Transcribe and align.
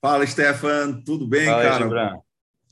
Fala, 0.00 0.26
Stefan, 0.26 1.02
tudo 1.02 1.26
bem, 1.26 1.44
Fala, 1.44 1.62
cara? 1.62 1.84
Gibran. 1.84 2.18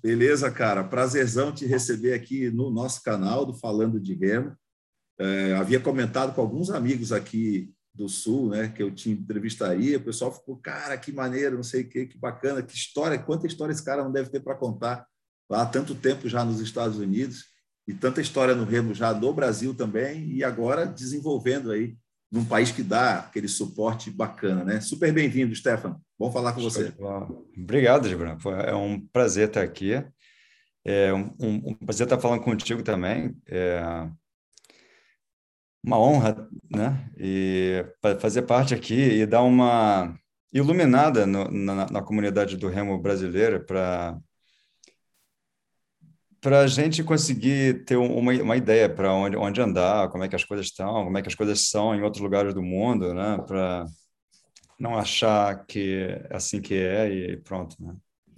Beleza, 0.03 0.51
cara? 0.51 0.83
Prazerzão 0.83 1.53
te 1.53 1.67
receber 1.67 2.15
aqui 2.15 2.51
no 2.51 2.71
nosso 2.71 3.03
canal 3.03 3.45
do 3.45 3.53
Falando 3.53 4.01
de 4.01 4.15
Remo. 4.15 4.57
É, 5.19 5.53
havia 5.55 5.79
comentado 5.79 6.35
com 6.35 6.41
alguns 6.41 6.71
amigos 6.71 7.13
aqui 7.13 7.71
do 7.93 8.09
Sul, 8.09 8.49
né, 8.49 8.69
que 8.69 8.83
eu 8.83 8.95
te 8.95 9.11
entrevistaria. 9.11 9.99
O 9.99 10.05
pessoal 10.05 10.33
ficou, 10.33 10.57
cara, 10.57 10.97
que 10.97 11.13
maneiro, 11.13 11.57
não 11.57 11.63
sei 11.63 11.83
o 11.83 11.89
que, 11.89 12.07
que 12.07 12.17
bacana, 12.17 12.63
que 12.63 12.75
história, 12.75 13.19
quanta 13.19 13.47
história 13.47 13.73
esse 13.73 13.85
cara 13.85 14.05
não 14.05 14.13
deve 14.13 14.31
ter 14.31 14.41
para 14.41 14.55
contar 14.55 15.05
lá 15.51 15.63
há 15.63 15.67
tanto 15.67 15.95
tempo 15.95 16.29
já 16.29 16.45
nos 16.45 16.61
Estados 16.61 16.99
Unidos 16.99 17.45
e 17.87 17.93
tanta 17.93 18.21
história 18.21 18.55
no 18.55 18.65
Remo 18.65 18.95
já 18.95 19.13
no 19.13 19.35
Brasil 19.35 19.75
também 19.75 20.31
e 20.31 20.45
agora 20.45 20.87
desenvolvendo 20.87 21.73
aí 21.73 21.97
num 22.31 22.45
país 22.45 22.71
que 22.71 22.83
dá 22.83 23.21
aquele 23.21 23.49
suporte 23.49 24.11
bacana, 24.11 24.65
né? 24.65 24.81
Super 24.81 25.13
bem-vindo, 25.13 25.55
Stefan. 25.55 26.01
Bom 26.19 26.31
falar 26.31 26.53
com 26.53 26.61
você. 26.61 26.93
Obrigado, 27.57 28.09
Gibran. 28.09 28.37
É 28.67 28.75
um 28.75 29.01
prazer 29.01 29.49
estar 29.49 29.63
aqui. 29.63 29.93
É 30.85 31.13
um, 31.13 31.35
um, 31.41 31.75
prazer 31.75 32.07
estar 32.07 32.19
falando 32.19 32.43
contigo 32.43 32.83
também. 32.83 33.35
É 33.47 34.09
uma 35.83 35.99
honra, 35.99 36.49
né? 36.71 37.11
E 37.17 37.85
fazer 38.21 38.43
parte 38.43 38.75
aqui 38.75 38.95
e 38.95 39.27
dar 39.27 39.43
uma 39.43 40.15
iluminada 40.53 41.27
no, 41.27 41.51
na, 41.51 41.91
na 41.91 42.03
comunidade 42.03 42.57
do 42.57 42.69
remo 42.69 42.99
brasileira 42.99 43.61
para 43.61 44.19
para 46.49 46.61
a 46.61 46.67
gente 46.67 47.05
conseguir 47.05 47.85
ter 47.85 47.97
uma, 47.97 48.33
uma 48.33 48.57
ideia 48.57 48.89
para 48.89 49.13
onde, 49.13 49.37
onde 49.37 49.61
andar, 49.61 50.09
como 50.09 50.25
é 50.25 50.29
que 50.29 50.35
as 50.35 50.45
coisas 50.45 50.65
estão, 50.65 51.05
como 51.05 51.19
é 51.19 51.21
que 51.21 51.29
as 51.29 51.35
coisas 51.35 51.69
são 51.69 51.95
em 51.95 52.01
outros 52.01 52.23
lugares 52.23 52.55
do 52.55 52.63
mundo, 52.63 53.13
né? 53.13 53.37
Para 53.47 53.85
não 54.81 54.97
achar 54.97 55.67
que 55.67 56.07
é 56.09 56.27
assim 56.35 56.63
que 56.63 56.73
é 56.73 57.07
e 57.07 57.37
pronto, 57.37 57.77
né? 57.79 57.95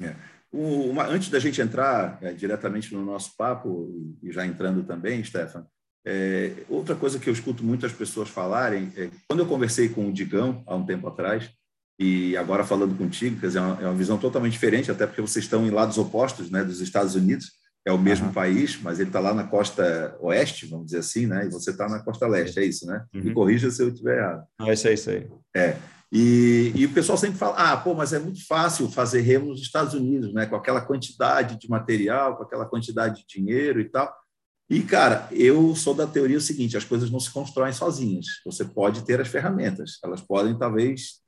É. 0.09 0.17
Uma, 0.53 1.07
antes 1.07 1.29
da 1.29 1.39
gente 1.39 1.63
entrar 1.63 2.19
é, 2.21 2.33
diretamente 2.33 2.93
no 2.93 3.05
nosso 3.05 3.37
papo, 3.37 3.89
e 4.21 4.33
já 4.33 4.45
entrando 4.45 4.83
também, 4.83 5.23
Stefan, 5.23 5.65
é, 6.05 6.65
outra 6.69 6.97
coisa 6.97 7.21
que 7.21 7.31
eu 7.31 7.33
escuto 7.33 7.63
muitas 7.63 7.93
pessoas 7.93 8.29
falarem, 8.29 8.93
é, 8.97 9.09
quando 9.29 9.39
eu 9.39 9.47
conversei 9.47 9.89
com 9.89 10.09
o 10.09 10.13
Digão 10.13 10.65
há 10.67 10.75
um 10.75 10.85
tempo 10.85 11.07
atrás, 11.07 11.49
e 11.97 12.37
agora 12.37 12.65
falando 12.65 12.99
contigo, 12.99 13.39
quer 13.39 13.47
dizer, 13.47 13.61
é 13.61 13.63
uma, 13.63 13.83
é 13.83 13.85
uma 13.85 13.95
visão 13.95 14.19
totalmente 14.19 14.55
diferente, 14.55 14.91
até 14.91 15.07
porque 15.07 15.23
vocês 15.23 15.45
estão 15.45 15.65
em 15.65 15.71
lados 15.71 15.97
opostos 15.97 16.51
né, 16.51 16.65
dos 16.65 16.81
Estados 16.81 17.15
Unidos, 17.15 17.60
é 17.85 17.93
o 17.93 17.99
mesmo 17.99 18.27
uhum. 18.27 18.33
país, 18.33 18.79
mas 18.83 19.01
ele 19.01 19.09
está 19.09 19.21
lá 19.21 19.33
na 19.33 19.45
costa 19.45 20.17
oeste, 20.21 20.67
vamos 20.67 20.87
dizer 20.87 20.99
assim, 20.99 21.27
né? 21.27 21.47
E 21.47 21.51
você 21.51 21.71
está 21.71 21.89
na 21.89 22.01
costa 22.01 22.27
leste, 22.27 22.59
é 22.61 22.65
isso, 22.65 22.87
né? 22.87 23.05
Uhum. 23.15 23.25
Me 23.25 23.33
corrija 23.33 23.71
se 23.71 23.83
eu 23.83 23.89
estiver 23.89 24.19
errado. 24.19 24.45
É 24.61 24.73
isso 24.73 24.89
aí, 24.89 24.95
isso 24.95 25.11
aí. 25.11 25.29
É. 25.57 25.77
E, 26.13 26.73
e, 26.75 26.87
o 26.87 26.93
pessoal 26.93 27.17
sempre 27.17 27.39
fala, 27.39 27.55
ah, 27.57 27.77
pô, 27.77 27.95
mas 27.95 28.13
é 28.13 28.19
muito 28.19 28.45
fácil 28.47 28.91
fazer 28.91 29.21
remo 29.21 29.47
nos 29.47 29.63
Estados 29.63 29.95
Unidos, 29.95 30.35
né? 30.35 30.45
Com 30.45 30.57
aquela 30.57 30.81
quantidade 30.81 31.59
de 31.59 31.71
material, 31.71 32.37
com 32.37 32.43
aquela 32.43 32.67
quantidade 32.67 33.21
de 33.21 33.27
dinheiro 33.27 33.81
e 33.81 33.89
tal. 33.89 34.13
E, 34.69 34.83
cara, 34.83 35.29
eu 35.33 35.75
sou 35.75 35.95
da 35.95 36.07
teoria 36.07 36.37
o 36.37 36.41
seguinte, 36.41 36.77
as 36.77 36.85
coisas 36.85 37.11
não 37.11 37.19
se 37.19 37.31
constroem 37.31 37.73
sozinhas. 37.73 38.27
Você 38.45 38.65
pode 38.65 39.05
ter 39.05 39.21
as 39.21 39.29
ferramentas, 39.29 39.99
elas 40.05 40.21
podem, 40.21 40.57
talvez, 40.59 41.21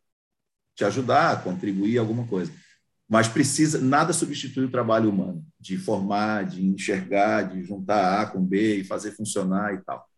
te 0.76 0.84
ajudar, 0.84 1.42
contribuir 1.42 1.98
alguma 1.98 2.26
coisa 2.26 2.52
mas 3.12 3.28
precisa 3.28 3.78
nada 3.78 4.10
substitui 4.10 4.64
o 4.64 4.70
trabalho 4.70 5.10
humano 5.10 5.44
de 5.60 5.76
formar, 5.76 6.46
de 6.46 6.64
enxergar, 6.64 7.42
de 7.42 7.62
juntar 7.62 8.22
A 8.22 8.24
com 8.24 8.42
B 8.42 8.76
e 8.76 8.84
fazer 8.84 9.10
funcionar 9.10 9.74
e 9.74 9.84
tal. 9.84 10.08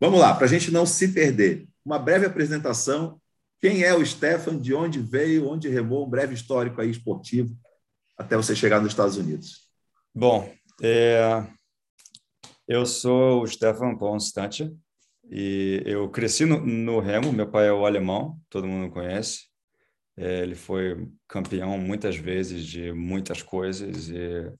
Vamos 0.00 0.20
lá, 0.20 0.32
para 0.32 0.44
a 0.44 0.48
gente 0.48 0.70
não 0.70 0.86
se 0.86 1.08
perder, 1.08 1.66
uma 1.84 1.98
breve 1.98 2.26
apresentação. 2.26 3.20
Quem 3.60 3.82
é 3.82 3.92
o 3.92 4.06
Stefan? 4.06 4.56
De 4.56 4.72
onde 4.72 5.00
veio? 5.00 5.48
Onde 5.48 5.68
remou? 5.68 6.06
Um 6.06 6.08
breve 6.08 6.32
histórico 6.32 6.80
aí 6.80 6.88
esportivo 6.88 7.58
até 8.16 8.36
você 8.36 8.54
chegar 8.54 8.80
nos 8.80 8.92
Estados 8.92 9.16
Unidos. 9.16 9.68
Bom, 10.14 10.48
é... 10.80 11.44
eu 12.68 12.86
sou 12.86 13.42
o 13.42 13.48
Stefan 13.48 13.96
Ponstante 13.96 14.72
e 15.28 15.82
eu 15.84 16.08
cresci 16.08 16.44
no, 16.44 16.64
no 16.64 17.00
remo. 17.00 17.32
Meu 17.32 17.50
pai 17.50 17.66
é 17.66 17.72
o 17.72 17.84
alemão, 17.84 18.38
todo 18.48 18.68
mundo 18.68 18.92
conhece. 18.92 19.52
É, 20.16 20.42
ele 20.42 20.54
foi 20.54 21.08
campeão 21.26 21.76
muitas 21.76 22.16
vezes 22.16 22.64
de 22.64 22.92
muitas 22.92 23.42
coisas 23.42 24.08
e 24.08 24.52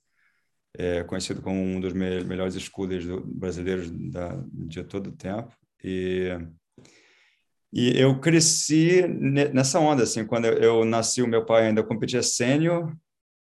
é 0.76 1.04
conhecido 1.04 1.40
como 1.40 1.60
um 1.60 1.80
dos 1.80 1.92
me 1.92 2.24
melhores 2.24 2.54
scooters 2.54 3.04
brasileiros 3.24 3.90
da, 3.90 4.42
de 4.52 4.82
todo 4.82 5.08
o 5.08 5.16
tempo. 5.16 5.56
E, 5.82 6.30
e 7.72 7.98
eu 7.98 8.18
cresci 8.20 9.06
nessa 9.06 9.78
onda, 9.78 10.02
assim, 10.02 10.26
quando 10.26 10.46
eu, 10.46 10.54
eu 10.54 10.84
nasci, 10.84 11.22
o 11.22 11.28
meu 11.28 11.44
pai 11.44 11.68
ainda 11.68 11.82
competia 11.82 12.22
sênior 12.22 12.92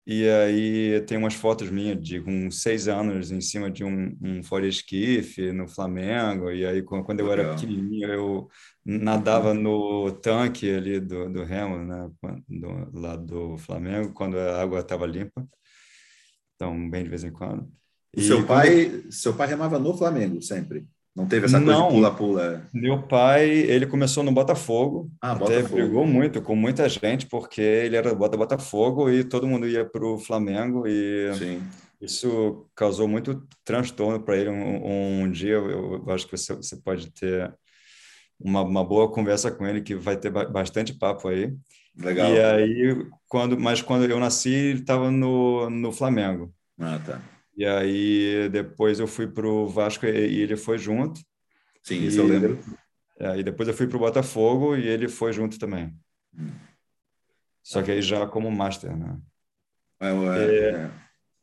e 0.04 0.28
aí 0.28 1.00
tem 1.02 1.16
umas 1.16 1.34
fotos 1.34 1.70
minhas 1.70 2.00
de 2.02 2.20
com 2.20 2.50
seis 2.50 2.88
anos 2.88 3.30
em 3.30 3.40
cima 3.40 3.70
de 3.70 3.84
um, 3.84 4.16
um 4.20 4.42
Ford 4.42 4.64
Esquife 4.64 5.52
no 5.52 5.68
Flamengo. 5.68 6.50
E 6.50 6.66
aí 6.66 6.82
quando 6.82 7.20
eu 7.20 7.30
era 7.30 7.54
pequenininho 7.54 8.08
eu 8.08 8.48
nadava 8.84 9.54
no 9.54 10.10
tanque 10.10 10.68
ali 10.70 10.98
do, 10.98 11.28
do 11.30 11.44
Remo, 11.44 11.78
né? 11.78 12.10
Do, 12.48 13.00
lá 13.00 13.14
do 13.14 13.56
Flamengo, 13.58 14.12
quando 14.12 14.38
a 14.38 14.60
água 14.60 14.80
estava 14.80 15.06
limpa. 15.06 15.46
Então, 16.56 16.90
bem 16.90 17.04
de 17.04 17.10
vez 17.10 17.22
em 17.24 17.32
quando. 17.32 17.70
E 18.16 18.22
seu 18.22 18.44
pai, 18.46 19.04
seu 19.10 19.34
pai 19.34 19.48
remava 19.48 19.78
no 19.78 19.96
Flamengo 19.96 20.42
sempre? 20.42 20.86
Não 21.14 21.26
teve 21.26 21.44
essa 21.44 21.60
coisa 21.60 21.82
pula-pula? 21.88 22.66
Meu 22.72 23.02
pai, 23.02 23.46
ele 23.50 23.86
começou 23.86 24.24
no 24.24 24.32
Botafogo. 24.32 25.10
Ah, 25.20 25.32
até 25.32 25.56
Botafogo. 25.56 25.74
brigou 25.74 26.06
muito 26.06 26.40
com 26.40 26.56
muita 26.56 26.88
gente, 26.88 27.26
porque 27.26 27.60
ele 27.60 27.96
era 27.96 28.14
do 28.14 28.16
Botafogo 28.16 29.10
e 29.10 29.22
todo 29.22 29.46
mundo 29.46 29.68
ia 29.68 29.84
para 29.84 30.06
o 30.06 30.18
Flamengo. 30.18 30.86
E 30.86 31.34
Sim. 31.34 31.62
isso 32.00 32.66
causou 32.74 33.06
muito 33.06 33.46
transtorno 33.62 34.22
para 34.22 34.38
ele. 34.38 34.48
Um, 34.48 35.24
um, 35.24 35.30
dia, 35.30 35.52
eu, 35.52 36.02
eu 36.06 36.10
acho 36.14 36.26
que 36.26 36.36
você, 36.36 36.54
você 36.54 36.76
pode 36.76 37.12
ter 37.12 37.54
uma, 38.40 38.62
uma 38.62 38.82
boa 38.82 39.12
conversa 39.12 39.50
com 39.50 39.66
ele, 39.66 39.82
que 39.82 39.94
vai 39.94 40.16
ter 40.16 40.30
bastante 40.30 40.94
papo 40.94 41.28
aí. 41.28 41.54
Legal. 41.94 42.32
E 42.32 42.40
aí, 42.40 43.06
quando, 43.28 43.60
mas 43.60 43.82
quando 43.82 44.10
eu 44.10 44.18
nasci, 44.18 44.50
ele 44.50 44.80
estava 44.80 45.10
no, 45.10 45.68
no 45.68 45.92
Flamengo. 45.92 46.54
Ah, 46.80 46.98
tá. 47.04 47.20
E 47.56 47.64
aí 47.66 48.48
depois 48.48 48.98
eu 48.98 49.06
fui 49.06 49.26
para 49.26 49.46
o 49.46 49.66
Vasco 49.66 50.06
e 50.06 50.40
ele 50.40 50.56
foi 50.56 50.78
junto. 50.78 51.20
Sim, 51.82 52.04
isso 52.04 52.20
eu 52.20 52.26
lembro. 52.26 52.58
É, 53.18 53.38
e 53.38 53.42
depois 53.42 53.68
eu 53.68 53.74
fui 53.74 53.86
para 53.86 53.96
o 53.96 54.00
Botafogo 54.00 54.76
e 54.76 54.86
ele 54.86 55.08
foi 55.08 55.32
junto 55.32 55.58
também. 55.58 55.94
Hum. 56.36 56.50
Só 57.62 57.82
que 57.82 57.90
aí 57.90 58.02
já 58.02 58.26
como 58.26 58.50
master, 58.50 58.96
né? 58.96 59.16
É, 60.00 60.08
é, 60.08 60.70
é. 60.70 60.90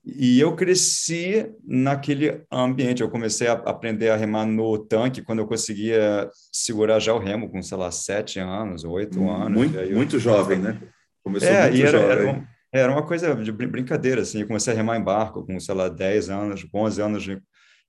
E 0.04 0.40
eu 0.40 0.56
cresci 0.56 1.50
naquele 1.64 2.44
ambiente. 2.52 3.02
Eu 3.02 3.10
comecei 3.10 3.48
a 3.48 3.54
aprender 3.54 4.10
a 4.10 4.16
remar 4.16 4.46
no 4.46 4.78
tanque 4.78 5.22
quando 5.22 5.40
eu 5.40 5.48
conseguia 5.48 6.30
segurar 6.52 7.00
já 7.00 7.14
o 7.14 7.20
remo 7.20 7.50
com, 7.50 7.62
sei 7.62 7.78
lá, 7.78 7.92
sete 7.92 8.40
anos, 8.40 8.84
oito 8.84 9.20
hum, 9.20 9.32
anos. 9.32 9.58
Muito, 9.58 9.78
eu... 9.78 9.96
muito 9.96 10.20
jovem, 10.20 10.60
né? 10.60 10.80
Começou 11.24 11.50
é, 11.50 11.64
muito 11.64 11.78
e 11.78 11.82
era, 11.84 12.00
jovem. 12.00 12.10
Era 12.10 12.32
um 12.32 12.48
era 12.72 12.92
uma 12.92 13.06
coisa 13.06 13.36
de 13.36 13.52
brincadeira, 13.52 14.22
assim. 14.22 14.42
Eu 14.42 14.48
comecei 14.48 14.74
a 14.74 14.76
remar 14.76 14.98
em 14.98 15.04
barco 15.04 15.46
com, 15.46 15.60
sei 15.60 15.74
lá, 15.74 15.90
10 15.90 16.30
anos, 16.30 16.64
com 16.64 16.82
11 16.82 17.02
anos. 17.02 17.28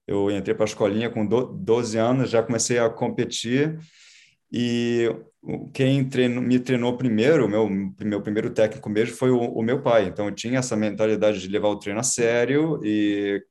Eu 0.07 0.31
entrei 0.31 0.55
para 0.55 0.65
a 0.65 0.69
escolinha 0.69 1.11
com 1.11 1.27
12 1.27 1.99
anos, 1.99 2.31
já 2.31 2.43
comecei 2.43 2.79
a 2.79 2.89
competir. 2.89 3.79
E 4.53 5.09
quem 5.73 6.05
treinou, 6.09 6.43
me 6.43 6.59
treinou 6.59 6.97
primeiro, 6.97 7.49
meu, 7.49 7.69
meu 7.69 8.23
primeiro 8.23 8.51
técnico 8.51 8.89
mesmo, 8.89 9.17
foi 9.17 9.31
o, 9.31 9.39
o, 9.39 9.63
meu 9.63 9.83
pai. 9.83 10.07
Então, 10.07 10.27
eu 10.27 10.35
tinha 10.35 10.59
essa 10.59 10.77
mentalidade 10.77 11.41
de 11.41 11.49
levar 11.49 11.69
o 11.69 11.79
treino 11.79 12.01
a 12.01 12.03
sério 12.03 12.81
e 12.83 13.43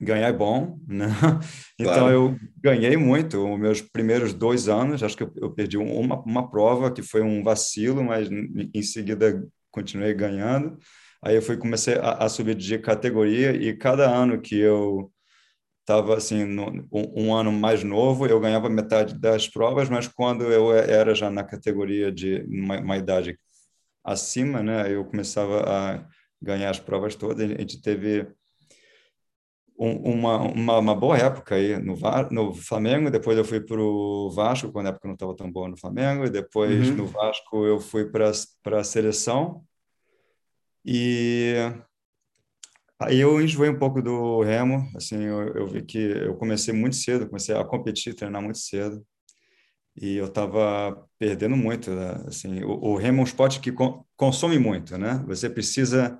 ganhar 0.00 0.28
é 0.28 0.32
bom, 0.32 0.78
né? 0.86 1.06
Então, 1.78 1.94
claro. 1.94 2.12
eu 2.12 2.36
ganhei 2.58 2.96
muito 2.96 3.52
os 3.52 3.58
meus 3.58 3.80
primeiros 3.80 4.32
dois 4.32 4.68
anos. 4.68 5.02
Acho 5.02 5.16
que 5.16 5.24
eu, 5.24 5.32
eu 5.36 5.50
perdi 5.50 5.76
uma, 5.76 6.20
uma 6.22 6.48
prova, 6.48 6.92
que 6.92 7.02
foi 7.02 7.22
um 7.22 7.42
vacilo, 7.42 8.04
mas 8.04 8.28
em 8.30 8.82
seguida 8.82 9.44
continuei 9.72 10.14
ganhando. 10.14 10.78
Aí 11.22 11.36
eu 11.36 11.42
fui 11.42 11.56
comecei 11.56 11.96
a, 11.96 12.24
a 12.24 12.28
subir 12.28 12.54
de 12.54 12.78
categoria 12.78 13.52
e 13.52 13.76
cada 13.76 14.08
ano 14.10 14.40
que 14.40 14.58
eu 14.58 15.12
estava 15.80 16.16
assim 16.16 16.44
no, 16.44 16.70
um, 16.92 17.26
um, 17.28 17.34
ano 17.34 17.52
mais 17.52 17.82
novo 17.84 18.26
eu 18.26 18.40
ganhava 18.40 18.68
metade 18.70 19.18
das 19.18 19.48
provas, 19.48 19.88
mas 19.88 20.08
quando 20.08 20.44
eu 20.44 20.72
era 20.72 21.14
já 21.14 21.30
na 21.30 21.44
categoria 21.44 22.12
de 22.12 22.44
uma, 22.48 22.78
uma 22.80 22.96
idade 22.96 23.38
acima, 24.04 24.62
né, 24.62 24.92
eu 24.92 25.04
começava 25.04 25.62
a 25.68 26.06
ganhar 26.40 26.70
as 26.70 26.80
provas 26.80 27.14
todas. 27.16 27.50
A 27.50 27.54
gente 27.60 27.80
teve 27.82 28.26
uma, 29.78 30.38
uma, 30.38 30.78
uma, 30.78 30.94
boa 30.94 31.16
época 31.16 31.54
aí 31.56 31.76
no, 31.78 31.96
no 32.30 32.54
Flamengo, 32.54 33.10
depois 33.10 33.36
eu 33.36 33.44
fui 33.44 33.60
para 33.60 33.80
o 33.80 34.30
Vasco, 34.30 34.70
quando 34.70 34.86
a 34.86 34.88
época 34.90 35.08
não 35.08 35.14
estava 35.14 35.34
tão 35.34 35.50
boa 35.50 35.68
no 35.68 35.76
Flamengo, 35.76 36.24
e 36.24 36.30
depois 36.30 36.88
uhum. 36.90 36.96
no 36.96 37.06
Vasco 37.06 37.66
eu 37.66 37.80
fui 37.80 38.10
para 38.10 38.30
a 38.30 38.84
seleção, 38.84 39.64
e 40.84 41.54
aí 43.00 43.18
eu 43.20 43.40
enjoei 43.40 43.70
um 43.70 43.78
pouco 43.78 44.00
do 44.00 44.42
remo, 44.42 44.88
assim, 44.96 45.22
eu, 45.22 45.48
eu, 45.54 45.66
vi 45.66 45.82
que 45.82 45.98
eu 45.98 46.36
comecei 46.36 46.72
muito 46.72 46.96
cedo, 46.96 47.26
comecei 47.26 47.54
a 47.54 47.64
competir, 47.64 48.14
treinar 48.14 48.42
muito 48.42 48.58
cedo, 48.58 49.04
e 49.96 50.16
eu 50.16 50.26
estava 50.26 51.06
perdendo 51.18 51.56
muito. 51.56 51.90
Né? 51.90 52.24
Assim, 52.26 52.62
o, 52.64 52.70
o 52.70 52.96
remo 52.96 53.18
é 53.18 53.20
um 53.20 53.24
esporte 53.24 53.60
que 53.60 53.70
con 53.70 54.04
consome 54.16 54.58
muito, 54.58 54.96
né? 54.96 55.22
Você 55.26 55.50
precisa 55.50 56.18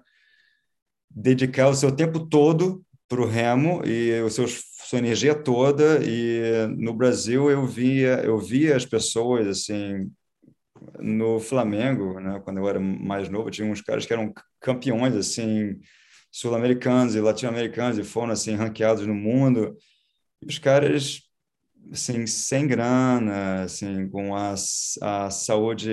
dedicar 1.11 1.69
o 1.69 1.75
seu 1.75 1.91
tempo 1.95 2.27
todo 2.27 2.85
para 3.13 3.21
o 3.21 3.27
remo 3.27 3.83
e 3.85 4.23
o 4.23 4.31
seu, 4.31 4.49
sua 4.49 4.99
energia 4.99 5.35
toda. 5.35 6.01
E 6.03 6.67
no 6.79 6.95
Brasil 6.95 7.51
eu 7.51 7.67
via 7.67 8.23
eu 8.25 8.39
via 8.39 8.75
as 8.75 8.87
pessoas 8.87 9.47
assim 9.47 10.11
no 10.99 11.39
Flamengo, 11.39 12.19
né? 12.19 12.41
Quando 12.43 12.57
eu 12.57 12.69
era 12.69 12.81
mais 12.81 13.29
novo, 13.29 13.51
tinha 13.51 13.71
uns 13.71 13.83
caras 13.83 14.07
que 14.07 14.13
eram 14.15 14.33
campeões 14.59 15.15
assim 15.15 15.79
sul-americanos 16.31 17.15
e 17.15 17.21
latino-americanos 17.21 17.99
e 17.99 18.03
foram 18.03 18.33
assim 18.33 18.55
ranqueados 18.55 19.07
no 19.07 19.15
mundo. 19.15 19.77
E 20.41 20.47
os 20.47 20.59
caras 20.59 21.21
assim, 21.93 22.27
sem 22.27 22.67
grana, 22.67 23.65
assim, 23.65 24.09
com 24.09 24.35
a, 24.35 24.55
a 25.03 25.31
saúde 25.31 25.91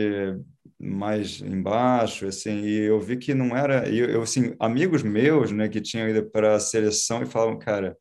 mais 0.80 1.42
embaixo, 1.42 2.26
assim, 2.26 2.62
e 2.62 2.80
eu 2.86 3.00
vi 3.02 3.18
que 3.18 3.34
não 3.34 3.56
era, 3.56 3.90
eu, 3.90 4.10
eu 4.10 4.22
assim, 4.22 4.56
amigos 4.60 5.04
meus, 5.04 5.52
né, 5.52 5.68
que 5.68 5.82
tinham 5.82 6.08
ido 6.08 6.30
para 6.30 6.56
a 6.56 6.60
seleção 6.60 7.22
e 7.22 7.26
falavam, 7.26 7.60
cara, 7.60 7.98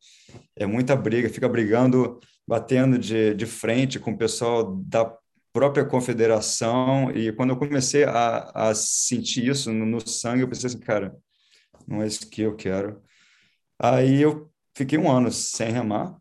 é 0.55 0.65
muita 0.65 0.95
briga, 0.95 1.29
fica 1.29 1.49
brigando, 1.49 2.19
batendo 2.47 2.97
de, 2.97 3.33
de 3.35 3.45
frente 3.45 3.99
com 3.99 4.11
o 4.11 4.17
pessoal 4.17 4.75
da 4.77 5.13
própria 5.51 5.83
confederação, 5.83 7.11
e 7.11 7.33
quando 7.33 7.49
eu 7.49 7.57
comecei 7.57 8.05
a, 8.05 8.51
a 8.53 8.75
sentir 8.75 9.47
isso 9.47 9.73
no, 9.73 9.85
no 9.85 10.07
sangue, 10.07 10.43
eu 10.43 10.47
pensei 10.47 10.67
assim, 10.67 10.79
cara, 10.79 11.13
não 11.87 12.01
é 12.01 12.07
isso 12.07 12.29
que 12.29 12.43
eu 12.43 12.55
quero. 12.55 13.01
Aí 13.77 14.21
eu 14.21 14.49
fiquei 14.75 14.97
um 14.97 15.11
ano 15.11 15.31
sem 15.31 15.71
remar, 15.71 16.15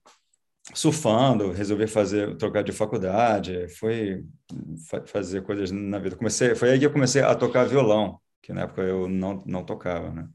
surfando, 0.79 1.51
resolvi 1.51 1.89
fazer, 1.89 2.37
trocar 2.37 2.63
de 2.63 2.71
faculdade, 2.71 3.67
fui 3.69 4.25
fazer 5.07 5.43
coisas 5.43 5.73
na 5.73 5.99
vida. 5.99 6.15
Comecei, 6.15 6.55
foi 6.55 6.71
aí 6.71 6.79
que 6.79 6.87
eu 6.87 6.93
comecei 6.93 7.21
a 7.21 7.35
tocar 7.35 7.65
violão, 7.65 8.21
que 8.41 8.53
na 8.53 8.63
época 8.63 8.83
eu 8.83 9.09
não, 9.09 9.43
não 9.45 9.65
tocava, 9.65 10.13
né? 10.13 10.29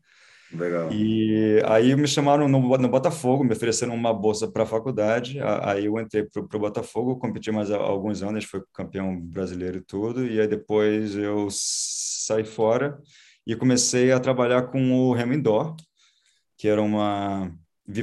Legal. 0.51 0.91
E 0.91 1.61
aí 1.65 1.95
me 1.95 2.07
chamaram 2.07 2.47
no, 2.49 2.77
no 2.77 2.89
Botafogo, 2.89 3.43
me 3.43 3.53
ofereceram 3.53 3.95
uma 3.95 4.13
bolsa 4.13 4.45
para 4.51 4.63
a 4.63 4.67
faculdade, 4.67 5.39
aí 5.61 5.85
eu 5.85 5.97
entrei 5.97 6.25
para 6.25 6.57
o 6.57 6.59
Botafogo, 6.59 7.17
competi 7.17 7.49
mais 7.49 7.71
alguns 7.71 8.21
anos, 8.21 8.43
fui 8.43 8.61
campeão 8.73 9.19
brasileiro 9.19 9.77
e 9.77 9.81
tudo, 9.81 10.27
e 10.27 10.41
aí 10.41 10.47
depois 10.47 11.15
eu 11.15 11.47
saí 11.49 12.43
fora 12.43 12.99
e 13.47 13.55
comecei 13.55 14.11
a 14.11 14.19
trabalhar 14.19 14.63
com 14.63 14.91
o 14.91 15.13
remo 15.13 15.33
indoor, 15.33 15.75
que 16.57 16.67
era 16.67 16.81
uma 16.81 17.49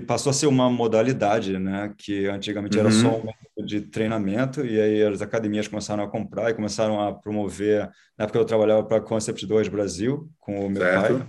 passou 0.07 0.31
a 0.31 0.33
ser 0.33 0.47
uma 0.47 0.69
modalidade, 0.69 1.59
né? 1.59 1.93
Que 1.97 2.27
antigamente 2.27 2.77
uhum. 2.77 2.85
era 2.85 2.93
só 2.93 3.09
uhum. 3.09 3.21
um 3.21 3.25
método 3.25 3.67
de 3.67 3.81
treinamento 3.81 4.65
e 4.65 4.81
aí 4.81 5.03
as 5.03 5.23
academias 5.23 5.69
começaram 5.69 6.05
a 6.05 6.09
comprar 6.09 6.51
e 6.51 6.55
começaram 6.55 7.01
a 7.01 7.13
promover. 7.15 7.89
Na 8.19 8.25
época 8.25 8.39
eu 8.39 8.45
trabalhava 8.45 8.83
para 8.85 9.01
Concept 9.01 9.47
2 9.47 9.69
Brasil 9.69 10.31
com 10.39 10.67
o 10.67 10.71
meu 10.71 10.83
certo. 10.83 11.19
pai 11.19 11.27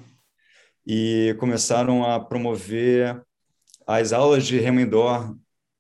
e 0.86 1.36
começaram 1.40 2.04
a 2.04 2.20
promover 2.20 3.22
as 3.88 4.12
aulas 4.14 4.46
de 4.46 4.60
remo 4.60 4.80
indoor 4.80 5.36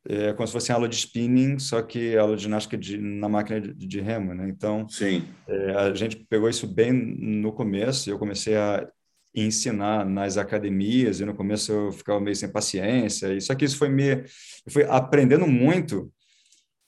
é, 0.08 0.34
como 0.34 0.48
se 0.48 0.54
fosse 0.54 0.72
aula 0.72 0.90
de 0.90 0.96
spinning, 0.96 1.60
só 1.60 1.82
que 1.82 2.18
aula 2.18 2.36
de 2.36 2.44
ginástica 2.44 2.78
de, 2.78 2.98
na 2.98 3.30
máquina 3.30 3.62
de, 3.62 3.74
de 3.74 4.02
remo, 4.02 4.34
né? 4.34 4.50
Então, 4.50 4.88
Sim. 4.90 5.24
É, 5.48 5.72
a 5.76 5.94
gente 5.94 6.16
pegou 6.16 6.50
isso 6.50 6.66
bem 6.68 6.92
no 6.92 7.52
começo 7.52 8.10
e 8.10 8.12
eu 8.12 8.18
comecei 8.18 8.56
a 8.56 8.88
ensinar 9.34 10.06
nas 10.06 10.38
academias, 10.38 11.20
e 11.20 11.26
no 11.26 11.34
começo 11.34 11.72
eu 11.72 11.92
ficava 11.92 12.20
meio 12.20 12.36
sem 12.36 12.50
paciência, 12.50 13.34
e 13.34 13.42
só 13.42 13.56
que 13.56 13.66
isso 13.66 13.78
foi 13.78 13.90
me 13.90 14.24
foi 14.70 14.84
aprendendo 14.84 15.48
muito 15.48 16.12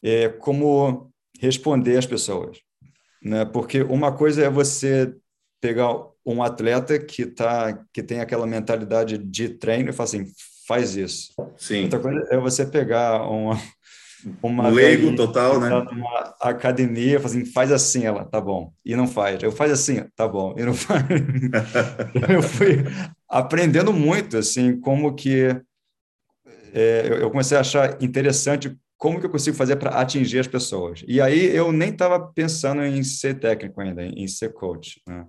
é, 0.04 0.28
como 0.28 1.12
responder 1.40 1.98
às 1.98 2.06
pessoas, 2.06 2.58
né? 3.22 3.46
Porque 3.46 3.82
uma 3.82 4.12
coisa 4.12 4.44
é 4.44 4.50
você 4.50 5.14
pegar 5.62 5.96
um 6.26 6.44
atleta 6.44 7.00
que 7.00 7.26
tá 7.26 7.86
que 7.94 8.04
tem 8.04 8.20
aquela 8.20 8.46
mentalidade 8.46 9.18
de 9.18 9.50
treino 9.50 9.90
e 9.90 9.94
falar 9.94 10.06
assim, 10.06 10.26
faz 10.68 10.96
isso. 10.96 11.34
Sim. 11.58 11.84
Outra 11.84 12.00
coisa 12.00 12.28
é 12.30 12.38
você 12.38 12.66
pegar 12.66 13.28
uma 13.30 13.58
uma 14.42 14.68
leigo 14.70 15.16
total, 15.16 15.60
né? 15.60 15.70
Uma 15.70 16.36
academia, 16.40 17.18
assim, 17.18 17.46
faz 17.46 17.72
assim, 17.72 18.06
ela, 18.06 18.26
tá 18.26 18.40
bom, 18.40 18.74
e 18.86 18.96
não 18.96 19.08
faz. 19.08 19.42
Eu 19.42 19.52
faz 19.52 19.72
assim, 19.72 20.04
tá 20.16 20.28
bom, 20.28 20.56
e 20.58 20.64
não 20.64 20.74
faz. 20.76 21.04
eu 22.30 22.42
fui 22.42 22.84
aprendendo 23.30 23.92
muito, 23.94 24.38
assim, 24.38 24.80
como 24.80 25.14
que 25.14 25.56
é, 26.74 27.20
eu 27.22 27.30
comecei 27.30 27.58
a 27.58 27.62
achar 27.62 28.02
interessante 28.02 28.76
como 28.98 29.20
que 29.20 29.26
eu 29.26 29.30
consigo 29.30 29.56
fazer 29.56 29.76
para 29.76 30.00
atingir 30.00 30.40
as 30.40 30.48
pessoas. 30.48 31.04
E 31.08 31.20
aí 31.20 31.56
eu 31.56 31.72
nem 31.72 31.90
estava 31.90 32.20
pensando 32.20 32.84
em 32.84 33.04
ser 33.04 33.40
técnico 33.40 33.82
ainda, 33.82 34.04
em 34.04 34.28
ser 34.28 34.54
coach, 34.54 35.02
né? 35.08 35.26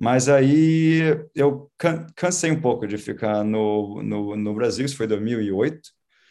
Mas 0.00 0.28
aí 0.28 1.00
eu 1.34 1.70
cansei 2.16 2.50
um 2.50 2.60
pouco 2.60 2.86
de 2.86 2.96
ficar 2.96 3.44
no, 3.44 4.02
no, 4.02 4.36
no 4.36 4.54
Brasil, 4.54 4.86
isso 4.86 4.96
foi 4.96 5.06
2008, 5.06 5.80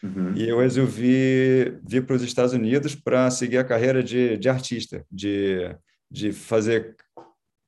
Uhum. 0.04 0.34
E 0.36 0.50
eu 0.50 0.60
resolvi 0.60 1.78
vir 1.84 2.06
para 2.06 2.16
os 2.16 2.24
Estados 2.24 2.54
Unidos 2.54 2.96
para 2.96 3.30
seguir 3.30 3.58
a 3.58 3.64
carreira 3.64 4.04
de, 4.04 4.38
de 4.38 4.50
artista, 4.50 5.06
de, 5.12 5.76
de 6.10 6.32
fazer 6.32 6.96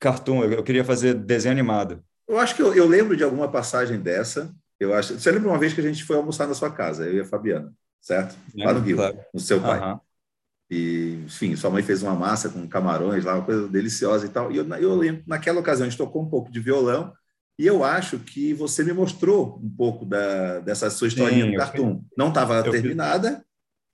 cartoon. 0.00 0.42
Eu, 0.42 0.52
eu 0.52 0.62
queria 0.62 0.84
fazer 0.84 1.14
desenho 1.14 1.52
animado. 1.52 2.02
Eu 2.28 2.38
acho 2.38 2.56
que 2.56 2.62
eu, 2.62 2.74
eu, 2.74 2.86
lembro 2.86 3.16
de 3.16 3.22
alguma 3.22 3.50
passagem 3.50 4.00
dessa. 4.00 4.52
Eu 4.80 4.94
acho. 4.94 5.18
Você 5.18 5.30
lembra 5.30 5.48
uma 5.48 5.58
vez 5.58 5.72
que 5.72 5.80
a 5.80 5.84
gente 5.84 6.04
foi 6.04 6.16
almoçar 6.16 6.48
na 6.48 6.54
sua 6.54 6.70
casa, 6.70 7.06
eu 7.06 7.14
e 7.14 7.20
a 7.20 7.24
Fabiana, 7.24 7.72
certo? 8.00 8.36
Lá 8.56 8.72
no 8.72 8.80
Rio, 8.80 8.96
claro. 8.96 9.18
no 9.32 9.40
seu 9.40 9.60
pai. 9.60 9.80
Uhum. 9.80 10.00
E, 10.70 11.22
enfim, 11.26 11.54
sua 11.54 11.70
mãe 11.70 11.82
fez 11.82 12.02
uma 12.02 12.14
massa 12.14 12.48
com 12.48 12.66
camarões 12.66 13.24
lá, 13.24 13.34
uma 13.34 13.44
coisa 13.44 13.68
deliciosa 13.68 14.26
e 14.26 14.28
tal. 14.28 14.50
E 14.50 14.56
eu, 14.56 14.66
eu 14.76 14.94
lembro, 14.96 15.22
naquela 15.26 15.60
ocasião, 15.60 15.86
a 15.86 15.90
gente 15.90 15.98
tocou 15.98 16.22
um 16.22 16.28
pouco 16.28 16.50
de 16.50 16.58
violão 16.58 17.12
e 17.58 17.66
eu 17.66 17.84
acho 17.84 18.18
que 18.18 18.52
você 18.52 18.82
me 18.82 18.92
mostrou 18.92 19.60
um 19.62 19.70
pouco 19.70 20.04
da, 20.04 20.60
dessa 20.60 20.90
sua 20.90 21.08
historinha 21.08 21.44
Sim, 21.44 21.52
do 21.52 21.56
cartoon. 21.56 22.04
Não 22.18 22.28
estava 22.28 22.62
terminada, 22.68 23.44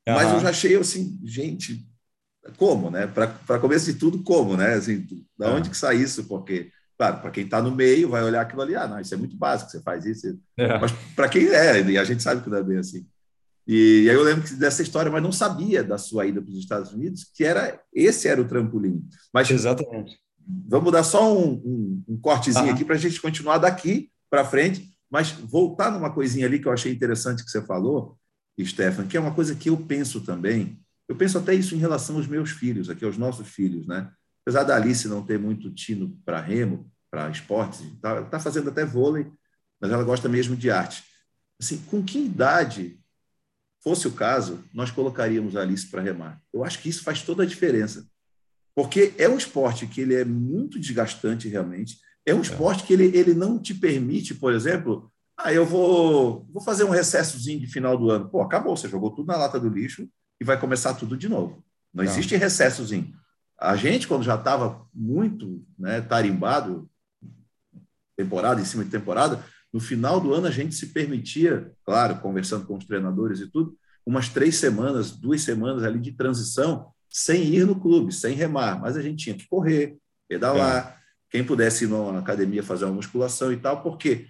uhum. 0.08 0.14
mas 0.14 0.32
eu 0.32 0.40
já 0.40 0.48
achei 0.48 0.76
assim, 0.76 1.20
gente, 1.22 1.86
como, 2.56 2.90
né? 2.90 3.06
Para 3.06 3.58
começo 3.58 3.92
de 3.92 3.98
tudo, 3.98 4.22
como, 4.22 4.56
né? 4.56 4.74
Assim, 4.74 5.06
da 5.38 5.52
onde 5.52 5.68
que 5.68 5.76
sai 5.76 5.96
isso? 5.96 6.24
Porque, 6.24 6.70
claro, 6.96 7.20
para 7.20 7.30
quem 7.30 7.44
está 7.44 7.60
no 7.60 7.70
meio, 7.70 8.08
vai 8.08 8.22
olhar 8.22 8.40
aquilo 8.40 8.62
ali, 8.62 8.74
ah, 8.74 8.88
não, 8.88 8.98
isso 8.98 9.12
é 9.12 9.18
muito 9.18 9.36
básico, 9.36 9.70
você 9.70 9.82
faz 9.82 10.06
isso. 10.06 10.38
É. 10.56 10.78
Mas 10.78 10.92
para 11.14 11.28
quem 11.28 11.48
é, 11.48 11.82
e 11.82 11.98
a 11.98 12.04
gente 12.04 12.22
sabe 12.22 12.42
que 12.42 12.48
não 12.48 12.58
é 12.58 12.62
bem 12.62 12.78
assim. 12.78 13.06
E, 13.66 14.04
e 14.04 14.10
aí 14.10 14.16
eu 14.16 14.22
lembro 14.22 14.56
dessa 14.56 14.82
história, 14.82 15.12
mas 15.12 15.22
não 15.22 15.32
sabia 15.32 15.84
da 15.84 15.98
sua 15.98 16.26
ida 16.26 16.40
para 16.40 16.50
os 16.50 16.58
Estados 16.58 16.92
Unidos, 16.92 17.30
que 17.34 17.44
era 17.44 17.78
esse 17.92 18.26
era 18.26 18.40
o 18.40 18.48
trampolim. 18.48 19.06
Mas, 19.32 19.50
Exatamente. 19.50 20.18
Vamos 20.68 20.92
dar 20.92 21.02
só 21.02 21.36
um, 21.36 21.52
um, 21.52 22.04
um 22.08 22.20
cortezinho 22.20 22.66
tá. 22.66 22.72
aqui 22.72 22.84
para 22.84 22.94
a 22.94 22.98
gente 22.98 23.20
continuar 23.20 23.58
daqui 23.58 24.10
para 24.28 24.44
frente, 24.44 24.90
mas 25.10 25.30
voltar 25.30 25.90
numa 25.90 26.12
coisinha 26.12 26.46
ali 26.46 26.58
que 26.58 26.66
eu 26.66 26.72
achei 26.72 26.92
interessante 26.92 27.44
que 27.44 27.50
você 27.50 27.60
falou, 27.62 28.16
Stefan, 28.64 29.06
que 29.06 29.16
é 29.16 29.20
uma 29.20 29.34
coisa 29.34 29.54
que 29.54 29.70
eu 29.70 29.76
penso 29.76 30.20
também. 30.20 30.80
Eu 31.08 31.16
penso 31.16 31.38
até 31.38 31.54
isso 31.54 31.74
em 31.74 31.78
relação 31.78 32.16
aos 32.16 32.26
meus 32.26 32.50
filhos, 32.50 32.88
aqui 32.88 33.04
aos 33.04 33.18
nossos 33.18 33.48
filhos, 33.48 33.86
né? 33.86 34.10
Apesar 34.42 34.64
da 34.64 34.76
Alice 34.76 35.08
não 35.08 35.24
ter 35.24 35.38
muito 35.38 35.70
tino 35.72 36.16
para 36.24 36.40
remo, 36.40 36.90
para 37.10 37.28
esportes, 37.30 37.82
tá, 38.00 38.10
ela 38.10 38.26
está 38.26 38.38
fazendo 38.38 38.70
até 38.70 38.84
vôlei, 38.84 39.30
mas 39.80 39.90
ela 39.90 40.04
gosta 40.04 40.28
mesmo 40.28 40.56
de 40.56 40.70
arte. 40.70 41.02
Assim, 41.60 41.78
com 41.78 42.02
que 42.02 42.18
idade, 42.18 43.00
fosse 43.82 44.06
o 44.06 44.12
caso, 44.12 44.62
nós 44.72 44.90
colocaríamos 44.90 45.56
a 45.56 45.62
Alice 45.62 45.86
para 45.86 46.00
remar? 46.00 46.40
Eu 46.52 46.64
acho 46.64 46.78
que 46.80 46.88
isso 46.88 47.02
faz 47.02 47.22
toda 47.22 47.42
a 47.42 47.46
diferença. 47.46 48.06
Porque 48.74 49.12
é 49.18 49.28
um 49.28 49.36
esporte 49.36 49.86
que 49.86 50.00
ele 50.00 50.14
é 50.14 50.24
muito 50.24 50.78
desgastante 50.78 51.48
realmente. 51.48 51.98
É 52.24 52.34
um 52.34 52.38
é. 52.38 52.42
esporte 52.42 52.84
que 52.84 52.92
ele, 52.92 53.16
ele 53.16 53.34
não 53.34 53.58
te 53.58 53.74
permite, 53.74 54.34
por 54.34 54.52
exemplo, 54.52 55.10
ah, 55.36 55.52
eu 55.52 55.64
vou, 55.64 56.46
vou 56.52 56.62
fazer 56.62 56.84
um 56.84 56.90
recessozinho 56.90 57.60
de 57.60 57.66
final 57.66 57.96
do 57.96 58.10
ano. 58.10 58.28
Pô, 58.28 58.42
acabou, 58.42 58.76
você 58.76 58.88
jogou 58.88 59.10
tudo 59.10 59.28
na 59.28 59.36
lata 59.36 59.58
do 59.58 59.68
lixo 59.68 60.08
e 60.40 60.44
vai 60.44 60.58
começar 60.58 60.94
tudo 60.94 61.16
de 61.16 61.28
novo. 61.28 61.64
Não, 61.92 62.04
não. 62.04 62.10
existe 62.10 62.36
recessozinho. 62.36 63.12
A 63.58 63.76
gente, 63.76 64.06
quando 64.06 64.22
já 64.22 64.36
estava 64.36 64.86
muito 64.94 65.64
né, 65.78 66.00
tarimbado, 66.00 66.88
temporada 68.16 68.60
em 68.60 68.64
cima 68.64 68.84
de 68.84 68.90
temporada, 68.90 69.44
no 69.72 69.80
final 69.80 70.20
do 70.20 70.34
ano 70.34 70.46
a 70.46 70.50
gente 70.50 70.74
se 70.74 70.88
permitia, 70.88 71.72
claro, 71.84 72.16
conversando 72.20 72.66
com 72.66 72.76
os 72.76 72.84
treinadores 72.84 73.40
e 73.40 73.46
tudo, 73.46 73.76
umas 74.04 74.28
três 74.28 74.56
semanas, 74.56 75.10
duas 75.10 75.42
semanas 75.42 75.84
ali 75.84 75.98
de 75.98 76.12
transição 76.12 76.92
sem 77.10 77.42
ir 77.42 77.66
no 77.66 77.74
clube, 77.74 78.14
sem 78.14 78.34
remar, 78.34 78.80
mas 78.80 78.96
a 78.96 79.02
gente 79.02 79.24
tinha 79.24 79.36
que 79.36 79.48
correr, 79.48 79.96
pedalar, 80.28 80.96
é. 80.96 81.00
quem 81.28 81.44
pudesse 81.44 81.84
ir 81.84 81.88
na 81.88 82.20
academia 82.20 82.62
fazer 82.62 82.84
uma 82.84 82.94
musculação 82.94 83.52
e 83.52 83.56
tal, 83.56 83.82
porque 83.82 84.28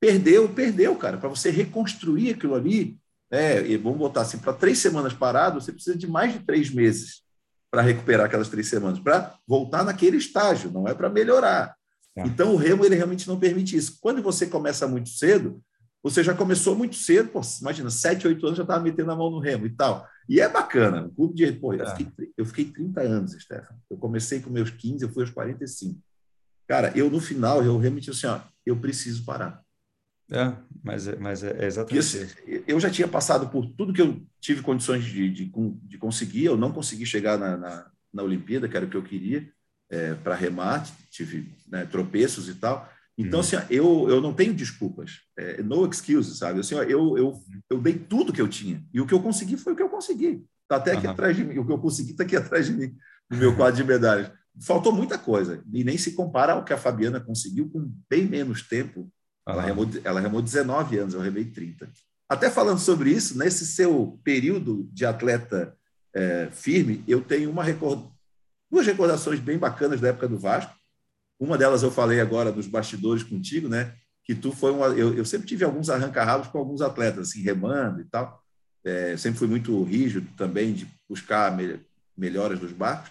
perdeu, 0.00 0.48
perdeu, 0.48 0.94
cara, 0.94 1.18
para 1.18 1.28
você 1.28 1.50
reconstruir 1.50 2.30
aquilo 2.30 2.54
ali, 2.54 2.96
né, 3.30 3.66
e 3.66 3.76
vamos 3.76 3.98
botar 3.98 4.22
assim, 4.22 4.38
para 4.38 4.52
três 4.52 4.78
semanas 4.78 5.12
parado, 5.12 5.60
você 5.60 5.72
precisa 5.72 5.98
de 5.98 6.06
mais 6.06 6.32
de 6.32 6.38
três 6.38 6.70
meses 6.70 7.22
para 7.70 7.82
recuperar 7.82 8.26
aquelas 8.26 8.48
três 8.48 8.68
semanas, 8.68 8.98
para 8.98 9.34
voltar 9.46 9.84
naquele 9.84 10.16
estágio, 10.16 10.70
não 10.70 10.88
é 10.88 10.94
para 10.94 11.08
melhorar. 11.08 11.74
É. 12.16 12.22
Então, 12.22 12.52
o 12.52 12.56
remo 12.56 12.84
ele 12.84 12.96
realmente 12.96 13.28
não 13.28 13.38
permite 13.38 13.76
isso. 13.76 13.98
Quando 14.00 14.22
você 14.22 14.46
começa 14.46 14.88
muito 14.88 15.08
cedo, 15.10 15.62
você 16.02 16.24
já 16.24 16.34
começou 16.34 16.74
muito 16.74 16.96
cedo, 16.96 17.28
pô, 17.28 17.40
imagina, 17.60 17.90
sete, 17.90 18.26
oito 18.26 18.44
anos 18.44 18.56
já 18.56 18.64
estava 18.64 18.82
metendo 18.82 19.10
a 19.12 19.16
mão 19.16 19.30
no 19.30 19.38
remo 19.38 19.66
e 19.66 19.70
tal. 19.70 20.06
E 20.30 20.40
é 20.40 20.48
bacana. 20.48 21.06
O 21.06 21.10
clube 21.10 21.34
de. 21.34 21.50
Pô, 21.50 21.74
eu, 21.74 21.84
é. 21.84 21.96
fiquei, 21.96 22.32
eu 22.36 22.46
fiquei 22.46 22.64
30 22.66 23.00
anos, 23.00 23.32
Stefan. 23.32 23.74
Eu 23.90 23.96
comecei 23.96 24.38
com 24.38 24.48
meus 24.48 24.70
15, 24.70 25.02
eu 25.04 25.08
fui 25.12 25.24
aos 25.24 25.30
45. 25.30 26.00
Cara, 26.68 26.96
eu 26.96 27.10
no 27.10 27.18
final, 27.18 27.64
eu 27.64 27.76
realmente 27.76 28.10
assim, 28.10 28.28
ó, 28.28 28.40
eu 28.64 28.76
preciso 28.76 29.24
parar. 29.24 29.60
É, 30.30 30.54
mas, 30.84 31.08
é, 31.08 31.16
mas 31.16 31.42
é 31.42 31.66
exatamente 31.66 32.04
isso. 32.04 32.36
Eu 32.64 32.78
já 32.78 32.88
tinha 32.88 33.08
passado 33.08 33.48
por 33.48 33.66
tudo 33.72 33.92
que 33.92 34.00
eu 34.00 34.24
tive 34.40 34.62
condições 34.62 35.04
de, 35.04 35.28
de, 35.28 35.52
de 35.82 35.98
conseguir, 35.98 36.44
eu 36.44 36.56
não 36.56 36.70
consegui 36.70 37.04
chegar 37.04 37.36
na, 37.36 37.56
na, 37.56 37.90
na 38.14 38.22
Olimpíada, 38.22 38.68
que 38.68 38.76
era 38.76 38.86
o 38.86 38.88
que 38.88 38.96
eu 38.96 39.02
queria, 39.02 39.52
é, 39.90 40.14
para 40.14 40.36
remate, 40.36 40.92
tive 41.10 41.52
né, 41.66 41.84
tropeços 41.86 42.48
e 42.48 42.54
tal. 42.54 42.88
Então, 43.20 43.38
hum. 43.38 43.42
assim, 43.42 43.56
eu, 43.68 44.08
eu 44.08 44.20
não 44.20 44.32
tenho 44.32 44.54
desculpas, 44.54 45.20
é, 45.38 45.62
no 45.62 45.86
excuses, 45.86 46.38
sabe? 46.38 46.60
Assim, 46.60 46.74
eu, 46.74 47.18
eu, 47.18 47.42
eu 47.68 47.78
dei 47.80 47.94
tudo 47.94 48.32
que 48.32 48.40
eu 48.40 48.48
tinha, 48.48 48.84
e 48.92 49.00
o 49.00 49.06
que 49.06 49.14
eu 49.14 49.22
consegui 49.22 49.56
foi 49.56 49.72
o 49.72 49.76
que 49.76 49.82
eu 49.82 49.88
consegui. 49.88 50.44
Está 50.62 50.76
até 50.76 50.92
aqui 50.92 51.06
uhum. 51.06 51.12
atrás 51.12 51.36
de 51.36 51.44
mim, 51.44 51.58
o 51.58 51.66
que 51.66 51.72
eu 51.72 51.78
consegui 51.78 52.12
está 52.12 52.24
aqui 52.24 52.36
atrás 52.36 52.66
de 52.66 52.72
mim, 52.72 52.94
no 53.30 53.36
meu 53.36 53.56
quadro 53.56 53.76
de 53.76 53.84
medalhas. 53.84 54.30
Faltou 54.62 54.92
muita 54.92 55.18
coisa, 55.18 55.62
e 55.72 55.84
nem 55.84 55.96
se 55.96 56.12
compara 56.12 56.52
ao 56.52 56.64
que 56.64 56.72
a 56.72 56.78
Fabiana 56.78 57.20
conseguiu 57.20 57.68
com 57.68 57.90
bem 58.08 58.26
menos 58.26 58.62
tempo 58.62 59.10
ela, 59.46 59.62
remou, 59.62 59.88
ela 60.04 60.20
remou 60.20 60.42
19 60.42 60.98
anos, 60.98 61.14
eu 61.14 61.20
remei 61.20 61.44
30. 61.44 61.90
Até 62.28 62.50
falando 62.50 62.78
sobre 62.78 63.10
isso, 63.10 63.36
nesse 63.36 63.66
seu 63.66 64.20
período 64.22 64.88
de 64.92 65.04
atleta 65.04 65.76
é, 66.14 66.48
firme, 66.52 67.02
eu 67.08 67.20
tenho 67.20 67.50
uma 67.50 67.64
record... 67.64 68.08
duas 68.70 68.86
recordações 68.86 69.40
bem 69.40 69.58
bacanas 69.58 70.00
da 70.00 70.08
época 70.08 70.28
do 70.28 70.38
Vasco. 70.38 70.72
Uma 71.40 71.56
delas 71.56 71.82
eu 71.82 71.90
falei 71.90 72.20
agora 72.20 72.52
dos 72.52 72.66
bastidores 72.66 73.22
contigo, 73.22 73.68
né? 73.68 73.94
Que 74.22 74.34
tu 74.34 74.52
foi 74.52 74.70
uma. 74.70 74.88
Eu, 74.88 75.14
eu 75.14 75.24
sempre 75.24 75.48
tive 75.48 75.64
alguns 75.64 75.88
arranca-rabos 75.88 76.48
com 76.48 76.58
alguns 76.58 76.82
atletas, 76.82 77.30
assim, 77.30 77.42
remando 77.42 78.00
e 78.00 78.04
tal. 78.04 78.40
É, 78.84 79.16
sempre 79.16 79.38
fui 79.38 79.48
muito 79.48 79.82
rígido 79.82 80.28
também 80.36 80.72
de 80.72 80.86
buscar 81.08 81.56
me, 81.56 81.80
melhoras 82.16 82.60
nos 82.60 82.72
barcos. 82.72 83.10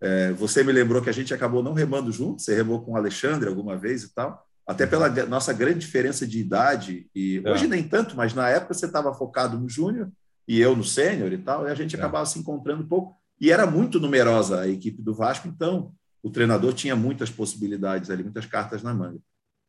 É, 0.00 0.32
você 0.32 0.62
me 0.62 0.72
lembrou 0.72 1.00
que 1.00 1.10
a 1.10 1.14
gente 1.14 1.32
acabou 1.32 1.62
não 1.62 1.72
remando 1.72 2.12
junto, 2.12 2.42
você 2.42 2.54
remou 2.54 2.82
com 2.82 2.92
o 2.92 2.96
Alexandre 2.96 3.48
alguma 3.48 3.76
vez 3.76 4.02
e 4.02 4.14
tal 4.14 4.44
até 4.68 4.86
pela 4.86 5.08
nossa 5.24 5.50
grande 5.50 5.78
diferença 5.78 6.26
de 6.26 6.38
idade, 6.38 7.08
e 7.14 7.40
é. 7.42 7.50
hoje 7.50 7.66
nem 7.66 7.82
tanto, 7.82 8.14
mas 8.14 8.34
na 8.34 8.50
época 8.50 8.74
você 8.74 8.84
estava 8.84 9.14
focado 9.14 9.58
no 9.58 9.66
júnior 9.66 10.12
e 10.46 10.60
eu 10.60 10.76
no 10.76 10.84
sênior 10.84 11.32
e 11.32 11.38
tal, 11.38 11.66
e 11.66 11.70
a 11.70 11.74
gente 11.74 11.96
é. 11.96 11.98
acabava 11.98 12.26
se 12.26 12.38
encontrando 12.38 12.82
um 12.82 12.86
pouco, 12.86 13.16
e 13.40 13.50
era 13.50 13.66
muito 13.66 13.98
numerosa 13.98 14.60
a 14.60 14.68
equipe 14.68 15.00
do 15.00 15.14
Vasco, 15.14 15.48
então 15.48 15.94
o 16.22 16.30
treinador 16.30 16.72
tinha 16.72 16.96
muitas 16.96 17.30
possibilidades 17.30 18.10
ali, 18.10 18.22
muitas 18.22 18.46
cartas 18.46 18.82
na 18.82 18.92
manga. 18.92 19.18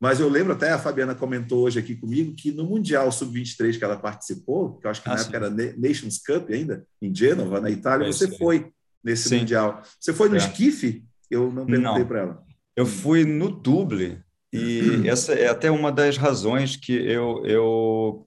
Mas 0.00 0.18
eu 0.18 0.28
lembro 0.28 0.54
até, 0.54 0.70
a 0.70 0.78
Fabiana 0.78 1.14
comentou 1.14 1.64
hoje 1.64 1.78
aqui 1.78 1.94
comigo, 1.94 2.34
que 2.34 2.50
no 2.50 2.64
Mundial 2.64 3.12
Sub-23 3.12 3.78
que 3.78 3.84
ela 3.84 3.98
participou, 3.98 4.78
que 4.78 4.86
eu 4.86 4.90
acho 4.90 5.02
que 5.02 5.08
ah, 5.08 5.12
na 5.12 5.18
sim. 5.18 5.24
época 5.24 5.36
era 5.36 5.76
Nations 5.76 6.18
Cup 6.18 6.48
ainda, 6.50 6.86
em 7.02 7.14
Gênova, 7.14 7.60
na 7.60 7.70
Itália, 7.70 8.06
é, 8.06 8.12
você 8.12 8.26
sim. 8.26 8.38
foi 8.38 8.72
nesse 9.04 9.28
sim. 9.28 9.38
Mundial. 9.40 9.82
Você 9.98 10.14
foi 10.14 10.30
no 10.30 10.36
é. 10.36 10.38
esquife? 10.38 11.04
Eu 11.30 11.52
não 11.52 11.66
perguntei 11.66 12.04
para 12.04 12.20
ela. 12.20 12.42
Eu 12.74 12.86
fui 12.86 13.26
no 13.26 13.50
Duble, 13.50 14.22
e 14.52 15.06
essa 15.06 15.34
é 15.34 15.48
até 15.48 15.70
uma 15.70 15.92
das 15.92 16.16
razões 16.16 16.76
que 16.76 16.92
eu, 16.92 17.44
eu 17.44 18.26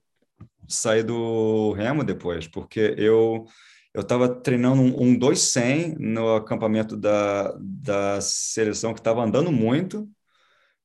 saí 0.68 1.02
do 1.02 1.72
remo 1.72 2.04
depois, 2.04 2.46
porque 2.46 2.94
eu 2.96 3.46
eu 3.94 4.02
estava 4.02 4.28
treinando 4.28 4.82
um, 4.82 5.10
um 5.10 5.18
200 5.18 5.98
no 6.00 6.34
acampamento 6.34 6.96
da, 6.96 7.56
da 7.60 8.20
seleção 8.20 8.92
que 8.92 9.00
estava 9.00 9.22
andando 9.22 9.52
muito, 9.52 10.08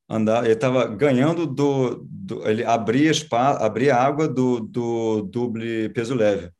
andar, 0.07 0.43
ele 0.45 0.53
estava 0.53 0.85
ganhando 0.87 1.47
do, 1.47 2.07
do, 2.07 2.47
ele 2.47 2.63
abria 2.63 3.13
spa, 3.13 3.53
abria 3.65 3.95
água 3.95 4.27
do, 4.27 4.59
do 4.59 5.23
duble 5.23 5.89
peso 5.89 6.13
leve. 6.13 6.51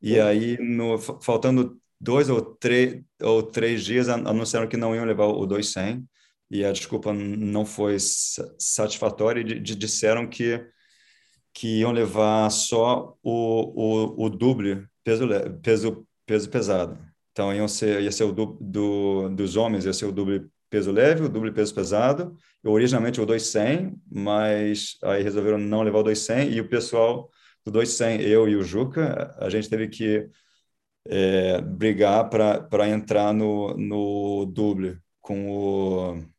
E 0.00 0.18
aí 0.20 0.56
no 0.58 0.98
faltando 0.98 1.80
dois 2.00 2.30
ou 2.30 2.40
três 2.40 3.02
ou 3.22 3.42
três 3.42 3.84
dias 3.84 4.08
anunciaram 4.08 4.68
que 4.68 4.76
não 4.76 4.94
iam 4.94 5.04
levar 5.04 5.26
o 5.26 5.46
200 5.46 6.04
e 6.50 6.64
a 6.64 6.72
desculpa 6.72 7.12
não 7.12 7.66
foi 7.66 7.96
satisfatória. 7.98 9.40
E 9.40 9.60
disseram 9.60 10.28
que 10.28 10.64
que 11.52 11.80
iam 11.80 11.92
levar 11.92 12.48
só 12.50 13.16
o, 13.22 14.22
o, 14.22 14.26
o 14.26 14.30
duble 14.30 14.88
peso, 15.04 15.26
peso, 15.62 16.06
peso 16.26 16.48
pesado. 16.48 16.98
Então, 17.32 17.54
iam 17.54 17.68
ser, 17.68 18.02
ia 18.02 18.12
ser 18.12 18.24
o 18.24 18.32
do, 18.32 18.58
do, 18.60 19.28
dos 19.30 19.56
homens, 19.56 19.84
ia 19.84 19.92
ser 19.92 20.06
o 20.06 20.12
duble 20.12 20.48
peso 20.68 20.92
leve, 20.92 21.24
o 21.24 21.28
duble 21.28 21.52
peso 21.52 21.74
pesado, 21.74 22.36
originalmente 22.64 23.20
o 23.20 23.26
200, 23.26 23.98
mas 24.10 24.96
aí 25.02 25.22
resolveram 25.22 25.58
não 25.58 25.82
levar 25.82 25.98
o 25.98 26.02
200 26.04 26.54
e 26.54 26.60
o 26.60 26.68
pessoal 26.68 27.30
do 27.64 27.70
200, 27.72 28.26
eu 28.26 28.48
e 28.48 28.56
o 28.56 28.62
Juca, 28.62 29.34
a 29.38 29.50
gente 29.50 29.68
teve 29.68 29.88
que 29.88 30.28
é, 31.06 31.60
brigar 31.60 32.28
para 32.28 32.88
entrar 32.88 33.32
no, 33.32 33.74
no 33.76 34.46
duble 34.46 34.98
com 35.20 35.50
o 35.50 36.30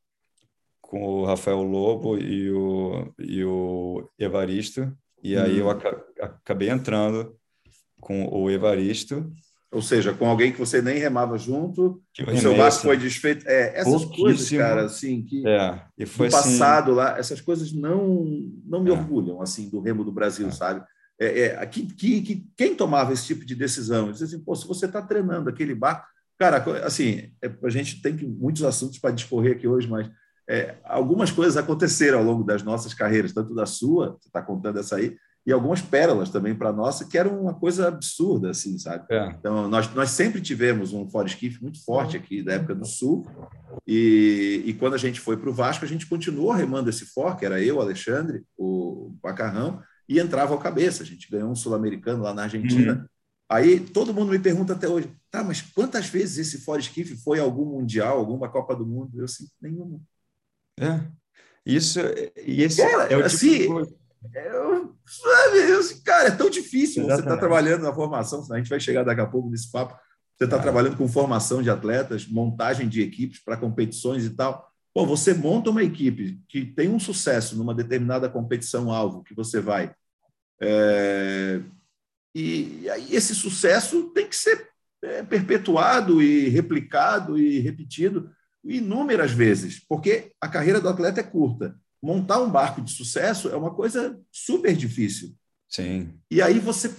com 0.82 1.22
o 1.22 1.26
Rafael 1.26 1.64
Lobo 1.64 2.18
e 2.18 2.52
o, 2.52 3.14
e 3.18 3.46
o 3.46 4.10
Evaristo, 4.20 4.94
e 5.24 5.38
aí 5.38 5.60
eu 5.60 5.68
uhum. 5.68 5.80
acabei 6.20 6.70
entrando 6.70 7.40
com 8.02 8.28
o 8.28 8.50
Evaristo. 8.50 9.32
Ou 9.72 9.82
seja, 9.82 10.12
com 10.12 10.28
alguém 10.28 10.52
que 10.52 10.60
você 10.60 10.82
nem 10.82 10.98
remava 10.98 11.38
junto, 11.38 12.02
o 12.28 12.38
seu 12.38 12.58
barco 12.58 12.80
foi 12.80 12.98
desfeito. 12.98 13.48
É, 13.48 13.80
essas 13.80 14.04
coisas, 14.04 14.50
cara, 14.50 14.84
assim, 14.84 15.24
que 15.24 15.48
é, 15.48 15.82
e 15.98 16.06
foi 16.06 16.28
no 16.28 16.36
assim 16.36 16.50
passado 16.60 16.92
assim... 16.92 16.98
lá, 16.98 17.18
essas 17.18 17.40
coisas 17.40 17.72
não, 17.72 18.26
não 18.66 18.84
me 18.84 18.90
é. 18.90 18.94
orgulham, 18.94 19.42
assim, 19.42 19.70
do 19.70 19.80
remo 19.80 20.04
do 20.04 20.12
Brasil, 20.12 20.50
é. 20.50 20.52
sabe? 20.52 20.84
É, 21.18 21.40
é, 21.42 21.66
que, 21.66 21.86
que, 21.86 22.22
que, 22.22 22.48
quem 22.58 22.76
tomava 22.76 23.14
esse 23.14 23.28
tipo 23.28 23.46
de 23.46 23.56
decisão? 23.56 24.12
Dizia 24.12 24.28
assim, 24.28 24.44
pô, 24.44 24.54
se 24.56 24.68
você 24.68 24.88
está 24.88 25.02
treinando 25.02 25.50
aquele 25.50 25.74
barco... 25.74 26.06
Cara, 26.38 26.58
assim, 26.84 27.32
é, 27.42 27.50
a 27.64 27.70
gente 27.70 28.02
tem 28.02 28.18
que, 28.18 28.26
muitos 28.26 28.64
assuntos 28.64 29.00
para 29.00 29.12
discorrer 29.12 29.56
aqui 29.56 29.70
hoje, 29.70 29.88
mas 29.88 30.10
é, 30.50 30.76
algumas 30.84 31.32
coisas 31.32 31.56
aconteceram 31.56 32.20
ao 32.20 32.26
longo 32.26 32.44
das 32.44 32.62
nossas 32.62 32.94
carreiras, 32.94 33.32
tanto 33.32 33.56
da 33.56 33.66
sua, 33.66 34.18
você 34.20 34.28
está 34.28 34.42
contando 34.42 34.80
essa 34.80 34.98
aí, 34.98 35.16
e 35.46 35.52
algumas 35.52 35.82
pérolas 35.82 36.30
também 36.30 36.54
para 36.54 36.70
a 36.70 36.74
nossa, 36.74 37.06
que 37.06 37.18
eram 37.18 37.42
uma 37.42 37.54
coisa 37.54 37.88
absurda, 37.88 38.52
assim, 38.52 38.78
sabe? 38.78 39.06
É. 39.10 39.30
Então, 39.30 39.68
nós, 39.68 39.92
nós 39.94 40.12
sempre 40.12 40.40
tivemos 40.40 40.94
um 40.94 41.10
foresquife 41.10 41.62
muito 41.62 41.84
forte 41.84 42.16
aqui 42.16 42.44
da 42.44 42.54
época 42.54 42.76
do 42.76 42.86
Sul, 42.86 43.26
e, 43.88 44.62
e 44.66 44.74
quando 44.74 44.94
a 44.94 45.00
gente 45.00 45.20
foi 45.20 45.38
para 45.38 45.50
o 45.50 45.54
Vasco, 45.54 45.84
a 45.84 45.88
gente 45.88 46.06
continuou 46.06 46.52
remando 46.52 46.90
esse 46.90 47.06
for, 47.06 47.36
que 47.36 47.46
era 47.46 47.62
eu, 47.62 47.82
Alexandre, 47.82 48.44
o 48.58 49.16
Macarrão, 49.24 49.82
e 50.08 50.20
entrava 50.20 50.54
ao 50.54 50.60
cabeça. 50.60 51.04
A 51.04 51.06
gente 51.06 51.32
ganhou 51.32 51.50
um 51.50 51.56
sul-americano 51.56 52.22
lá 52.22 52.34
na 52.34 52.44
Argentina. 52.44 52.94
Uhum. 52.94 53.06
Aí 53.50 53.80
todo 53.80 54.14
mundo 54.14 54.32
me 54.32 54.40
pergunta 54.40 54.74
até 54.74 54.88
hoje, 54.88 55.12
tá, 55.30 55.44
mas 55.44 55.62
quantas 55.62 56.08
vezes 56.08 56.38
esse 56.38 56.64
foresquife 56.64 57.18
foi 57.18 57.40
algum 57.40 57.66
Mundial, 57.66 58.18
alguma 58.18 58.50
Copa 58.50 58.76
do 58.76 58.86
Mundo? 58.86 59.12
Eu, 59.18 59.26
assim, 59.26 59.46
nenhuma. 59.62 60.00
É. 60.80 61.02
Isso, 61.66 62.00
e 62.46 62.64
esse 62.64 62.82
cara, 62.82 63.04
é 63.04 63.18
o 63.18 63.24
tipo 63.24 63.24
assim, 63.24 63.60
tipo 63.60 64.02
eu, 64.34 64.96
sabe, 65.12 65.60
assim, 65.74 66.02
cara, 66.02 66.28
é 66.30 66.32
tão 66.32 66.50
difícil 66.50 67.04
Exatamente. 67.04 67.08
você 67.08 67.22
estar 67.22 67.34
tá 67.34 67.38
trabalhando 67.38 67.84
na 67.84 67.94
formação, 67.94 68.46
a 68.52 68.58
gente 68.58 68.70
vai 68.70 68.80
chegar 68.80 69.04
daqui 69.04 69.22
a 69.22 69.28
pouco 69.28 69.50
nesse 69.50 69.72
papo, 69.72 69.96
você 70.38 70.46
está 70.46 70.58
é. 70.58 70.62
trabalhando 70.62 70.98
com 70.98 71.08
formação 71.08 71.62
de 71.62 71.70
atletas, 71.70 72.26
montagem 72.28 72.90
de 72.90 73.02
equipes 73.02 73.44
para 73.44 73.58
competições 73.58 74.26
e 74.26 74.32
tal. 74.32 74.68
Pô, 74.94 75.06
você 75.06 75.34
monta 75.34 75.70
uma 75.70 75.84
equipe 75.84 76.42
que 76.50 76.66
tem 76.66 76.90
um 76.90 77.00
sucesso 77.00 77.56
numa 77.56 77.76
determinada 77.76 78.28
competição-alvo 78.28 79.24
que 79.24 79.36
você 79.36 79.60
vai. 79.60 79.94
É, 80.60 81.62
e, 82.36 82.82
e 82.82 82.90
aí 82.90 83.16
esse 83.16 83.36
sucesso 83.36 84.12
tem 84.14 84.28
que 84.28 84.36
ser 84.36 84.68
é, 85.04 85.24
perpetuado 85.24 86.22
e 86.22 86.50
replicado 86.50 87.38
e 87.38 87.60
repetido 87.60 88.32
inúmeras 88.64 89.32
vezes, 89.32 89.80
porque 89.88 90.32
a 90.40 90.48
carreira 90.48 90.80
do 90.80 90.90
atleta 90.90 91.20
é 91.20 91.24
curta. 91.24 91.76
Montar 92.02 92.42
um 92.42 92.50
barco 92.50 92.82
de 92.82 92.92
sucesso 92.92 93.50
é 93.50 93.56
uma 93.56 93.74
coisa 93.74 94.20
super 94.32 94.76
difícil. 94.76 95.36
Sim. 95.70 96.14
E 96.30 96.42
aí 96.42 96.60
você. 96.60 96.94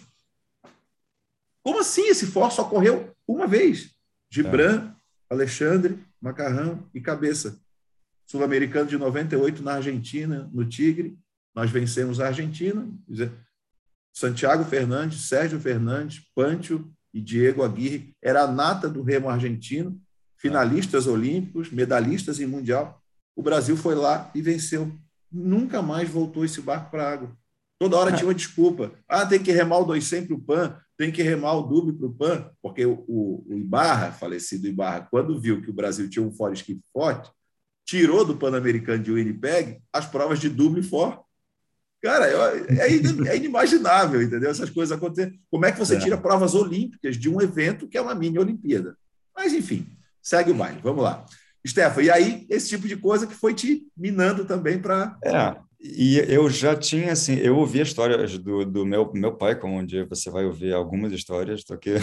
Como 1.62 1.80
assim 1.80 2.08
esse 2.08 2.26
forço 2.26 2.62
ocorreu 2.62 3.14
uma 3.26 3.46
vez? 3.46 3.90
Gibran, 4.30 4.88
é. 4.88 5.34
Alexandre, 5.34 5.98
Macarrão 6.20 6.88
e 6.94 7.00
Cabeça. 7.00 7.60
Sul-americano 8.26 8.88
de 8.88 8.96
98 8.96 9.62
na 9.62 9.74
Argentina, 9.74 10.48
no 10.52 10.64
Tigre. 10.64 11.18
Nós 11.54 11.70
vencemos 11.70 12.20
a 12.20 12.28
Argentina. 12.28 12.88
Santiago 14.12 14.64
Fernandes, 14.64 15.22
Sérgio 15.22 15.60
Fernandes, 15.60 16.22
Pâncio 16.34 16.90
e 17.12 17.20
Diego 17.20 17.62
Aguirre. 17.62 18.14
Era 18.22 18.42
a 18.42 18.50
nata 18.50 18.88
do 18.88 19.02
remo 19.02 19.28
argentino 19.28 20.00
finalistas 20.42 21.06
olímpicos, 21.06 21.70
medalhistas 21.70 22.40
em 22.40 22.46
mundial. 22.46 23.01
O 23.34 23.42
Brasil 23.42 23.76
foi 23.76 23.94
lá 23.94 24.30
e 24.34 24.42
venceu. 24.42 24.92
Nunca 25.30 25.80
mais 25.80 26.08
voltou 26.08 26.44
esse 26.44 26.60
barco 26.60 26.90
para 26.90 27.04
a 27.04 27.12
água. 27.12 27.36
Toda 27.78 27.96
hora 27.96 28.12
tinha 28.12 28.26
uma 28.26 28.34
desculpa. 28.34 28.92
Ah, 29.08 29.26
tem 29.26 29.42
que 29.42 29.50
remar 29.50 29.78
o 29.78 29.84
200 29.84 30.28
para 30.28 30.36
o 30.36 30.40
PAN, 30.40 30.76
tem 30.96 31.10
que 31.10 31.20
remar 31.20 31.54
o 31.54 31.62
Dube 31.62 31.92
para 31.92 32.06
o 32.06 32.14
PAN, 32.14 32.50
porque 32.62 32.86
o, 32.86 33.04
o, 33.08 33.44
o, 33.48 33.58
Ibarra, 33.58 34.12
falecido 34.12 34.68
Ibarra, 34.68 35.08
quando 35.10 35.40
viu 35.40 35.60
que 35.60 35.70
o 35.70 35.72
Brasil 35.74 36.08
tinha 36.08 36.24
um 36.24 36.30
fora 36.30 36.54
forte, 36.92 37.30
tirou 37.84 38.24
do 38.24 38.36
Pan-Americano 38.36 39.02
de 39.02 39.10
Winnipeg 39.10 39.82
as 39.92 40.06
provas 40.06 40.38
de 40.38 40.48
Dube 40.48 40.78
e 40.78 40.82
For. 40.84 41.24
Cara, 42.00 42.26
é, 42.28 43.28
é 43.28 43.36
inimaginável, 43.36 44.22
entendeu? 44.22 44.50
Essas 44.50 44.70
coisas 44.70 44.96
acontecerem. 44.96 45.40
Como 45.50 45.66
é 45.66 45.72
que 45.72 45.78
você 45.78 45.96
é. 45.96 45.98
tira 45.98 46.16
provas 46.16 46.54
olímpicas 46.54 47.16
de 47.16 47.28
um 47.28 47.40
evento 47.40 47.88
que 47.88 47.98
é 47.98 48.00
uma 48.00 48.14
mini 48.14 48.38
Olimpíada? 48.38 48.96
Mas, 49.34 49.52
enfim, 49.52 49.86
segue 50.20 50.52
o 50.52 50.54
baile. 50.54 50.80
Vamos 50.82 51.02
lá. 51.02 51.24
Stefan, 51.66 52.02
e 52.02 52.10
aí 52.10 52.46
esse 52.50 52.68
tipo 52.68 52.88
de 52.88 52.96
coisa 52.96 53.26
que 53.26 53.34
foi 53.34 53.54
te 53.54 53.86
minando 53.96 54.44
também 54.44 54.78
para. 54.78 55.16
É, 55.24 55.54
e 55.84 56.18
eu 56.28 56.48
já 56.48 56.76
tinha, 56.76 57.12
assim, 57.12 57.34
eu 57.34 57.56
ouvi 57.56 57.80
histórias 57.80 58.38
do, 58.38 58.64
do 58.64 58.86
meu, 58.86 59.10
meu 59.12 59.32
pai, 59.32 59.58
como 59.58 59.76
um 59.76 59.84
dia 59.84 60.06
você 60.08 60.30
vai 60.30 60.44
ouvir 60.44 60.72
algumas 60.72 61.12
histórias, 61.12 61.64
só 61.66 61.74
que 61.76 61.94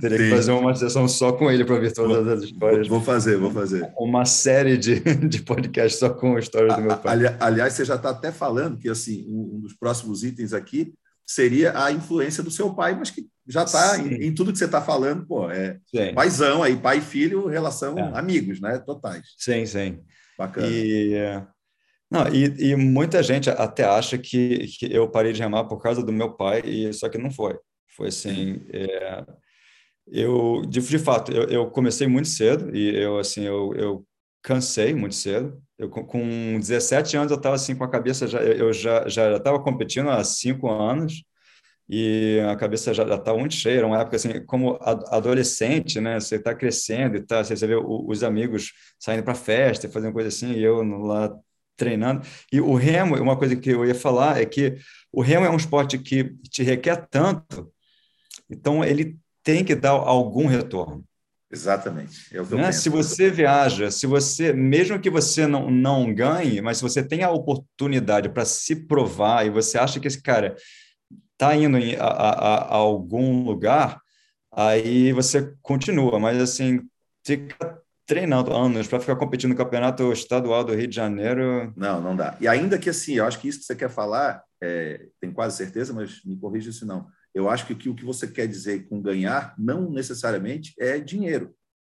teria 0.00 0.18
Sim. 0.18 0.24
que 0.24 0.30
fazer 0.30 0.50
uma 0.50 0.74
sessão 0.74 1.06
só 1.06 1.32
com 1.32 1.48
ele 1.48 1.64
para 1.64 1.76
ouvir 1.76 1.92
todas 1.92 2.24
vou, 2.24 2.34
as 2.34 2.42
histórias. 2.42 2.88
Vou 2.88 3.00
fazer, 3.00 3.36
vou 3.36 3.52
fazer. 3.52 3.92
Uma 3.96 4.24
série 4.24 4.76
de, 4.76 4.98
de 5.28 5.42
podcasts 5.42 6.00
só 6.00 6.10
com 6.10 6.36
histórias 6.36 6.74
do 6.74 6.82
meu 6.82 6.96
pai. 6.96 7.12
Ali, 7.12 7.36
aliás, 7.38 7.74
você 7.74 7.84
já 7.84 7.94
está 7.94 8.10
até 8.10 8.32
falando 8.32 8.76
que, 8.76 8.88
assim, 8.88 9.24
um 9.28 9.60
dos 9.60 9.74
próximos 9.74 10.24
itens 10.24 10.52
aqui 10.52 10.92
seria 11.34 11.78
a 11.78 11.90
influência 11.90 12.42
do 12.42 12.50
seu 12.50 12.74
pai, 12.74 12.94
mas 12.94 13.10
que 13.10 13.26
já 13.46 13.64
está 13.64 13.98
em, 13.98 14.26
em, 14.26 14.34
tudo 14.34 14.52
que 14.52 14.58
você 14.58 14.66
está 14.66 14.80
falando, 14.80 15.26
pô, 15.26 15.50
é 15.50 15.78
sim. 15.86 16.14
paizão 16.14 16.62
aí, 16.62 16.76
pai 16.76 16.98
e 16.98 17.02
filho, 17.02 17.46
relação 17.46 17.98
é. 17.98 18.18
amigos, 18.18 18.60
né? 18.60 18.78
Totais. 18.78 19.26
Sim, 19.36 19.66
sim. 19.66 20.00
Bacana. 20.38 20.66
E, 20.68 21.14
não, 22.10 22.28
e, 22.28 22.70
e 22.70 22.76
muita 22.76 23.22
gente 23.22 23.48
até 23.48 23.84
acha 23.84 24.18
que, 24.18 24.66
que, 24.78 24.92
eu 24.92 25.08
parei 25.08 25.32
de 25.32 25.40
remar 25.40 25.64
por 25.64 25.80
causa 25.80 26.02
do 26.02 26.12
meu 26.12 26.34
pai, 26.34 26.62
e 26.64 26.92
só 26.92 27.08
que 27.08 27.18
não 27.18 27.30
foi. 27.30 27.58
Foi 27.96 28.08
assim, 28.08 28.60
é, 28.70 29.24
eu 30.06 30.62
de, 30.66 30.80
de 30.80 30.98
fato 30.98 31.32
eu, 31.32 31.44
eu, 31.44 31.70
comecei 31.70 32.06
muito 32.06 32.28
cedo 32.28 32.74
e 32.74 32.96
eu 32.96 33.18
assim 33.18 33.44
eu, 33.44 33.72
eu 33.74 34.06
cansei 34.42 34.94
muito 34.94 35.14
cedo. 35.14 35.62
Eu 35.82 35.90
com 35.90 36.58
17 36.58 37.16
anos 37.16 37.32
eu 37.32 37.36
estava 37.36 37.56
assim 37.56 37.74
com 37.74 37.82
a 37.82 37.88
cabeça 37.88 38.26
já 38.28 38.40
eu 38.40 38.72
já 38.72 39.08
já 39.08 39.36
estava 39.36 39.60
competindo 39.60 40.10
há 40.10 40.22
cinco 40.22 40.70
anos 40.70 41.24
e 41.88 42.40
a 42.48 42.56
cabeça 42.56 42.94
já 42.94 43.02
estava 43.02 43.36
muito 43.36 43.54
cheia. 43.54 43.78
Era 43.78 43.86
uma 43.86 44.00
época 44.00 44.16
assim, 44.16 44.44
como 44.46 44.78
adolescente, 44.80 46.00
né? 46.00 46.18
Você 46.20 46.36
está 46.36 46.54
crescendo 46.54 47.16
e 47.16 47.20
tá, 47.20 47.44
você 47.44 47.66
vê 47.66 47.74
os 47.76 48.22
amigos 48.22 48.72
saindo 48.98 49.24
para 49.24 49.34
festa, 49.34 49.88
fazendo 49.88 50.12
coisa 50.12 50.28
assim, 50.28 50.52
e 50.52 50.62
eu 50.62 50.82
lá 50.82 51.36
treinando. 51.76 52.24
E 52.52 52.60
o 52.60 52.74
remo, 52.74 53.16
uma 53.20 53.36
coisa 53.36 53.56
que 53.56 53.70
eu 53.70 53.84
ia 53.84 53.94
falar 53.94 54.40
é 54.40 54.46
que 54.46 54.76
o 55.12 55.20
remo 55.20 55.44
é 55.44 55.50
um 55.50 55.56
esporte 55.56 55.98
que 55.98 56.34
te 56.50 56.62
requer 56.62 57.06
tanto, 57.10 57.70
então 58.48 58.84
ele 58.84 59.18
tem 59.42 59.64
que 59.64 59.74
dar 59.74 59.90
algum 59.90 60.46
retorno. 60.46 61.04
Exatamente. 61.52 62.34
É 62.34 62.42
né? 62.56 62.72
Se 62.72 62.88
você 62.88 63.30
viaja, 63.30 63.90
se 63.90 64.06
você, 64.06 64.54
mesmo 64.54 64.98
que 64.98 65.10
você 65.10 65.46
não, 65.46 65.70
não 65.70 66.12
ganhe, 66.14 66.62
mas 66.62 66.78
se 66.78 66.82
você 66.82 67.06
tem 67.06 67.22
a 67.22 67.30
oportunidade 67.30 68.30
para 68.30 68.46
se 68.46 68.86
provar 68.86 69.46
e 69.46 69.50
você 69.50 69.76
acha 69.76 70.00
que 70.00 70.08
esse 70.08 70.22
cara 70.22 70.56
está 71.32 71.54
indo 71.54 71.76
em, 71.76 71.94
a, 71.96 72.06
a, 72.06 72.54
a, 72.54 72.74
algum 72.74 73.44
lugar, 73.44 74.00
aí 74.50 75.12
você 75.12 75.54
continua. 75.60 76.18
Mas 76.18 76.40
assim, 76.40 76.80
fica 77.24 77.78
treinando 78.06 78.54
anos 78.54 78.88
para 78.88 79.00
ficar 79.00 79.16
competindo 79.16 79.50
no 79.50 79.56
campeonato 79.56 80.10
estadual 80.10 80.64
do 80.64 80.74
Rio 80.74 80.88
de 80.88 80.96
Janeiro. 80.96 81.70
Não, 81.76 82.00
não 82.00 82.16
dá. 82.16 82.34
E 82.40 82.48
ainda 82.48 82.78
que 82.78 82.88
assim, 82.88 83.14
eu 83.14 83.26
acho 83.26 83.38
que 83.38 83.48
isso 83.48 83.60
que 83.60 83.66
você 83.66 83.76
quer 83.76 83.90
falar, 83.90 84.42
é, 84.62 85.06
tenho 85.20 85.34
quase 85.34 85.58
certeza, 85.58 85.92
mas 85.92 86.24
me 86.24 86.36
corrija 86.36 86.72
se 86.72 86.86
não 86.86 87.06
eu 87.34 87.48
acho 87.48 87.66
que 87.66 87.88
o 87.88 87.94
que 87.94 88.04
você 88.04 88.26
quer 88.26 88.46
dizer 88.46 88.88
com 88.88 89.00
ganhar 89.00 89.54
não 89.58 89.90
necessariamente 89.90 90.74
é 90.78 90.98
dinheiro, 90.98 91.54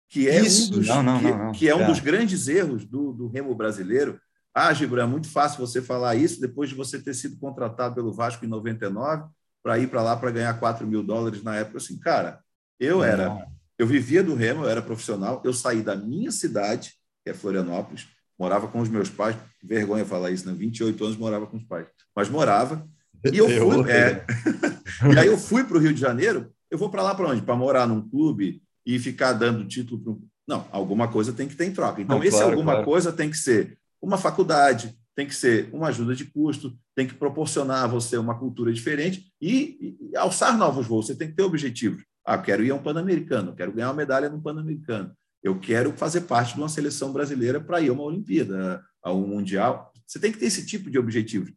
que 0.09 0.29
é 0.29 0.41
Isso. 0.41 0.73
um 0.73 0.79
dos, 0.79 0.87
não, 0.87 1.03
não, 1.03 1.19
que, 1.19 1.31
não, 1.31 1.53
que 1.53 1.69
é 1.69 1.75
um 1.75 1.83
é. 1.83 1.87
dos 1.87 2.01
grandes 2.01 2.47
erros 2.47 2.85
do, 2.85 3.13
do 3.13 3.29
remo 3.29 3.55
brasileiro. 3.55 4.21
Ah, 4.55 4.73
Gibran, 4.73 5.05
é 5.05 5.07
muito 5.07 5.29
fácil 5.29 5.59
você 5.59 5.83
falar 5.83 6.15
isso 6.15 6.41
depois 6.41 6.69
de 6.69 6.77
você 6.77 7.01
ter 7.01 7.15
sido 7.15 7.37
contratado 7.39 7.97
pelo 7.97 8.13
Vasco 8.13 8.45
em 8.45 8.49
99 8.49 9.25
para 9.63 9.79
ir 9.79 9.89
para 9.89 10.03
lá 10.03 10.17
para 10.17 10.31
ganhar 10.31 10.55
4 10.55 10.87
mil 10.87 11.03
dólares 11.03 11.43
na 11.43 11.57
época. 11.57 11.79
Assim, 11.79 11.99
cara, 11.99 12.39
eu 12.79 13.03
era, 13.03 13.45
eu 13.77 13.87
vivia 13.87 14.23
do 14.23 14.35
remo, 14.35 14.65
eu 14.65 14.69
era 14.69 14.83
profissional, 14.83 15.43
eu 15.45 15.53
saí 15.53 15.83
da 15.83 15.97
minha 15.97 16.31
cidade, 16.31 16.93
que 17.25 17.31
é 17.31 17.35
Florianópolis, 17.35 18.07
morava 18.39 18.69
com 18.69 18.81
os 18.81 18.89
meus 18.89 19.09
pais, 19.09 19.37
vergonha 19.63 20.05
falar 20.05 20.31
isso, 20.31 20.47
né? 20.47 20.55
28 20.55 21.05
anos 21.05 21.17
morava 21.17 21.47
com 21.47 21.57
os 21.57 21.65
pais, 21.65 21.87
mas 22.15 22.29
morava, 22.29 22.87
e 23.33 23.39
eu 23.39 23.49
fui, 23.49 23.91
é, 23.91 24.25
e 25.15 25.19
aí 25.19 25.27
eu 25.27 25.39
fui 25.39 25.65
para 25.65 25.77
o 25.77 25.81
Rio 25.81 25.95
de 25.95 26.01
Janeiro, 26.01 26.51
eu 26.71 26.79
vou 26.79 26.91
para 26.91 27.03
lá 27.03 27.15
para 27.15 27.29
onde? 27.29 27.43
Para 27.43 27.57
morar 27.57 27.87
num 27.87 28.07
clube 28.07 28.63
e 28.85 28.99
ficar 28.99 29.33
dando 29.33 29.67
título 29.67 30.01
para 30.03 30.15
Não, 30.47 30.69
alguma 30.71 31.09
coisa 31.09 31.33
tem 31.33 31.49
que 31.49 31.57
ter 31.57 31.67
em 31.67 31.73
troca. 31.73 32.03
Então, 32.03 32.19
Não, 32.19 32.25
esse 32.25 32.37
claro, 32.37 32.51
alguma 32.51 32.73
claro. 32.73 32.87
coisa 32.87 33.13
tem 33.13 33.31
que 33.31 33.37
ser 33.37 33.79
uma 34.03 34.19
faculdade, 34.19 34.95
tem 35.15 35.27
que 35.27 35.35
ser 35.35 35.69
uma 35.73 35.89
ajuda 35.89 36.15
de 36.15 36.25
custo, 36.25 36.77
tem 36.95 37.07
que 37.07 37.15
proporcionar 37.15 37.85
a 37.85 37.87
você 37.87 38.17
uma 38.17 38.39
cultura 38.39 38.73
diferente 38.73 39.33
e, 39.41 39.97
e 40.01 40.17
alçar 40.17 40.57
novos 40.59 40.87
voos. 40.87 41.07
Você 41.07 41.15
tem 41.15 41.29
que 41.29 41.35
ter 41.35 41.43
objetivos. 41.43 42.03
Ah, 42.25 42.39
quero 42.39 42.65
ir 42.65 42.71
a 42.71 42.75
um 42.75 42.83
Pan-Americano, 42.83 43.55
quero 43.55 43.73
ganhar 43.73 43.89
uma 43.89 43.95
medalha 43.95 44.29
no 44.29 44.41
Pan-Americano. 44.41 45.13
Eu 45.43 45.59
quero 45.59 45.93
fazer 45.93 46.23
parte 46.23 46.55
de 46.55 46.61
uma 46.61 46.69
seleção 46.69 47.13
brasileira 47.13 47.61
para 47.61 47.81
ir 47.81 47.91
a 47.91 47.93
uma 47.93 48.03
Olimpíada, 48.03 48.83
a 49.03 49.13
um 49.13 49.27
Mundial. 49.27 49.93
Você 50.07 50.19
tem 50.19 50.33
que 50.33 50.39
ter 50.39 50.47
esse 50.47 50.65
tipo 50.65 50.91
de 50.91 50.99
objetivos. 50.99 51.53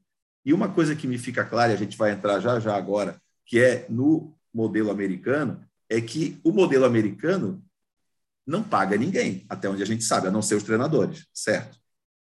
E 0.47 0.53
uma 0.53 0.69
coisa 0.69 0.95
que 0.95 1.05
me 1.05 1.17
fica 1.17 1.43
clara, 1.43 1.73
e 1.73 1.75
a 1.75 1.77
gente 1.77 1.97
vai 1.97 2.13
entrar 2.13 2.39
já 2.39 2.57
já 2.57 2.73
agora, 2.73 3.21
que 3.45 3.59
é 3.59 3.85
no 3.89 4.33
modelo 4.53 4.89
americano, 4.89 5.61
é 5.89 5.99
que 5.99 6.39
o 6.41 6.53
modelo 6.53 6.85
americano 6.85 7.61
não 8.45 8.63
paga 8.63 8.95
ninguém, 8.95 9.45
até 9.49 9.67
onde 9.67 9.83
a 9.83 9.85
gente 9.85 10.05
sabe, 10.05 10.29
a 10.29 10.31
não 10.31 10.41
ser 10.41 10.55
os 10.55 10.63
treinadores, 10.63 11.27
certo? 11.33 11.77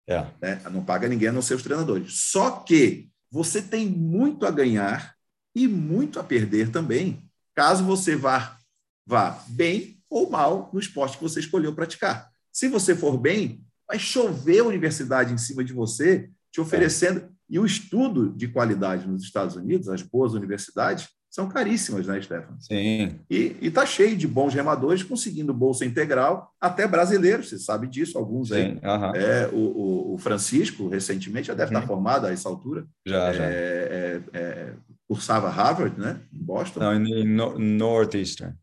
É. 0.07 0.27
Né? 0.39 0.61
Não 0.71 0.85
paga 0.85 1.09
ninguém 1.09 1.29
a 1.29 1.33
não 1.33 1.41
ser 1.41 1.55
os 1.55 1.63
treinadores. 1.63 2.13
Só 2.31 2.51
que 2.51 3.09
você 3.31 3.63
tem 3.63 3.87
muito 3.87 4.45
a 4.45 4.51
ganhar 4.51 5.15
e 5.55 5.67
muito 5.67 6.21
a 6.21 6.23
perder 6.23 6.71
também, 6.71 7.27
caso 7.55 7.85
você 7.85 8.17
vá, 8.17 8.59
vá 9.07 9.43
bem 9.49 9.99
ou 10.11 10.29
mal 10.29 10.69
no 10.75 10.79
esporte 10.79 11.17
que 11.17 11.23
você 11.23 11.41
escolheu 11.41 11.75
praticar. 11.75 12.31
Se 12.53 12.69
você 12.69 12.95
for 12.95 13.17
bem, 13.17 13.65
vai 13.89 13.99
chover 13.99 14.59
a 14.59 14.65
universidade 14.65 15.33
em 15.33 15.39
cima 15.39 15.65
de 15.65 15.73
você, 15.73 16.29
te 16.53 16.61
oferecendo. 16.61 17.21
É. 17.21 17.40
E 17.51 17.59
o 17.59 17.67
estudo 17.67 18.31
de 18.31 18.47
qualidade 18.47 19.09
nos 19.09 19.25
Estados 19.25 19.57
Unidos, 19.57 19.89
as 19.89 20.03
boas 20.03 20.35
universidades, 20.35 21.09
são 21.29 21.49
caríssimas, 21.49 22.07
né, 22.07 22.21
Stefano? 22.21 22.61
Sim. 22.61 23.21
E 23.31 23.57
está 23.61 23.87
cheio 23.87 24.17
de 24.17 24.27
bons 24.27 24.53
remadores 24.53 25.03
conseguindo 25.03 25.55
bolsa 25.55 25.85
integral, 25.85 26.53
até 26.61 26.87
brasileiros, 26.89 27.49
você 27.49 27.59
sabe 27.59 27.87
disso, 27.87 28.19
alguns 28.19 28.49
Sim, 28.49 28.55
aí. 28.55 28.81
É, 29.15 29.49
o, 29.53 30.15
o, 30.15 30.19
Francisco, 30.19 30.89
recentemente, 30.89 31.49
já 31.49 31.55
deve 31.55 31.73
uhum. 31.73 31.79
estar 31.79 31.87
formado 31.87 32.27
a 32.27 32.33
essa 32.33 32.49
altura. 32.49 32.85
Já, 33.07 33.29
é, 33.29 33.33
já. 33.33 33.45
É, 33.45 34.23
é, 34.33 34.73
cursava 35.07 35.49
Harvard, 35.49 35.99
né? 36.01 36.21
Em 36.33 36.43
Boston. 36.43 36.81
Não, 36.81 36.95
em 36.95 37.25
no, 37.25 37.59
Northeastern. 37.59 38.55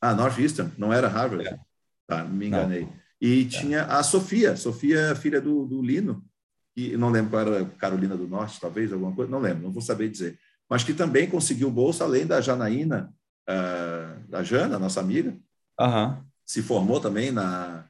Ah, 0.00 0.14
Northeastern, 0.14 0.72
não 0.76 0.92
era 0.92 1.08
Harvard. 1.08 1.46
É. 1.46 1.58
Tá, 2.08 2.24
me 2.24 2.46
enganei. 2.46 2.82
Não. 2.82 2.92
E 3.20 3.44
tinha 3.44 3.84
a 3.84 4.02
Sofia, 4.02 4.56
Sofia, 4.56 5.14
filha 5.14 5.40
do, 5.40 5.64
do 5.64 5.80
Lino, 5.80 6.24
e 6.76 6.96
não 6.96 7.10
lembro 7.10 7.30
qual 7.30 7.42
era 7.42 7.64
Carolina 7.78 8.16
do 8.16 8.28
Norte, 8.28 8.60
talvez, 8.60 8.92
alguma 8.92 9.12
coisa, 9.12 9.30
não 9.30 9.40
lembro, 9.40 9.62
não 9.62 9.72
vou 9.72 9.80
saber 9.80 10.10
dizer, 10.10 10.38
mas 10.68 10.84
que 10.84 10.92
também 10.92 11.28
conseguiu 11.28 11.70
bolsa, 11.70 12.04
além 12.04 12.26
da 12.26 12.40
Janaína, 12.40 13.12
uh, 13.48 14.28
da 14.28 14.42
Jana, 14.42 14.78
nossa 14.78 15.00
amiga, 15.00 15.34
uhum. 15.80 16.16
se 16.44 16.62
formou 16.62 17.00
também 17.00 17.30
na. 17.30 17.84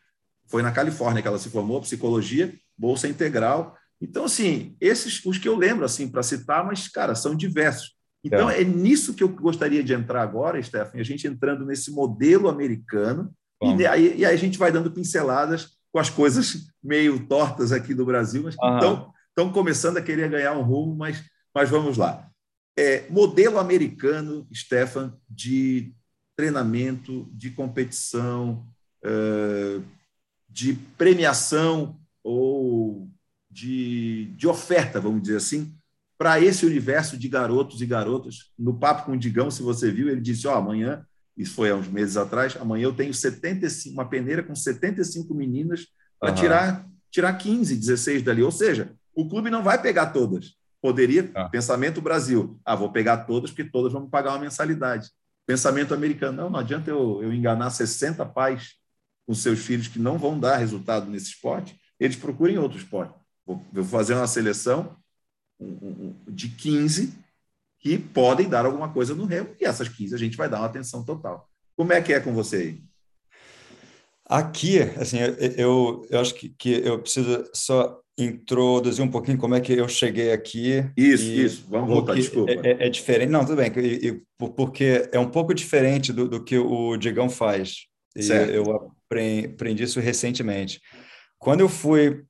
Foi 0.48 0.62
na 0.62 0.70
Califórnia 0.70 1.20
que 1.20 1.26
ela 1.26 1.40
se 1.40 1.50
formou, 1.50 1.80
psicologia, 1.80 2.54
bolsa 2.78 3.08
integral. 3.08 3.76
Então, 4.00 4.26
assim, 4.26 4.76
esses 4.80 5.24
os 5.24 5.38
que 5.38 5.48
eu 5.48 5.56
lembro, 5.56 5.84
assim, 5.84 6.06
para 6.06 6.22
citar, 6.22 6.64
mas, 6.64 6.86
cara, 6.86 7.16
são 7.16 7.34
diversos. 7.34 7.96
Então, 8.22 8.48
é. 8.48 8.60
é 8.60 8.64
nisso 8.64 9.14
que 9.14 9.24
eu 9.24 9.28
gostaria 9.28 9.82
de 9.82 9.92
entrar 9.92 10.22
agora, 10.22 10.62
Stephanie, 10.62 11.00
a 11.00 11.04
gente 11.04 11.26
entrando 11.26 11.66
nesse 11.66 11.90
modelo 11.90 12.48
americano, 12.48 13.34
e 13.60 13.86
aí, 13.86 14.18
e 14.18 14.24
aí 14.24 14.34
a 14.34 14.38
gente 14.38 14.58
vai 14.58 14.70
dando 14.70 14.90
pinceladas 14.90 15.75
com 15.96 16.00
as 16.00 16.10
coisas 16.10 16.70
meio 16.84 17.26
tortas 17.26 17.72
aqui 17.72 17.94
do 17.94 18.04
Brasil, 18.04 18.42
mas 18.42 18.54
uhum. 18.58 18.74
estão, 18.74 19.14
estão 19.30 19.50
começando 19.50 19.96
a 19.96 20.02
querer 20.02 20.28
ganhar 20.28 20.52
um 20.52 20.60
rumo, 20.60 20.94
mas, 20.94 21.24
mas 21.54 21.70
vamos 21.70 21.96
lá. 21.96 22.28
É, 22.78 23.08
modelo 23.08 23.58
americano, 23.58 24.46
Stefan, 24.54 25.16
de 25.26 25.94
treinamento, 26.36 27.26
de 27.32 27.48
competição, 27.48 28.66
é, 29.02 29.80
de 30.46 30.74
premiação 30.98 31.98
ou 32.22 33.08
de, 33.50 34.26
de 34.36 34.46
oferta, 34.46 35.00
vamos 35.00 35.22
dizer 35.22 35.38
assim, 35.38 35.74
para 36.18 36.38
esse 36.38 36.66
universo 36.66 37.16
de 37.16 37.26
garotos 37.26 37.80
e 37.80 37.86
garotas. 37.86 38.52
No 38.58 38.78
papo 38.78 39.06
com 39.06 39.12
o 39.12 39.18
Digão, 39.18 39.50
se 39.50 39.62
você 39.62 39.90
viu, 39.90 40.10
ele 40.10 40.20
disse: 40.20 40.46
Ó, 40.46 40.52
oh, 40.52 40.58
amanhã 40.58 41.06
isso 41.36 41.54
foi 41.54 41.70
há 41.70 41.76
uns 41.76 41.88
meses 41.88 42.16
atrás, 42.16 42.56
amanhã 42.58 42.84
eu 42.84 42.94
tenho 42.94 43.12
75, 43.12 43.92
uma 43.92 44.08
peneira 44.08 44.42
com 44.42 44.54
75 44.54 45.34
meninas 45.34 45.86
para 46.18 46.30
uhum. 46.30 46.36
tirar, 46.36 46.86
tirar 47.10 47.32
15, 47.34 47.76
16 47.76 48.22
dali. 48.22 48.42
Ou 48.42 48.50
seja, 48.50 48.92
o 49.14 49.28
clube 49.28 49.50
não 49.50 49.62
vai 49.62 49.80
pegar 49.80 50.06
todas. 50.06 50.54
Poderia, 50.80 51.30
ah. 51.34 51.48
pensamento 51.48 52.00
Brasil, 52.00 52.58
ah, 52.64 52.74
vou 52.74 52.90
pegar 52.90 53.18
todas 53.18 53.50
porque 53.50 53.64
todas 53.64 53.92
vão 53.92 54.08
pagar 54.08 54.30
uma 54.30 54.38
mensalidade. 54.38 55.10
Pensamento 55.46 55.92
americano, 55.92 56.36
não, 56.36 56.50
não 56.50 56.58
adianta 56.58 56.90
eu, 56.90 57.22
eu 57.22 57.32
enganar 57.32 57.70
60 57.70 58.24
pais 58.26 58.74
com 59.26 59.34
seus 59.34 59.60
filhos 59.60 59.88
que 59.88 59.98
não 59.98 60.16
vão 60.16 60.38
dar 60.38 60.56
resultado 60.56 61.10
nesse 61.10 61.26
esporte, 61.26 61.78
eles 61.98 62.16
procurem 62.16 62.58
outro 62.58 62.78
esporte. 62.78 63.14
Vou, 63.44 63.62
vou 63.72 63.84
fazer 63.84 64.14
uma 64.14 64.26
seleção 64.26 64.96
de 66.28 66.48
15 66.48 67.25
que 67.86 67.98
podem 67.98 68.48
dar 68.48 68.66
alguma 68.66 68.92
coisa 68.92 69.14
no 69.14 69.26
remo, 69.26 69.50
e 69.60 69.64
essas 69.64 69.88
15 69.88 70.12
a 70.12 70.18
gente 70.18 70.36
vai 70.36 70.48
dar 70.48 70.58
uma 70.58 70.66
atenção 70.66 71.04
total. 71.04 71.48
Como 71.76 71.92
é 71.92 72.02
que 72.02 72.12
é 72.12 72.18
com 72.18 72.34
você 72.34 72.56
aí? 72.56 72.82
Aqui, 74.28 74.80
assim, 74.80 75.18
eu, 75.56 76.04
eu 76.10 76.18
acho 76.18 76.34
que, 76.34 76.48
que 76.48 76.82
eu 76.84 76.98
preciso 76.98 77.48
só 77.54 78.00
introduzir 78.18 79.04
um 79.04 79.10
pouquinho 79.10 79.38
como 79.38 79.54
é 79.54 79.60
que 79.60 79.72
eu 79.72 79.88
cheguei 79.88 80.32
aqui. 80.32 80.84
Isso, 80.96 81.24
isso, 81.26 81.64
vamos 81.68 81.88
voltar, 81.88 82.14
desculpa. 82.14 82.50
É, 82.50 82.72
é, 82.72 82.86
é, 82.86 82.88
diferente, 82.88 83.30
não, 83.30 83.44
tudo 83.44 83.56
bem, 83.56 83.70
e, 83.76 84.08
e, 84.08 84.22
porque 84.36 85.08
é 85.12 85.18
um 85.20 85.30
pouco 85.30 85.54
diferente 85.54 86.12
do, 86.12 86.28
do 86.28 86.42
que 86.42 86.58
o 86.58 86.96
Digão 86.96 87.30
faz. 87.30 87.86
E 88.16 88.26
eu 88.52 88.90
aprendi 89.08 89.84
isso 89.84 90.00
recentemente. 90.00 90.80
Quando 91.38 91.60
eu 91.60 91.68
fui 91.68 92.24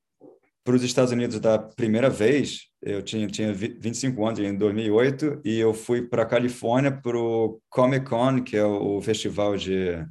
para 0.63 0.75
os 0.75 0.83
Estados 0.83 1.13
Unidos 1.13 1.41
da 1.41 1.59
primeira 1.59 2.11
vez, 2.11 2.67
eu 2.87 3.03
tinha, 3.03 3.27
tinha 3.27 3.53
25 3.53 4.25
anos, 4.25 4.39
em 4.39 4.57
2008, 4.57 5.41
e 5.45 5.59
eu 5.59 5.75
fui 5.75 6.03
para 6.03 6.23
a 6.23 6.27
Califórnia 6.27 6.93
para 6.93 7.19
o 7.19 7.61
Comic 7.69 8.07
Con, 8.07 8.43
que 8.45 8.57
é 8.57 8.65
o 8.65 9.03
festival 9.03 9.57
de, 9.57 10.07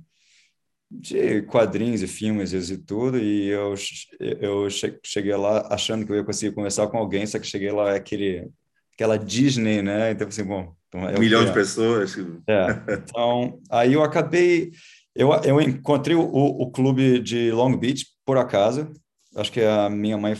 de 0.91 1.41
quadrinhos 1.43 2.01
e 2.01 2.07
filmes 2.07 2.51
e 2.51 2.77
tudo, 2.77 3.17
e 3.17 3.47
eu, 3.47 3.73
eu 4.19 4.67
cheguei 5.01 5.35
lá 5.35 5.67
achando 5.71 6.05
que 6.05 6.11
eu 6.11 6.17
ia 6.17 6.23
conseguir 6.25 6.53
conversar 6.53 6.87
com 6.87 6.97
alguém, 6.97 7.25
só 7.25 7.39
que 7.39 7.47
cheguei 7.47 7.71
lá, 7.71 7.93
é 7.93 7.95
aquele, 7.95 8.49
aquela 8.93 9.17
Disney, 9.17 9.81
né? 9.81 10.11
Então, 10.11 10.27
assim, 10.27 10.43
bom... 10.43 10.75
Então 10.89 11.07
é 11.09 11.15
um 11.15 11.19
milhão 11.19 11.43
de 11.45 11.51
é. 11.51 11.53
pessoas. 11.53 12.15
É, 12.47 12.67
então, 12.93 13.59
aí 13.69 13.93
eu 13.93 14.03
acabei... 14.03 14.71
Eu, 15.15 15.33
eu 15.45 15.61
encontrei 15.61 16.15
o, 16.15 16.21
o 16.21 16.69
clube 16.69 17.19
de 17.19 17.49
Long 17.51 17.77
Beach, 17.77 18.05
por 18.25 18.37
acaso, 18.37 18.91
acho 19.33 19.49
que 19.49 19.61
a 19.61 19.89
minha 19.89 20.17
mãe 20.17 20.35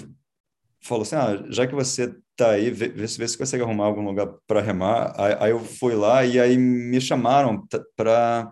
falou 0.82 1.04
assim, 1.04 1.16
ah, 1.16 1.46
já 1.50 1.66
que 1.66 1.74
você 1.74 2.14
tá 2.36 2.52
aí, 2.52 2.70
vê, 2.72 2.88
vê, 2.90 3.08
se 3.08 3.38
consegue 3.38 3.64
arrumar 3.64 3.86
algum 3.86 4.04
lugar 4.04 4.28
para 4.48 4.62
remar. 4.62 5.14
Aí, 5.18 5.36
aí, 5.40 5.52
eu 5.52 5.60
fui 5.60 5.96
lá 5.96 6.26
e 6.26 6.40
aí 6.40 6.58
me 6.58 7.00
chamaram 7.02 7.66
para 7.96 8.52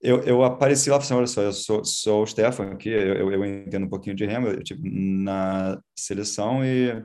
eu, 0.00 0.22
eu 0.24 0.44
apareci 0.44 0.90
lá 0.90 0.98
e 0.98 1.02
falei 1.02 1.06
assim, 1.06 1.14
olha 1.14 1.26
só, 1.26 1.42
eu 1.42 1.52
sou, 1.52 1.84
sou 1.84 2.22
o 2.22 2.26
Stefan 2.26 2.72
aqui, 2.72 2.90
eu, 2.90 3.32
eu, 3.32 3.44
entendo 3.44 3.86
um 3.86 3.88
pouquinho 3.88 4.14
de 4.14 4.26
remo, 4.26 4.48
eu 4.48 4.62
tive 4.62 4.82
na 4.90 5.80
seleção 5.98 6.62
e, 6.62 7.02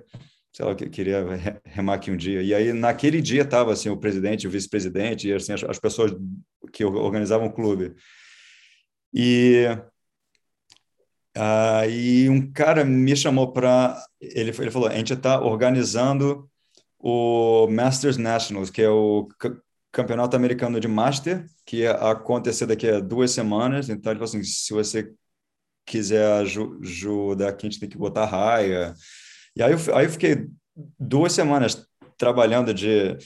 sei 0.52 0.66
lá, 0.66 0.72
eu 0.72 0.76
queria 0.76 1.26
remar 1.64 1.94
aqui 1.94 2.12
um 2.12 2.18
dia. 2.18 2.42
E 2.42 2.54
aí, 2.54 2.74
naquele 2.74 3.22
dia, 3.22 3.44
estava 3.44 3.72
assim, 3.72 3.90
o 3.90 3.96
presidente, 3.98 4.48
o 4.48 4.52
vice-presidente, 4.52 5.30
e 5.30 5.34
assim, 5.34 5.54
as, 5.54 5.64
as 5.64 5.80
pessoas 5.80 6.12
que 6.74 6.84
organizavam 6.84 7.48
o 7.48 7.54
clube. 7.54 7.96
E 9.14 9.66
Aí 11.36 12.30
um 12.30 12.52
cara 12.52 12.84
me 12.84 13.16
chamou 13.16 13.54
para. 13.54 13.98
Ele, 14.20 14.50
ele 14.50 14.72
falou: 14.72 14.88
a 14.88 14.96
gente 14.96 15.14
está 15.14 15.42
organizando 15.42 16.50
o 16.98 17.68
Masters 17.68 18.18
Nationals, 18.18 18.70
que 18.70 18.82
é 18.82 18.90
o 18.90 19.28
campeonato 19.92 20.36
americano 20.36 20.80
de 20.80 20.88
Master, 20.88 21.46
que 21.66 21.78
ia 21.78 21.92
acontecer 21.92 22.66
daqui 22.66 22.88
a 22.90 23.00
duas 23.00 23.32
semanas. 23.32 23.90
Então, 23.90 24.12
ele 24.12 24.20
falou 24.20 24.30
assim: 24.30 24.44
se 24.44 24.74
você 24.74 25.12
quiser 25.86 26.26
ajudar 26.42 27.50
aqui, 27.50 27.66
a 27.66 27.70
gente 27.70 27.80
tem 27.80 27.90
que 27.90 27.98
botar 27.98 28.26
raia. 28.26 28.94
E 29.56 29.64
aí 29.64 29.72
eu, 29.72 29.96
aí 29.96 30.06
eu 30.06 30.12
fiquei 30.12 30.48
duas 31.00 31.34
semanas 31.34 31.86
trabalhando 32.18 32.74
de 32.74 33.18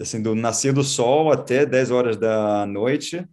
assim 0.00 0.20
do 0.20 0.34
nascer 0.34 0.72
do 0.72 0.82
sol 0.82 1.30
até 1.32 1.64
10 1.64 1.90
horas 1.90 2.16
da 2.16 2.66
noite 2.66 3.24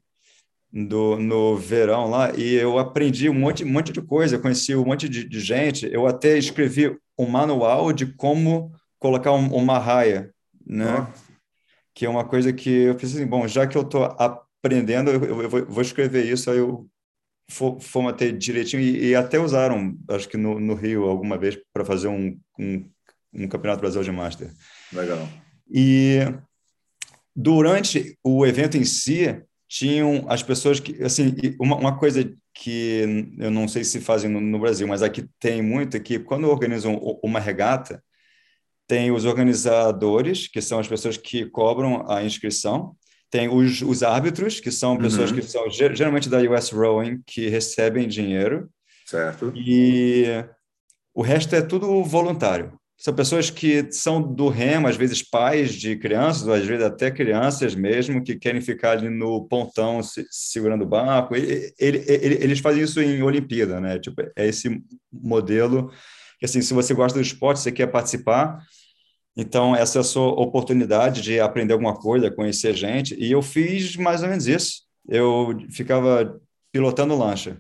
do, 0.74 1.20
no 1.20 1.56
verão 1.56 2.10
lá 2.10 2.32
e 2.36 2.56
eu 2.56 2.80
aprendi 2.80 3.30
um 3.30 3.34
monte, 3.34 3.64
um 3.64 3.70
monte 3.70 3.94
de 3.94 4.02
coisa, 4.02 4.40
conheci 4.40 4.76
um 4.76 4.84
monte 4.84 5.08
de, 5.08 5.24
de 5.24 5.40
gente. 5.40 5.88
Eu 5.92 6.08
até 6.08 6.36
escrevi 6.36 6.98
um 7.18 7.28
manual 7.28 7.94
de 7.94 8.08
como 8.08 8.74
colocar 8.98 9.32
um, 9.34 9.54
uma 9.54 9.78
raia, 9.78 10.34
né? 10.66 11.08
Oh. 11.08 11.34
Que 11.94 12.08
é 12.08 12.10
uma 12.10 12.26
coisa 12.26 12.52
que 12.52 12.70
eu 12.70 12.96
pensei 12.96 13.20
assim, 13.20 13.30
bom, 13.30 13.48
já 13.48 13.68
que 13.68 13.78
eu 13.78 13.84
estou 13.84 14.04
aprendendo, 14.04 15.12
eu, 15.12 15.42
eu, 15.42 15.50
vou, 15.50 15.64
vou, 15.64 15.82
escrever 15.82 16.26
isso, 16.26 16.50
aí 16.50 16.58
eu 16.58 16.90
formatei 17.80 18.32
direitinho 18.32 18.82
e, 18.82 19.10
e, 19.10 19.16
até 19.16 19.38
usaram, 19.38 19.96
acho 20.10 20.28
que 20.28 20.38
no, 20.38 20.60
no 20.60 20.74
Rio, 20.74 21.04
alguma 21.04 21.38
vez, 21.38 21.56
para 21.72 21.86
fazer 21.86 22.08
um, 22.08 22.40
um, 22.58 22.90
um 23.32 23.48
Campeonato 23.48 23.82
Brasil 23.82 24.02
de 24.02 24.12
Master. 24.12 24.50
Legal. 24.92 25.30
E 25.70 26.20
durante 27.36 28.18
o 28.24 28.44
evento 28.44 28.76
em 28.76 28.86
si, 28.86 29.44
tinham 29.74 30.26
as 30.30 30.44
pessoas 30.44 30.80
que, 30.80 31.02
assim, 31.02 31.34
uma, 31.60 31.76
uma 31.76 31.98
coisa 31.98 32.32
que 32.54 33.34
eu 33.40 33.50
não 33.50 33.68
sei 33.68 33.84
se 33.84 34.00
fazem 34.00 34.30
no, 34.30 34.40
no, 34.40 34.60
Brasil, 34.60 34.88
mas 34.88 35.02
aqui 35.02 35.28
tem 35.40 35.64
muito, 35.64 35.98
é 35.98 36.00
que 36.00 36.20
quando 36.20 36.48
organizam 36.48 36.96
uma 37.24 37.40
regata, 37.40 38.04
tem 38.88 39.12
os 39.12 39.26
organizadores, 39.26 40.48
que 40.48 40.62
são 40.62 40.78
as 40.78 40.88
pessoas 40.88 41.18
que 41.18 41.48
cobram 41.48 42.08
a 42.08 42.24
inscrição, 42.24 42.96
tem 43.32 43.50
os, 43.50 43.82
os 43.82 44.04
árbitros, 44.04 44.60
que 44.60 44.70
são 44.70 44.96
pessoas 44.96 45.32
uhum. 45.32 45.38
que 45.38 45.42
são 45.42 45.68
geralmente 45.72 46.30
da 46.30 46.38
US 46.38 46.70
Rowing, 46.70 47.24
que 47.26 47.50
recebem 47.50 48.08
dinheiro. 48.08 48.70
Certo. 49.08 49.52
E 49.56 50.26
o 51.16 51.24
resto 51.24 51.56
é 51.56 51.64
tudo 51.64 52.04
voluntário 52.04 52.80
são 53.04 53.14
pessoas 53.14 53.50
que 53.50 53.92
são 53.92 54.22
do 54.22 54.48
remo, 54.48 54.88
às 54.88 54.96
vezes 54.96 55.22
pais 55.22 55.74
de 55.74 55.98
crianças, 55.98 56.48
ou 56.48 56.54
às 56.54 56.66
vezes 56.66 56.86
até 56.86 57.12
crianças 57.12 57.76
mesmo, 57.76 58.24
que 58.24 58.38
querem 58.38 58.62
ficar 58.62 58.92
ali 58.92 59.10
no 59.10 59.46
pontão 59.46 60.02
se, 60.02 60.26
segurando 60.32 60.84
o 60.84 60.88
barco. 60.88 61.36
Ele, 61.36 61.74
ele, 61.78 61.98
ele, 62.08 62.36
eles 62.36 62.60
fazem 62.60 62.82
isso 62.82 63.02
em 63.02 63.22
Olimpíada, 63.22 63.82
né? 63.82 64.00
Tipo, 64.00 64.22
é 64.38 64.48
esse 64.48 64.82
modelo 65.12 65.92
que, 66.40 66.46
assim, 66.46 66.62
se 66.62 66.74
você 66.74 66.94
gosta 66.94 67.20
do 67.20 67.22
esporte, 67.22 67.60
você 67.60 67.74
quer 67.74 67.88
participar, 67.88 68.58
então 69.36 69.76
essa 69.76 70.00
é 70.00 70.02
a 70.02 70.06
sua 70.06 70.28
oportunidade 70.28 71.22
de 71.22 71.42
aprender 71.42 71.74
alguma 71.74 71.96
coisa, 71.96 72.32
conhecer 72.32 72.74
gente. 72.74 73.16
E 73.16 73.30
eu 73.30 73.42
fiz 73.42 73.98
mais 73.98 74.24
ou 74.24 74.30
menos 74.30 74.48
isso. 74.48 74.84
Eu 75.10 75.58
ficava 75.70 76.40
pilotando 76.72 77.18
lancha. 77.18 77.60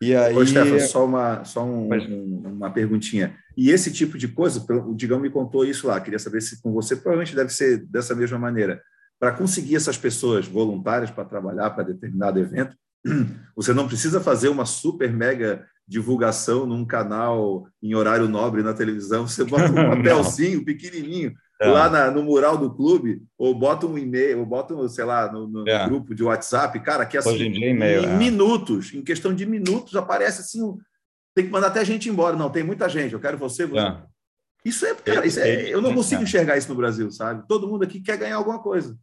E 0.00 0.14
aí... 0.14 0.34
Ô, 0.34 0.44
Stefan, 0.46 0.78
só, 0.80 1.04
uma, 1.04 1.44
só 1.44 1.64
um, 1.64 1.92
um, 1.92 2.42
uma 2.46 2.70
perguntinha. 2.70 3.36
E 3.56 3.70
esse 3.70 3.92
tipo 3.92 4.16
de 4.16 4.28
coisa, 4.28 4.64
o 4.86 4.94
Digão 4.94 5.20
me 5.20 5.28
contou 5.28 5.64
isso 5.64 5.86
lá, 5.86 6.00
queria 6.00 6.18
saber 6.18 6.40
se 6.40 6.62
com 6.62 6.72
você 6.72 6.96
provavelmente 6.96 7.36
deve 7.36 7.50
ser 7.50 7.84
dessa 7.86 8.14
mesma 8.14 8.38
maneira. 8.38 8.82
Para 9.18 9.32
conseguir 9.32 9.76
essas 9.76 9.98
pessoas 9.98 10.46
voluntárias 10.46 11.10
para 11.10 11.26
trabalhar 11.26 11.70
para 11.70 11.84
determinado 11.84 12.38
evento, 12.38 12.74
você 13.54 13.74
não 13.74 13.86
precisa 13.86 14.20
fazer 14.20 14.48
uma 14.48 14.64
super 14.64 15.12
mega 15.12 15.66
divulgação 15.86 16.64
num 16.64 16.86
canal 16.86 17.66
em 17.82 17.94
horário 17.94 18.28
nobre 18.28 18.62
na 18.62 18.72
televisão, 18.72 19.26
você 19.26 19.44
bota 19.44 19.70
um 19.70 19.74
papelzinho 19.96 20.64
pequenininho 20.64 21.34
é. 21.60 21.68
lá 21.68 21.90
na, 21.90 22.10
no 22.10 22.22
mural 22.22 22.56
do 22.56 22.74
clube, 22.74 23.22
ou 23.36 23.54
bota 23.54 23.86
um 23.86 23.98
e-mail, 23.98 24.40
ou 24.40 24.46
bota, 24.46 24.74
um, 24.74 24.88
sei 24.88 25.04
lá, 25.04 25.30
no, 25.30 25.46
no 25.46 25.68
é. 25.68 25.86
grupo 25.86 26.14
de 26.14 26.24
WhatsApp, 26.24 26.80
cara, 26.80 27.04
que 27.04 27.18
assim, 27.18 27.36
em, 27.36 27.64
em 27.64 27.82
é. 27.82 28.06
minutos, 28.16 28.94
em 28.94 29.02
questão 29.02 29.34
de 29.34 29.44
minutos, 29.44 29.94
aparece 29.94 30.40
assim, 30.40 30.62
um, 30.62 30.78
tem 31.34 31.44
que 31.44 31.50
mandar 31.50 31.68
até 31.68 31.80
a 31.80 31.84
gente 31.84 32.08
embora. 32.08 32.36
Não, 32.36 32.50
tem 32.50 32.64
muita 32.64 32.88
gente, 32.88 33.12
eu 33.12 33.20
quero 33.20 33.36
você. 33.36 33.66
você. 33.66 33.78
É. 33.78 34.02
Isso 34.64 34.84
é, 34.84 34.94
cara, 34.94 35.26
isso 35.26 35.40
é, 35.40 35.68
eu 35.68 35.80
não 35.80 35.94
consigo 35.94 36.22
enxergar 36.22 36.56
isso 36.56 36.68
no 36.68 36.74
Brasil, 36.74 37.10
sabe? 37.10 37.46
Todo 37.48 37.68
mundo 37.68 37.82
aqui 37.84 38.00
quer 38.00 38.18
ganhar 38.18 38.36
alguma 38.36 38.58
coisa. 38.58 38.96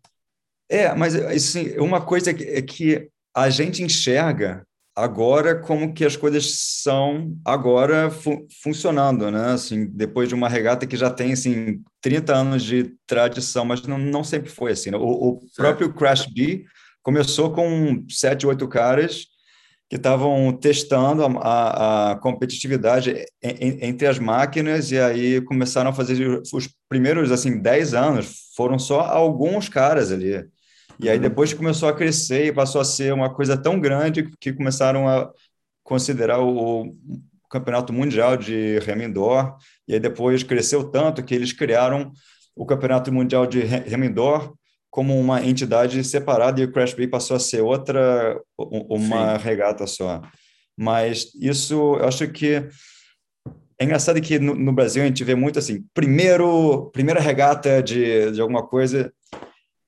É, 0.70 0.94
mas 0.94 1.16
assim, 1.16 1.78
uma 1.78 2.02
coisa 2.02 2.30
é 2.32 2.62
que 2.62 3.10
a 3.36 3.50
gente 3.50 3.82
enxerga 3.82 4.67
agora 4.98 5.54
como 5.54 5.94
que 5.94 6.04
as 6.04 6.16
coisas 6.16 6.56
são 6.82 7.38
agora 7.46 8.10
fu 8.10 8.48
funcionando, 8.64 9.30
né? 9.30 9.52
Assim, 9.52 9.86
depois 9.86 10.28
de 10.28 10.34
uma 10.34 10.50
regata 10.50 10.88
que 10.88 10.98
já 10.98 11.12
tem 11.12 11.34
assim 11.34 11.84
30 12.02 12.36
anos 12.36 12.64
de 12.64 12.96
tradição, 13.06 13.64
mas 13.64 13.84
não, 13.84 14.00
não 14.00 14.24
sempre 14.24 14.50
foi 14.50 14.72
assim. 14.72 14.90
Né? 14.90 14.98
O, 14.98 15.04
o 15.04 15.40
próprio 15.56 15.94
Crash 15.94 16.26
B 16.26 16.66
começou 17.04 17.54
com 17.54 18.04
sete, 18.10 18.48
oito 18.48 18.68
caras 18.68 19.28
que 19.88 19.98
estavam 19.98 20.52
testando 20.52 21.24
a, 21.24 21.28
a, 21.28 22.12
a 22.14 22.16
competitividade 22.16 23.24
em, 23.42 23.86
entre 23.86 24.08
as 24.08 24.18
máquinas 24.18 24.92
e 24.92 25.00
aí 25.00 25.42
começaram 25.42 25.92
a 25.92 25.94
fazer 25.94 26.42
os 26.52 26.70
primeiros 26.90 27.32
assim 27.32 27.62
10 27.62 27.94
anos 27.94 28.50
foram 28.56 28.80
só 28.80 29.02
alguns 29.02 29.70
caras 29.70 30.12
ali 30.12 30.44
e 31.00 31.10
aí 31.10 31.18
uhum. 31.18 31.22
depois 31.22 31.54
começou 31.54 31.88
a 31.90 31.94
crescer 31.94 32.46
e 32.48 32.54
passou 32.54 32.82
a 32.82 32.86
ser 32.86 33.14
uma 33.14 33.34
coisa 33.34 33.58
tão 33.58 33.80
grande 33.80 34.32
que 34.40 34.54
começaram 34.54 35.08
a 35.08 35.32
considerar 35.84 36.42
o, 36.42 36.96
campeonato 37.50 37.94
mundial 37.94 38.38
de 38.38 38.80
remo 38.80 39.04
indoor. 39.04 39.56
E 39.88 39.94
aí 39.94 40.00
depois 40.00 40.44
cresceu 40.44 40.84
tanto 40.90 41.24
que 41.24 41.34
eles 41.34 41.54
criaram 41.54 42.12
o 42.56 42.66
campeonato 42.66 43.12
mundial 43.12 43.46
de 43.46 43.60
remo 43.62 44.06
indoor 44.06 44.54
como 44.90 45.20
uma 45.20 45.46
entidade 45.46 46.04
separada 46.04 46.60
e 46.60 46.64
o 46.64 46.72
Crash 46.72 46.94
Bay 46.94 47.08
passou 47.08 47.38
a 47.38 47.40
ser 47.40 47.62
outra, 47.62 48.40
uma 48.58 49.38
Sim. 49.38 49.44
regata 49.44 49.86
só. 49.86 50.22
Mas 50.76 51.32
isso, 51.40 51.76
eu 52.00 52.08
acho 52.08 52.28
que 52.30 52.68
é 53.80 53.86
engraçado 53.86 54.20
que 54.20 54.40
no, 54.40 54.56
no, 54.56 54.74
Brasil 54.74 55.04
a 55.04 55.06
gente 55.06 55.24
vê 55.24 55.36
muito 55.36 55.60
assim, 55.60 55.86
primeiro, 55.94 56.90
primeira 56.92 57.20
regata 57.20 57.82
de, 57.82 58.32
de 58.32 58.42
alguma 58.42 58.66
coisa, 58.66 59.14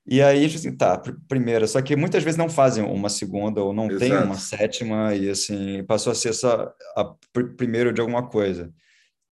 e 0.06 0.22
aí, 0.22 0.44
assim, 0.44 0.76
tá, 0.76 1.00
primeira, 1.28 1.66
só 1.66 1.80
que 1.82 1.94
muitas 1.94 2.22
vezes 2.22 2.38
não 2.38 2.48
fazem 2.48 2.82
uma 2.84 3.08
segunda 3.08 3.62
ou 3.62 3.72
não 3.72 3.86
Exato. 3.86 4.00
tem 4.00 4.12
uma 4.12 4.34
sétima, 4.36 5.14
e 5.14 5.28
assim, 5.30 5.84
passou 5.84 6.12
a 6.12 6.14
ser 6.14 6.32
só 6.32 6.72
a 6.96 7.14
primeiro 7.56 7.92
de 7.92 8.00
alguma 8.00 8.26
coisa. 8.26 8.72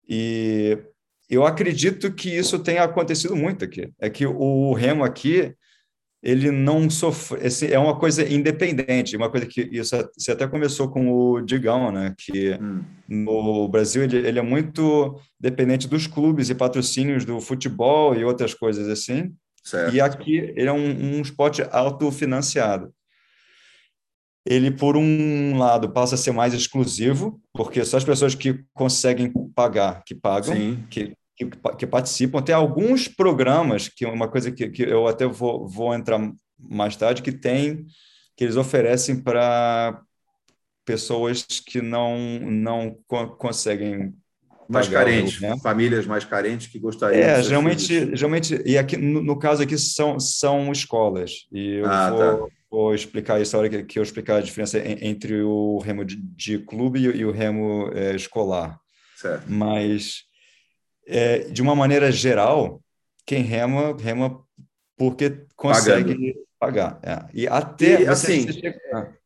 E 0.08 0.78
eu 1.30 1.45
acredito 1.45 2.13
que 2.13 2.30
isso 2.30 2.60
tenha 2.60 2.84
acontecido 2.84 3.36
muito 3.36 3.65
aqui. 3.65 3.91
É 3.99 4.10
que 4.10 4.26
o 4.26 4.73
remo 4.73 5.04
aqui 5.04 5.56
ele 6.23 6.52
não 6.52 6.89
sofre, 6.89 7.41
é 7.69 7.78
uma 7.78 7.99
coisa 7.99 8.26
independente, 8.26 9.17
uma 9.17 9.30
coisa 9.30 9.45
que 9.45 9.67
isso 9.73 9.93
você 10.17 10.32
até 10.32 10.47
começou 10.47 10.89
com 10.89 11.12
o 11.12 11.41
Digão, 11.41 11.91
né? 11.91 12.15
Que 12.17 12.54
hum. 12.54 12.82
no 13.10 13.67
Brasil 13.67 14.04
ele, 14.04 14.26
ele, 14.26 14.39
é 14.39 14.41
muito 14.41 15.19
dependente 15.38 15.86
dos 15.86 16.08
clubes 16.08 16.49
e 16.49 16.56
patrocínios 16.56 17.26
do 17.26 17.41
futebol 17.41 18.15
e 18.15 18.23
outras 18.23 18.54
coisas 18.54 18.88
assim. 18.88 19.34
Certo. 19.63 19.95
E 19.95 20.02
aqui 20.02 20.38
ele 20.56 20.67
é 20.67 20.73
um, 20.73 21.17
um 21.17 21.21
esporte 21.21 21.63
autofinanciado. 21.71 22.93
Ele, 24.45 24.69
por 24.69 24.97
um 24.97 25.58
lado, 25.58 25.91
passa 25.91 26.15
a 26.15 26.17
ser 26.17 26.34
mais 26.34 26.54
exclusivo, 26.54 27.41
porque 27.54 27.86
só 27.86 27.95
as 27.95 28.04
pessoas 28.04 28.36
que 28.36 28.62
conseguem 28.73 29.32
pagar, 29.56 30.04
que 30.04 30.13
pagam, 30.13 30.54
Sim. 30.54 30.86
que 30.89 31.15
que, 31.36 31.45
que, 31.78 31.88
participam. 31.88 32.41
Tem 32.41 32.54
alguns 32.54 33.08
programas, 33.08 33.89
que 33.89 34.06
é 34.06 34.08
uma 34.08 34.28
coisa 34.28 34.52
que, 34.52 34.69
que 34.69 34.84
eu 34.84 35.08
até 35.08 35.26
vou, 35.26 35.67
vou 35.67 35.93
entrar 35.93 36.19
mais 36.58 36.95
tarde, 36.95 37.21
que 37.21 37.32
tem, 37.32 37.86
que 38.36 38.43
eles 38.43 38.56
oferecem 38.56 39.21
para 39.21 40.02
pessoas 40.86 41.43
que 41.43 41.82
não, 41.82 42.39
não 42.39 42.97
co 43.08 43.28
conseguem 43.36 44.13
mais 44.69 44.88
carentes, 44.88 45.39
né? 45.41 45.58
famílias 45.62 46.06
mais 46.06 46.26
carentes 46.26 46.67
que 46.67 46.80
gostariam. 46.80 47.21
É, 47.21 47.41
geralmente, 47.41 48.15
geralmente, 48.15 48.62
e 48.65 48.78
aqui 48.78 48.97
no, 48.97 49.21
no, 49.21 49.38
caso 49.38 49.63
aqui 49.63 49.78
são 49.78 50.19
são 50.19 50.71
escolas 50.71 51.47
e 51.52 51.76
eu 51.76 51.86
ah, 51.86 52.10
vou, 52.10 52.19
tá. 52.19 52.54
vou, 52.69 52.95
explicar 52.95 53.41
isso 53.41 53.56
a 53.56 53.60
hora 53.60 53.69
que, 53.69 53.84
que 53.84 53.99
eu 53.99 54.04
explicar 54.04 54.38
a 54.38 54.41
diferença 54.41 54.78
entre 54.80 55.41
o 55.41 55.80
remo 55.80 56.04
de, 56.06 56.15
de 56.15 56.60
clube 56.60 56.99
e, 56.99 57.17
e, 57.17 57.26
o 57.26 57.32
remo 57.32 57.89
é, 57.93 58.15
escolar. 58.15 58.80
Certo. 59.15 59.45
Mas 59.47 60.23
é, 61.08 61.39
de 61.39 61.62
uma 61.62 61.76
maneira 61.76 62.12
geral, 62.12 62.82
quem 63.26 63.41
rema, 63.41 63.95
rema 63.97 64.39
porque 64.97 65.45
consegue 65.56 66.13
pagando. 66.13 66.34
Pagar. 66.65 66.99
É. 67.04 67.26
E 67.34 67.47
até. 67.47 68.04
E, 68.04 68.08
assim, 68.08 68.45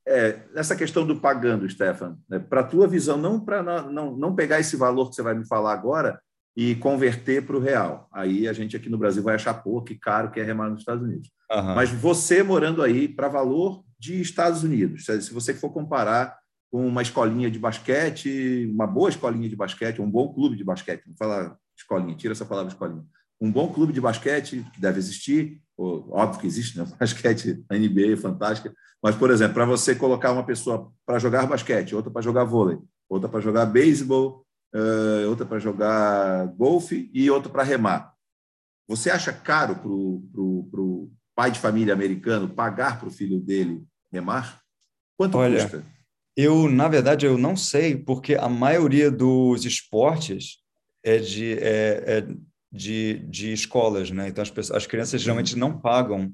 é, 0.07 0.39
essa 0.55 0.75
questão 0.75 1.05
do 1.05 1.19
pagando, 1.19 1.69
Stefan, 1.69 2.17
né, 2.29 2.39
para 2.39 2.61
a 2.61 2.63
tua 2.63 2.87
visão, 2.87 3.17
não 3.17 3.39
para 3.39 3.61
não, 3.63 4.15
não 4.15 4.35
pegar 4.35 4.59
esse 4.59 4.75
valor 4.75 5.09
que 5.09 5.15
você 5.15 5.21
vai 5.21 5.33
me 5.33 5.45
falar 5.45 5.73
agora 5.73 6.19
e 6.55 6.75
converter 6.75 7.45
para 7.45 7.55
o 7.55 7.59
real. 7.59 8.09
Aí 8.11 8.47
a 8.47 8.53
gente 8.53 8.75
aqui 8.75 8.89
no 8.89 8.97
Brasil 8.97 9.21
vai 9.21 9.35
achar, 9.35 9.53
pô, 9.53 9.81
que 9.81 9.95
caro 9.95 10.31
que 10.31 10.39
é 10.39 10.43
remar 10.43 10.69
nos 10.69 10.79
Estados 10.79 11.03
Unidos. 11.03 11.29
Uhum. 11.51 11.75
Mas 11.75 11.91
você 11.91 12.41
morando 12.41 12.81
aí, 12.81 13.07
para 13.07 13.27
valor 13.27 13.83
de 13.99 14.19
Estados 14.19 14.63
Unidos, 14.63 15.05
se 15.05 15.33
você 15.33 15.53
for 15.53 15.69
comparar 15.71 16.37
com 16.71 16.85
uma 16.85 17.01
escolinha 17.01 17.49
de 17.49 17.59
basquete, 17.59 18.69
uma 18.73 18.87
boa 18.87 19.09
escolinha 19.09 19.47
de 19.47 19.55
basquete, 19.55 20.01
um 20.01 20.09
bom 20.09 20.33
clube 20.33 20.55
de 20.55 20.63
basquete, 20.63 21.03
vamos 21.05 21.17
falar 21.17 21.55
escolinha, 21.77 22.17
tira 22.17 22.33
essa 22.33 22.45
palavra 22.45 22.71
escolinha. 22.71 23.05
Um 23.39 23.51
bom 23.51 23.71
clube 23.71 23.93
de 23.93 24.01
basquete, 24.01 24.65
que 24.73 24.81
deve 24.81 24.97
existir, 24.97 25.61
óbvio 25.77 26.41
que 26.41 26.47
existe, 26.47 26.77
né? 26.77 26.85
Basquete, 26.99 27.63
a 27.69 27.75
NBA 27.77 28.13
é 28.13 28.17
fantástica. 28.17 28.73
Mas, 29.01 29.15
por 29.15 29.29
exemplo, 29.29 29.53
para 29.53 29.65
você 29.65 29.93
colocar 29.95 30.31
uma 30.31 30.45
pessoa 30.45 30.91
para 31.05 31.19
jogar 31.19 31.45
basquete, 31.45 31.95
outra 31.95 32.11
para 32.11 32.21
jogar 32.21 32.43
vôlei, 32.43 32.79
outra 33.07 33.29
para 33.29 33.39
jogar 33.39 33.65
beisebol, 33.67 34.45
uh, 34.73 35.29
outra 35.29 35.45
para 35.45 35.59
jogar 35.59 36.47
golfe 36.47 37.09
e 37.13 37.29
outra 37.29 37.51
para 37.51 37.63
remar. 37.63 38.13
Você 38.87 39.11
acha 39.11 39.31
caro 39.31 39.75
para 39.75 39.89
o 39.89 41.11
pai 41.35 41.51
de 41.51 41.59
família 41.59 41.93
americano 41.93 42.49
pagar 42.49 42.99
para 42.99 43.07
o 43.07 43.11
filho 43.11 43.39
dele 43.39 43.83
remar? 44.11 44.61
Quanto 45.17 45.37
Olha, 45.37 45.61
custa? 45.61 45.83
Eu, 46.35 46.69
na 46.69 46.87
verdade, 46.87 47.25
eu 47.25 47.37
não 47.37 47.55
sei, 47.55 47.97
porque 47.97 48.35
a 48.35 48.47
maioria 48.47 49.09
dos 49.09 49.65
esportes 49.65 50.59
é 51.03 51.17
de, 51.17 51.53
é, 51.53 52.03
é 52.05 52.27
de, 52.71 53.19
de 53.29 53.53
escolas, 53.53 54.11
né? 54.11 54.27
Então 54.27 54.41
as, 54.41 54.49
pessoas, 54.49 54.77
as 54.77 54.87
crianças 54.87 55.21
geralmente 55.21 55.57
não 55.57 55.79
pagam 55.79 56.33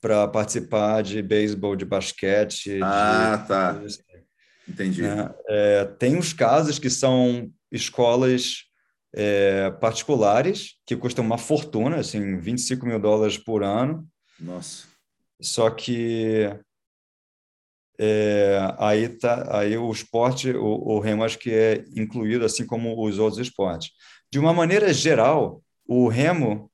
para 0.00 0.28
participar 0.28 1.02
de 1.02 1.22
beisebol, 1.22 1.76
de 1.76 1.84
basquete. 1.84 2.80
Ah, 2.82 3.36
de, 3.36 3.48
tá. 3.48 3.72
De, 3.72 4.06
Entendi. 4.68 5.02
Né? 5.02 5.34
É, 5.48 5.84
tem 5.84 6.18
os 6.18 6.32
casos 6.32 6.78
que 6.78 6.90
são 6.90 7.50
escolas 7.70 8.64
é, 9.14 9.70
particulares 9.80 10.74
que 10.84 10.96
custam 10.96 11.24
uma 11.24 11.38
fortuna, 11.38 11.96
assim, 11.96 12.38
25 12.38 12.84
mil 12.84 12.98
dólares 12.98 13.38
por 13.38 13.62
ano. 13.62 14.06
Nossa. 14.38 14.86
Só 15.40 15.70
que 15.70 16.50
é, 17.98 18.58
aí, 18.78 19.08
tá, 19.08 19.58
aí 19.58 19.76
o 19.76 19.90
esporte, 19.90 20.50
o, 20.50 20.64
o 20.64 21.00
remo 21.00 21.24
acho 21.24 21.38
que 21.38 21.50
é 21.50 21.84
incluído 21.94 22.44
assim 22.44 22.66
como 22.66 23.02
os 23.02 23.18
outros 23.18 23.40
esportes. 23.40 23.90
De 24.30 24.38
uma 24.38 24.52
maneira 24.52 24.92
geral, 24.92 25.62
o 25.86 26.08
remo 26.08 26.70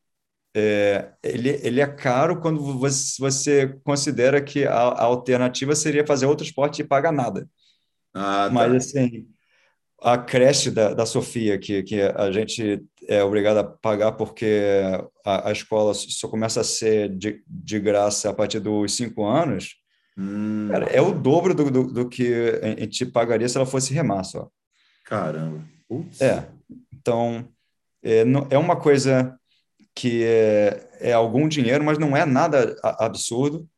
é, 0.55 1.13
ele, 1.23 1.49
ele 1.63 1.81
é 1.81 1.87
caro 1.87 2.41
quando 2.41 2.61
você, 2.79 3.17
você 3.19 3.69
considera 3.85 4.41
que 4.43 4.65
a, 4.65 4.73
a, 4.73 5.05
alternativa 5.05 5.75
seria 5.75 6.07
fazer 6.07 6.27
outro 6.27 6.45
esporte 6.45 6.83
e 6.83 6.87
pagar 6.87 7.13
nada. 7.13 7.49
Ah, 8.15 8.45
tá. 8.47 8.51
Mas 8.51 8.75
assim, 8.75 9.27
a 10.03 10.19
creche 10.19 10.71
da, 10.71 10.93
da 10.93 11.07
Sofia, 11.07 11.59
que, 11.59 11.83
que 11.83 12.03
a 12.03 12.31
gente 12.31 12.85
é 13.09 13.23
obrigado 13.25 13.59
a 13.59 13.65
pagar 13.65 14.13
porque 14.13 14.61
a, 15.25 15.49
a 15.49 15.53
escola 15.53 15.95
só 15.95 16.29
começa 16.29 16.61
a 16.61 16.65
ser 16.65 17.09
de, 17.17 17.43
de 17.47 17.81
graça 17.81 18.31
a 18.31 18.35
partir 18.35 18.61
dos 18.61 18.95
cinco 18.95 19.25
anos, 19.25 19.83
Hum. 20.17 20.69
Cara, 20.71 20.87
é 20.87 21.01
o 21.01 21.13
dobro 21.13 21.55
do, 21.55 21.71
do, 21.71 21.85
do, 21.85 22.09
que 22.09 22.61
a 22.63 22.81
gente 22.81 23.07
pagaria 23.07 23.49
se 23.49 23.57
ela 23.57 23.67
fosse 23.67 23.95
remar 23.95 24.25
só. 24.25 24.49
Caramba. 25.05 25.65
Ups. 25.89 26.21
É. 26.21 26.49
Então, 26.93 27.49
é, 28.03 28.25
não, 28.25 28.47
é 28.51 28.59
uma 28.59 28.77
coisa 28.77 29.37
que 29.95 30.25
é, 30.25 30.89
é 31.01 31.13
algum 31.13 31.47
dinheiro, 31.47 31.85
mas 31.85 31.99
não 31.99 32.17
é 32.17 32.25
nada 32.25 32.77
absurdo. 32.83 33.69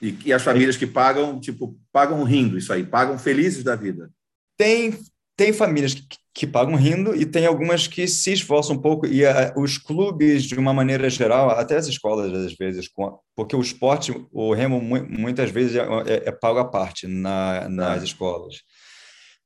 E, 0.00 0.16
e 0.26 0.32
as 0.32 0.42
famílias 0.42 0.76
que 0.76 0.86
pagam, 0.86 1.38
tipo, 1.38 1.78
pagam 1.92 2.22
rindo 2.24 2.58
isso 2.58 2.72
aí, 2.72 2.84
pagam 2.84 3.18
felizes 3.18 3.62
da 3.62 3.76
vida. 3.76 4.10
Tem, 4.56 4.98
tem 5.36 5.52
famílias 5.52 5.94
que, 5.94 6.04
que 6.34 6.46
pagam 6.46 6.74
rindo 6.74 7.14
e 7.14 7.24
tem 7.26 7.46
algumas 7.46 7.86
que 7.86 8.08
se 8.08 8.32
esforçam 8.32 8.76
um 8.76 8.80
pouco 8.80 9.06
e 9.06 9.24
a, 9.24 9.52
os 9.56 9.78
clubes 9.78 10.44
de 10.44 10.54
uma 10.56 10.72
maneira 10.72 11.08
geral 11.10 11.50
até 11.50 11.76
as 11.76 11.86
escolas 11.86 12.32
às 12.32 12.54
vezes 12.54 12.88
porque 13.36 13.54
o 13.54 13.60
esporte 13.60 14.14
o 14.32 14.54
remo 14.54 14.80
muitas 14.80 15.50
vezes 15.50 15.76
é, 15.76 15.80
é, 15.80 16.28
é 16.28 16.32
pago 16.32 16.58
à 16.58 16.64
parte 16.64 17.06
na, 17.06 17.68
nas 17.68 18.00
é. 18.00 18.04
escolas 18.04 18.62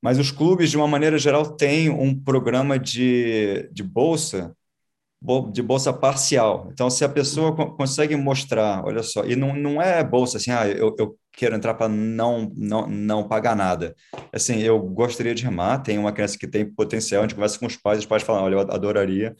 mas 0.02 0.18
os 0.18 0.30
clubes 0.30 0.70
de 0.70 0.76
uma 0.76 0.88
maneira 0.88 1.18
geral 1.18 1.56
têm 1.56 1.90
um 1.90 2.14
programa 2.14 2.78
de, 2.78 3.68
de 3.72 3.82
bolsa 3.82 4.54
de 5.50 5.62
bolsa 5.62 5.92
parcial. 5.92 6.68
Então, 6.72 6.88
se 6.88 7.04
a 7.04 7.08
pessoa 7.08 7.54
consegue 7.74 8.14
mostrar, 8.14 8.84
olha 8.84 9.02
só, 9.02 9.24
e 9.24 9.34
não, 9.34 9.56
não 9.56 9.82
é 9.82 10.04
bolsa 10.04 10.36
assim, 10.36 10.50
ah, 10.50 10.68
eu, 10.68 10.94
eu 10.98 11.18
quero 11.32 11.56
entrar 11.56 11.74
para 11.74 11.88
não, 11.88 12.52
não, 12.54 12.86
não 12.86 13.26
pagar 13.26 13.56
nada. 13.56 13.94
Assim, 14.32 14.60
eu 14.60 14.78
gostaria 14.78 15.34
de 15.34 15.42
remar, 15.42 15.78
tem 15.78 15.98
uma 15.98 16.12
criança 16.12 16.38
que 16.38 16.46
tem 16.46 16.70
potencial, 16.70 17.22
a 17.22 17.24
gente 17.24 17.34
conversa 17.34 17.58
com 17.58 17.66
os 17.66 17.76
pais, 17.76 17.98
os 17.98 18.06
pais 18.06 18.22
falam, 18.22 18.44
olha, 18.44 18.54
eu 18.54 18.60
adoraria, 18.60 19.34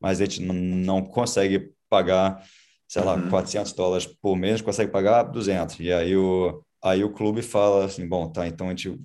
mas 0.00 0.20
a 0.20 0.24
gente 0.24 0.42
não, 0.42 1.02
consegue 1.02 1.70
pagar, 1.88 2.42
sei 2.86 3.02
lá, 3.02 3.14
uhum. 3.14 3.28
400 3.28 3.72
dólares 3.72 4.06
por 4.06 4.36
mês, 4.36 4.60
consegue 4.60 4.92
pagar 4.92 5.24
200. 5.24 5.80
E 5.80 5.92
aí 5.92 6.16
o, 6.16 6.62
aí 6.82 7.04
o 7.04 7.12
clube 7.12 7.42
fala 7.42 7.84
assim, 7.84 8.06
bom, 8.08 8.28
tá, 8.28 8.46
então 8.46 8.66
a 8.66 8.70
gente 8.70 8.98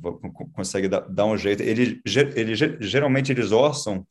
consegue 0.54 0.88
dar, 0.88 1.02
dar 1.02 1.26
um 1.26 1.38
jeito. 1.38 1.62
Ele, 1.62 2.02
ele, 2.36 2.56
geralmente 2.82 3.32
eles 3.32 3.52
orçam 3.52 4.06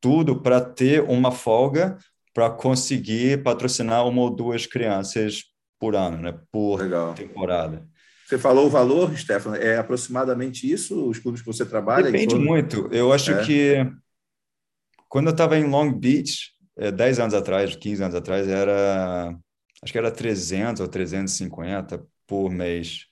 tudo 0.00 0.42
para 0.42 0.60
ter 0.60 1.02
uma 1.02 1.30
folga 1.30 1.96
para 2.34 2.50
conseguir 2.50 3.42
patrocinar 3.42 4.06
uma 4.06 4.20
ou 4.20 4.30
duas 4.30 4.66
crianças 4.66 5.44
por 5.78 5.94
ano, 5.94 6.18
né? 6.18 6.38
por 6.50 6.80
Legal. 6.80 7.14
temporada. 7.14 7.86
Você 8.26 8.38
falou 8.38 8.66
o 8.66 8.70
valor, 8.70 9.16
Stefano, 9.16 9.54
é 9.56 9.78
aproximadamente 9.78 10.70
isso 10.70 11.08
os 11.08 11.18
clubes 11.18 11.40
que 11.40 11.46
você 11.46 11.64
trabalha? 11.64 12.10
Depende 12.10 12.34
muito. 12.34 12.88
Eu 12.90 13.12
acho 13.12 13.30
é. 13.30 13.44
que 13.44 13.90
quando 15.08 15.28
eu 15.28 15.32
estava 15.32 15.56
em 15.56 15.64
Long 15.64 15.92
Beach, 15.92 16.50
é, 16.76 16.90
10 16.90 17.20
anos 17.20 17.34
atrás, 17.34 17.76
15 17.76 18.02
anos 18.02 18.14
atrás, 18.16 18.48
era 18.48 19.34
acho 19.82 19.92
que 19.92 19.98
era 19.98 20.10
300 20.10 20.80
ou 20.80 20.88
350 20.88 22.04
por 22.26 22.50
mês. 22.50 23.06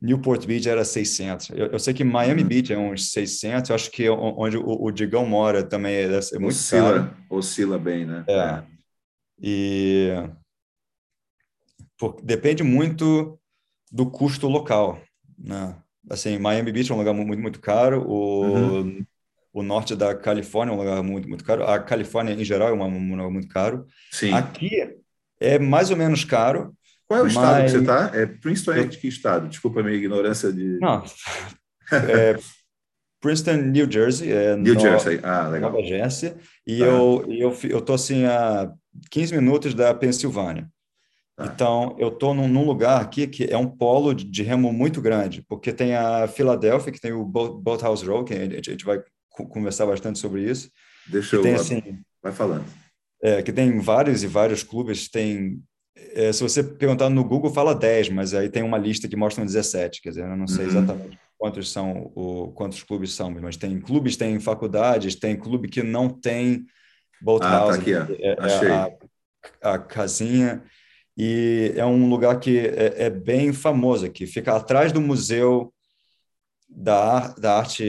Newport 0.00 0.44
Beach 0.46 0.68
era 0.68 0.84
600. 0.84 1.50
Eu, 1.50 1.66
eu 1.68 1.78
sei 1.78 1.94
que 1.94 2.04
Miami 2.04 2.42
uhum. 2.42 2.48
Beach 2.48 2.72
é 2.72 2.78
uns 2.78 3.10
600. 3.12 3.70
Eu 3.70 3.76
acho 3.76 3.90
que 3.90 4.08
onde 4.08 4.56
o, 4.58 4.84
o 4.84 4.90
Digão 4.90 5.24
mora 5.24 5.62
também 5.62 5.94
é, 5.94 6.08
muito 6.38 6.48
oscila, 6.48 6.92
caro. 6.92 7.16
Oscila 7.30 7.78
bem, 7.78 8.04
né? 8.04 8.24
É. 8.28 8.34
é. 8.34 8.64
E 9.40 10.10
por, 11.98 12.20
depende 12.22 12.62
muito 12.62 13.38
do 13.90 14.10
custo 14.10 14.46
local, 14.46 15.00
né? 15.38 15.76
Assim, 16.10 16.38
Miami 16.38 16.70
Beach 16.70 16.92
é 16.92 16.94
um 16.94 16.98
lugar 16.98 17.14
muito, 17.14 17.40
muito 17.40 17.60
caro. 17.60 18.04
O, 18.06 18.42
uhum. 18.42 19.06
o 19.54 19.62
norte 19.62 19.96
da 19.96 20.14
Califórnia 20.14 20.72
é 20.72 20.76
um 20.76 20.78
lugar 20.78 21.02
muito, 21.02 21.28
muito 21.28 21.44
caro. 21.44 21.64
A 21.64 21.78
Califórnia, 21.78 22.34
em 22.34 22.44
geral, 22.44 22.68
é 22.68 22.72
um 22.72 23.10
lugar 23.10 23.30
muito 23.30 23.48
caro. 23.48 23.86
Sim. 24.10 24.34
Aqui 24.34 24.94
é 25.40 25.58
mais 25.58 25.90
ou 25.90 25.96
menos 25.96 26.24
caro, 26.24 26.74
qual 27.06 27.20
é 27.20 27.22
o 27.22 27.26
estado 27.26 27.62
Mas... 27.62 27.72
que 27.72 27.78
você 27.78 27.82
está? 27.82 28.10
É 28.14 28.26
Princeton 28.26 28.72
é 28.72 28.84
de 28.84 28.98
que 28.98 29.08
estado? 29.08 29.48
Desculpa 29.48 29.80
a 29.80 29.82
minha 29.82 29.96
ignorância 29.96 30.52
de. 30.52 30.78
Não. 30.80 31.02
É, 31.92 32.38
Princeton, 33.20 33.56
New 33.56 33.90
Jersey. 33.90 34.32
É 34.32 34.56
New 34.56 34.74
no, 34.74 34.80
Jersey, 34.80 35.20
ah, 35.22 35.48
legal. 35.48 35.70
Nova 35.70 35.86
Jersey. 35.86 36.34
E 36.66 36.82
ah. 36.82 36.86
eu, 36.86 37.24
eu, 37.28 37.58
eu 37.68 37.80
tô 37.82 37.92
assim 37.92 38.24
a 38.24 38.72
15 39.10 39.36
minutos 39.36 39.74
da 39.74 39.92
Pensilvânia. 39.92 40.66
Ah. 41.36 41.46
Então, 41.46 41.96
eu 41.98 42.08
estou 42.08 42.32
num, 42.32 42.48
num, 42.48 42.64
lugar 42.64 43.00
aqui 43.00 43.26
que 43.26 43.44
é 43.44 43.56
um 43.56 43.66
polo 43.66 44.14
de, 44.14 44.24
de, 44.24 44.42
remo 44.42 44.72
muito 44.72 45.00
grande, 45.00 45.44
porque 45.48 45.72
tem 45.72 45.94
a 45.94 46.28
Filadélfia, 46.28 46.92
que 46.92 47.00
tem 47.00 47.12
o 47.12 47.24
Boathouse 47.24 48.06
Row, 48.06 48.24
que 48.24 48.32
a 48.32 48.38
gente, 48.38 48.70
a 48.70 48.72
gente 48.72 48.84
vai 48.84 49.02
conversar 49.30 49.86
bastante 49.86 50.18
sobre 50.18 50.48
isso. 50.48 50.70
Deixa 51.06 51.36
eu... 51.36 51.42
Tem, 51.42 51.54
assim, 51.54 51.82
vai 52.22 52.32
falando. 52.32 52.64
É, 53.22 53.42
que 53.42 53.52
tem 53.52 53.78
vários 53.78 54.22
e 54.22 54.26
vários 54.26 54.62
clubes, 54.62 55.08
tem 55.08 55.60
é, 55.96 56.32
se 56.32 56.42
você 56.42 56.62
perguntar 56.62 57.08
no 57.08 57.24
Google, 57.24 57.52
fala 57.52 57.74
10, 57.74 58.10
mas 58.10 58.34
aí 58.34 58.48
tem 58.48 58.62
uma 58.62 58.78
lista 58.78 59.08
que 59.08 59.16
mostra 59.16 59.44
17, 59.44 60.02
quer 60.02 60.10
dizer, 60.10 60.24
eu 60.24 60.36
não 60.36 60.46
sei 60.46 60.64
uhum. 60.64 60.70
exatamente 60.70 61.18
quantos 61.44 61.70
são, 61.70 62.10
o, 62.14 62.52
quantos 62.52 62.82
clubes 62.82 63.12
são, 63.12 63.30
mas 63.30 63.56
tem 63.56 63.78
clubes, 63.78 64.16
tem 64.16 64.40
faculdades, 64.40 65.14
tem 65.14 65.36
clube 65.36 65.68
que 65.68 65.82
não 65.82 66.08
tem 66.08 66.64
boathouse, 67.20 67.54
ah, 67.54 67.74
tá 67.74 67.80
aqui, 67.80 67.94
é, 67.94 68.36
é 68.38 68.70
a, 69.62 69.74
a, 69.74 69.78
casinha, 69.78 70.62
e 71.16 71.74
é 71.76 71.84
um 71.84 72.08
lugar 72.08 72.40
que 72.40 72.58
é, 72.58 73.04
é, 73.04 73.10
bem 73.10 73.52
famoso 73.52 74.06
aqui, 74.06 74.26
fica 74.26 74.56
atrás 74.56 74.90
do 74.90 75.02
museu 75.02 75.70
da, 76.66 77.28
da 77.38 77.58
arte, 77.58 77.84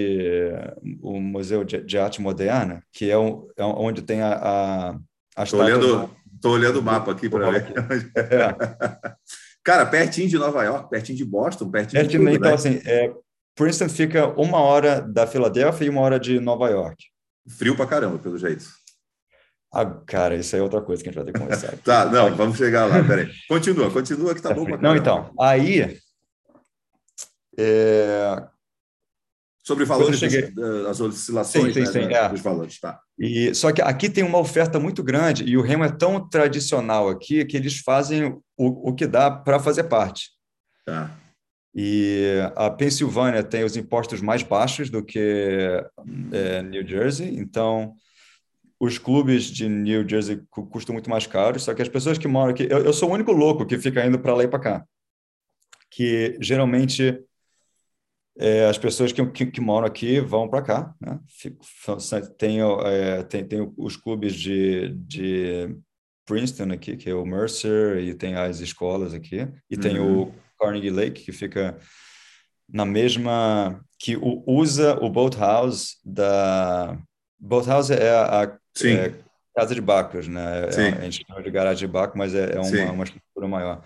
o 1.01 1.19
Museu 1.19 1.63
de, 1.63 1.81
de 1.81 1.97
Arte 1.97 2.21
Moderna, 2.21 2.83
que 2.91 3.09
é, 3.09 3.17
um, 3.17 3.47
é 3.57 3.63
onde 3.63 4.01
tem 4.01 4.21
a, 4.21 4.33
a, 4.33 4.99
a 5.37 5.43
Estou 5.43 5.61
olhando, 5.61 6.09
tô 6.45 6.51
olhando 6.51 6.79
o 6.79 6.83
mapa 6.83 7.11
aqui 7.11 7.27
para 7.27 7.49
ver. 7.49 7.73
É. 8.15 9.15
Cara, 9.65 9.83
pertinho 9.83 10.29
de 10.29 10.37
Nova 10.37 10.63
York, 10.63 10.91
pertinho 10.91 11.17
de 11.17 11.25
Boston, 11.25 11.71
pertinho, 11.71 12.03
pertinho 12.03 12.23
de 12.23 12.37
tudo, 12.37 12.37
Então, 12.37 12.49
né? 12.49 12.55
assim, 12.55 12.81
é, 12.85 13.11
Princeton 13.55 13.89
fica 13.89 14.27
uma 14.39 14.59
hora 14.59 15.01
da 15.01 15.25
Filadélfia 15.25 15.85
e 15.85 15.89
uma 15.89 16.01
hora 16.01 16.19
de 16.19 16.39
Nova 16.39 16.69
York. 16.69 17.03
Frio 17.49 17.75
pra 17.75 17.87
caramba, 17.87 18.19
pelo 18.19 18.37
jeito. 18.37 18.63
Ah, 19.73 19.85
cara, 20.05 20.35
isso 20.35 20.55
aí 20.55 20.59
é 20.59 20.63
outra 20.63 20.81
coisa 20.81 21.01
que 21.01 21.09
a 21.09 21.11
gente 21.11 21.23
vai 21.23 21.25
ter 21.25 21.33
que 21.33 21.39
conversar. 21.39 21.75
tá, 21.83 22.05
não, 22.05 22.35
vamos 22.35 22.57
chegar 22.57 22.85
lá, 22.85 23.03
peraí. 23.03 23.27
Continua, 23.47 23.89
continua 23.89 24.35
que 24.35 24.41
tá 24.41 24.51
é 24.51 24.53
bom 24.53 24.65
pra 24.65 24.77
caramba. 24.77 24.87
Não, 24.87 24.95
então, 24.95 25.33
aí... 25.39 25.99
É... 27.57 28.47
Sobre 29.65 29.83
valores, 29.83 30.19
cheguei... 30.19 30.53
as 30.87 31.01
oscilações 31.01 31.73
sim, 31.73 31.85
sim, 31.85 31.99
né, 31.99 32.07
sim, 32.07 32.13
é. 32.13 32.29
dos 32.29 32.41
valores, 32.41 32.79
tá. 32.79 32.99
E, 33.17 33.51
só 33.55 33.71
que 33.71 33.81
aqui 33.81 34.07
tem 34.09 34.23
uma 34.23 34.37
oferta 34.37 34.79
muito 34.79 35.03
grande 35.03 35.43
e 35.43 35.57
o 35.57 35.61
remo 35.61 35.83
é 35.83 35.89
tão 35.89 36.29
tradicional 36.29 37.09
aqui 37.09 37.43
que 37.45 37.57
eles 37.57 37.79
fazem 37.79 38.25
o, 38.55 38.89
o 38.89 38.93
que 38.93 39.07
dá 39.07 39.31
para 39.31 39.59
fazer 39.59 39.85
parte. 39.85 40.29
Tá. 40.85 41.09
E 41.73 42.39
a 42.55 42.69
Pensilvânia 42.69 43.43
tem 43.43 43.63
os 43.63 43.75
impostos 43.75 44.21
mais 44.21 44.43
baixos 44.43 44.91
do 44.91 45.03
que 45.03 45.83
é, 46.31 46.61
New 46.61 46.87
Jersey, 46.87 47.35
então 47.35 47.95
os 48.79 48.99
clubes 48.99 49.45
de 49.45 49.67
New 49.67 50.07
Jersey 50.07 50.43
custam 50.49 50.93
muito 50.93 51.09
mais 51.09 51.25
caros, 51.25 51.63
só 51.63 51.73
que 51.73 51.81
as 51.81 51.89
pessoas 51.89 52.19
que 52.19 52.27
moram 52.27 52.51
aqui, 52.51 52.67
eu, 52.69 52.85
eu 52.85 52.93
sou 52.93 53.09
o 53.09 53.13
único 53.13 53.31
louco 53.31 53.65
que 53.65 53.79
fica 53.79 54.05
indo 54.05 54.19
para 54.19 54.35
lá 54.35 54.43
e 54.43 54.47
para 54.47 54.59
cá, 54.59 54.85
que 55.89 56.37
geralmente 56.39 57.19
é, 58.37 58.65
as 58.65 58.77
pessoas 58.77 59.11
que, 59.11 59.25
que, 59.27 59.45
que, 59.45 59.61
moram 59.61 59.87
aqui 59.87 60.19
vão 60.19 60.47
para 60.47 60.61
cá, 60.61 60.93
né? 60.99 61.19
Tem, 62.37 62.59
é, 62.61 63.23
tem, 63.23 63.45
tem 63.45 63.73
os 63.77 63.95
clubes 63.95 64.33
de, 64.35 64.89
de 64.95 65.75
Princeton 66.25 66.73
aqui, 66.73 66.97
que 66.97 67.09
é 67.09 67.15
o 67.15 67.25
Mercer, 67.25 67.99
e 67.99 68.13
tem 68.13 68.35
as 68.35 68.59
escolas 68.59 69.13
aqui, 69.13 69.47
e 69.69 69.75
uhum. 69.75 69.81
tem 69.81 69.99
o 69.99 70.23
uhum. 70.23 70.33
Carnegie 70.59 70.89
Lake, 70.89 71.23
que 71.23 71.31
fica 71.31 71.77
na 72.67 72.85
mesma 72.85 73.79
que 73.99 74.17
usa 74.45 74.97
o 75.01 75.09
boathouse 75.09 75.97
da 76.03 76.97
boathouse 77.39 77.93
é 77.93 78.09
a, 78.09 78.41
a 78.41 78.57
é 78.83 79.13
casa 79.55 79.73
de 79.73 79.81
barcos, 79.81 80.27
né? 80.27 80.65
É, 80.65 80.89
a 80.89 81.01
gente 81.03 81.25
chama 81.25 81.41
de 81.41 81.49
garagem 81.49 81.87
de 81.87 81.91
barco, 81.91 82.17
mas 82.17 82.35
é, 82.35 82.55
é 82.55 82.59
uma, 82.59 82.91
uma, 82.91 83.03
estrutura 83.03 83.47
maior 83.47 83.83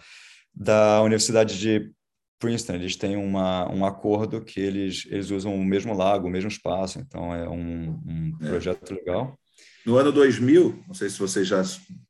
da 0.54 1.02
Universidade 1.04 1.60
de 1.60 1.92
Princeton. 2.40 2.74
Eles 2.76 2.96
têm 2.96 3.18
uma, 3.18 3.70
um 3.72 3.86
acordo 3.86 4.42
que 4.42 4.60
eles 4.60 5.06
eles 5.08 5.30
usam 5.30 5.54
o 5.54 5.64
mesmo 5.64 5.94
lago, 5.94 6.28
o 6.28 6.32
mesmo 6.32 6.50
espaço, 6.50 7.00
então 7.00 7.34
é 7.36 7.48
um, 7.48 7.92
um 8.06 8.38
é. 8.42 8.48
projeto 8.48 8.92
legal. 8.92 9.38
No 9.86 9.98
ano 9.98 10.12
2000, 10.12 10.84
não 10.88 10.94
sei 10.94 11.10
se 11.10 11.20
você 11.20 11.44
já 11.44 11.62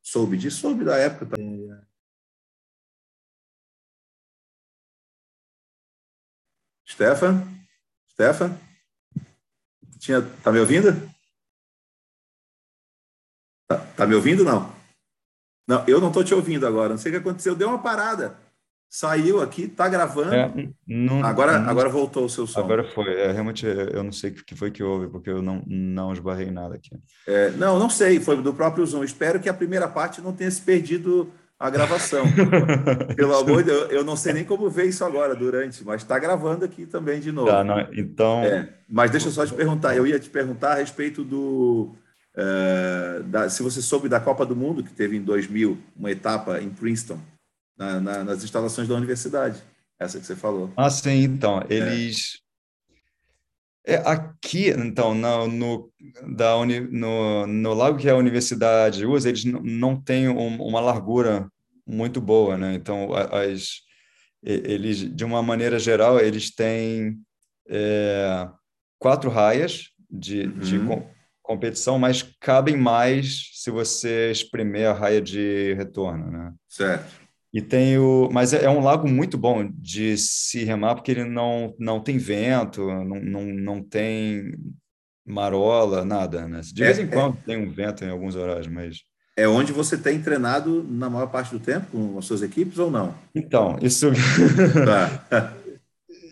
soube 0.02 0.38
disso, 0.38 0.62
soube 0.62 0.86
da 0.86 0.96
época. 0.98 1.36
Stefan? 6.88 7.48
Stefan? 8.12 8.60
Tinha, 10.00 10.22
tá 10.44 10.52
me 10.52 10.60
ouvindo? 10.60 10.92
Tá, 13.68 13.78
tá 13.96 14.08
me 14.08 14.16
ouvindo 14.16 14.44
não? 14.44 14.74
Não, 15.68 15.88
eu 15.88 16.02
não 16.02 16.08
estou 16.08 16.24
te 16.24 16.34
ouvindo 16.34 16.66
agora. 16.66 16.90
Não 16.90 16.98
sei 16.98 17.12
o 17.12 17.14
que 17.14 17.20
aconteceu. 17.20 17.56
Deu 17.56 17.70
uma 17.70 17.82
parada. 17.82 18.36
Saiu 18.90 19.40
aqui, 19.40 19.68
tá 19.68 19.88
gravando. 19.88 20.34
É, 20.34 20.52
não, 20.88 21.24
agora, 21.24 21.60
não, 21.60 21.70
agora 21.70 21.90
voltou 21.90 22.26
o 22.26 22.30
seu 22.30 22.48
som. 22.48 22.60
Agora 22.60 22.84
foi. 22.84 23.14
É, 23.14 23.32
realmente, 23.32 23.64
eu 23.64 24.04
não 24.04 24.12
sei 24.12 24.32
o 24.32 24.34
que 24.34 24.56
foi 24.56 24.72
que 24.72 24.82
houve, 24.82 25.08
porque 25.08 25.30
eu 25.30 25.44
não, 25.44 25.62
não 25.68 26.12
esbarrei 26.12 26.50
nada 26.50 26.74
aqui. 26.74 26.90
É, 27.28 27.52
não, 27.52 27.78
não 27.78 27.88
sei. 27.88 28.20
Foi 28.20 28.42
do 28.42 28.52
próprio 28.52 28.84
Zoom. 28.84 29.04
Espero 29.04 29.40
que 29.40 29.48
a 29.48 29.54
primeira 29.54 29.88
parte 29.88 30.22
não 30.22 30.34
tenha 30.34 30.50
se 30.50 30.62
perdido 30.62 31.32
a 31.60 31.70
gravação. 31.70 32.26
Pelo 33.16 33.38
amor 33.38 33.58
de 33.62 33.70
Deus, 33.70 33.92
eu 33.92 34.04
não 34.04 34.16
sei 34.16 34.34
nem 34.34 34.44
como 34.44 34.68
ver 34.72 34.86
isso 34.86 35.06
agora 35.06 35.36
durante, 35.36 35.84
mas 35.84 36.02
está 36.02 36.18
gravando 36.18 36.66
aqui 36.66 36.88
também 36.88 37.20
de 37.20 37.32
novo. 37.32 37.48
Tá, 37.48 37.64
não, 37.64 37.80
então. 37.94 38.44
É, 38.44 38.70
mas 38.90 39.12
deixa 39.12 39.28
eu 39.28 39.32
só 39.32 39.46
te 39.46 39.54
perguntar. 39.54 39.96
Eu 39.96 40.08
ia 40.08 40.20
te 40.20 40.32
perguntar 40.32 40.72
a 40.72 40.76
respeito 40.76 41.24
do. 41.24 41.94
Uh, 42.36 43.24
da, 43.26 43.50
se 43.50 43.62
você 43.62 43.84
soube 43.84 44.10
da 44.10 44.20
Copa 44.20 44.48
do 44.48 44.56
Mundo, 44.56 44.82
que 44.82 44.94
teve 44.94 45.16
em 45.16 45.22
2000, 45.22 45.78
uma 45.96 46.10
etapa 46.10 46.60
em 46.60 46.70
Princeton, 46.70 47.20
na, 47.80 48.00
na, 48.02 48.24
nas 48.26 48.44
instalações 48.44 48.88
da 48.88 48.96
universidade. 48.96 49.64
Essa 49.98 50.20
que 50.20 50.26
você 50.26 50.36
falou. 50.36 50.72
Ah, 50.76 50.90
sim, 50.90 51.24
então. 51.24 51.64
Eles. 51.70 52.36
É. 52.36 52.50
É, 53.86 53.96
aqui, 54.06 54.70
então, 54.70 55.16
no, 55.16 55.48
no, 55.48 55.92
da 56.36 56.56
uni, 56.58 56.80
no, 56.80 57.48
no 57.48 57.74
lago 57.74 57.98
que 57.98 58.10
a 58.10 58.16
universidade 58.16 59.04
usa, 59.06 59.30
eles 59.30 59.46
não 59.46 60.00
têm 60.00 60.28
um, 60.28 60.62
uma 60.62 60.80
largura 60.80 61.50
muito 61.88 62.22
boa, 62.22 62.56
né? 62.56 62.76
Então, 62.76 63.10
as, 63.14 63.80
eles, 64.44 64.98
de 65.16 65.26
uma 65.26 65.42
maneira 65.42 65.80
geral, 65.80 66.20
eles 66.20 66.54
têm 66.54 67.18
é, 67.68 68.48
quatro 69.00 69.30
raias 69.30 69.90
de, 70.10 70.44
uhum. 70.44 70.60
de 70.60 70.80
competição, 71.42 71.98
mas 71.98 72.22
cabem 72.40 72.78
mais 72.78 73.50
se 73.56 73.72
você 73.72 74.30
espremer 74.30 74.88
a 74.88 74.94
raia 74.94 75.22
de 75.22 75.74
retorno, 75.74 76.30
né? 76.30 76.54
Certo. 76.68 77.29
E 77.54 77.62
tem 77.62 77.98
o, 77.98 78.30
mas 78.32 78.54
é, 78.54 78.66
é, 78.66 78.70
um 78.70 78.80
lago 78.80 79.08
muito 79.08 79.38
bom 79.38 79.68
de 79.74 80.16
se 80.18 80.64
remar 80.64 80.96
porque 80.96 81.12
ele 81.12 81.26
não, 81.26 81.74
não 81.80 82.00
tem 82.00 82.18
vento, 82.18 82.86
não, 82.88 83.20
não, 83.20 83.46
não 83.46 83.84
tem 83.84 84.54
marola, 85.26 86.06
nada, 86.06 86.48
né? 86.48 86.62
De 86.62 86.84
vez 86.84 87.00
é, 87.00 87.02
em 87.02 87.06
é. 87.06 87.08
quando 87.08 87.38
é, 87.38 87.42
tem 87.46 87.58
um 87.58 87.72
vento 87.72 88.04
em 88.04 88.10
alguns 88.10 88.36
horários, 88.36 88.68
mas 88.68 89.00
é 89.36 89.48
onde 89.48 89.72
você 89.72 89.98
tem 89.98 90.22
treinado 90.22 90.84
na 90.84 91.10
maior 91.10 91.28
parte 91.28 91.52
do 91.52 91.60
tempo 91.60 91.88
com 91.92 92.18
as 92.18 92.26
suas 92.26 92.42
equipes 92.42 92.78
ou 92.78 92.92
não? 92.92 93.16
Então, 93.34 93.80
isso 93.82 94.12
tá. 94.86 95.56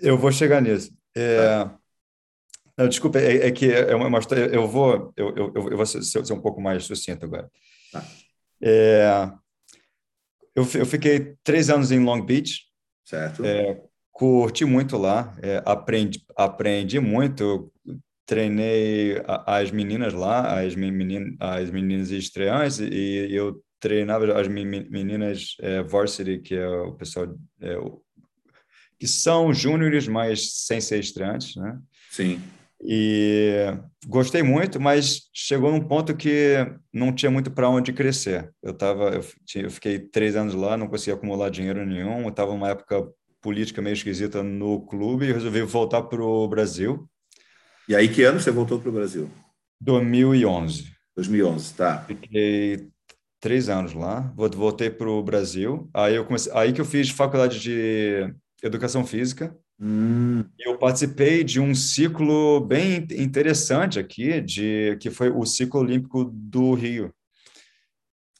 eu 0.02 0.18
vou 0.18 0.32
chegar 0.32 0.62
nisso. 0.62 0.92
É... 1.16 1.38
Tá. 1.38 1.78
Não, 2.78 2.88
desculpa, 2.88 3.18
é, 3.18 3.48
é, 3.48 3.52
que 3.52 3.72
é 3.72 3.96
uma 3.96 4.20
história. 4.20 4.42
Eu 4.54 4.68
vou, 4.68 5.12
eu, 5.18 5.36
eu, 5.36 5.54
eu 5.56 5.78
vou 5.78 5.86
ser, 5.86 6.04
ser 6.04 6.34
um 6.34 6.42
pouco 6.42 6.62
mais 6.62 6.84
sucinto 6.84 7.26
agora. 7.26 7.50
Tá. 7.92 8.04
É, 8.62 9.32
eu, 10.58 10.68
eu 10.74 10.86
fiquei 10.86 11.36
três 11.44 11.70
anos 11.70 11.92
em 11.92 12.04
Long 12.04 12.22
Beach. 12.22 12.64
Certo. 13.06 13.46
É, 13.46 13.80
curti 14.12 14.66
muito 14.66 14.98
lá, 14.98 15.38
é, 15.42 15.62
aprendi, 15.64 16.20
aprendi 16.36 17.00
muito, 17.00 17.72
treinei 18.26 19.22
as 19.46 19.70
meninas 19.70 20.14
lá, 20.14 20.60
as, 20.60 20.76
meninas, 20.76 21.36
as 21.40 21.70
meninas 21.70 22.10
estreantes, 22.10 22.80
e 22.80 23.30
eu 23.32 23.64
treinava 23.80 24.40
as 24.40 24.48
meninas 24.48 25.56
é, 25.62 25.84
varsity, 25.84 26.40
que 26.40 26.56
é 26.56 26.68
o 26.68 26.94
pessoal 26.94 27.28
é, 27.62 27.78
que 29.00 29.08
são 29.08 29.54
júniores, 29.54 30.08
mas 30.08 30.66
sem 30.66 30.82
ser 30.82 31.00
estreantes, 31.00 31.56
né? 31.56 31.80
Sim. 32.10 32.42
E 32.82 33.74
gostei 34.06 34.44
muito, 34.44 34.80
mas 34.80 35.30
chegou 35.34 35.72
num 35.72 35.82
ponto 35.82 36.16
que 36.16 36.56
não 36.94 37.14
tinha 37.14 37.32
muito 37.32 37.50
para 37.52 37.70
onde 37.70 37.92
crescer. 37.92 38.54
Eu 38.62 38.74
tava, 38.74 39.10
eu, 39.10 39.26
eu, 39.56 39.72
fiquei 39.72 40.00
três 40.00 40.36
anos 40.36 40.54
lá, 40.54 40.78
não 40.78 40.88
conseguia 40.88 41.16
acumular 41.16 41.50
dinheiro 41.50 41.86
nenhum. 41.86 42.28
Estava 42.30 42.52
uma 42.52 42.70
época 42.70 43.08
política 43.42 43.82
meio 43.82 43.94
esquisita 43.94 44.44
no 44.44 44.86
clube 44.86 45.26
e 45.26 45.34
resolvi 45.34 45.62
voltar 45.64 46.04
para 46.04 46.22
o 46.22 46.48
Brasil. 46.48 47.10
E 47.90 47.96
aí, 47.96 48.08
que 48.10 48.24
ano 48.24 48.40
você 48.40 48.52
voltou 48.52 48.80
para 48.80 48.90
o 48.90 48.94
Brasil? 48.94 49.30
2011. 49.82 50.92
2011, 51.16 51.74
tá. 51.74 52.04
Fiquei 52.06 52.90
três 53.40 53.70
anos 53.70 53.94
lá, 53.94 54.32
voltei 54.36 54.90
para 54.90 55.10
o 55.10 55.24
Brasil. 55.24 55.90
Aí 55.94 56.16
eu 56.16 56.26
comecei, 56.26 56.52
aí 56.54 56.74
que 56.74 56.82
eu 56.82 56.86
fiz 56.86 57.10
faculdade 57.10 57.60
de 57.60 58.34
educação 58.62 59.06
física 59.06 59.56
Hum. 59.80 60.44
Eu 60.60 60.78
participei 60.78 61.44
de 61.44 61.60
um 61.60 61.76
ciclo 61.76 62.60
bem 62.62 63.08
interessante 63.12 64.00
aqui, 64.00 64.42
de 64.42 64.98
que 65.00 65.12
foi 65.12 65.30
o 65.30 65.46
ciclo 65.46 65.82
olímpico 65.82 66.24
do 66.26 66.74
Rio. 66.74 67.14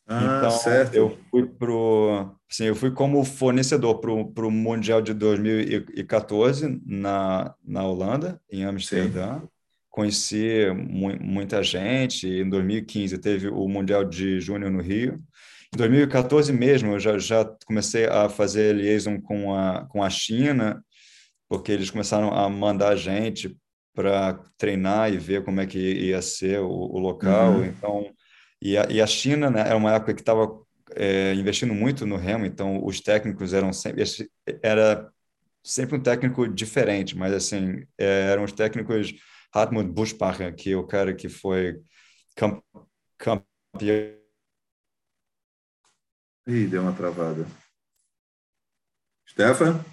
Ah, 0.08 0.38
então, 0.38 0.52
certo. 0.52 0.96
eu 0.96 1.18
fui 1.30 1.46
pro, 1.46 2.34
sim, 2.50 2.64
eu 2.64 2.76
fui 2.76 2.92
como 2.92 3.24
fornecedor 3.26 4.00
para 4.00 4.48
o 4.48 4.52
Mundial 4.52 5.02
de 5.02 5.14
2014 5.14 6.82
na, 6.86 7.54
na 7.64 7.86
Holanda, 7.86 8.42
em 8.50 8.64
Amsterdã. 8.64 9.40
Sim. 9.40 9.48
Conheci 9.90 10.66
mu 10.74 11.10
muita 11.20 11.62
gente. 11.62 12.28
Em 12.28 12.50
2015 12.50 13.18
teve 13.18 13.50
o 13.50 13.68
Mundial 13.68 14.06
de 14.06 14.40
Júnior 14.40 14.72
no 14.72 14.82
Rio. 14.82 15.18
Em 15.74 15.78
2014 15.78 16.54
mesmo, 16.54 16.94
eu 16.94 17.00
já, 17.00 17.18
já 17.18 17.44
comecei 17.66 18.06
a 18.06 18.30
fazer 18.30 18.76
liaison 18.76 19.20
com 19.20 19.54
a, 19.54 19.86
com 19.90 20.02
a 20.02 20.10
China, 20.10 20.82
porque 21.50 21.72
eles 21.72 21.90
começaram 21.90 22.32
a 22.34 22.50
mandar 22.50 22.96
gente 22.96 23.58
para 23.94 24.40
treinar 24.58 25.12
e 25.12 25.18
ver 25.18 25.44
como 25.44 25.60
é 25.60 25.66
que 25.66 25.80
ia 25.80 26.22
ser 26.22 26.60
o, 26.60 26.70
o 26.70 27.00
local. 27.00 27.54
Uhum. 27.54 27.66
Então, 27.66 28.14
e 28.62 28.78
a, 28.78 28.86
e 28.90 29.02
a 29.02 29.08
China 29.08 29.50
né, 29.50 29.62
era 29.62 29.76
uma 29.76 29.94
época 29.94 30.14
que 30.14 30.22
estava 30.22 30.48
é, 30.96 31.34
investindo 31.34 31.74
muito 31.74 32.06
no 32.06 32.16
remo, 32.16 32.46
então 32.46 32.84
os 32.86 33.02
técnicos 33.02 33.54
eram 33.54 33.74
sempre 33.74 34.04
era 34.64 35.12
sempre 35.64 35.98
um 35.98 36.02
técnico 36.02 36.48
diferente, 36.48 37.18
mas 37.18 37.34
assim 37.34 37.84
é, 37.98 38.32
eram 38.32 38.44
os 38.44 38.52
técnicos 38.52 39.14
Hartmut 39.54 39.90
Buschbacher, 39.90 40.56
que 40.56 40.72
é 40.72 40.78
o 40.78 40.88
cara 40.88 41.14
que 41.14 41.28
foi 41.28 41.82
campeão 43.18 43.44
Ih, 46.48 46.68
deu 46.68 46.82
uma 46.82 46.94
travada. 46.94 47.46
Stefan? 49.30 49.84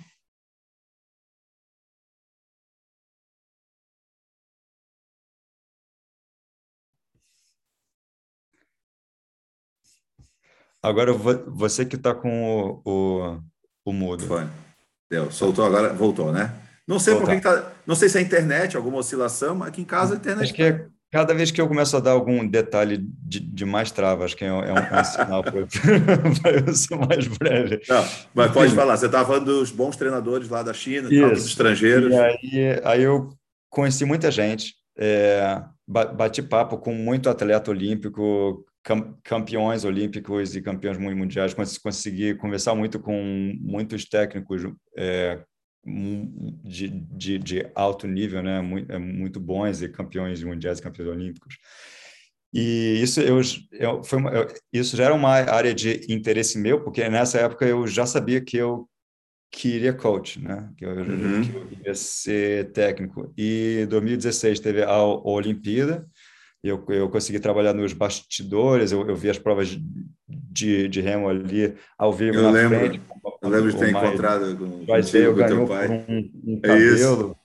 Agora 10.84 11.12
você 11.12 11.84
que 11.84 11.96
está 11.96 12.14
com 12.14 12.82
o, 12.84 12.90
o, 12.90 13.40
o 13.84 13.92
mudo. 13.92 14.26
Foi. 14.26 14.46
Deu. 15.10 15.30
Soltou 15.30 15.64
agora, 15.64 15.92
voltou, 15.92 16.32
né? 16.32 16.52
Não 16.86 16.98
sei 16.98 17.16
por 17.16 17.28
que 17.28 17.40
tá. 17.40 17.72
Não 17.86 17.94
sei 17.94 18.08
se 18.08 18.18
é 18.18 18.20
internet, 18.20 18.76
alguma 18.76 18.98
oscilação, 18.98 19.54
mas 19.54 19.68
aqui 19.68 19.80
em 19.80 19.84
casa 19.84 20.14
a 20.14 20.16
internet. 20.16 20.44
Acho 20.44 20.54
que 20.54 20.62
é 20.62 20.86
Cada 21.14 21.32
vez 21.32 21.52
que 21.52 21.60
eu 21.60 21.68
começo 21.68 21.96
a 21.96 22.00
dar 22.00 22.10
algum 22.10 22.44
detalhe 22.44 22.98
de, 22.98 23.38
de 23.38 23.64
mais 23.64 23.92
travas, 23.92 24.34
que 24.34 24.44
é 24.44 24.52
um, 24.52 24.64
é 24.64 24.72
um, 24.72 24.78
é 24.78 25.00
um 25.00 25.04
sinal 25.04 25.44
para 25.44 25.60
eu 26.50 26.74
ser 26.74 26.96
mais 26.96 27.28
breve. 27.28 27.80
Não, 27.88 28.04
mas 28.34 28.50
pode 28.50 28.70
Sim. 28.70 28.76
falar, 28.76 28.96
você 28.96 29.06
estava 29.06 29.24
falando 29.24 29.44
dos 29.44 29.70
bons 29.70 29.94
treinadores 29.94 30.48
lá 30.48 30.64
da 30.64 30.72
China, 30.72 31.08
tal, 31.08 31.30
dos 31.30 31.46
estrangeiros. 31.46 32.12
E 32.12 32.18
aí, 32.18 32.80
aí 32.82 33.02
eu 33.04 33.30
conheci 33.70 34.04
muita 34.04 34.28
gente, 34.28 34.74
é, 34.98 35.62
bati 35.86 36.42
papo 36.42 36.78
com 36.78 36.92
muito 36.92 37.30
atleta 37.30 37.70
olímpico, 37.70 38.66
campeões 39.22 39.84
olímpicos 39.84 40.54
e 40.54 40.60
campeões 40.60 40.98
mundiais, 40.98 41.54
consegui 41.82 42.34
conversar 42.34 42.74
muito 42.74 43.00
com 43.00 43.56
muitos 43.58 44.04
técnicos 44.04 44.62
é, 44.96 45.42
de, 46.62 46.88
de, 46.88 47.38
de, 47.38 47.70
alto 47.74 48.06
nível, 48.06 48.42
né? 48.42 48.60
Muito, 48.60 48.92
é, 48.92 48.98
muito 48.98 49.40
bons 49.40 49.80
e 49.80 49.88
campeões 49.88 50.42
mundiais, 50.42 50.80
campeões 50.80 51.08
olímpicos. 51.08 51.56
E 52.52 53.00
isso 53.02 53.20
eu, 53.20 53.40
eu 53.72 54.04
foi 54.04 54.18
uma, 54.18 54.30
eu, 54.30 54.46
isso 54.72 54.96
já 54.96 55.04
era 55.04 55.14
uma 55.14 55.30
área 55.30 55.74
de 55.74 56.06
interesse 56.08 56.58
meu, 56.58 56.84
porque 56.84 57.08
nessa 57.08 57.38
época 57.40 57.66
eu 57.66 57.86
já 57.86 58.04
sabia 58.04 58.40
que 58.40 58.56
eu 58.56 58.88
queria 59.50 59.94
coach, 59.94 60.40
né? 60.40 60.70
Que 60.76 60.84
eu, 60.84 60.90
uhum. 60.90 61.42
que 61.42 61.56
eu 61.56 61.66
queria 61.68 61.94
ser 61.94 62.70
técnico. 62.72 63.32
E 63.36 63.86
2016 63.88 64.60
teve 64.60 64.82
a 64.82 65.02
Olimpíada 65.02 66.06
eu, 66.64 66.82
eu 66.88 67.10
consegui 67.10 67.38
trabalhar 67.38 67.74
nos 67.74 67.92
bastidores, 67.92 68.90
eu, 68.90 69.06
eu 69.06 69.14
vi 69.14 69.28
as 69.28 69.38
provas 69.38 69.78
de, 70.26 70.88
de 70.88 71.00
remo 71.02 71.28
ali 71.28 71.76
ao 71.98 72.10
vivo 72.10 72.38
eu 72.38 72.42
na 72.44 72.50
lembro, 72.50 72.78
frente. 72.78 73.02
Eu 73.42 73.48
lembro 73.50 73.70
de 73.70 73.78
ter 73.78 73.90
encontrado 73.90 74.56
com, 74.56 74.86
vai 74.86 75.02
ser, 75.02 75.26
eu 75.26 75.34
ganhou 75.34 75.68
pai. 75.68 75.90
Um, 75.90 76.30
um 76.42 76.60
é 76.62 76.66
cabelo. 76.66 77.36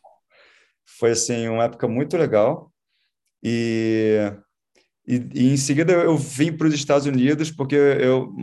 Foi 0.97 1.11
assim 1.11 1.49
uma 1.49 1.65
época 1.65 1.85
muito 1.85 2.15
legal 2.15 2.71
e, 3.43 4.31
e, 5.05 5.15
e 5.33 5.53
em 5.53 5.57
seguida 5.57 5.91
eu 5.91 6.15
vim 6.17 6.55
para 6.55 6.67
os 6.67 6.73
Estados 6.73 7.05
Unidos 7.05 7.51
porque 7.51 7.75
eu 7.75 8.33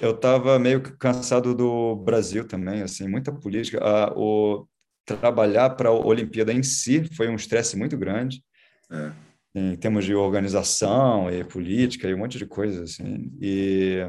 eu 0.00 0.12
estava 0.12 0.58
meio 0.60 0.80
cansado 0.96 1.54
do 1.54 1.96
Brasil 1.96 2.46
também, 2.46 2.82
assim, 2.82 3.08
muita 3.08 3.32
política. 3.32 3.80
Ah, 3.82 4.12
o 4.16 4.64
trabalhar 5.04 5.70
para 5.70 5.88
a 5.88 5.92
Olimpíada 5.92 6.52
em 6.52 6.62
si 6.62 7.04
foi 7.16 7.28
um 7.28 7.34
estresse 7.34 7.76
muito 7.76 7.98
grande. 7.98 8.40
É 8.90 9.27
em 9.54 9.76
termos 9.76 10.04
de 10.04 10.14
organização 10.14 11.30
e 11.30 11.42
política 11.44 12.08
e 12.08 12.14
um 12.14 12.18
monte 12.18 12.38
de 12.38 12.46
coisas 12.46 12.90
assim. 12.90 13.32
E, 13.40 14.06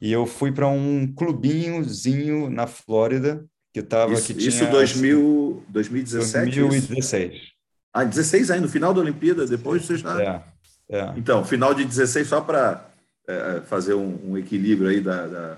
e 0.00 0.10
eu 0.12 0.26
fui 0.26 0.50
para 0.52 0.68
um 0.68 1.06
clubinhozinho 1.06 2.48
na 2.50 2.66
Flórida 2.66 3.44
que 3.72 3.80
estava 3.80 4.14
isso, 4.14 4.26
que 4.26 4.34
tinha 4.34 4.48
isso 4.48 4.66
2000, 4.66 5.64
2017 5.68 6.60
2016 6.60 7.32
isso? 7.32 7.52
ah 7.92 8.04
16 8.04 8.50
aí 8.50 8.60
no 8.60 8.68
final 8.68 8.92
da 8.92 9.00
Olimpíada 9.00 9.46
depois 9.46 9.84
você 9.84 9.96
já 9.96 10.20
é, 10.20 10.42
é. 10.88 11.12
então 11.16 11.44
final 11.44 11.72
de 11.72 11.84
16 11.84 12.26
só 12.26 12.40
para 12.40 12.88
é, 13.28 13.60
fazer 13.66 13.94
um, 13.94 14.32
um, 14.32 14.38
equilíbrio 14.38 14.90
aí 14.90 15.00
da, 15.00 15.26
da, 15.26 15.56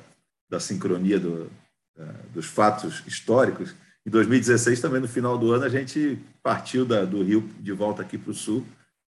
da 0.50 0.60
sincronia 0.60 1.18
do, 1.18 1.50
da, 1.96 2.04
dos 2.34 2.44
fatos 2.44 3.02
históricos 3.06 3.74
em 4.04 4.10
2016 4.10 4.78
também 4.80 5.00
no 5.00 5.08
final 5.08 5.38
do 5.38 5.50
ano 5.50 5.64
a 5.64 5.70
gente 5.70 6.18
partiu 6.42 6.84
da, 6.84 7.06
do 7.06 7.22
Rio 7.22 7.48
de 7.60 7.72
volta 7.72 8.02
aqui 8.02 8.18
para 8.18 8.32
o 8.32 8.34
sul 8.34 8.62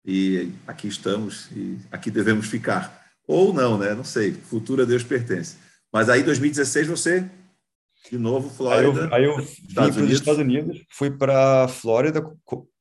e 0.08 0.54
aqui 0.66 0.88
estamos 0.88 1.52
e 1.52 1.78
aqui 1.92 2.10
devemos 2.10 2.48
ficar. 2.48 3.06
Ou 3.28 3.54
não, 3.54 3.78
né? 3.78 3.94
Não 3.94 4.06
sei. 4.06 4.32
Futuro 4.32 4.84
a 4.84 4.86
Deus 4.86 5.04
pertence. 5.04 5.58
Mas 5.92 6.08
aí, 6.08 6.24
2016, 6.24 6.88
você, 6.88 7.30
de 8.10 8.18
novo, 8.18 8.50
Flórida. 8.50 9.10
Aí 9.14 9.26
eu, 9.26 9.36
aí 9.36 9.42
eu 9.42 9.46
vim 9.46 9.74
para 9.74 10.04
os 10.04 10.12
Estados 10.12 10.40
Unidos, 10.40 10.82
fui 10.90 11.12
para 11.12 11.66
a 11.66 11.68
Flórida 11.68 12.24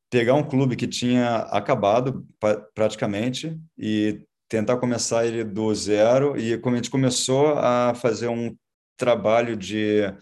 pegar 0.08 0.34
um 0.34 0.42
clube 0.42 0.76
que 0.76 0.86
tinha 0.86 1.38
acabado 1.50 2.24
praticamente 2.72 3.58
e 3.76 4.22
tentar 4.48 4.76
começar 4.76 5.26
ele 5.26 5.42
do 5.42 5.74
zero. 5.74 6.38
E 6.38 6.56
como 6.58 6.76
a 6.76 6.78
gente 6.78 6.90
começou 6.90 7.58
a 7.58 7.92
fazer 7.94 8.28
um 8.28 8.56
trabalho 8.96 9.56
de 9.56 10.14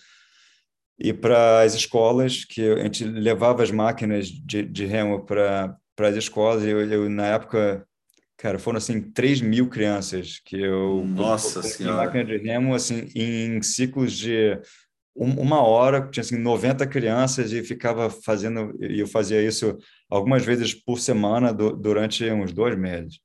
ir 0.98 1.14
para 1.20 1.60
as 1.60 1.74
escolas, 1.74 2.46
que 2.46 2.62
a 2.62 2.82
gente 2.84 3.04
levava 3.04 3.62
as 3.62 3.70
máquinas 3.70 4.28
de, 4.28 4.62
de 4.62 4.86
remo 4.86 5.24
para 5.26 5.76
para 5.96 6.08
as 6.08 6.16
escolas. 6.16 6.62
Eu, 6.64 6.80
eu, 6.90 7.08
na 7.08 7.26
época, 7.26 7.86
cara, 8.36 8.58
foram 8.58 8.78
assim 8.78 9.00
3 9.00 9.40
mil 9.40 9.68
crianças 9.68 10.40
que 10.44 10.60
eu 10.60 11.04
nossa 11.06 11.62
senhora 11.62 12.04
máquina 12.04 12.24
de 12.24 12.36
remo 12.38 12.74
assim 12.74 13.08
em 13.14 13.62
ciclos 13.62 14.12
de 14.12 14.58
uma 15.16 15.62
hora 15.62 16.08
tinha 16.10 16.22
assim 16.22 16.36
90 16.36 16.86
crianças 16.88 17.52
e 17.52 17.62
ficava 17.62 18.10
fazendo 18.10 18.76
e 18.80 18.98
eu 18.98 19.06
fazia 19.06 19.40
isso 19.40 19.78
algumas 20.10 20.44
vezes 20.44 20.74
por 20.74 20.98
semana 20.98 21.54
do, 21.54 21.70
durante 21.76 22.28
uns 22.30 22.52
dois 22.52 22.76
meses 22.76 23.20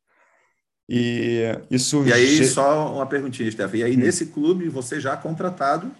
e 0.88 1.42
isso 1.72 2.06
e 2.06 2.14
aí 2.14 2.46
só 2.46 2.94
uma 2.94 3.08
perguntinha 3.08 3.50
Stefan 3.52 3.78
e 3.78 3.84
aí 3.84 3.96
hum. 3.96 4.00
nesse 4.00 4.28
clube 4.28 4.70
você 4.70 5.00
já 5.00 5.18
contratado 5.18 5.92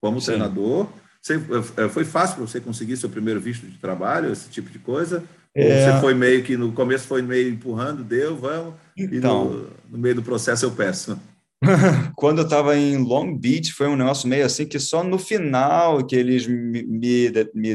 como 0.00 0.20
Sim. 0.20 0.26
treinador 0.26 0.88
você, 1.20 1.34
eh, 1.34 1.88
foi 1.88 2.04
fácil 2.04 2.36
para 2.36 2.46
você 2.46 2.60
conseguir 2.60 2.96
seu 2.96 3.10
primeiro 3.10 3.40
visto 3.40 3.66
de 3.66 3.78
trabalho 3.78 4.30
esse 4.30 4.48
tipo 4.48 4.70
de 4.70 4.78
coisa 4.78 5.24
é... 5.54 5.92
Você 5.92 6.00
foi 6.00 6.14
meio 6.14 6.42
que 6.42 6.56
no 6.56 6.72
começo 6.72 7.06
foi 7.06 7.22
meio 7.22 7.50
empurrando, 7.50 8.02
deu, 8.02 8.36
vamos, 8.36 8.74
então, 8.96 9.44
no, 9.44 9.70
no 9.90 9.98
meio 9.98 10.14
do 10.14 10.22
processo 10.22 10.64
eu 10.64 10.70
peço. 10.70 11.18
Quando 12.16 12.38
eu 12.38 12.44
estava 12.44 12.76
em 12.76 12.96
Long 12.96 13.36
Beach, 13.36 13.72
foi 13.72 13.86
um 13.86 13.96
negócio 13.96 14.28
meio 14.28 14.44
assim 14.44 14.66
que 14.66 14.80
só 14.80 15.04
no 15.04 15.18
final 15.18 16.04
que 16.04 16.16
eles 16.16 16.46
me, 16.46 16.82
me, 16.82 17.30
me 17.54 17.74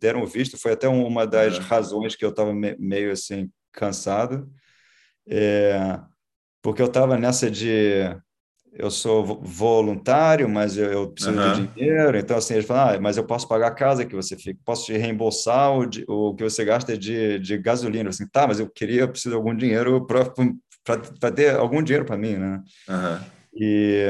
deram 0.00 0.26
visto, 0.26 0.56
foi 0.56 0.72
até 0.72 0.88
uma 0.88 1.26
das 1.26 1.56
é. 1.56 1.60
razões 1.60 2.16
que 2.16 2.24
eu 2.24 2.30
estava 2.30 2.52
meio 2.54 3.12
assim 3.12 3.50
cansado, 3.72 4.48
é, 5.28 6.00
porque 6.62 6.80
eu 6.80 6.86
estava 6.86 7.18
nessa 7.18 7.50
de 7.50 8.16
eu 8.78 8.90
sou 8.92 9.24
voluntário, 9.42 10.48
mas 10.48 10.78
eu, 10.78 10.86
eu 10.86 11.10
preciso 11.10 11.36
uhum. 11.36 11.52
de 11.52 11.66
dinheiro. 11.66 12.16
Então, 12.16 12.38
assim, 12.38 12.54
eles 12.54 12.66
falam, 12.66 12.94
ah, 12.94 13.00
mas 13.00 13.16
eu 13.16 13.24
posso 13.24 13.48
pagar 13.48 13.66
a 13.66 13.74
casa 13.74 14.06
que 14.06 14.14
você 14.14 14.36
fica, 14.36 14.58
posso 14.64 14.86
te 14.86 14.96
reembolsar 14.96 15.72
o, 15.72 15.88
o 16.06 16.34
que 16.34 16.44
você 16.44 16.64
gasta 16.64 16.96
de, 16.96 17.40
de 17.40 17.58
gasolina. 17.58 18.10
Assim, 18.10 18.26
tá, 18.28 18.46
mas 18.46 18.60
eu 18.60 18.70
queria, 18.70 19.00
eu 19.00 19.08
preciso 19.08 19.30
de 19.30 19.36
algum 19.36 19.54
dinheiro 19.54 20.06
para 20.06 21.32
ter 21.32 21.56
algum 21.56 21.82
dinheiro 21.82 22.04
para 22.04 22.16
mim, 22.16 22.36
né? 22.36 22.62
Uhum. 22.88 23.20
E 23.54 24.06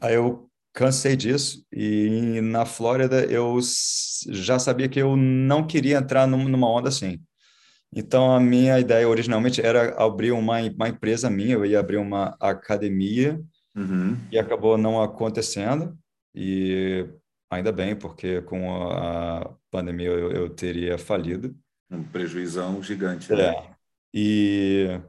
aí 0.00 0.14
eu 0.14 0.48
cansei 0.72 1.14
disso 1.14 1.62
e 1.72 2.40
na 2.42 2.64
Flórida 2.64 3.24
eu 3.24 3.58
já 4.28 4.58
sabia 4.58 4.88
que 4.88 5.00
eu 5.00 5.16
não 5.16 5.66
queria 5.66 5.98
entrar 5.98 6.26
numa 6.26 6.70
onda 6.70 6.88
assim. 6.88 7.20
Então, 7.94 8.32
a 8.32 8.40
minha 8.40 8.78
ideia 8.80 9.08
originalmente 9.08 9.60
era 9.60 9.94
abrir 10.02 10.32
uma, 10.32 10.60
uma 10.60 10.88
empresa 10.88 11.30
minha, 11.30 11.54
eu 11.54 11.64
ia 11.64 11.78
abrir 11.78 11.96
uma 11.98 12.36
academia 12.40 13.40
Uhum. 13.76 14.16
E 14.32 14.38
acabou 14.38 14.78
não 14.78 15.02
acontecendo. 15.02 15.96
E 16.34 17.06
ainda 17.50 17.70
bem, 17.70 17.94
porque 17.94 18.40
com 18.42 18.90
a 18.90 19.54
pandemia 19.70 20.08
eu, 20.08 20.32
eu 20.32 20.50
teria 20.50 20.98
falido. 20.98 21.54
Um 21.90 22.02
prejuízo 22.02 22.82
gigante. 22.82 23.32
Né? 23.32 23.42
É. 23.42 23.70
E, 24.14 25.00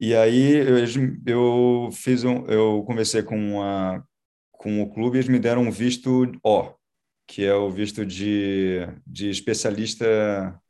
e 0.00 0.14
aí 0.14 0.54
eu, 0.54 0.78
eu 1.26 1.90
fiz 1.92 2.24
um, 2.24 2.46
eu 2.46 2.84
conversei 2.86 3.22
com, 3.22 3.60
a, 3.62 4.02
com 4.52 4.80
o 4.80 4.90
clube 4.90 5.16
e 5.16 5.18
eles 5.18 5.28
me 5.28 5.38
deram 5.38 5.62
um 5.62 5.70
visto 5.70 6.32
O, 6.42 6.72
que 7.26 7.44
é 7.44 7.54
o 7.54 7.68
visto 7.68 8.06
de, 8.06 8.78
de 9.06 9.28
especialista, 9.28 10.06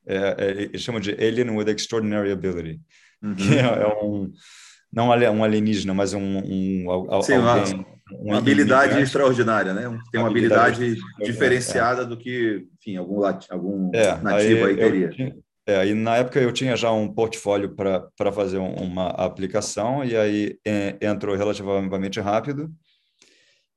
é, 0.06 0.16
é, 0.16 0.50
eles 0.62 0.82
chamam 0.82 1.00
de 1.00 1.12
Alien 1.12 1.50
with 1.50 1.68
Extraordinary 1.68 2.32
Ability, 2.32 2.80
uhum. 3.22 3.34
que 3.36 3.54
é, 3.54 3.60
é 3.60 4.04
um 4.04 4.32
não 4.93 5.12
um 5.30 5.45
alienígena, 5.45 5.95
mas 5.95 6.14
um, 6.14 6.20
um 6.20 7.22
Sim, 7.22 7.34
alguém, 7.34 7.74
uma, 7.74 7.86
uma 8.11 8.39
habilidade 8.39 9.01
extraordinária, 9.01 9.74
né? 9.74 9.82
Tem 10.11 10.20
uma 10.20 10.28
habilidade, 10.28 10.82
habilidade 10.82 11.24
diferenciada 11.24 12.03
é. 12.03 12.07
do 12.07 12.16
que, 12.16 12.66
enfim, 12.80 12.97
algum, 12.97 13.24
algum 13.51 13.91
é, 13.95 14.16
nativo 14.20 14.64
aí, 14.64 14.70
aí 14.72 14.76
teria. 14.76 15.09
Tinha, 15.11 15.36
é, 15.68 15.86
e 15.86 15.93
na 15.93 16.16
época 16.16 16.41
eu 16.41 16.51
tinha 16.51 16.74
já 16.74 16.91
um 16.91 17.12
portfólio 17.12 17.74
para 17.76 18.32
fazer 18.32 18.57
uma 18.57 19.09
aplicação 19.09 20.03
e 20.03 20.16
aí 20.16 20.59
é, 20.66 20.97
entrou 21.03 21.36
relativamente 21.36 22.18
rápido. 22.20 22.72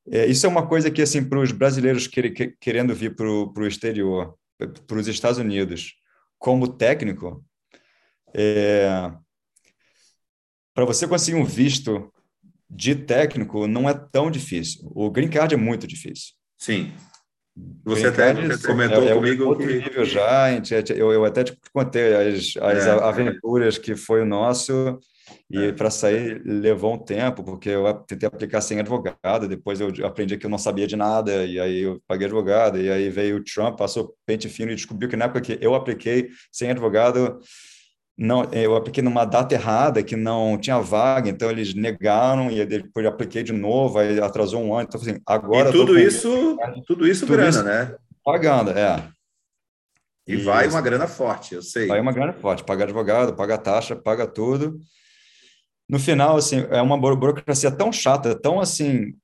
É, 0.10 0.26
isso 0.26 0.46
é 0.46 0.50
uma 0.50 0.66
coisa 0.66 0.90
que, 0.90 1.02
assim, 1.02 1.22
para 1.28 1.40
os 1.40 1.52
brasileiros 1.52 2.08
que, 2.08 2.32
que, 2.32 2.56
querendo 2.62 2.96
vir 2.96 3.14
para 3.14 3.28
o 3.28 3.68
exterior, 3.68 4.36
para 4.88 4.98
os 4.98 5.08
Estados 5.10 5.38
Unidos, 5.38 5.96
como 6.40 6.66
técnico, 6.66 7.44
é, 8.34 9.12
para 10.74 10.86
você 10.86 11.08
conseguir 11.08 11.38
um 11.38 11.46
visto 11.46 12.12
de 12.70 12.96
técnico 12.96 13.68
não 13.68 13.90
é 13.90 13.94
tão 13.94 14.32
difícil. 14.32 14.90
O 14.96 15.10
green 15.10 15.30
card 15.30 15.54
é 15.54 15.58
muito 15.58 15.86
difícil. 15.86 16.34
Sim. 16.58 16.92
Você 17.84 18.08
até 18.08 18.34
comentou 18.60 19.04
é, 19.04 19.12
é 19.12 19.14
comigo 19.14 19.46
outro 19.46 19.68
que... 19.68 19.74
nível 19.74 20.06
já, 20.06 20.48
eu, 20.96 21.12
eu 21.12 21.26
até 21.26 21.44
te 21.44 21.58
contei 21.74 22.16
as, 22.16 22.56
as 22.58 22.86
é, 22.86 22.92
aventuras 22.92 23.78
que 23.78 23.94
foi 23.96 24.22
o 24.22 24.26
nosso 24.26 25.00
e 25.50 25.66
é. 25.66 25.72
para 25.72 25.90
sair 25.90 26.42
levou 26.46 26.94
um 26.94 26.98
tempo, 26.98 27.44
porque 27.44 27.70
eu 27.70 27.94
tentei 28.08 28.28
aplicar 28.28 28.62
sem 28.62 28.80
advogado, 28.80 29.48
depois 29.48 29.82
eu 29.82 29.92
aprendi 30.06 30.38
que 30.38 30.46
eu 30.46 30.50
não 30.50 30.58
sabia 30.58 30.88
de 30.88 30.96
nada, 30.96 31.46
e 31.46 31.60
aí 31.60 31.82
eu 31.82 32.02
paguei 32.08 32.26
advogado, 32.26 32.80
e 32.80 32.90
aí 32.90 33.10
veio 33.10 33.38
o 33.38 33.44
Trump, 33.44 33.78
passou 33.78 34.16
pente 34.26 34.48
fino 34.48 34.72
e 34.72 34.76
descobriu 34.76 35.10
que 35.10 35.18
na 35.18 35.26
época 35.26 35.42
que 35.42 35.58
eu 35.62 35.76
apliquei 35.76 36.30
sem 36.52 36.72
advogado, 36.72 37.40
não, 38.22 38.44
eu 38.54 38.76
apliquei 38.76 39.02
numa 39.02 39.26
data 39.26 39.56
errada, 39.56 40.04
que 40.04 40.16
não 40.16 40.56
tinha 40.56 40.80
vaga, 40.80 41.28
então 41.28 41.50
eles 41.50 41.74
negaram 41.74 42.52
e 42.52 42.64
depois 42.64 43.04
apliquei 43.04 43.42
de 43.42 43.52
novo, 43.52 43.98
aí 43.98 44.22
atrasou 44.22 44.62
um 44.62 44.76
ano. 44.76 44.88
Então, 44.88 45.02
assim, 45.02 45.20
agora. 45.26 45.70
E 45.70 45.72
tudo 45.72 45.98
isso, 45.98 46.56
tudo 46.86 47.08
isso 47.08 47.26
tudo 47.26 47.36
grana, 47.36 47.50
isso 47.50 47.64
né? 47.64 47.96
Pagando, 48.24 48.70
é. 48.78 49.10
E, 50.28 50.34
e 50.34 50.38
vai 50.38 50.68
uma 50.68 50.82
grana 50.82 51.08
forte, 51.08 51.56
eu 51.56 51.64
sei. 51.64 51.88
Vai 51.88 52.00
uma 52.00 52.12
grana 52.12 52.32
forte, 52.32 52.64
paga 52.64 52.84
advogado, 52.84 53.36
paga 53.36 53.58
taxa, 53.58 53.96
paga 53.96 54.28
tudo. 54.28 54.80
No 55.90 55.98
final, 55.98 56.38
assim, 56.38 56.68
é 56.70 56.80
uma 56.80 57.00
burocracia 57.00 57.72
tão 57.72 57.92
chata, 57.92 58.36
tão 58.36 58.60
assim 58.60 59.16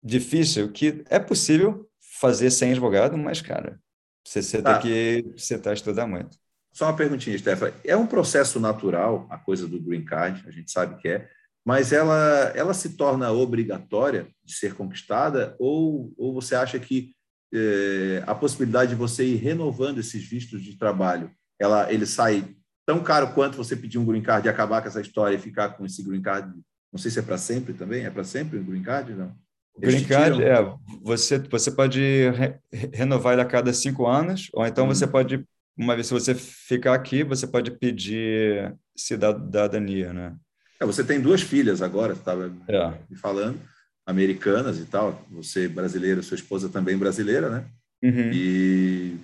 difícil 0.00 0.70
que 0.70 1.02
é 1.10 1.18
possível 1.18 1.88
fazer 2.20 2.52
sem 2.52 2.70
advogado, 2.70 3.18
mas 3.18 3.42
cara, 3.42 3.80
você, 4.24 4.40
você 4.40 4.62
tem 4.62 4.78
que 4.78 5.34
sentar 5.36 5.72
e 5.72 5.74
estudar 5.74 6.06
muito. 6.06 6.38
Só 6.78 6.84
uma 6.84 6.96
perguntinha, 6.96 7.36
Stefan. 7.36 7.72
É 7.82 7.96
um 7.96 8.06
processo 8.06 8.60
natural, 8.60 9.26
a 9.30 9.36
coisa 9.36 9.66
do 9.66 9.80
green 9.80 10.04
card, 10.04 10.44
a 10.46 10.50
gente 10.52 10.70
sabe 10.70 10.96
que 11.02 11.08
é, 11.08 11.28
mas 11.66 11.92
ela, 11.92 12.52
ela 12.54 12.72
se 12.72 12.90
torna 12.90 13.32
obrigatória 13.32 14.28
de 14.44 14.54
ser 14.54 14.74
conquistada 14.74 15.56
ou, 15.58 16.14
ou 16.16 16.32
você 16.32 16.54
acha 16.54 16.78
que 16.78 17.16
é, 17.52 18.22
a 18.28 18.32
possibilidade 18.32 18.90
de 18.90 18.94
você 18.94 19.24
ir 19.24 19.38
renovando 19.38 19.98
esses 19.98 20.22
vistos 20.22 20.62
de 20.62 20.78
trabalho, 20.78 21.32
ela, 21.58 21.92
ele 21.92 22.06
sai 22.06 22.54
tão 22.86 23.02
caro 23.02 23.34
quanto 23.34 23.56
você 23.56 23.74
pedir 23.74 23.98
um 23.98 24.06
green 24.06 24.22
card 24.22 24.46
e 24.46 24.50
acabar 24.50 24.80
com 24.80 24.86
essa 24.86 25.00
história 25.00 25.34
e 25.34 25.40
ficar 25.40 25.70
com 25.70 25.84
esse 25.84 26.00
green 26.04 26.22
card? 26.22 26.54
Não 26.92 26.98
sei 27.00 27.10
se 27.10 27.18
é 27.18 27.22
para 27.22 27.38
sempre 27.38 27.74
também. 27.74 28.04
É 28.04 28.10
para 28.10 28.22
sempre 28.22 28.56
o 28.56 28.62
green 28.62 28.84
card? 28.84 29.14
Não. 29.14 29.34
Green 29.76 30.04
card 30.04 30.44
é 30.44 30.74
você 31.02 31.38
você 31.38 31.72
pode 31.72 32.00
re, 32.30 32.54
renovar 32.92 33.32
ele 33.32 33.42
a 33.42 33.44
cada 33.44 33.72
cinco 33.72 34.06
anos 34.06 34.48
ou 34.52 34.64
então 34.64 34.84
hum. 34.84 34.88
você 34.88 35.08
pode 35.08 35.44
uma 35.78 35.94
vez 35.94 36.08
se 36.08 36.12
você 36.12 36.34
ficar 36.34 36.92
aqui, 36.92 37.22
você 37.22 37.46
pode 37.46 37.70
pedir 37.70 38.74
cidadania, 38.96 40.12
né? 40.12 40.36
É, 40.80 40.84
você 40.84 41.04
tem 41.04 41.20
duas 41.20 41.40
filhas 41.40 41.80
agora, 41.80 42.14
estava 42.14 42.52
é. 42.66 42.98
me 43.08 43.16
falando, 43.16 43.60
americanas 44.04 44.78
e 44.78 44.84
tal. 44.84 45.24
Você 45.30 45.68
brasileira, 45.68 46.20
sua 46.20 46.34
esposa 46.34 46.68
também 46.68 46.98
brasileira, 46.98 47.48
né? 47.48 47.64
Uhum. 48.02 48.30
E 48.32 49.16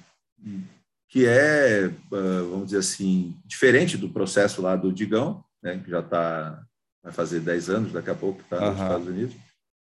que 1.08 1.26
é, 1.26 1.86
ah, 1.86 2.46
vamos 2.50 2.66
dizer 2.66 2.78
assim, 2.78 3.36
diferente 3.44 3.96
do 3.96 4.08
processo 4.08 4.62
lá 4.62 4.76
do 4.76 4.92
Digão, 4.92 5.44
né? 5.62 5.80
Que 5.84 5.90
já 5.90 6.00
está 6.00 6.64
vai 7.02 7.12
fazer 7.12 7.40
10 7.40 7.68
anos 7.68 7.92
daqui 7.92 8.10
a 8.10 8.14
pouco 8.14 8.40
está 8.40 8.58
uhum. 8.58 8.70
nos 8.70 8.80
Estados 8.80 9.06
Unidos. 9.08 9.36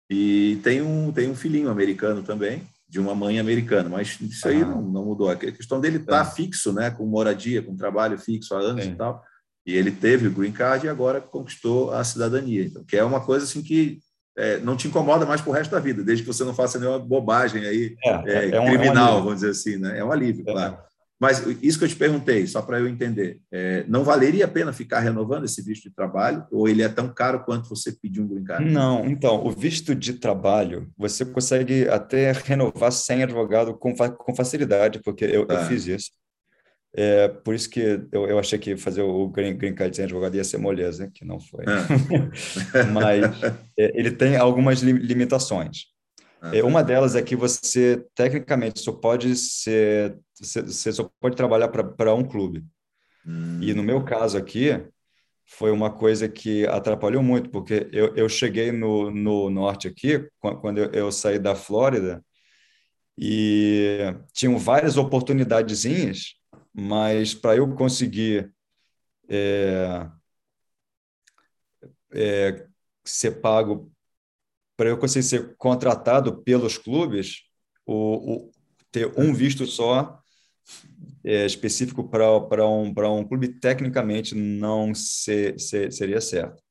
E 0.09 0.59
tem 0.63 0.81
um 0.81 1.11
tem 1.11 1.29
um 1.29 1.35
filhinho 1.35 1.69
americano 1.69 2.23
também 2.23 2.67
de 2.89 2.99
uma 2.99 3.13
mãe 3.13 3.39
americana, 3.39 3.89
mas 3.89 4.17
isso 4.21 4.47
aí 4.47 4.63
não, 4.63 4.81
não, 4.81 5.05
mudou. 5.05 5.29
A 5.29 5.35
questão 5.35 5.79
dele 5.79 5.97
estar 5.97 6.23
tá 6.23 6.31
fixo, 6.31 6.71
né, 6.71 6.89
com 6.89 7.05
moradia, 7.05 7.61
com 7.61 7.75
trabalho 7.75 8.17
fixo 8.17 8.55
há 8.55 8.59
anos 8.59 8.85
Sim. 8.85 8.91
e 8.91 8.95
tal. 8.95 9.23
E 9.65 9.75
ele 9.75 9.91
teve 9.91 10.27
o 10.27 10.31
green 10.31 10.53
card 10.53 10.85
e 10.85 10.89
agora 10.89 11.19
conquistou 11.19 11.91
a 11.91 12.01
cidadania. 12.03 12.63
Então, 12.63 12.85
que 12.85 12.95
é 12.95 13.03
uma 13.03 13.19
coisa 13.19 13.43
assim 13.43 13.61
que 13.61 13.99
é, 14.37 14.59
não 14.59 14.77
te 14.77 14.87
incomoda 14.87 15.25
mais 15.25 15.41
para 15.41 15.49
o 15.49 15.53
resto 15.53 15.71
da 15.71 15.79
vida, 15.79 16.03
desde 16.03 16.23
que 16.23 16.31
você 16.31 16.45
não 16.45 16.53
faça 16.53 16.79
nenhuma 16.79 16.99
bobagem 16.99 17.65
aí 17.65 17.97
é, 18.05 18.09
é, 18.09 18.49
é 18.51 18.61
um, 18.61 18.67
criminal, 18.67 19.17
um 19.17 19.23
vamos 19.23 19.35
dizer 19.35 19.49
assim, 19.49 19.77
né? 19.77 19.99
É 19.99 20.05
um 20.05 20.11
alívio, 20.11 20.45
é. 20.47 20.51
claro. 20.53 20.77
Mas 21.19 21.43
isso 21.63 21.79
que 21.79 21.85
eu 21.85 21.89
te 21.89 21.95
perguntei, 21.95 22.45
só 22.45 22.61
para 22.61 22.79
eu 22.79 22.87
entender, 22.87 23.39
é, 23.51 23.83
não 23.87 24.03
valeria 24.03 24.45
a 24.45 24.47
pena 24.47 24.71
ficar 24.71 24.99
renovando 24.99 25.45
esse 25.45 25.63
visto 25.63 25.89
de 25.89 25.95
trabalho 25.95 26.45
ou 26.51 26.67
ele 26.69 26.83
é 26.83 26.89
tão 26.89 27.11
caro 27.11 27.43
quanto 27.43 27.67
você 27.67 27.91
pedir 27.91 28.21
um 28.21 28.27
green 28.27 28.43
card? 28.43 28.69
Não, 28.69 29.03
então, 29.05 29.43
o 29.43 29.49
visto 29.49 29.95
de 29.95 30.13
trabalho 30.13 30.91
você 30.95 31.25
consegue 31.25 31.89
até 31.89 32.31
renovar 32.31 32.91
sem 32.91 33.23
advogado 33.23 33.73
com, 33.73 33.95
com 33.95 34.35
facilidade, 34.35 34.99
porque 35.03 35.25
eu, 35.25 35.47
eu 35.49 35.57
ah. 35.57 35.65
fiz 35.65 35.87
isso. 35.87 36.11
É, 36.95 37.27
por 37.27 37.53
isso 37.53 37.69
que 37.69 37.79
eu, 38.11 38.27
eu 38.27 38.39
achei 38.39 38.57
que 38.57 38.77
fazer 38.77 39.01
o 39.01 39.27
green, 39.27 39.57
green 39.57 39.73
card 39.73 39.95
sem 39.95 40.05
advogado 40.05 40.35
ia 40.35 40.43
ser 40.43 40.57
moleza, 40.57 41.09
que 41.11 41.25
não 41.25 41.39
foi. 41.39 41.65
Ah. 41.67 42.83
Mas 42.93 43.43
é, 43.77 43.91
ele 43.99 44.11
tem 44.11 44.35
algumas 44.35 44.81
limitações. 44.81 45.96
É, 46.53 46.63
uma 46.63 46.83
delas 46.83 47.15
é 47.15 47.21
que 47.21 47.35
você, 47.35 48.05
tecnicamente, 48.15 48.79
só 48.79 48.91
pode 48.91 49.35
ser, 49.35 50.17
você 50.35 50.91
só 50.91 51.09
pode 51.19 51.35
trabalhar 51.35 51.67
para 51.69 52.13
um 52.13 52.23
clube. 52.23 52.65
Hum. 53.25 53.59
E 53.61 53.73
no 53.73 53.83
meu 53.83 54.03
caso 54.03 54.37
aqui, 54.37 54.83
foi 55.45 55.71
uma 55.71 55.91
coisa 55.91 56.27
que 56.27 56.67
atrapalhou 56.67 57.23
muito, 57.23 57.49
porque 57.49 57.89
eu, 57.91 58.15
eu 58.15 58.29
cheguei 58.29 58.71
no, 58.71 59.09
no 59.09 59.49
norte 59.49 59.87
aqui, 59.87 60.27
quando 60.39 60.77
eu, 60.79 60.91
eu 60.91 61.11
saí 61.11 61.39
da 61.39 61.55
Flórida, 61.55 62.23
e 63.17 64.13
tinham 64.33 64.57
várias 64.59 64.95
oportunidadezinhas, 64.97 66.35
mas 66.73 67.33
para 67.33 67.55
eu 67.55 67.73
conseguir 67.73 68.53
é, 69.27 70.07
é, 72.13 72.67
ser 73.03 73.41
pago 73.41 73.91
para 74.77 74.89
eu 74.89 74.97
conseguir 74.97 75.25
ser 75.25 75.55
contratado 75.57 76.43
pelos 76.43 76.77
clubes, 76.77 77.41
o, 77.85 78.33
o 78.33 78.51
ter 78.91 79.11
um 79.17 79.33
visto 79.33 79.65
só 79.65 80.19
é, 81.23 81.45
específico 81.45 82.07
para 82.07 82.65
um, 82.67 82.93
um 83.19 83.27
clube, 83.27 83.49
tecnicamente 83.59 84.35
não 84.35 84.93
ser, 84.93 85.59
ser, 85.59 85.91
seria 85.91 86.21
certo. 86.21 86.63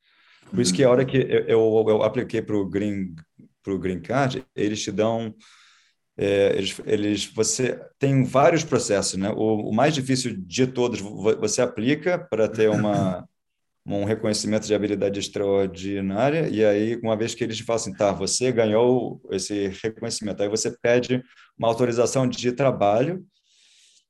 Por 0.51 0.61
isso 0.61 0.73
que 0.73 0.85
a 0.85 0.91
hora 0.91 1.05
que 1.05 1.17
eu, 1.17 1.45
eu, 1.47 1.85
eu 1.89 2.03
apliquei 2.03 2.41
para 2.41 2.57
o 2.57 2.65
Green, 2.65 3.15
pro 3.63 3.79
Green 3.79 4.01
Card, 4.01 4.45
eles 4.55 4.83
te 4.83 4.93
dão. 4.93 5.35
É, 6.17 6.57
eles, 6.57 6.81
eles, 6.87 7.27
você 7.27 7.79
tem 7.99 8.25
vários 8.25 8.65
processos, 8.65 9.19
né? 9.19 9.31
O, 9.31 9.69
o 9.69 9.75
mais 9.75 9.93
difícil 9.93 10.35
de 10.39 10.67
todos, 10.67 11.01
você 11.01 11.61
aplica 11.61 12.19
para 12.19 12.49
ter 12.49 12.71
uma 12.71 13.29
um 13.87 14.05
reconhecimento 14.05 14.67
de 14.67 14.75
habilidade 14.75 15.21
extraordinária, 15.21 16.49
e 16.49 16.65
aí, 16.65 16.97
uma 16.97 17.17
vez 17.17 17.35
que 17.35 17.45
eles 17.45 17.61
falam 17.61 17.81
assim, 17.81 17.95
tá, 17.95 18.13
você 18.13 18.51
ganhou 18.51 19.21
esse 19.31 19.69
reconhecimento, 19.83 20.43
aí 20.43 20.49
você 20.49 20.77
pede 20.83 21.23
uma 21.57 21.69
autorização 21.69 22.27
de 22.27 22.51
trabalho, 22.51 23.25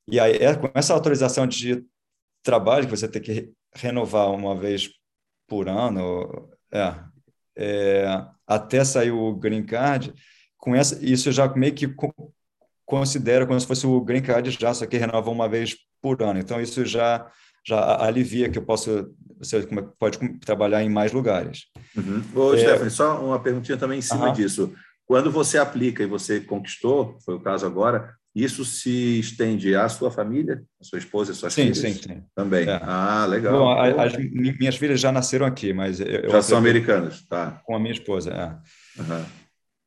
e 0.08 0.18
aí, 0.18 0.32
é 0.36 0.54
com 0.54 0.70
essa 0.74 0.94
autorização 0.94 1.46
de 1.46 1.84
trabalho, 2.42 2.86
que 2.86 2.96
você 2.96 3.06
tem 3.06 3.20
que 3.20 3.52
renovar 3.74 4.30
uma 4.30 4.56
vez 4.56 4.88
por 5.46 5.68
ano, 5.68 6.48
é, 6.72 6.94
é, 7.56 8.26
até 8.46 8.84
sair 8.84 9.10
o 9.10 9.34
green 9.34 9.64
card, 9.64 10.14
com 10.56 10.74
essa, 10.74 10.98
isso 11.04 11.30
já 11.30 11.52
meio 11.54 11.74
que 11.74 11.94
considera 12.84 13.46
como 13.46 13.60
se 13.60 13.66
fosse 13.66 13.86
o 13.86 14.00
green 14.00 14.22
card 14.22 14.50
já, 14.50 14.72
só 14.72 14.86
que 14.86 14.96
renova 14.96 15.30
uma 15.30 15.48
vez 15.48 15.76
por 16.00 16.22
ano. 16.22 16.38
Então, 16.38 16.60
isso 16.60 16.84
já 16.84 17.30
já 17.66 18.04
alivia 18.04 18.48
que 18.48 18.58
eu 18.58 18.62
posso 18.62 19.10
você 19.38 19.66
pode 19.98 20.18
trabalhar 20.38 20.82
em 20.82 20.88
mais 20.88 21.12
lugares. 21.12 21.66
Uhum. 21.96 22.22
Ô, 22.34 22.54
é... 22.54 22.58
Stephanie, 22.58 22.90
só 22.90 23.22
uma 23.22 23.38
perguntinha 23.38 23.76
também 23.76 23.98
em 23.98 24.02
cima 24.02 24.28
uhum. 24.28 24.32
disso. 24.32 24.72
quando 25.06 25.30
você 25.30 25.58
aplica 25.58 26.02
e 26.02 26.06
você 26.06 26.40
conquistou, 26.40 27.18
foi 27.24 27.34
o 27.34 27.40
caso 27.40 27.66
agora, 27.66 28.14
isso 28.34 28.64
se 28.64 29.20
estende 29.20 29.74
à 29.74 29.88
sua 29.88 30.10
família, 30.10 30.62
à 30.80 30.84
sua 30.84 30.98
esposa 30.98 31.32
e 31.32 31.34
suas 31.34 31.52
sim, 31.52 31.62
filhas? 31.62 31.78
Sim, 31.78 31.92
sim, 31.94 32.22
Também. 32.34 32.68
É. 32.68 32.80
Ah, 32.82 33.26
legal. 33.26 33.58
Bom, 33.58 33.80
as, 33.80 34.16
minhas 34.16 34.76
filhas 34.76 35.00
já 35.00 35.12
nasceram 35.12 35.46
aqui, 35.46 35.72
mas... 35.72 36.00
Eu, 36.00 36.30
já 36.30 36.42
são 36.42 36.58
americanas, 36.58 37.24
tá. 37.26 37.62
Com 37.64 37.76
a 37.76 37.78
minha 37.78 37.92
esposa, 37.92 38.30
é. 38.30 39.00
Uhum. 39.00 39.24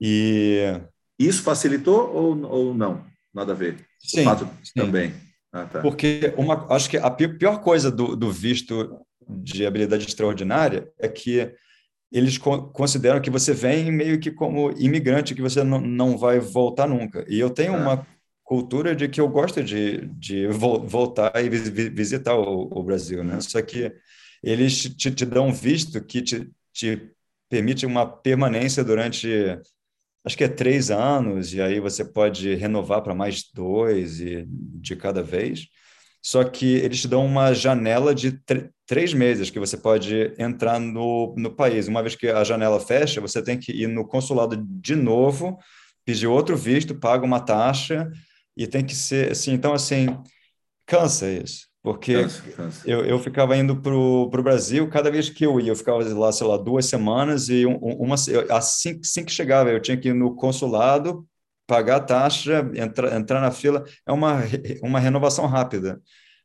E... 0.02 0.80
Isso 1.18 1.44
facilitou 1.44 2.12
ou, 2.14 2.44
ou 2.46 2.74
não? 2.74 3.04
Nada 3.34 3.52
a 3.52 3.56
ver? 3.56 3.78
Sim, 4.00 4.26
sim. 4.64 4.74
também. 4.76 5.14
Ah, 5.52 5.66
tá. 5.66 5.82
Porque 5.82 6.34
uma, 6.38 6.68
acho 6.74 6.90
que 6.90 6.98
a 6.98 7.10
pior 7.10 7.62
coisa 7.62 7.92
do, 7.92 8.16
do 8.16 8.32
visto 8.32 9.00
de 9.28 9.66
habilidade 9.66 10.08
extraordinária 10.08 10.92
é 10.98 11.08
que 11.08 11.54
eles 12.12 12.38
consideram 12.38 13.22
que 13.22 13.30
você 13.30 13.54
vem 13.54 13.92
meio 13.92 14.20
que 14.20 14.32
como 14.32 14.72
imigrante, 14.72 15.36
que 15.36 15.42
você 15.42 15.64
não, 15.64 15.80
não 15.80 16.18
vai 16.18 16.40
voltar 16.40 16.88
nunca. 16.88 17.24
E 17.28 17.40
eu 17.40 17.50
tenho 17.50 17.76
é. 17.76 17.78
uma 17.78 18.08
cultura 18.44 18.96
de 18.96 19.08
que 19.08 19.22
eu 19.22 19.28
gosto 19.28 19.64
de, 19.64 20.08
de 20.18 20.48
voltar 20.48 21.32
e 21.44 21.50
visitar 21.50 22.36
o, 22.36 22.68
o 22.72 22.84
Brasil, 22.84 23.24
né? 23.24 23.40
Só 23.42 23.62
que 23.62 23.94
eles 24.42 24.82
te, 24.96 25.12
te 25.12 25.24
dão 25.24 25.54
visto 25.54 26.04
que 26.04 26.22
te, 26.24 26.50
te 26.74 27.12
permite 27.48 27.86
uma 27.86 28.08
permanência 28.08 28.84
durante, 28.84 29.30
acho 30.30 30.38
que 30.38 30.44
é 30.44 30.48
três 30.48 30.92
anos, 30.92 31.56
e 31.56 31.62
aí 31.62 31.80
você 31.80 32.06
pode 32.06 32.54
renovar 32.54 33.02
para 33.02 33.16
mais 33.16 33.44
dois 33.52 34.22
e 34.22 34.46
de 34.48 34.96
cada 34.96 35.24
vez. 35.24 35.68
Só 36.22 36.44
que 36.44 36.66
eles 36.76 37.02
te 37.02 37.08
dão 37.08 37.26
uma 37.26 37.52
janela 37.52 38.14
de 38.14 38.40
três 38.86 39.12
meses 39.12 39.50
que 39.50 39.60
você 39.60 39.76
pode 39.76 40.32
entrar 40.38 40.80
no, 40.80 41.34
no 41.36 41.56
país. 41.56 41.88
Uma 41.88 42.04
vez 42.04 42.16
que 42.16 42.28
a 42.28 42.44
janela 42.44 42.80
fecha, 42.80 43.20
você 43.20 43.42
tem 43.42 43.58
que 43.58 43.72
ir 43.72 43.88
no 43.88 44.06
consulado 44.06 44.56
de 44.56 44.96
novo, 44.96 45.58
pedir 46.06 46.28
outro 46.28 46.56
visto, 46.56 46.94
paga 46.94 47.26
uma 47.26 47.40
taxa 47.40 48.08
e 48.56 48.68
tem 48.68 48.86
que 48.86 48.94
ser 48.94 49.32
assim. 49.32 49.54
Então, 49.54 49.74
assim, 49.74 50.16
cansa 50.86 51.28
isso. 51.32 51.69
Porque 51.94 52.22
cansa, 52.22 52.42
cansa. 52.56 52.90
Eu, 52.90 53.06
eu 53.06 53.20
ficava 53.20 53.58
indo 53.58 53.76
para 53.76 53.94
o 53.94 54.28
Brasil, 54.30 54.90
cada 54.90 55.10
vez 55.10 55.30
que 55.30 55.46
eu 55.46 55.60
ia, 55.60 55.72
eu 55.72 55.76
ficava 55.76 56.04
lá, 56.18 56.32
sei 56.32 56.48
lá, 56.48 56.58
duas 56.58 56.86
semanas, 56.86 57.50
e 57.50 57.66
uma, 57.66 58.16
assim, 58.16 59.00
assim 59.02 59.26
que 59.26 59.32
chegava, 59.32 59.70
eu 59.72 59.82
tinha 59.82 59.98
que 59.98 60.10
ir 60.10 60.14
no 60.14 60.36
consulado, 60.36 61.26
pagar 61.68 61.98
a 61.98 62.00
taxa, 62.00 62.70
entrar, 62.76 63.16
entrar 63.16 63.42
na 63.42 63.52
fila, 63.52 63.84
é 64.06 64.12
uma, 64.12 64.40
uma 64.84 65.00
renovação 65.00 65.46
rápida 65.46 66.02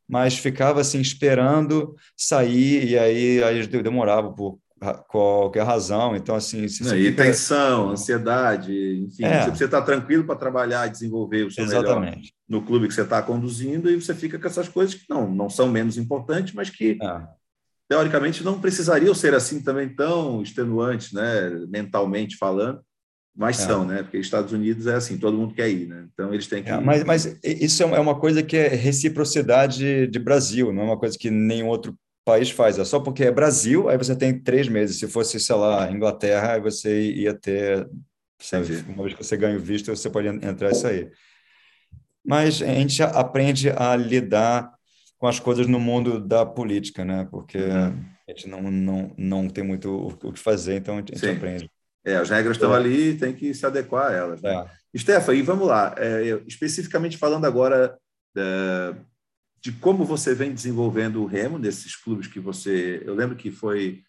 mas 0.07 0.37
ficava 0.37 0.81
assim 0.81 1.01
esperando 1.01 1.95
sair 2.15 2.89
e 2.89 2.97
aí, 2.97 3.43
aí 3.43 3.67
demorava 3.67 4.31
por 4.31 4.59
qualquer 5.07 5.63
razão. 5.63 6.15
Então, 6.15 6.35
assim. 6.35 6.67
Se 6.67 6.83
Não, 6.83 6.95
e 6.95 7.09
fica... 7.09 7.23
tensão, 7.23 7.91
ansiedade, 7.91 9.05
enfim. 9.05 9.23
É. 9.23 9.49
Você 9.49 9.65
está 9.65 9.81
tranquilo 9.81 10.25
para 10.25 10.35
trabalhar, 10.35 10.87
desenvolver 10.87 11.45
o 11.45 11.51
seu 11.51 11.63
Exatamente. 11.63 12.15
melhor 12.15 12.29
no 12.47 12.61
clube 12.61 12.87
que 12.87 12.93
você 12.93 13.01
está 13.01 13.21
conduzindo 13.21 13.89
e 13.89 13.99
você 13.99 14.13
fica 14.13 14.37
com 14.37 14.47
essas 14.47 14.67
coisas 14.67 14.95
que 14.95 15.05
não, 15.09 15.29
não 15.29 15.49
são 15.49 15.67
menos 15.67 15.97
importantes, 15.97 16.53
mas 16.53 16.69
que. 16.69 16.97
É. 17.01 17.45
Teoricamente 17.87 18.43
não 18.43 18.59
precisariam 18.59 19.13
ser 19.13 19.35
assim 19.35 19.61
também 19.61 19.87
tão 19.87 20.41
extenuantes, 20.41 21.13
né, 21.13 21.51
mentalmente 21.69 22.35
falando, 22.35 22.81
mas 23.35 23.59
é. 23.59 23.67
são, 23.67 23.85
né? 23.85 24.01
Porque 24.01 24.17
Estados 24.17 24.53
Unidos 24.53 24.87
é 24.87 24.95
assim, 24.95 25.19
todo 25.19 25.37
mundo 25.37 25.53
quer 25.53 25.69
ir, 25.69 25.87
né? 25.87 26.07
Então 26.11 26.33
eles 26.33 26.47
têm 26.47 26.63
que. 26.63 26.69
É, 26.71 26.79
mas, 26.79 27.03
mas 27.03 27.37
isso 27.43 27.83
é, 27.83 27.85
é 27.85 27.99
uma 27.99 28.19
coisa 28.19 28.41
que 28.41 28.57
é 28.57 28.69
reciprocidade 28.69 30.07
de 30.07 30.19
Brasil, 30.19 30.73
não 30.73 30.81
é 30.81 30.85
uma 30.85 30.97
coisa 30.97 31.15
que 31.15 31.29
nenhum 31.29 31.67
outro 31.67 31.95
país 32.25 32.49
faz. 32.49 32.79
É 32.79 32.83
só 32.83 32.99
porque 32.99 33.23
é 33.23 33.31
Brasil, 33.31 33.87
aí 33.87 33.97
você 33.97 34.15
tem 34.15 34.37
três 34.37 34.67
meses. 34.67 34.97
Se 34.99 35.07
fosse, 35.07 35.39
sei 35.39 35.55
lá, 35.55 35.89
Inglaterra, 35.91 36.53
aí 36.53 36.61
você 36.61 37.11
ia 37.11 37.33
ter. 37.33 37.87
Sabe, 38.41 38.83
uma 38.89 39.03
vez 39.03 39.15
que 39.15 39.23
você 39.23 39.37
ganha 39.37 39.55
o 39.55 39.61
visto, 39.61 39.95
você 39.95 40.09
pode 40.09 40.27
entrar 40.27 40.71
e 40.71 40.75
sair. 40.75 41.11
Mas 42.25 42.61
a 42.61 42.65
gente 42.65 43.01
aprende 43.01 43.69
a 43.69 43.95
lidar 43.95 44.73
com 45.17 45.27
as 45.27 45.39
coisas 45.39 45.67
no 45.67 45.79
mundo 45.79 46.19
da 46.19 46.45
política, 46.45 47.05
né? 47.05 47.27
Porque 47.31 47.57
uhum. 47.57 48.05
a 48.27 48.31
gente 48.31 48.49
não, 48.49 48.61
não, 48.63 49.13
não 49.17 49.47
tem 49.47 49.63
muito 49.63 50.17
o 50.21 50.33
que 50.33 50.39
fazer, 50.39 50.75
então 50.75 50.95
a 50.95 50.97
gente 50.97 51.17
Sim. 51.17 51.31
aprende. 51.31 51.69
É, 52.03 52.17
as 52.17 52.29
regras 52.29 52.57
estão 52.57 52.73
é. 52.73 52.77
ali 52.77 53.17
tem 53.17 53.33
que 53.33 53.53
se 53.53 53.65
adequar 53.65 54.11
a 54.11 54.13
elas. 54.13 54.41
Né? 54.41 54.53
É. 54.93 54.97
Stefa, 54.97 55.33
e 55.33 55.41
vamos 55.41 55.67
lá, 55.67 55.95
é, 55.97 56.41
especificamente 56.45 57.17
falando 57.17 57.45
agora 57.45 57.97
é, 58.37 58.95
de 59.65 59.71
como 59.71 60.05
você 60.05 60.35
vem 60.35 60.53
desenvolvendo 60.53 61.23
o 61.23 61.25
remo 61.25 61.57
nesses 61.57 61.95
clubes 61.95 62.27
que 62.27 62.39
você. 62.39 63.01
Eu 63.03 63.15
lembro 63.15 63.35
que 63.35 63.49
foi. 63.49 64.03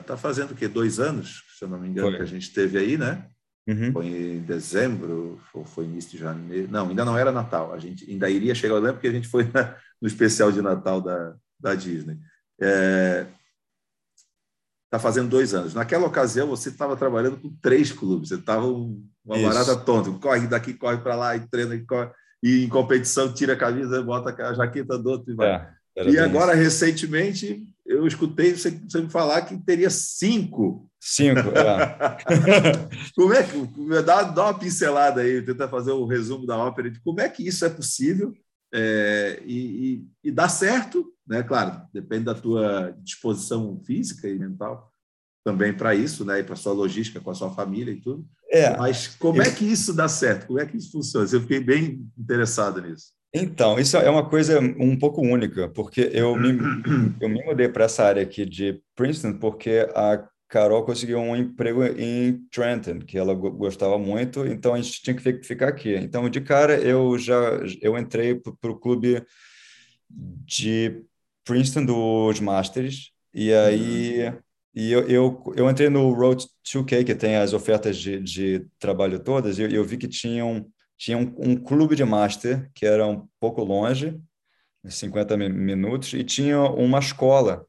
Está 0.00 0.14
uh, 0.14 0.18
fazendo 0.18 0.50
o 0.50 0.54
quê? 0.56 0.66
Dois 0.66 0.98
anos, 0.98 1.44
se 1.56 1.64
eu 1.64 1.68
não 1.68 1.78
me 1.78 1.86
engano, 1.86 2.08
foi. 2.08 2.16
que 2.16 2.22
a 2.24 2.26
gente 2.26 2.52
teve 2.52 2.76
aí, 2.76 2.98
né? 2.98 3.24
Uhum. 3.68 3.92
Foi 3.92 4.06
em 4.06 4.40
dezembro, 4.40 5.40
ou 5.54 5.64
foi 5.64 5.84
início 5.84 6.10
de 6.10 6.18
janeiro. 6.18 6.66
Não, 6.68 6.88
ainda 6.88 7.04
não 7.04 7.16
era 7.16 7.30
Natal. 7.30 7.72
A 7.72 7.78
gente 7.78 8.10
ainda 8.10 8.28
iria 8.28 8.52
chegar, 8.52 8.74
eu 8.74 8.80
lembro 8.80 9.00
que 9.00 9.06
a 9.06 9.12
gente 9.12 9.28
foi 9.28 9.44
na, 9.54 9.76
no 10.02 10.08
especial 10.08 10.50
de 10.50 10.60
Natal 10.60 11.00
da, 11.00 11.36
da 11.60 11.76
Disney. 11.76 12.18
É, 12.60 13.26
está 14.86 14.98
fazendo 14.98 15.28
dois 15.28 15.54
anos. 15.54 15.72
Naquela 15.72 16.08
ocasião, 16.08 16.48
você 16.48 16.68
estava 16.68 16.96
trabalhando 16.96 17.36
com 17.36 17.56
três 17.62 17.92
clubes, 17.92 18.30
você 18.30 18.34
estava 18.34 18.66
uma 18.66 19.38
Isso. 19.38 19.46
barata 19.46 19.76
tonta, 19.76 20.10
corre 20.18 20.48
daqui, 20.48 20.74
corre 20.74 20.98
para 20.98 21.14
lá, 21.14 21.36
e 21.36 21.46
treina, 21.46 21.76
e, 21.76 21.86
corre, 21.86 22.10
e 22.42 22.64
em 22.64 22.68
competição 22.68 23.32
tira 23.32 23.52
a 23.52 23.56
camisa, 23.56 24.02
bota 24.02 24.34
a 24.42 24.54
jaqueta 24.54 24.98
do 24.98 25.10
outro 25.10 25.32
e 25.32 25.34
vai. 25.34 25.48
É, 25.96 26.08
e 26.08 26.18
agora, 26.18 26.52
isso. 26.52 26.62
recentemente, 26.62 27.66
eu 27.84 28.06
escutei 28.06 28.54
você, 28.54 28.70
você, 28.70 29.00
me 29.00 29.10
falar 29.10 29.42
que 29.42 29.56
teria 29.58 29.90
cinco. 29.90 30.88
Cinco, 30.98 31.48
é. 31.50 32.18
como 33.14 33.34
é 33.34 33.42
que. 33.42 34.02
Dá, 34.04 34.22
dá 34.22 34.44
uma 34.44 34.58
pincelada 34.58 35.20
aí, 35.20 35.42
tenta 35.42 35.68
fazer 35.68 35.92
um 35.92 36.06
resumo 36.06 36.46
da 36.46 36.56
ópera 36.56 36.90
de 36.90 37.00
como 37.00 37.20
é 37.20 37.28
que 37.28 37.46
isso 37.46 37.64
é 37.64 37.68
possível 37.68 38.32
é, 38.72 39.42
e, 39.44 39.56
e, 40.24 40.28
e 40.28 40.30
dá 40.30 40.48
certo, 40.48 41.12
né? 41.26 41.42
Claro, 41.42 41.82
depende 41.92 42.24
da 42.24 42.34
tua 42.34 42.94
disposição 43.02 43.80
física 43.84 44.28
e 44.28 44.38
mental 44.38 44.89
também 45.44 45.72
para 45.72 45.94
isso, 45.94 46.24
né? 46.24 46.40
E 46.40 46.44
para 46.44 46.56
sua 46.56 46.72
logística 46.72 47.20
com 47.20 47.30
a 47.30 47.34
sua 47.34 47.50
família 47.50 47.92
e 47.92 48.00
tudo. 48.00 48.24
É, 48.50 48.76
Mas 48.76 49.08
como 49.08 49.40
é 49.40 49.50
que 49.50 49.64
isso 49.64 49.92
dá 49.92 50.08
certo? 50.08 50.46
Como 50.46 50.60
é 50.60 50.66
que 50.66 50.76
isso 50.76 50.90
funciona? 50.90 51.26
Eu 51.30 51.40
fiquei 51.40 51.60
bem 51.60 52.06
interessado 52.18 52.80
nisso. 52.80 53.12
Então, 53.32 53.78
isso 53.78 53.96
é 53.96 54.10
uma 54.10 54.28
coisa 54.28 54.58
um 54.58 54.98
pouco 54.98 55.22
única, 55.22 55.68
porque 55.68 56.10
eu 56.12 56.34
me, 56.36 56.48
eu 57.20 57.28
me 57.28 57.44
mudei 57.44 57.68
para 57.68 57.84
essa 57.84 58.04
área 58.04 58.22
aqui 58.22 58.44
de 58.44 58.82
Princeton 58.96 59.34
porque 59.38 59.88
a 59.94 60.26
Carol 60.48 60.84
conseguiu 60.84 61.20
um 61.20 61.36
emprego 61.36 61.84
em 61.84 62.44
Trenton, 62.50 62.98
que 62.98 63.16
ela 63.16 63.32
gostava 63.32 63.96
muito, 63.96 64.44
então 64.44 64.74
a 64.74 64.80
gente 64.80 65.00
tinha 65.00 65.14
que 65.14 65.44
ficar 65.44 65.68
aqui. 65.68 65.94
Então, 65.94 66.28
de 66.28 66.40
cara, 66.40 66.74
eu 66.74 67.16
já 67.16 67.60
eu 67.80 67.96
entrei 67.96 68.34
para 68.34 68.70
o 68.70 68.78
clube 68.78 69.24
de 70.08 71.04
Princeton 71.44 71.84
dos 71.84 72.40
Masters, 72.40 73.12
e 73.32 73.52
aí 73.52 74.26
uhum. 74.26 74.38
E 74.74 74.92
eu, 74.92 75.08
eu, 75.08 75.52
eu, 75.56 75.70
entrei 75.70 75.88
no 75.88 76.12
Road 76.12 76.46
2K, 76.64 77.04
que 77.04 77.14
tem 77.14 77.36
as 77.36 77.52
ofertas 77.52 77.96
de, 77.96 78.20
de 78.20 78.66
trabalho 78.78 79.18
todas, 79.18 79.58
e 79.58 79.62
eu, 79.62 79.70
eu 79.70 79.84
vi 79.84 79.96
que 79.96 80.06
tinham, 80.06 80.66
tinha 80.96 81.18
um, 81.18 81.34
um 81.38 81.56
clube 81.56 81.96
de 81.96 82.04
Master, 82.04 82.70
que 82.74 82.86
era 82.86 83.06
um 83.06 83.26
pouco 83.40 83.62
longe, 83.64 84.20
50 84.84 85.36
minutos, 85.36 86.12
e 86.14 86.24
tinha 86.24 86.60
uma 86.60 86.98
escola, 86.98 87.66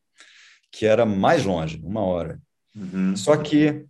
que 0.72 0.86
era 0.86 1.06
mais 1.06 1.44
longe, 1.44 1.82
uma 1.84 2.02
hora. 2.02 2.40
Uhum. 2.76 3.16
Só 3.16 3.36
que. 3.36 3.86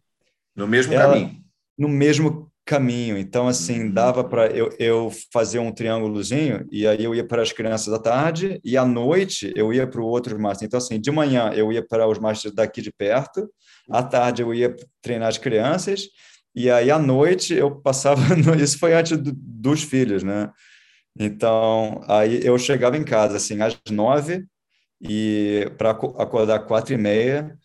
No 0.55 0.67
mesmo 0.67 0.93
ela, 0.93 1.13
caminho. 1.13 1.43
No 1.77 1.87
mesmo 1.87 2.50
caminho. 2.65 3.17
Então, 3.17 3.47
assim, 3.47 3.83
uhum. 3.83 3.91
dava 3.91 4.23
para 4.23 4.47
eu, 4.47 4.69
eu 4.79 5.11
fazer 5.31 5.59
um 5.59 5.71
triângulozinho 5.71 6.67
e 6.71 6.85
aí 6.87 7.03
eu 7.03 7.13
ia 7.13 7.25
para 7.25 7.41
as 7.41 7.51
crianças 7.51 7.93
à 7.93 7.99
tarde 7.99 8.59
e 8.63 8.77
à 8.77 8.85
noite 8.85 9.51
eu 9.55 9.73
ia 9.73 9.87
para 9.87 10.01
o 10.01 10.05
outro 10.05 10.39
master. 10.39 10.67
Então, 10.67 10.77
assim, 10.77 10.99
de 10.99 11.11
manhã 11.11 11.51
eu 11.53 11.71
ia 11.71 11.85
para 11.85 12.07
os 12.07 12.19
masters 12.19 12.53
daqui 12.53 12.81
de 12.81 12.91
perto, 12.91 13.49
à 13.89 14.03
tarde 14.03 14.41
eu 14.41 14.53
ia 14.53 14.75
treinar 15.01 15.29
as 15.29 15.37
crianças 15.37 16.07
e 16.55 16.69
aí 16.69 16.91
à 16.91 16.99
noite 16.99 17.53
eu 17.53 17.71
passava. 17.81 18.21
No, 18.35 18.55
isso 18.55 18.77
foi 18.79 18.93
antes 18.93 19.17
do, 19.17 19.31
dos 19.35 19.83
filhos, 19.83 20.23
né? 20.23 20.49
Então, 21.19 22.01
aí 22.07 22.39
eu 22.45 22.57
chegava 22.57 22.97
em 22.97 23.03
casa, 23.03 23.37
assim, 23.37 23.61
às 23.61 23.77
nove 23.89 24.45
e 25.01 25.69
para 25.77 25.91
acordar 25.91 26.59
quatro 26.59 26.93
e 26.93 26.97
meia 26.97 27.57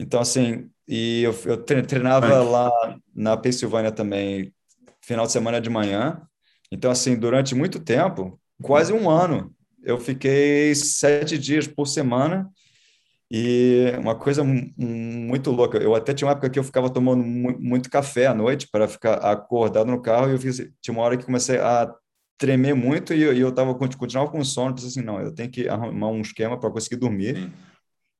então, 0.00 0.18
assim, 0.18 0.70
e 0.92 1.22
eu, 1.22 1.32
eu 1.44 1.56
treinava 1.56 2.42
lá 2.42 2.98
na 3.14 3.36
Pensilvânia 3.36 3.92
também, 3.92 4.52
final 5.00 5.24
de 5.24 5.30
semana 5.30 5.60
de 5.60 5.70
manhã. 5.70 6.20
Então, 6.68 6.90
assim, 6.90 7.16
durante 7.16 7.54
muito 7.54 7.78
tempo, 7.78 8.40
quase 8.60 8.92
um 8.92 9.08
ano, 9.08 9.54
eu 9.84 9.98
fiquei 9.98 10.74
sete 10.74 11.38
dias 11.38 11.68
por 11.68 11.86
semana 11.86 12.50
e 13.30 13.92
uma 14.00 14.16
coisa 14.16 14.42
muito 14.42 15.52
louca. 15.52 15.78
Eu 15.78 15.94
até 15.94 16.12
tinha 16.12 16.26
uma 16.26 16.32
época 16.32 16.50
que 16.50 16.58
eu 16.58 16.64
ficava 16.64 16.90
tomando 16.90 17.22
muito 17.22 17.88
café 17.88 18.26
à 18.26 18.34
noite 18.34 18.68
para 18.68 18.88
ficar 18.88 19.14
acordado 19.14 19.88
no 19.88 20.02
carro 20.02 20.28
e 20.28 20.32
eu 20.32 20.38
fiz, 20.40 20.56
tinha 20.82 20.92
uma 20.92 21.04
hora 21.04 21.16
que 21.16 21.24
comecei 21.24 21.58
a 21.58 21.88
tremer 22.36 22.74
muito 22.74 23.14
e 23.14 23.22
eu, 23.22 23.32
e 23.32 23.38
eu 23.38 23.52
tava, 23.52 23.72
continuava 23.76 24.28
com 24.28 24.42
sono. 24.42 24.74
Pensei 24.74 24.88
assim, 24.88 25.02
não, 25.02 25.20
eu 25.20 25.32
tenho 25.32 25.52
que 25.52 25.68
arrumar 25.68 26.08
um 26.08 26.20
esquema 26.20 26.58
para 26.58 26.68
conseguir 26.68 26.96
dormir. 26.96 27.36
Sim. 27.36 27.52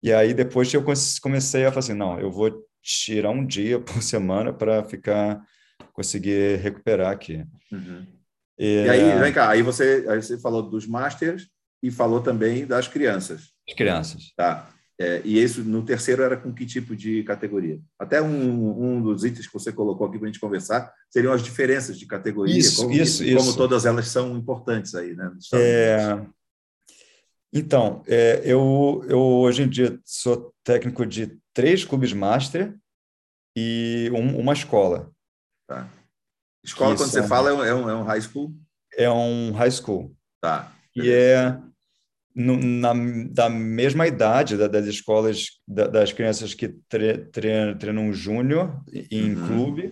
E 0.02 0.12
aí 0.12 0.32
depois 0.32 0.72
eu 0.72 0.84
comecei 1.20 1.64
a 1.64 1.70
falar 1.70 1.78
assim, 1.80 1.94
não, 1.94 2.18
eu 2.18 2.30
vou 2.30 2.66
tirar 2.82 3.30
um 3.30 3.44
dia 3.44 3.78
por 3.80 4.02
semana 4.02 4.52
para 4.52 4.82
ficar 4.84 5.40
conseguir 5.92 6.56
recuperar 6.56 7.10
aqui. 7.10 7.44
Uhum. 7.70 8.06
E, 8.58 8.84
e, 8.84 8.90
aí, 8.90 9.18
vem 9.18 9.32
cá, 9.32 9.50
aí 9.50 9.62
você, 9.62 10.04
aí 10.08 10.22
você 10.22 10.38
falou 10.38 10.62
dos 10.62 10.86
masters 10.86 11.48
e 11.82 11.90
falou 11.90 12.20
também 12.20 12.66
das 12.66 12.86
crianças. 12.86 13.52
As 13.68 13.74
crianças. 13.74 14.32
Tá. 14.36 14.68
É, 15.00 15.22
e 15.24 15.42
isso 15.42 15.64
no 15.64 15.82
terceiro 15.82 16.22
era 16.22 16.36
com 16.36 16.52
que 16.52 16.66
tipo 16.66 16.94
de 16.94 17.22
categoria? 17.22 17.80
Até 17.98 18.20
um, 18.20 18.98
um 18.98 19.02
dos 19.02 19.24
itens 19.24 19.46
que 19.46 19.52
você 19.52 19.72
colocou 19.72 20.06
aqui 20.06 20.18
para 20.18 20.28
a 20.28 20.30
gente 20.30 20.40
conversar 20.40 20.92
seriam 21.08 21.32
as 21.32 21.42
diferenças 21.42 21.98
de 21.98 22.04
categoria, 22.04 22.58
isso, 22.58 22.82
como, 22.82 22.92
isso, 22.92 23.24
como 23.24 23.38
isso. 23.38 23.56
todas 23.56 23.86
elas 23.86 24.08
são 24.08 24.36
importantes 24.36 24.94
aí, 24.94 25.14
né? 25.14 25.32
É... 25.54 26.20
Então, 27.52 28.02
é, 28.06 28.40
eu, 28.44 29.04
eu 29.08 29.18
hoje 29.18 29.62
em 29.62 29.68
dia 29.68 29.98
sou 30.04 30.54
técnico 30.62 31.04
de 31.04 31.38
três 31.52 31.84
clubes 31.84 32.12
master 32.12 32.76
e 33.56 34.10
um, 34.12 34.38
uma 34.38 34.52
escola. 34.52 35.10
Tá. 35.66 35.88
Escola, 36.64 36.96
quando 36.96 37.08
você 37.08 37.26
fala, 37.26 37.50
é 37.66 37.74
um, 37.74 37.90
é 37.90 37.94
um 37.94 38.02
high 38.04 38.20
school? 38.20 38.54
É 38.96 39.10
um 39.10 39.52
high 39.52 39.70
school. 39.70 40.14
Tá. 40.40 40.72
E 40.94 41.10
é 41.10 41.60
no, 42.34 42.56
na, 42.56 42.92
da 43.30 43.48
mesma 43.48 44.06
idade 44.06 44.56
da, 44.56 44.68
das 44.68 44.86
escolas, 44.86 45.60
da, 45.66 45.86
das 45.86 46.12
crianças 46.12 46.54
que 46.54 46.68
tre, 46.88 47.18
tre, 47.26 47.74
treinam 47.76 48.12
júnior 48.12 48.82
em 49.10 49.34
uhum. 49.34 49.46
clube, 49.46 49.82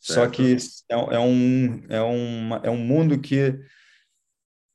certo. 0.00 0.14
só 0.14 0.28
que 0.28 0.56
é, 0.88 0.94
é, 0.94 1.18
um, 1.18 1.84
é, 1.88 2.00
uma, 2.00 2.56
é 2.64 2.70
um 2.70 2.78
mundo 2.78 3.18
que 3.18 3.58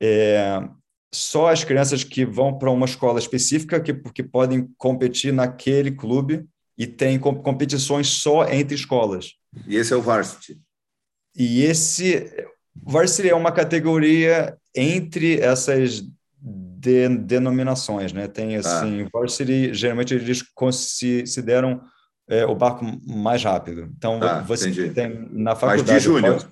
é, 0.00 0.68
só 1.12 1.48
as 1.48 1.64
crianças 1.64 2.04
que 2.04 2.24
vão 2.24 2.56
para 2.56 2.70
uma 2.70 2.86
escola 2.86 3.18
específica 3.18 3.80
que, 3.80 3.92
que 3.92 4.22
podem 4.22 4.68
competir 4.78 5.32
naquele 5.32 5.90
clube 5.90 6.46
e 6.78 6.86
tem 6.86 7.18
competições 7.18 8.08
só 8.08 8.48
entre 8.48 8.74
escolas. 8.74 9.34
E 9.66 9.76
esse 9.76 9.92
é 9.92 9.96
o 9.96 10.02
varsity. 10.02 10.58
E 11.36 11.62
esse 11.62 12.30
varsity 12.74 13.28
é 13.28 13.34
uma 13.34 13.52
categoria 13.52 14.56
entre 14.74 15.40
essas 15.40 16.02
de, 16.40 17.08
denominações, 17.08 18.12
né? 18.12 18.28
Tem 18.28 18.56
ah. 18.56 18.60
assim, 18.60 19.02
ah. 19.02 19.08
varsity, 19.12 19.74
geralmente 19.74 20.14
eles 20.14 20.42
consideram 20.54 21.82
é, 22.28 22.46
o 22.46 22.54
barco 22.54 22.84
mais 23.04 23.42
rápido. 23.42 23.92
Então 23.96 24.22
ah, 24.22 24.40
você 24.40 24.70
entendi. 24.70 24.94
tem 24.94 25.28
na 25.32 25.54
faculdade 25.56 25.92
Mas 25.92 26.02
de 26.02 26.08
júnior. 26.08 26.50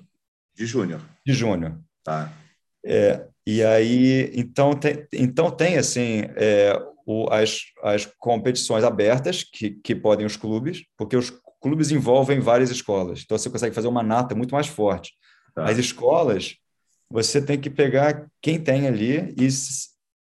De 0.53 0.65
júnior. 0.65 1.01
De 1.25 1.33
júnior. 1.33 1.79
Tá. 2.03 2.31
É, 2.85 3.25
e 3.51 3.63
aí 3.63 4.31
então 4.35 4.73
tem, 4.73 5.07
então 5.11 5.49
tem 5.49 5.77
assim 5.77 6.23
é, 6.35 6.79
o, 7.03 7.27
as, 7.31 7.61
as 7.81 8.05
competições 8.19 8.83
abertas 8.83 9.43
que, 9.43 9.71
que 9.71 9.95
podem 9.95 10.25
os 10.25 10.37
clubes, 10.37 10.83
porque 10.95 11.17
os 11.17 11.33
clubes 11.59 11.89
envolvem 11.89 12.39
várias 12.39 12.69
escolas. 12.69 13.21
Então 13.23 13.37
você 13.37 13.49
consegue 13.49 13.73
fazer 13.73 13.87
uma 13.87 14.03
nata 14.03 14.35
muito 14.35 14.53
mais 14.53 14.67
forte. 14.67 15.13
Tá. 15.55 15.65
As 15.65 15.79
escolas 15.79 16.57
você 17.09 17.41
tem 17.41 17.59
que 17.59 17.71
pegar 17.71 18.27
quem 18.39 18.61
tem 18.61 18.85
ali 18.85 19.33
e 19.35 19.49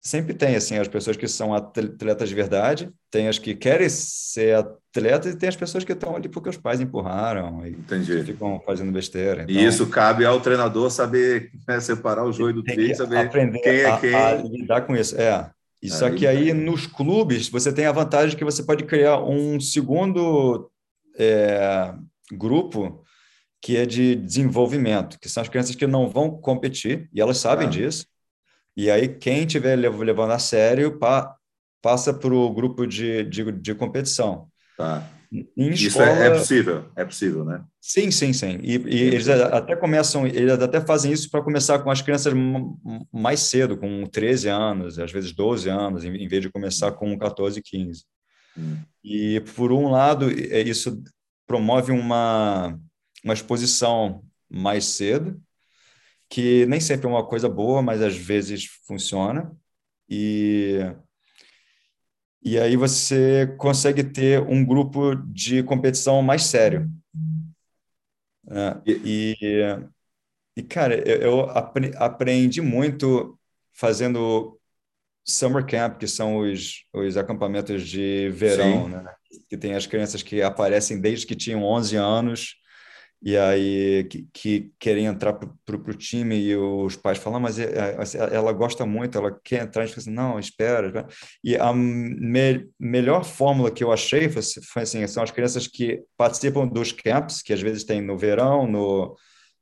sempre 0.00 0.32
tem 0.32 0.56
assim 0.56 0.76
as 0.76 0.88
pessoas 0.88 1.16
que 1.16 1.28
são 1.28 1.54
atletas 1.54 2.28
de 2.28 2.34
verdade, 2.34 2.90
tem 3.10 3.28
as 3.28 3.38
que 3.38 3.54
querem 3.54 3.88
ser 3.88 4.56
atletas 4.56 5.34
e 5.34 5.36
tem 5.36 5.48
as 5.48 5.56
pessoas 5.56 5.84
que 5.84 5.92
estão 5.92 6.16
ali 6.16 6.28
porque 6.28 6.48
os 6.48 6.56
pais 6.56 6.80
empurraram 6.80 7.66
e 7.66 7.70
Entendi. 7.70 8.22
ficam 8.24 8.60
fazendo 8.64 8.90
besteira. 8.90 9.42
Então, 9.42 9.54
e 9.54 9.64
isso 9.64 9.86
cabe 9.88 10.24
ao 10.24 10.40
treinador 10.40 10.90
saber 10.90 11.50
né, 11.68 11.78
separar 11.80 12.24
o 12.24 12.32
joio 12.32 12.54
do 12.54 12.62
trigo, 12.62 12.94
saber 12.94 13.18
aprender 13.18 13.58
quem 13.58 13.80
é 13.80 13.98
quem. 13.98 14.14
A, 14.14 14.34
lidar 14.34 14.80
com 14.82 14.96
isso. 14.96 15.20
É. 15.20 15.50
Só 15.84 16.10
que 16.10 16.26
aí 16.26 16.52
nos 16.52 16.86
clubes 16.86 17.48
você 17.48 17.72
tem 17.72 17.86
a 17.86 17.92
vantagem 17.92 18.36
que 18.36 18.44
você 18.44 18.62
pode 18.62 18.84
criar 18.84 19.22
um 19.22 19.58
segundo 19.58 20.70
é, 21.18 21.94
grupo 22.32 23.02
que 23.62 23.76
é 23.76 23.84
de 23.84 24.14
desenvolvimento, 24.14 25.18
que 25.18 25.28
são 25.28 25.42
as 25.42 25.48
crianças 25.48 25.74
que 25.74 25.86
não 25.86 26.08
vão 26.08 26.30
competir, 26.30 27.08
e 27.12 27.20
elas 27.20 27.38
sabem 27.38 27.66
ah. 27.66 27.70
disso. 27.70 28.06
E 28.80 28.90
aí, 28.90 29.08
quem 29.08 29.44
estiver 29.44 29.76
levando 29.76 30.32
a 30.32 30.38
sério, 30.38 30.98
pa, 30.98 31.36
passa 31.82 32.14
para 32.14 32.34
o 32.34 32.50
grupo 32.52 32.86
de, 32.86 33.24
de, 33.24 33.52
de, 33.52 33.74
competição. 33.74 34.48
Tá. 34.76 35.06
Em 35.30 35.70
Isso 35.70 35.88
escola... 35.88 36.08
é, 36.08 36.26
é, 36.26 36.30
possível, 36.30 36.84
é 36.96 37.04
possível, 37.04 37.44
né? 37.44 37.62
Sim, 37.80 38.10
sim, 38.10 38.32
sim. 38.32 38.58
E, 38.62 38.78
e 38.78 39.00
eles 39.02 39.28
até 39.28 39.76
começam, 39.76 40.26
eles 40.26 40.52
até 40.60 40.80
fazem 40.80 41.12
isso 41.12 41.30
para 41.30 41.42
começar 41.42 41.78
com 41.80 41.90
as 41.90 42.02
crianças 42.02 42.32
mais 43.12 43.40
cedo, 43.40 43.76
com 43.76 44.06
13 44.06 44.48
anos, 44.48 44.98
às 44.98 45.12
vezes 45.12 45.32
12 45.32 45.68
anos, 45.68 46.04
em 46.04 46.26
vez 46.26 46.42
de 46.42 46.50
começar 46.50 46.90
com 46.92 47.16
14, 47.16 47.62
15. 47.62 48.04
Hum. 48.58 48.78
E, 49.04 49.40
por 49.54 49.70
um 49.70 49.90
lado, 49.90 50.28
é, 50.30 50.62
isso 50.62 51.02
promove 51.46 51.92
uma 51.92 52.76
uma 53.24 53.34
exposição 53.34 54.24
mais 54.48 54.84
cedo, 54.84 55.40
que 56.30 56.64
nem 56.66 56.80
sempre 56.80 57.06
é 57.06 57.10
uma 57.10 57.26
coisa 57.26 57.48
boa, 57.48 57.82
mas 57.82 58.00
às 58.00 58.16
vezes 58.16 58.64
funciona. 58.86 59.52
E, 60.08 60.78
e 62.40 62.56
aí 62.56 62.76
você 62.76 63.52
consegue 63.58 64.04
ter 64.04 64.40
um 64.40 64.64
grupo 64.64 65.16
de 65.16 65.64
competição 65.64 66.22
mais 66.22 66.44
sério. 66.44 66.88
É, 68.48 68.80
e, 68.86 69.36
e, 70.56 70.62
cara, 70.62 70.96
eu, 71.06 71.20
eu 71.20 71.50
aprendi 71.96 72.60
muito 72.62 73.36
fazendo 73.72 74.56
summer 75.24 75.66
camp, 75.66 75.98
que 75.98 76.06
são 76.06 76.38
os, 76.38 76.84
os 76.92 77.16
acampamentos 77.16 77.88
de 77.88 78.30
verão, 78.30 78.88
né? 78.88 79.04
que 79.48 79.56
tem 79.56 79.74
as 79.74 79.86
crianças 79.86 80.22
que 80.22 80.42
aparecem 80.42 81.00
desde 81.00 81.26
que 81.26 81.34
tinham 81.34 81.64
11 81.64 81.96
anos 81.96 82.59
e 83.22 83.36
aí 83.36 84.04
que, 84.04 84.26
que 84.32 84.72
querem 84.78 85.04
entrar 85.04 85.34
para 85.34 85.76
o 85.76 85.94
time 85.94 86.36
e 86.36 86.56
os 86.56 86.96
pais 86.96 87.18
falam, 87.18 87.36
ah, 87.36 87.40
mas 87.40 87.58
é, 87.58 87.64
é, 87.64 88.34
ela 88.34 88.50
gosta 88.52 88.86
muito, 88.86 89.18
ela 89.18 89.38
quer 89.44 89.62
entrar, 89.62 89.82
a 89.82 89.86
gente 89.86 89.94
fala 89.94 90.02
assim, 90.02 90.14
não, 90.14 90.38
espera, 90.38 90.86
espera. 90.86 91.06
E 91.44 91.54
a 91.54 91.70
me, 91.72 92.66
melhor 92.78 93.22
fórmula 93.24 93.70
que 93.70 93.84
eu 93.84 93.92
achei 93.92 94.30
foi, 94.30 94.42
foi, 94.42 94.82
assim, 94.82 95.06
são 95.06 95.22
as 95.22 95.30
crianças 95.30 95.66
que 95.66 96.02
participam 96.16 96.66
dos 96.66 96.92
camps, 96.92 97.42
que 97.42 97.52
às 97.52 97.60
vezes 97.60 97.84
tem 97.84 98.00
no 98.00 98.16
verão, 98.16 98.66
no, 98.66 99.14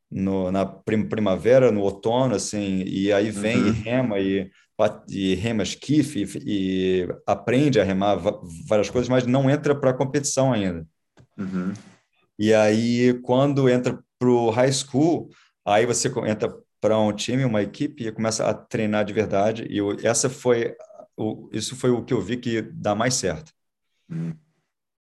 no 0.08 0.52
na 0.52 0.64
primavera, 0.64 1.72
no 1.72 1.80
outono, 1.80 2.36
assim, 2.36 2.84
e 2.86 3.12
aí 3.12 3.32
vem 3.32 3.56
uhum. 3.56 3.68
e 3.68 3.70
rema 3.72 4.20
e, 4.20 4.50
e 5.08 5.34
rema 5.34 5.64
esquife 5.64 6.28
e, 6.44 7.02
e 7.02 7.08
aprende 7.26 7.80
a 7.80 7.84
remar 7.84 8.20
várias 8.68 8.88
coisas, 8.88 9.08
mas 9.08 9.26
não 9.26 9.50
entra 9.50 9.74
para 9.74 9.90
a 9.90 9.94
competição 9.94 10.52
ainda. 10.52 10.86
Uhum. 11.36 11.72
E 12.38 12.54
aí, 12.54 13.18
quando 13.22 13.68
entra 13.68 13.98
para 14.18 14.28
o 14.28 14.50
high 14.50 14.72
school, 14.72 15.30
aí 15.64 15.84
você 15.84 16.08
entra 16.26 16.54
para 16.80 16.98
um 16.98 17.12
time, 17.12 17.44
uma 17.44 17.62
equipe 17.62 18.06
e 18.06 18.12
começa 18.12 18.48
a 18.48 18.54
treinar 18.54 19.04
de 19.04 19.12
verdade. 19.12 19.66
E 19.68 19.78
eu, 19.78 19.96
essa 20.02 20.30
foi, 20.30 20.76
o, 21.16 21.48
isso 21.52 21.74
foi 21.74 21.90
o 21.90 22.04
que 22.04 22.14
eu 22.14 22.20
vi 22.20 22.36
que 22.36 22.62
dá 22.62 22.94
mais 22.94 23.14
certo. 23.14 23.52
Hum. 24.08 24.34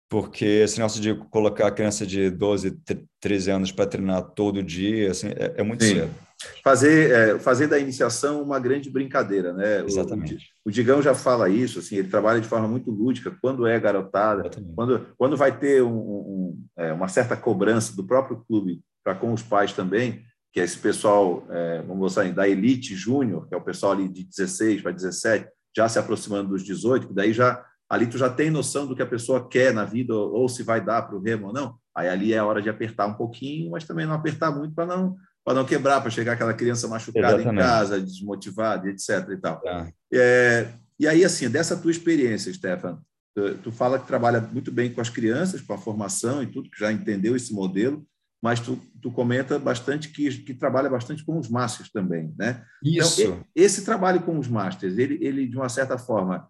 Porque 0.10 0.44
esse 0.44 0.78
negócio 0.78 1.02
de 1.02 1.16
colocar 1.30 1.68
a 1.68 1.72
criança 1.72 2.06
de 2.06 2.30
12, 2.30 2.78
13 3.22 3.52
anos 3.52 3.72
para 3.72 3.88
treinar 3.88 4.22
todo 4.32 4.62
dia, 4.62 5.12
assim, 5.12 5.30
é, 5.30 5.62
é 5.62 5.64
muito 5.64 5.86
Sim. 5.86 5.96
cedo 5.96 6.31
fazer, 6.64 7.12
é, 7.12 7.40
fazer 7.40 7.68
da 7.68 7.80
iniciação 7.80 8.42
uma 8.42 8.60
grande 8.60 8.90
brincadeira, 8.90 9.54
né? 9.54 9.84
Exatamente. 9.86 10.50
O, 10.64 10.70
o, 10.70 10.72
Digão 10.72 11.02
já 11.02 11.14
fala 11.14 11.50
isso, 11.50 11.80
assim, 11.80 11.98
ele 11.98 12.08
trabalha 12.08 12.42
de 12.42 12.48
forma 12.48 12.68
muito 12.68 12.92
lúdica, 12.92 13.36
quando 13.42 13.68
é 13.68 13.80
garotada, 13.80 14.50
quando, 14.76 15.08
quando 15.18 15.38
vai 15.38 15.58
ter 15.58 15.84
um, 15.84 15.98
um, 15.98 16.66
é, 16.78 16.94
uma 16.94 17.08
certa 17.08 17.36
cobrança 17.36 17.96
do 17.96 18.06
próprio 18.06 18.44
clube 18.48 18.82
para 19.04 19.16
com 19.16 19.34
os 19.34 19.42
pais 19.42 19.74
também, 19.74 20.24
que 20.54 20.60
é 20.60 20.64
esse 20.64 20.78
pessoal, 20.78 21.46
é, 21.50 21.82
vamos 21.82 22.14
botar 22.14 22.30
da 22.32 22.48
elite 22.48 22.96
júnior, 22.96 23.48
que 23.48 23.56
é 23.56 23.58
o 23.58 23.64
pessoal 23.64 23.94
ali 23.94 24.08
de 24.08 24.24
16 24.24 24.82
para 24.82 24.92
17, 24.92 25.48
já 25.76 25.88
se 25.88 25.98
aproximando 25.98 26.50
dos 26.50 26.64
18, 26.64 27.08
que 27.08 27.14
daí 27.14 27.32
já 27.32 27.66
ali 27.90 28.08
tu 28.08 28.18
já 28.18 28.30
tem 28.30 28.50
noção 28.50 28.88
do 28.88 28.96
que 28.96 29.02
a 29.02 29.08
pessoa 29.08 29.48
quer 29.48 29.74
na 29.74 29.84
vida 29.84 30.14
ou, 30.14 30.34
ou 30.34 30.50
se 30.50 30.64
vai 30.64 30.80
dar 30.84 31.02
para 31.04 31.16
o 31.16 31.22
remo 31.22 31.48
ou 31.48 31.54
não. 31.54 31.76
Aí 31.96 32.08
ali 32.08 32.34
é 32.34 32.38
a 32.38 32.46
hora 32.46 32.62
de 32.62 32.70
apertar 32.70 33.06
um 33.06 33.14
pouquinho, 33.14 33.72
mas 33.72 33.86
também 33.86 34.06
não 34.06 34.14
apertar 34.14 34.50
muito 34.52 34.74
para 34.74 34.86
não 34.86 35.18
para 35.44 35.56
não 35.56 35.66
quebrar, 35.66 36.02
para 36.02 36.12
chegar 36.12 36.34
aquela 36.34 36.54
criança 36.54 36.88
machucada 36.88 37.36
Exatamente. 37.36 37.54
em 37.54 37.68
casa, 37.68 38.02
desmotivada, 38.02 38.90
etc. 38.90 39.30
E, 39.30 39.38
tal. 39.38 39.60
Tá. 39.62 39.92
É, 40.14 40.68
e 41.00 41.08
aí, 41.08 41.26
assim, 41.26 41.50
dessa 41.50 41.76
tua 41.76 41.92
experiência, 41.92 42.54
Stefan, 42.54 43.02
tu, 43.36 43.56
tu, 43.56 43.72
fala 43.72 43.98
que 43.98 44.08
trabalha 44.08 44.40
muito 44.40 44.72
bem 44.72 44.94
com 44.94 45.02
as 45.02 45.10
crianças, 45.10 45.62
com 45.62 45.74
a 45.74 45.78
formação 45.78 46.44
e 46.44 46.48
tudo, 46.48 46.70
que 46.70 46.80
já 46.80 46.92
entendeu 46.92 47.36
esse 47.36 47.54
modelo, 47.54 48.06
mas 48.42 48.60
tu, 48.60 48.80
tu 49.02 49.12
comenta 49.12 49.58
bastante 49.58 50.10
que, 50.10 50.30
que 50.44 50.54
trabalha 50.54 50.90
bastante 50.90 51.26
com 51.26 51.38
os 51.38 51.50
masters 51.50 51.92
também, 51.92 52.34
né? 52.38 52.64
Então, 52.84 53.08
Isso. 53.08 53.22
Então, 53.22 53.46
esse 53.56 53.84
trabalho 53.84 54.22
com 54.22 54.38
os 54.38 54.48
masters, 54.48 54.98
ele, 54.98 55.18
ele 55.22 55.48
de 55.48 55.56
uma 55.56 55.70
certa 55.70 55.98
forma, 55.98 56.48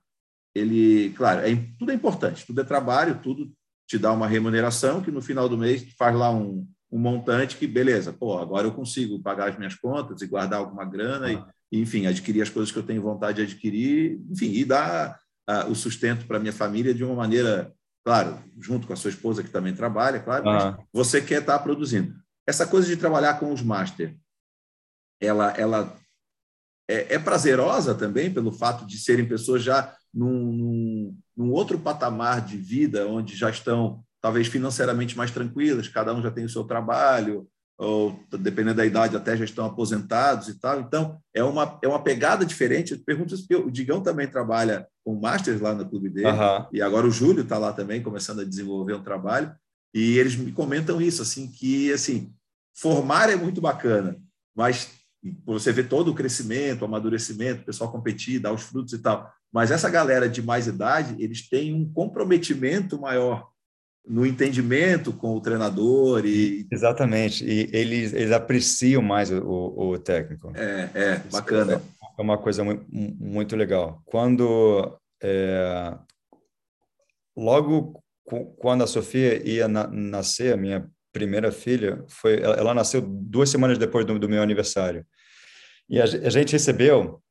ele, 0.53 1.11
claro, 1.11 1.41
é, 1.41 1.55
tudo 1.79 1.91
é 1.91 1.95
importante, 1.95 2.45
tudo 2.45 2.59
é 2.61 2.63
trabalho, 2.63 3.19
tudo 3.21 3.51
te 3.87 3.97
dá 3.97 4.11
uma 4.11 4.27
remuneração 4.27 5.01
que 5.01 5.11
no 5.11 5.21
final 5.21 5.49
do 5.49 5.57
mês 5.57 5.85
faz 5.97 6.15
lá 6.15 6.31
um, 6.31 6.65
um 6.91 6.99
montante 6.99 7.55
que, 7.55 7.65
beleza, 7.65 8.11
pô, 8.11 8.37
agora 8.37 8.67
eu 8.67 8.73
consigo 8.73 9.21
pagar 9.21 9.49
as 9.49 9.57
minhas 9.57 9.75
contas 9.75 10.21
e 10.21 10.27
guardar 10.27 10.59
alguma 10.59 10.83
grana 10.83 11.27
ah. 11.27 11.53
e, 11.71 11.79
enfim, 11.79 12.05
adquirir 12.05 12.41
as 12.41 12.49
coisas 12.49 12.71
que 12.71 12.77
eu 12.77 12.83
tenho 12.83 13.01
vontade 13.01 13.37
de 13.37 13.43
adquirir, 13.43 14.19
enfim, 14.29 14.51
e 14.51 14.65
dar 14.65 15.19
uh, 15.49 15.71
o 15.71 15.75
sustento 15.75 16.27
para 16.27 16.39
minha 16.39 16.51
família 16.51 16.93
de 16.93 17.03
uma 17.03 17.15
maneira, 17.15 17.73
claro, 18.03 18.37
junto 18.59 18.87
com 18.87 18.93
a 18.93 18.97
sua 18.97 19.09
esposa 19.09 19.41
que 19.41 19.49
também 19.49 19.73
trabalha, 19.73 20.19
claro, 20.19 20.49
ah. 20.49 20.77
mas 20.77 20.85
você 20.91 21.21
quer 21.21 21.39
estar 21.39 21.57
tá 21.57 21.63
produzindo. 21.63 22.13
essa 22.45 22.67
coisa 22.67 22.87
de 22.87 22.97
trabalhar 22.97 23.39
com 23.39 23.53
os 23.53 23.61
master, 23.61 24.17
ela, 25.21 25.51
ela 25.51 25.95
é, 26.89 27.15
é 27.15 27.19
prazerosa 27.19 27.95
também 27.95 28.33
pelo 28.33 28.51
fato 28.51 28.85
de 28.85 28.97
serem 28.97 29.27
pessoas 29.27 29.63
já 29.63 29.95
num, 30.13 30.51
num, 30.51 31.17
num 31.37 31.51
outro 31.51 31.79
patamar 31.79 32.41
de 32.41 32.57
vida, 32.57 33.07
onde 33.07 33.35
já 33.35 33.49
estão 33.49 34.03
talvez 34.22 34.47
financeiramente 34.47 35.17
mais 35.17 35.32
tranquilas, 35.32 35.88
cada 35.88 36.13
um 36.13 36.22
já 36.22 36.32
tem 36.32 36.45
o 36.45 36.49
seu 36.49 36.63
trabalho, 36.63 37.47
ou 37.78 38.19
dependendo 38.39 38.76
da 38.76 38.86
idade 38.86 39.17
até 39.17 39.36
já 39.36 39.43
estão 39.43 39.65
aposentados 39.65 40.47
e 40.47 40.59
tal. 40.59 40.80
Então, 40.80 41.19
é 41.34 41.43
uma, 41.43 41.80
é 41.82 41.88
uma 41.88 42.03
pegada 42.03 42.45
diferente. 42.45 42.93
Eu 42.93 42.99
pergunto 43.03 43.34
isso 43.34 43.47
porque 43.47 43.63
o 43.63 43.72
Digão 43.72 44.03
também 44.03 44.28
trabalha 44.28 44.88
com 45.03 45.19
Masters 45.19 45.59
lá 45.59 45.74
no 45.74 45.89
clube 45.89 46.09
dele, 46.09 46.28
uhum. 46.28 46.67
e 46.72 46.80
agora 46.80 47.07
o 47.07 47.11
Júlio 47.11 47.41
está 47.41 47.57
lá 47.57 47.74
também, 47.74 48.03
começando 48.03 48.41
a 48.41 48.45
desenvolver 48.45 48.93
um 48.93 49.03
trabalho, 49.03 49.51
e 49.93 50.17
eles 50.19 50.36
me 50.36 50.51
comentam 50.51 51.01
isso, 51.01 51.24
assim, 51.24 51.47
que, 51.47 51.91
assim, 51.91 52.32
formar 52.78 53.32
é 53.32 53.36
muito 53.36 53.59
bacana, 53.59 54.15
mas 54.55 54.91
você 55.43 55.72
vê 55.72 55.84
todo 55.84 56.09
o 56.09 56.15
crescimento, 56.15 56.84
o 56.84 56.86
amadurecimento, 56.86 57.63
o 57.63 57.65
pessoal 57.65 57.91
competir, 57.91 58.39
dar 58.39 58.53
os 58.53 58.61
frutos 58.61 58.93
e 58.93 58.99
tal, 58.99 59.28
mas 59.51 59.72
essa 59.72 59.89
galera 59.89 60.30
de 60.30 60.41
mais 60.41 60.67
idade, 60.67 61.15
eles 61.17 61.49
têm 61.49 61.74
um 61.74 61.91
comprometimento 61.91 62.99
maior 62.99 63.50
no 64.07 64.25
entendimento 64.25 65.13
com 65.13 65.35
o 65.35 65.41
treinador 65.41 66.25
e 66.25 66.67
exatamente. 66.71 67.45
E 67.45 67.69
eles 67.71 68.13
eles 68.13 68.31
apreciam 68.31 69.01
mais 69.01 69.31
o, 69.31 69.73
o 69.77 69.99
técnico. 69.99 70.51
É 70.55 70.89
é 70.93 71.15
bacana. 71.31 71.81
É 72.17 72.21
uma 72.21 72.37
coisa 72.37 72.63
muito, 72.63 72.85
muito 72.89 73.55
legal. 73.55 74.01
Quando 74.05 74.99
é, 75.21 75.97
logo 77.35 78.01
quando 78.57 78.83
a 78.83 78.87
Sofia 78.87 79.45
ia 79.47 79.67
na, 79.67 79.87
nascer 79.87 80.53
a 80.53 80.57
minha 80.57 80.89
primeira 81.11 81.51
filha 81.51 82.03
foi 82.07 82.41
ela, 82.41 82.55
ela 82.55 82.73
nasceu 82.73 83.01
duas 83.01 83.49
semanas 83.49 83.77
depois 83.77 84.05
do, 84.05 84.17
do, 84.17 84.29
meu 84.29 84.41
aniversário. 84.41 85.05
E 85.89 85.99
a, 85.99 86.03
a 86.03 86.29
gente 86.29 86.53
recebeu 86.53 87.21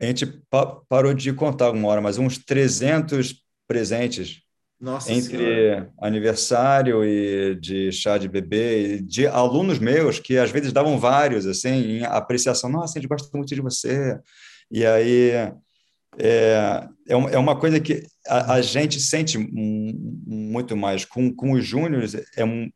a 0.00 0.06
gente 0.06 0.26
pa, 0.50 0.66
parou 0.88 1.14
de 1.14 1.32
contar 1.32 1.70
uma 1.70 1.88
hora 1.88 2.00
mas 2.00 2.18
uns 2.18 2.38
300 2.38 3.34
presentes 3.68 4.42
nossa 4.82 5.12
entre 5.12 5.38
senhora. 5.38 5.92
aniversário 6.00 7.04
e 7.04 7.54
de 7.54 7.92
chá 7.92 8.18
de 8.18 8.28
bebê, 8.28 9.00
de 9.00 9.28
alunos 9.28 9.78
meus 9.78 10.18
que 10.18 10.36
às 10.36 10.50
vezes 10.50 10.72
davam 10.72 10.98
vários, 10.98 11.46
assim, 11.46 11.98
em 11.98 12.04
apreciação. 12.04 12.68
Nossa, 12.68 12.98
a 12.98 13.00
gente 13.00 13.08
gosta 13.08 13.28
muito 13.36 13.54
de 13.54 13.60
você. 13.60 14.18
E 14.68 14.84
aí 14.84 15.30
é, 16.18 16.84
é, 17.06 17.14
é 17.32 17.38
uma 17.38 17.54
coisa 17.56 17.78
que 17.78 18.02
a, 18.26 18.54
a 18.54 18.60
gente 18.60 18.98
sente 18.98 19.38
muito 19.38 20.76
mais. 20.76 21.04
Com, 21.04 21.32
com 21.32 21.52
os 21.52 21.64
júniores, 21.64 22.16
é, 22.36 22.44
um, 22.44 22.68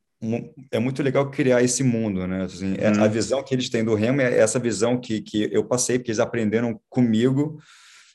é 0.70 0.78
muito 0.78 1.02
legal 1.02 1.28
criar 1.28 1.60
esse 1.60 1.82
mundo, 1.82 2.24
né? 2.24 2.44
Assim, 2.44 2.76
é, 2.78 2.86
A 2.86 3.02
uhum. 3.02 3.10
visão 3.10 3.42
que 3.42 3.52
eles 3.52 3.68
têm 3.68 3.84
do 3.84 3.96
Remo 3.96 4.20
é 4.20 4.38
essa 4.38 4.60
visão 4.60 4.96
que, 4.96 5.20
que 5.20 5.48
eu 5.52 5.64
passei, 5.64 5.98
porque 5.98 6.12
eles 6.12 6.20
aprenderam 6.20 6.80
comigo, 6.88 7.58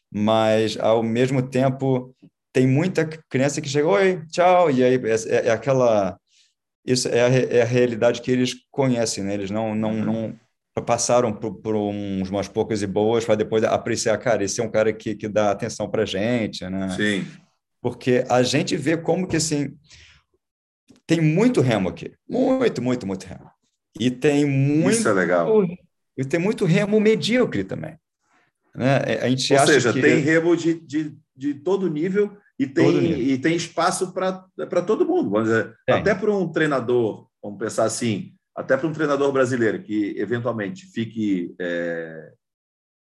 mas 0.10 0.78
ao 0.80 1.04
mesmo 1.04 1.42
tempo 1.42 2.16
tem 2.54 2.68
muita 2.68 3.06
criança 3.06 3.62
que 3.62 3.70
chega, 3.70 3.88
oi, 3.88 4.22
tchau, 4.30 4.70
e 4.70 4.84
aí 4.84 4.96
é, 4.96 5.36
é, 5.36 5.48
é 5.48 5.52
aquela. 5.52 6.18
Isso 6.86 7.08
é 7.08 7.22
a, 7.22 7.28
é 7.28 7.62
a, 7.62 7.66
realidade 7.66 8.22
que 8.22 8.32
eles 8.32 8.56
conhecem, 8.72 9.24
né? 9.24 9.36
Eles 9.36 9.52
não, 9.52 9.76
não, 9.76 9.92
uhum. 9.92 10.04
não 10.04 10.40
passaram 10.86 11.32
por, 11.32 11.56
por 11.56 11.76
uns, 11.76 12.30
umas 12.30 12.48
poucas 12.48 12.82
e 12.82 12.88
boas 12.88 13.24
para 13.24 13.36
depois 13.36 13.64
apreciar, 13.64 14.18
cara, 14.18 14.44
esse 14.44 14.60
é 14.60 14.64
um 14.64 14.72
cara 14.72 14.92
que, 14.92 15.16
que 15.16 15.28
dá 15.28 15.52
atenção 15.52 15.90
para 15.90 16.06
gente, 16.06 16.68
né? 16.68 16.90
Sim. 16.96 17.28
Porque 17.82 18.26
a 18.30 18.42
gente 18.42 18.76
vê 18.76 18.98
como 18.98 19.28
que, 19.28 19.36
assim, 19.36 19.76
tem 21.06 21.22
muito 21.22 21.62
remo 21.62 21.90
aqui. 21.90 22.14
Muito, 22.28 22.82
muito, 22.82 23.08
muito 23.08 23.26
remo. 23.26 23.50
E 24.00 24.10
tem 24.10 24.46
muito... 24.46 24.92
Isso 24.92 25.10
é 25.10 25.14
legal. 25.14 25.64
E 26.18 26.24
tem 26.24 26.40
muito 26.40 26.66
remo 26.66 27.00
medíocre 27.00 27.64
também. 27.64 27.98
Né? 28.76 28.98
A 29.22 29.30
gente 29.30 29.54
Ou 29.54 29.68
seja, 29.68 29.94
que... 29.94 30.02
tem 30.02 30.20
remo 30.20 30.56
de, 30.56 30.74
de, 30.80 31.18
de 31.36 31.54
todo 31.56 31.90
nível 31.90 32.38
e 32.58 32.68
tem, 32.68 33.22
e 33.22 33.38
tem 33.38 33.56
espaço 33.56 34.14
para 34.14 34.82
todo 34.86 35.06
mundo. 35.06 35.30
Vamos 35.30 35.50
dizer, 35.50 35.76
até 35.90 36.14
para 36.14 36.32
um 36.32 36.52
treinador, 36.52 37.28
vamos 37.42 37.60
pensar 37.60 37.86
assim, 37.86 38.34
até 38.56 38.78
para 38.78 38.88
um 38.88 38.94
treinador 38.94 39.32
brasileiro 39.32 39.82
que 39.82 40.14
eventualmente 40.18 40.86
fique 40.86 41.54
é, 41.60 42.32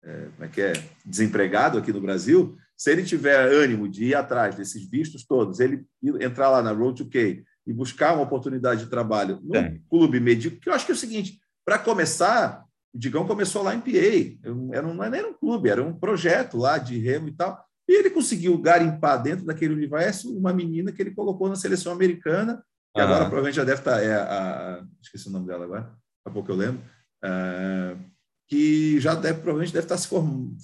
é, 0.04 0.28
como 0.36 0.46
é 0.46 0.48
que 0.48 0.62
é? 0.62 0.74
desempregado 1.06 1.78
aqui 1.78 1.94
no 1.94 2.02
Brasil, 2.02 2.58
se 2.76 2.92
ele 2.92 3.04
tiver 3.04 3.38
ânimo 3.38 3.88
de 3.88 4.06
ir 4.06 4.16
atrás 4.16 4.56
desses 4.56 4.90
vistos 4.90 5.26
todos, 5.26 5.60
ele 5.60 5.86
entrar 6.20 6.50
lá 6.50 6.62
na 6.62 6.72
Road 6.72 7.04
to 7.04 7.10
K 7.10 7.44
e 7.66 7.72
buscar 7.74 8.14
uma 8.14 8.24
oportunidade 8.24 8.84
de 8.84 8.90
trabalho 8.90 9.40
no 9.42 9.56
é. 9.56 9.80
clube 9.90 10.20
medíocre, 10.20 10.60
que 10.60 10.70
eu 10.70 10.74
acho 10.74 10.86
que 10.86 10.92
é 10.92 10.96
o 10.96 10.98
seguinte, 10.98 11.40
para 11.66 11.80
começar, 11.80 12.63
o 12.94 13.00
Digão 13.00 13.26
começou 13.26 13.64
lá 13.64 13.74
em 13.74 13.80
PA, 13.80 14.48
era 14.72 14.86
um, 14.88 14.94
não 14.94 15.04
era 15.04 15.10
nem 15.10 15.26
um 15.26 15.34
clube, 15.34 15.70
era 15.70 15.84
um 15.84 15.94
projeto 15.94 16.58
lá 16.58 16.78
de 16.78 16.98
remo 17.00 17.28
e 17.28 17.32
tal, 17.32 17.64
e 17.88 18.00
ele 18.00 18.10
conseguiu 18.10 18.58
garimpar 18.58 19.22
dentro 19.22 19.46
daquele 19.46 19.74
universo 19.74 20.36
uma 20.38 20.54
menina 20.54 20.92
que 20.92 21.02
ele 21.02 21.12
colocou 21.12 21.50
na 21.50 21.56
seleção 21.56 21.92
americana, 21.92 22.64
que 22.94 23.02
uhum. 23.02 23.08
agora 23.08 23.26
provavelmente 23.26 23.56
já 23.56 23.64
deve 23.64 23.80
estar. 23.80 23.98
Tá, 23.98 24.02
é 24.02 24.14
a, 24.16 24.84
esqueci 25.02 25.28
o 25.28 25.32
nome 25.32 25.48
dela 25.48 25.66
agora, 25.66 25.82
daqui 25.82 25.98
a 26.28 26.32
pouco 26.32 26.52
eu 26.52 26.56
lembro. 26.56 26.82
Uh, 27.24 28.14
que 28.48 29.00
já 29.00 29.16
deve, 29.16 29.40
provavelmente 29.40 29.74
deve 29.74 29.86
estar 29.86 29.98
se 29.98 30.08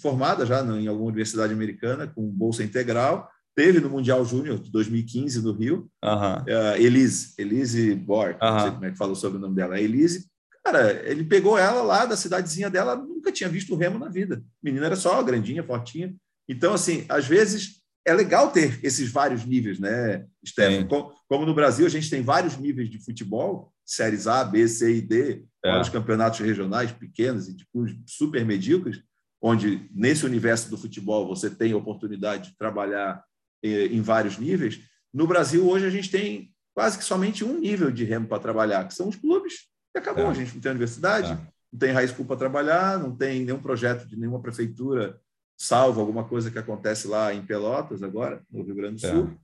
formada 0.02 0.46
já 0.46 0.62
em 0.62 0.88
alguma 0.88 1.08
universidade 1.08 1.52
americana, 1.52 2.08
com 2.08 2.30
bolsa 2.30 2.64
integral. 2.64 3.30
Teve 3.56 3.80
no 3.80 3.90
Mundial 3.90 4.24
Júnior 4.24 4.60
de 4.60 4.72
2015 4.72 5.42
no 5.42 5.54
Rio. 5.54 5.90
Uhum. 6.04 6.44
Uh, 6.44 6.76
Elise, 6.78 7.34
Elise 7.38 7.96
Borg, 7.96 8.38
uhum. 8.42 8.50
não 8.50 8.60
sei 8.60 8.72
como 8.72 8.86
é 8.86 8.92
que 8.92 8.98
falou 8.98 9.16
sobre 9.16 9.38
o 9.38 9.42
nome 9.42 9.56
dela. 9.56 9.76
A 9.76 9.82
Elise, 9.82 10.30
cara, 10.72 11.10
ele 11.10 11.24
pegou 11.24 11.58
ela 11.58 11.82
lá 11.82 12.06
da 12.06 12.16
cidadezinha 12.16 12.70
dela, 12.70 12.96
nunca 12.96 13.32
tinha 13.32 13.50
visto 13.50 13.74
o 13.74 13.78
remo 13.78 13.98
na 13.98 14.08
vida. 14.08 14.38
A 14.38 14.42
menina 14.64 14.86
era 14.86 14.96
só 14.96 15.22
grandinha, 15.24 15.64
fortinha. 15.64 16.16
Então, 16.48 16.74
assim, 16.74 17.06
às 17.10 17.28
vezes 17.28 17.80
é 18.06 18.14
legal 18.14 18.52
ter 18.52 18.80
esses 18.84 19.12
vários 19.12 19.46
níveis, 19.46 19.80
né, 19.80 20.26
Stefan? 20.46 20.88
Como, 20.88 21.14
como, 21.28 21.46
no 21.46 21.54
Brasil 21.54 21.86
a 21.86 21.90
gente 21.90 22.10
tem 22.10 22.22
vários 22.22 22.58
níveis 22.58 22.90
de 22.90 23.04
futebol, 23.04 23.74
séries 23.86 24.26
A, 24.26 24.44
B, 24.44 24.68
C 24.68 24.96
e 24.96 25.02
D, 25.02 25.44
é. 25.64 25.80
os 25.80 25.90
campeonatos 25.90 26.40
regionais 26.40 26.92
pequenos 26.92 27.48
e 27.48 27.58
tipo, 27.58 27.86
super 28.06 28.46
medíocres, 28.46 29.02
onde 29.42 29.90
nesse 29.94 30.26
universo 30.26 30.70
do 30.70 30.78
futebol 30.78 31.28
você 31.28 31.50
tem 31.50 31.74
oportunidade 31.74 32.50
de 32.50 32.58
trabalhar 32.58 33.24
eh, 33.64 33.86
em 33.88 34.02
vários 34.02 34.38
níveis. 34.38 34.80
No 35.14 35.28
Brasil, 35.28 35.68
hoje, 35.68 35.86
a 35.86 35.90
gente 35.90 36.10
tem 36.10 36.54
quase 36.74 36.98
que 36.98 37.04
somente 37.04 37.44
um 37.44 37.60
nível 37.60 37.92
de 37.92 38.04
remo 38.04 38.28
para 38.28 38.42
trabalhar, 38.42 38.88
que 38.88 38.94
são 38.94 39.08
os 39.08 39.16
clubes. 39.16 39.69
E 39.96 40.00
acabou, 40.00 40.26
é. 40.26 40.30
a 40.30 40.34
gente 40.34 40.54
não 40.54 40.62
tem 40.62 40.72
universidade, 40.72 41.32
é. 41.32 41.36
não 41.72 41.80
tem 41.80 42.08
school 42.08 42.26
para 42.26 42.38
trabalhar, 42.38 43.00
não 43.00 43.16
tem 43.16 43.44
nenhum 43.44 43.62
projeto 43.62 44.08
de 44.08 44.16
nenhuma 44.16 44.42
prefeitura 44.42 45.20
salvo 45.58 46.00
alguma 46.00 46.24
coisa 46.24 46.50
que 46.50 46.58
acontece 46.58 47.08
lá 47.08 47.34
em 47.34 47.46
Pelotas 47.46 48.02
agora, 48.02 48.42
no 48.50 48.64
Rio 48.64 48.76
Grande 48.76 49.02
do 49.02 49.08
é. 49.08 49.12
Sul. 49.12 49.38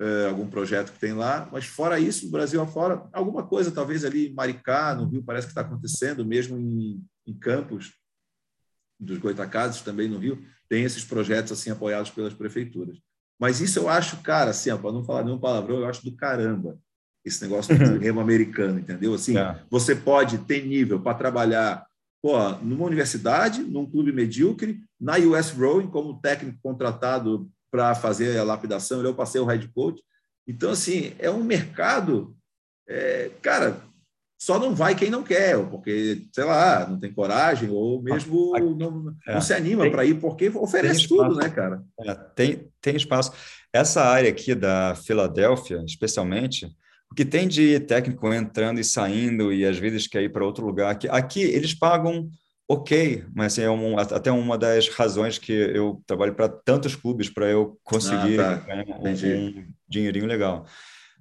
É, 0.00 0.26
algum 0.26 0.48
projeto 0.48 0.90
que 0.90 0.98
tem 0.98 1.12
lá, 1.12 1.48
mas 1.52 1.66
fora 1.66 2.00
isso, 2.00 2.24
no 2.24 2.32
Brasil 2.32 2.60
afora, 2.60 3.08
alguma 3.12 3.46
coisa 3.46 3.70
talvez 3.70 4.04
ali 4.04 4.28
em 4.28 4.34
Maricá, 4.34 4.94
no 4.94 5.06
Rio, 5.06 5.22
parece 5.22 5.46
que 5.46 5.52
está 5.52 5.60
acontecendo, 5.60 6.24
mesmo 6.24 6.58
em, 6.58 7.04
em 7.24 7.34
Campos, 7.34 7.92
dos 8.98 9.18
Goitacazes, 9.18 9.82
também 9.82 10.08
no 10.08 10.18
Rio, 10.18 10.42
tem 10.68 10.82
esses 10.82 11.04
projetos 11.04 11.52
assim 11.52 11.70
apoiados 11.70 12.10
pelas 12.10 12.34
prefeituras. 12.34 12.98
Mas 13.38 13.60
isso 13.60 13.78
eu 13.78 13.88
acho, 13.88 14.22
cara, 14.22 14.50
assim, 14.50 14.76
para 14.76 14.92
não 14.92 15.04
falar 15.04 15.24
nenhum 15.24 15.38
palavrão, 15.38 15.80
eu 15.80 15.86
acho 15.86 16.04
do 16.04 16.16
caramba 16.16 16.78
esse 17.24 17.42
negócio 17.42 17.76
do 17.78 17.98
remo 17.98 18.20
americano, 18.20 18.78
entendeu? 18.78 19.14
Assim, 19.14 19.36
é. 19.36 19.60
você 19.70 19.94
pode 19.94 20.38
ter 20.38 20.64
nível 20.66 21.00
para 21.00 21.14
trabalhar 21.14 21.86
pô, 22.22 22.36
numa 22.62 22.86
universidade, 22.86 23.62
num 23.62 23.84
clube 23.84 24.12
medíocre, 24.12 24.80
na 25.00 25.16
US 25.16 25.50
Rowing, 25.50 25.88
como 25.88 26.20
técnico 26.20 26.58
contratado 26.62 27.50
para 27.70 27.94
fazer 27.94 28.38
a 28.38 28.44
lapidação, 28.44 29.02
eu 29.02 29.14
passei 29.14 29.40
o 29.40 29.44
head 29.44 29.66
coach. 29.68 30.00
Então, 30.46 30.70
assim, 30.70 31.14
é 31.18 31.30
um 31.30 31.42
mercado, 31.42 32.36
é, 32.88 33.30
cara, 33.40 33.82
só 34.40 34.58
não 34.58 34.74
vai 34.74 34.94
quem 34.94 35.08
não 35.08 35.22
quer, 35.22 35.56
porque, 35.68 36.26
sei 36.32 36.44
lá, 36.44 36.86
não 36.86 36.98
tem 36.98 37.12
coragem, 37.12 37.70
ou 37.70 38.02
mesmo 38.02 38.52
não, 38.76 39.16
é, 39.26 39.34
não 39.34 39.40
se 39.40 39.54
anima 39.54 39.88
para 39.90 40.04
ir, 40.04 40.20
porque 40.20 40.48
oferece 40.48 41.08
tudo, 41.08 41.34
né, 41.36 41.48
cara? 41.48 41.82
É, 42.00 42.14
tem, 42.14 42.68
tem 42.80 42.96
espaço. 42.96 43.32
Essa 43.72 44.02
área 44.02 44.28
aqui 44.28 44.54
da 44.54 44.94
Filadélfia, 44.96 45.82
especialmente, 45.86 46.68
o 47.12 47.14
que 47.14 47.26
tem 47.26 47.46
de 47.46 47.78
técnico 47.80 48.32
entrando 48.32 48.80
e 48.80 48.84
saindo 48.84 49.52
e 49.52 49.66
às 49.66 49.76
vezes 49.76 50.06
quer 50.06 50.22
ir 50.22 50.32
para 50.32 50.46
outro 50.46 50.64
lugar. 50.64 50.90
Aqui, 50.90 51.06
aqui 51.10 51.42
eles 51.42 51.74
pagam 51.74 52.30
ok, 52.66 53.22
mas 53.34 53.52
assim, 53.52 53.62
é 53.62 53.70
um, 53.70 53.98
até 53.98 54.32
uma 54.32 54.56
das 54.56 54.88
razões 54.88 55.36
que 55.36 55.52
eu 55.52 56.02
trabalho 56.06 56.34
para 56.34 56.48
tantos 56.48 56.96
clubes 56.96 57.28
para 57.28 57.50
eu 57.50 57.78
conseguir 57.84 58.40
ah, 58.40 58.56
tá. 58.56 58.74
um, 58.74 59.08
um, 59.10 59.66
dinheirinho 59.86 60.24
legal. 60.24 60.64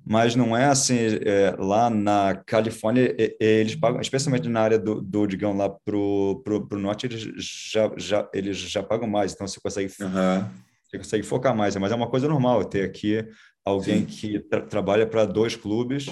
Mas 0.04 0.34
não 0.34 0.56
é 0.56 0.66
assim, 0.66 0.98
é, 0.98 1.54
lá 1.60 1.89
na 1.89 2.42
Califórnia, 2.46 3.14
é, 3.20 3.36
eles 3.39 3.76
pagam, 3.76 4.00
especialmente 4.00 4.48
na 4.48 4.62
área 4.62 4.80
do, 4.80 5.02
do 5.02 5.28
digamos, 5.28 5.58
lá 5.58 5.70
para 5.70 5.98
o 5.98 6.80
norte, 6.80 7.06
eles 7.06 7.28
já, 7.70 7.92
já, 7.98 8.30
eles 8.34 8.58
já 8.58 8.82
pagam 8.82 9.10
mais, 9.10 9.34
então 9.34 9.46
você 9.46 9.60
consegue, 9.60 9.94
uhum. 10.02 10.46
você 10.89 10.98
consegue 10.98 11.24
focar 11.24 11.54
mais. 11.54 11.76
Mas 11.76 11.92
é 11.92 11.96
uma 11.96 12.10
coisa 12.10 12.30
normal 12.30 12.64
ter 12.64 12.86
aqui 12.86 13.28
alguém 13.66 13.99
Sim. 13.99 14.05
que 14.05 14.39
tra 14.39 14.62
trabalha 14.62 15.05
para 15.05 15.26
dois 15.26 15.55
clubes 15.55 16.07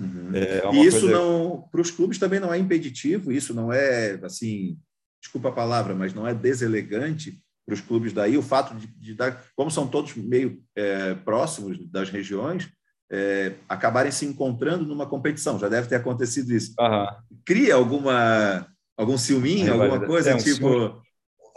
Uhum. 0.00 0.30
É 0.34 0.74
e 0.74 0.84
isso 0.84 1.00
coisa... 1.00 1.16
não, 1.16 1.68
para 1.70 1.80
os 1.80 1.90
clubes 1.90 2.18
também 2.18 2.40
não 2.40 2.52
é 2.52 2.58
impeditivo, 2.58 3.32
isso 3.32 3.54
não 3.54 3.72
é, 3.72 4.18
assim, 4.22 4.76
desculpa 5.20 5.48
a 5.48 5.52
palavra, 5.52 5.94
mas 5.94 6.12
não 6.12 6.26
é 6.26 6.34
deselegante 6.34 7.40
para 7.64 7.74
os 7.74 7.80
clubes 7.80 8.12
daí, 8.12 8.36
o 8.36 8.42
fato 8.42 8.74
de, 8.76 8.86
de 8.86 9.14
dar, 9.14 9.44
como 9.56 9.70
são 9.70 9.86
todos 9.88 10.14
meio 10.14 10.62
é, 10.74 11.14
próximos 11.14 11.78
das 11.90 12.10
regiões, 12.10 12.68
é, 13.10 13.54
acabarem 13.68 14.12
se 14.12 14.24
encontrando 14.24 14.84
numa 14.86 15.06
competição. 15.06 15.58
Já 15.58 15.68
deve 15.68 15.88
ter 15.88 15.96
acontecido 15.96 16.52
isso. 16.52 16.74
Uhum. 16.78 17.06
Cria 17.44 17.74
alguma 17.74 18.66
algum 18.96 19.18
ciúminho, 19.18 19.72
alguma 19.72 20.00
coisa, 20.04 20.30
é, 20.30 20.34
um 20.34 20.38
tipo. 20.38 20.68
Ciúme. 20.68 21.05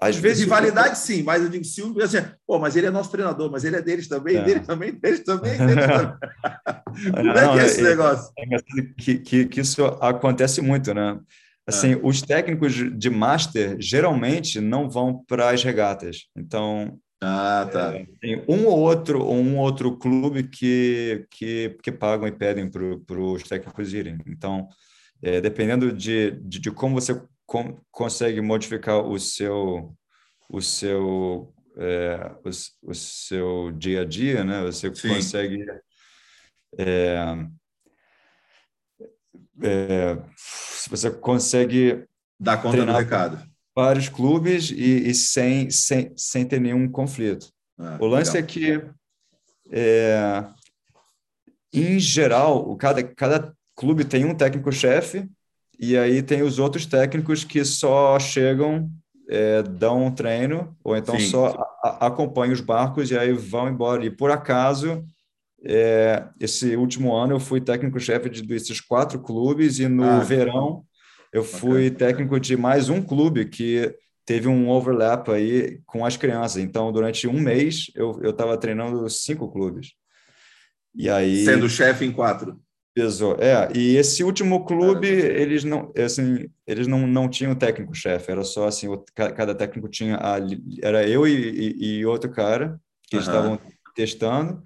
Às 0.01 0.15
vezes. 0.15 0.43
Rivalidade, 0.43 0.97
sim, 0.97 1.23
mas 1.23 1.43
eu 1.43 1.49
digo 1.49 1.65
ciúme, 1.65 2.01
assim, 2.01 2.19
pô, 2.47 2.57
mas 2.57 2.75
ele 2.75 2.87
é 2.87 2.89
nosso 2.89 3.11
treinador, 3.11 3.51
mas 3.51 3.65
ele 3.65 3.75
é 3.75 3.81
deles 3.81 4.07
também, 4.07 4.37
é. 4.37 4.43
dele 4.43 4.59
também, 4.61 4.93
deles 4.93 5.23
também, 5.23 5.57
deles 5.57 5.75
também. 5.85 7.11
Como 7.11 7.31
é 7.31 7.53
que 7.53 7.59
é 7.59 7.65
esse 7.65 7.79
é, 7.81 7.83
negócio? 7.83 8.31
É, 8.37 8.57
que, 8.97 9.19
que, 9.19 9.45
que 9.45 9.61
isso 9.61 9.83
acontece 10.01 10.61
muito, 10.61 10.93
né? 10.93 11.19
Assim, 11.67 11.93
ah. 11.93 11.99
os 12.01 12.21
técnicos 12.21 12.73
de 12.73 13.09
master 13.09 13.75
geralmente 13.79 14.59
não 14.59 14.89
vão 14.89 15.23
para 15.27 15.49
as 15.49 15.63
regatas. 15.63 16.27
Então, 16.35 16.97
ah, 17.21 17.69
tá. 17.71 17.95
É, 17.95 18.07
tem 18.21 18.43
um 18.47 18.65
ou 18.65 18.79
outro, 18.79 19.29
um 19.29 19.57
outro 19.57 19.97
clube 19.97 20.43
que, 20.43 21.25
que, 21.29 21.77
que 21.83 21.91
pagam 21.91 22.27
e 22.27 22.31
pedem 22.31 22.69
para 22.69 23.19
os 23.19 23.43
técnicos 23.43 23.93
irem. 23.93 24.17
Então, 24.25 24.67
é, 25.21 25.41
dependendo 25.41 25.91
de, 25.91 26.31
de, 26.41 26.59
de, 26.59 26.71
como 26.71 26.95
você 26.95 27.21
consegue 27.91 28.41
modificar 28.41 28.99
o 28.99 29.19
seu 29.19 29.95
o 30.49 30.61
seu 30.61 31.53
é, 31.77 32.31
o, 32.43 32.89
o, 32.89 32.93
seu 32.93 33.71
dia 33.71 34.01
a 34.01 34.05
dia, 34.05 34.43
né? 34.43 34.61
Você 34.63 34.93
Sim. 34.93 35.09
consegue 35.09 35.65
é, 36.77 37.35
é, 39.61 40.17
você 40.89 41.11
consegue 41.11 42.05
dar 42.39 42.61
conta 42.61 42.85
do 42.85 42.91
recado 42.91 43.49
vários 43.79 44.09
clubes 44.09 44.71
e, 44.71 45.09
e, 45.09 45.15
sem, 45.15 45.69
sem, 45.69 46.11
sem 46.17 46.45
ter 46.45 46.59
nenhum 46.59 46.89
conflito. 46.89 47.49
Ah, 47.77 47.97
o 47.99 48.07
lance 48.07 48.33
legal. 48.33 48.43
é 48.43 48.51
que, 48.51 48.85
é, 49.71 50.43
em 51.71 51.97
geral, 51.97 52.75
cada, 52.75 53.01
cada 53.03 53.53
clube 53.75 54.03
tem 54.03 54.25
um 54.25 54.35
técnico-chefe 54.35 55.29
e 55.79 55.97
aí 55.97 56.21
tem 56.21 56.41
os 56.41 56.59
outros 56.59 56.85
técnicos 56.85 57.43
que 57.43 57.63
só 57.63 58.19
chegam, 58.19 58.89
é, 59.29 59.63
dão 59.63 60.05
um 60.05 60.11
treino 60.11 60.75
ou 60.83 60.97
então 60.97 61.17
Sim. 61.19 61.27
só 61.27 61.55
a, 61.83 62.07
acompanham 62.07 62.53
os 62.53 62.61
barcos 62.61 63.11
e 63.11 63.17
aí 63.17 63.31
vão 63.31 63.69
embora. 63.69 64.03
E 64.03 64.09
por 64.09 64.31
acaso, 64.31 65.03
é, 65.63 66.25
esse 66.39 66.75
último 66.75 67.15
ano 67.15 67.33
eu 67.33 67.39
fui 67.39 67.61
técnico-chefe 67.61 68.29
de, 68.29 68.41
desses 68.41 68.81
quatro 68.81 69.19
clubes 69.19 69.79
e 69.79 69.87
no 69.87 70.03
ah, 70.03 70.19
verão 70.19 70.83
eu 71.31 71.43
fui 71.43 71.91
técnico 71.91 72.39
de 72.39 72.57
mais 72.57 72.89
um 72.89 73.01
clube 73.01 73.45
que 73.45 73.95
teve 74.25 74.47
um 74.47 74.69
overlap 74.69 75.29
aí 75.29 75.79
com 75.85 76.05
as 76.05 76.17
crianças. 76.17 76.57
Então, 76.57 76.91
durante 76.91 77.27
um 77.27 77.39
mês, 77.39 77.91
eu 77.95 78.19
estava 78.29 78.57
treinando 78.57 79.07
cinco 79.09 79.51
clubes. 79.51 79.93
E 80.95 81.09
aí... 81.09 81.45
Sendo 81.45 81.69
chefe 81.69 82.05
em 82.05 82.11
quatro. 82.11 82.59
Pesou. 82.99 83.37
É, 83.39 83.69
e 83.73 83.95
esse 83.95 84.23
último 84.25 84.65
clube, 84.65 85.07
eles 85.07 85.63
não, 85.63 85.91
assim, 85.97 86.49
eles 86.67 86.85
não, 86.85 87.07
não 87.07 87.29
tinham 87.29 87.55
técnico-chefe, 87.55 88.29
era 88.29 88.43
só 88.43 88.67
assim, 88.67 88.89
o, 88.89 88.97
cada 89.15 89.55
técnico 89.55 89.87
tinha, 89.87 90.17
a, 90.17 90.37
era 90.81 91.07
eu 91.07 91.25
e, 91.25 91.31
e, 91.31 91.99
e 91.99 92.05
outro 92.05 92.29
cara 92.29 92.77
que 93.09 93.15
uhum. 93.15 93.21
estavam 93.21 93.59
testando, 93.95 94.61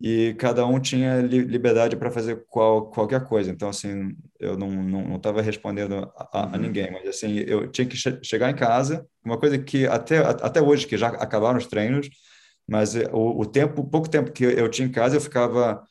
e 0.00 0.34
cada 0.38 0.64
um 0.66 0.78
tinha 0.78 1.20
liberdade 1.20 1.96
para 1.96 2.12
fazer 2.12 2.44
qual, 2.48 2.90
qualquer 2.90 3.24
coisa. 3.24 3.50
Então, 3.50 3.68
assim, 3.68 4.14
eu 4.38 4.56
não 4.56 4.70
não 4.70 5.16
estava 5.16 5.42
respondendo 5.42 6.12
a, 6.16 6.40
a, 6.40 6.46
uhum. 6.46 6.58
ninguém, 6.58 6.92
mas 6.92 7.08
assim, 7.08 7.38
eu 7.38 7.68
tinha 7.68 7.86
que 7.86 7.96
che 7.96 8.20
chegar 8.22 8.50
em 8.50 8.54
casa, 8.54 9.04
uma 9.24 9.38
coisa 9.38 9.58
que 9.58 9.86
até, 9.86 10.18
até 10.18 10.62
hoje, 10.62 10.86
que 10.86 10.96
já 10.96 11.08
acabaram 11.08 11.58
os 11.58 11.66
treinos, 11.66 12.08
mas 12.68 12.94
eh, 12.94 13.08
o, 13.12 13.40
o 13.40 13.46
tempo, 13.46 13.82
pouco 13.84 14.08
tempo 14.08 14.30
que 14.30 14.44
eu 14.44 14.68
tinha 14.68 14.86
em 14.86 14.92
casa, 14.92 15.16
eu 15.16 15.20
ficava 15.20 15.82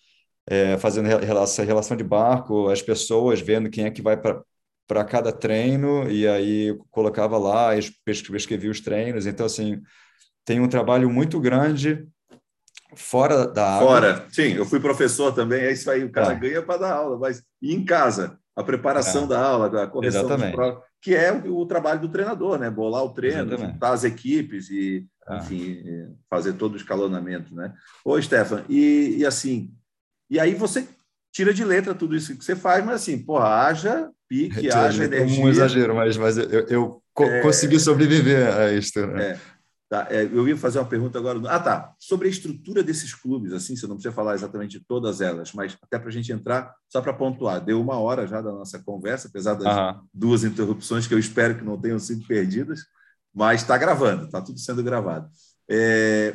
é, 0.48 0.78
fazendo 0.78 1.08
relação, 1.08 1.66
relação 1.66 1.98
de 1.98 2.04
barco, 2.04 2.70
as 2.70 2.82
pessoas, 2.82 3.40
vendo 3.40 3.70
quem 3.70 3.86
é 3.86 3.92
que 3.92 4.02
vai 4.02 4.18
para 4.18 4.42
para 4.86 5.04
cada 5.06 5.32
treino, 5.32 6.10
e 6.10 6.28
aí 6.28 6.78
colocava 6.92 7.38
lá, 7.38 7.72
escrevia 7.76 8.70
os 8.70 8.82
treinos. 8.82 9.26
Então, 9.26 9.46
assim, 9.46 9.82
tem 10.46 10.60
um 10.60 10.68
trabalho 10.68 11.10
muito 11.10 11.40
grande 11.40 12.06
fora 12.96 13.48
da 13.48 13.76
aula. 13.76 13.88
Fora, 13.88 14.28
sim, 14.30 14.54
eu 14.54 14.66
fui 14.66 14.80
professor 14.80 15.34
também, 15.34 15.64
é 15.64 15.72
isso 15.72 15.90
aí, 15.90 16.04
o 16.04 16.12
cara 16.12 16.34
é. 16.34 16.36
ganha 16.36 16.62
para 16.62 16.80
dar 16.80 16.94
aula, 16.94 17.18
mas 17.18 17.44
e 17.62 17.74
em 17.74 17.84
casa? 17.84 18.38
A 18.56 18.64
preparação 18.64 19.24
é. 19.24 19.28
da 19.28 19.44
aula, 19.44 19.84
a 19.84 19.88
correção 19.88 20.26
Exatamente. 20.26 20.54
Prova, 20.54 20.84
que 21.02 21.16
é 21.16 21.32
o, 21.32 21.58
o, 21.58 21.66
trabalho 21.66 22.02
do 22.02 22.10
treinador, 22.10 22.60
né? 22.60 22.70
Bolar 22.70 23.04
o 23.04 23.10
treino, 23.10 23.48
Exatamente. 23.48 23.74
juntar 23.74 23.94
as 23.94 24.04
equipes 24.04 24.70
e, 24.70 25.08
é. 25.28 25.38
enfim, 25.38 25.84
fazer 26.30 26.54
todo 26.54 26.74
o 26.74 26.78
escalonamento, 26.78 27.56
né? 27.56 27.74
Ô, 28.06 28.22
Stefan, 28.22 28.64
e, 28.70 29.16
e 29.18 29.26
assim, 29.26 29.74
e 30.34 30.40
aí 30.40 30.56
você 30.56 30.88
tira 31.32 31.54
de 31.54 31.64
letra 31.64 31.94
tudo 31.94 32.16
isso 32.16 32.36
que 32.36 32.44
você 32.44 32.56
faz, 32.56 32.84
mas 32.84 32.96
assim, 32.96 33.20
porra, 33.20 33.68
haja 33.68 34.10
pique, 34.28 34.68
haja 34.72 35.04
energia. 35.04 35.46
Um 35.46 35.48
exagero, 35.48 35.94
mas, 35.94 36.18
mas 36.18 36.38
eu, 36.40 36.68
eu 36.68 37.04
é... 37.20 37.42
consegui 37.42 37.80
sobreviver 37.80 38.52
a 38.52 38.74
isso. 38.74 39.06
Né? 39.06 39.32
É. 39.32 39.40
Tá, 39.88 40.08
é, 40.10 40.24
eu 40.24 40.48
ia 40.48 40.58
fazer 40.58 40.80
uma 40.80 40.88
pergunta 40.88 41.20
agora. 41.20 41.40
Ah, 41.48 41.60
tá. 41.60 41.94
Sobre 42.00 42.28
a 42.28 42.32
estrutura 42.32 42.82
desses 42.82 43.14
clubes, 43.14 43.54
assim, 43.54 43.76
você 43.76 43.86
não 43.86 43.94
precisa 43.94 44.12
falar 44.12 44.34
exatamente 44.34 44.80
de 44.80 44.84
todas 44.84 45.22
elas, 45.22 45.54
mas 45.54 45.78
até 45.84 46.00
para 46.00 46.10
a 46.10 46.12
gente 46.12 46.32
entrar, 46.32 46.74
só 46.90 47.00
para 47.00 47.14
pontuar. 47.14 47.64
Deu 47.64 47.80
uma 47.80 48.00
hora 48.00 48.26
já 48.26 48.42
da 48.42 48.52
nossa 48.52 48.80
conversa, 48.80 49.28
apesar 49.28 49.54
das 49.54 49.96
duas 50.12 50.44
interrupções 50.44 51.06
que 51.06 51.14
eu 51.14 51.20
espero 51.20 51.60
que 51.60 51.64
não 51.64 51.80
tenham 51.80 52.00
sido 52.00 52.26
perdidas, 52.26 52.80
mas 53.32 53.62
está 53.62 53.78
gravando, 53.78 54.26
está 54.26 54.42
tudo 54.42 54.58
sendo 54.58 54.82
gravado. 54.82 55.30
É, 55.70 56.34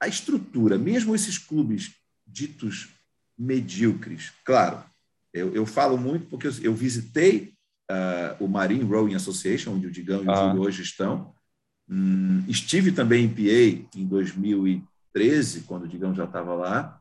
a 0.00 0.08
estrutura, 0.08 0.78
mesmo 0.78 1.14
esses 1.14 1.36
clubes 1.36 1.90
ditos 2.26 2.97
medíocres, 3.38 4.32
claro, 4.44 4.82
eu, 5.32 5.54
eu 5.54 5.64
falo 5.64 5.96
muito 5.96 6.26
porque 6.26 6.48
eu, 6.48 6.52
eu 6.62 6.74
visitei 6.74 7.54
uh, 7.90 8.44
o 8.44 8.48
Marine 8.48 8.84
Rowing 8.84 9.14
Association, 9.14 9.74
onde 9.74 9.86
o 9.86 9.90
Digão 9.90 10.24
e 10.24 10.28
o 10.28 10.34
Júlio 10.34 10.62
hoje 10.62 10.82
estão, 10.82 11.32
Hum, 11.90 12.44
estive 12.46 12.92
também 12.92 13.24
em 13.24 13.28
PA 13.28 13.88
em 13.96 14.04
2013, 14.04 15.62
quando 15.62 15.84
o 15.84 15.88
Digão 15.88 16.14
já 16.14 16.24
estava 16.24 16.54
lá, 16.54 17.00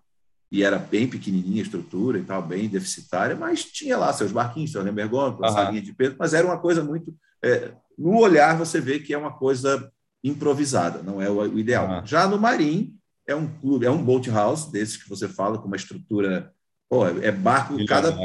e 0.49 0.63
era 0.63 0.79
bem 0.79 1.07
pequenininha 1.09 1.61
a 1.61 1.65
estrutura 1.65 2.17
e 2.17 2.23
tal, 2.23 2.41
bem 2.41 2.69
deficitária, 2.69 3.35
mas 3.35 3.65
tinha 3.65 3.97
lá 3.97 4.13
seus 4.13 4.31
barquinhos, 4.31 4.71
seu 4.71 4.81
remergômetro, 4.81 5.43
uhum. 5.43 5.51
salinha 5.51 5.81
de 5.81 5.93
peso, 5.93 6.15
mas 6.17 6.33
era 6.33 6.47
uma 6.47 6.57
coisa 6.57 6.83
muito... 6.83 7.13
É, 7.43 7.71
no 7.97 8.17
olhar 8.17 8.57
você 8.57 8.79
vê 8.79 8.99
que 8.99 9.13
é 9.13 9.17
uma 9.17 9.33
coisa 9.33 9.91
improvisada, 10.23 11.03
não 11.03 11.21
é 11.21 11.29
o, 11.29 11.39
o 11.39 11.59
ideal. 11.59 11.89
Uhum. 11.89 12.05
Já 12.05 12.27
no 12.27 12.39
Marim, 12.39 12.96
é 13.27 13.35
um 13.35 13.47
clube, 13.47 13.85
é 13.85 13.91
um 13.91 14.03
boat 14.03 14.29
house 14.29 14.71
desses 14.71 14.97
que 14.97 15.09
você 15.09 15.27
fala, 15.27 15.57
com 15.57 15.67
uma 15.67 15.75
estrutura 15.75 16.51
Pô, 16.89 17.05
é 17.05 17.31
barco, 17.33 17.75
cada, 17.85 18.17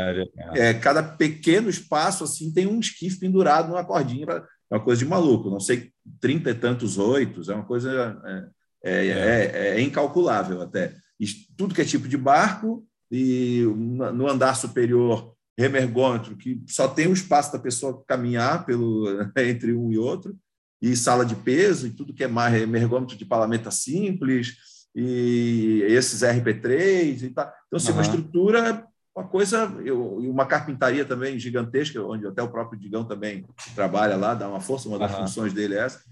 é, 0.54 0.72
cada 0.72 1.02
pequeno 1.02 1.68
espaço 1.68 2.22
assim 2.22 2.52
tem 2.52 2.64
um 2.64 2.78
esquife 2.78 3.18
pendurado 3.18 3.68
numa 3.68 3.84
cordinha 3.84 4.24
pra, 4.24 4.36
é 4.70 4.74
uma 4.74 4.80
coisa 4.80 5.00
de 5.00 5.08
maluco. 5.08 5.50
Não 5.50 5.58
sei, 5.58 5.90
trinta 6.20 6.50
e 6.50 6.54
tantos 6.54 6.96
oitos, 6.96 7.48
é 7.48 7.54
uma 7.54 7.64
coisa 7.64 8.20
é, 8.24 8.48
é, 8.84 9.06
é, 9.08 9.68
é 9.76 9.80
incalculável 9.80 10.62
até. 10.62 10.94
E 11.18 11.26
tudo 11.56 11.74
que 11.74 11.82
é 11.82 11.84
tipo 11.84 12.06
de 12.06 12.16
barco, 12.16 12.86
e 13.10 13.62
no 13.64 14.28
andar 14.28 14.54
superior, 14.54 15.34
remergômetro, 15.58 16.36
que 16.36 16.62
só 16.68 16.86
tem 16.86 17.08
o 17.08 17.12
espaço 17.12 17.52
da 17.52 17.58
pessoa 17.58 18.02
caminhar 18.06 18.64
pelo, 18.64 19.06
entre 19.38 19.74
um 19.74 19.90
e 19.90 19.98
outro, 19.98 20.36
e 20.80 20.96
sala 20.96 21.26
de 21.26 21.34
peso, 21.34 21.88
e 21.88 21.90
tudo 21.90 22.14
que 22.14 22.24
é 22.24 22.28
mais 22.28 22.54
remergômetro 22.54 23.16
de 23.16 23.24
palamenta 23.24 23.72
simples, 23.72 24.56
e 24.94 25.82
esses 25.88 26.22
RP3 26.22 27.22
e 27.22 27.30
tal. 27.30 27.52
Então, 27.66 27.76
assim, 27.76 27.88
uhum. 27.88 27.94
uma 27.94 28.02
estrutura 28.02 28.86
uma 29.14 29.28
coisa, 29.28 29.66
uma 29.94 30.46
carpintaria 30.46 31.04
também 31.04 31.38
gigantesca, 31.38 32.02
onde 32.02 32.26
até 32.26 32.42
o 32.42 32.50
próprio 32.50 32.80
Digão 32.80 33.04
também 33.04 33.44
trabalha 33.74 34.16
lá, 34.16 34.34
dá 34.34 34.48
uma 34.48 34.60
força, 34.60 34.88
uma 34.88 34.98
das 34.98 35.12
uhum. 35.12 35.18
funções 35.18 35.52
dele 35.52 35.74
é 35.74 35.80
essa. 35.80 36.02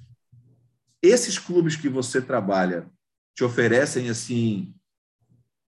Esses 1.03 1.39
clubes 1.39 1.77
que 1.77 1.89
você 1.89 2.21
trabalha 2.21 2.87
te 3.35 3.43
oferecem 3.43 4.11
assim, 4.11 4.75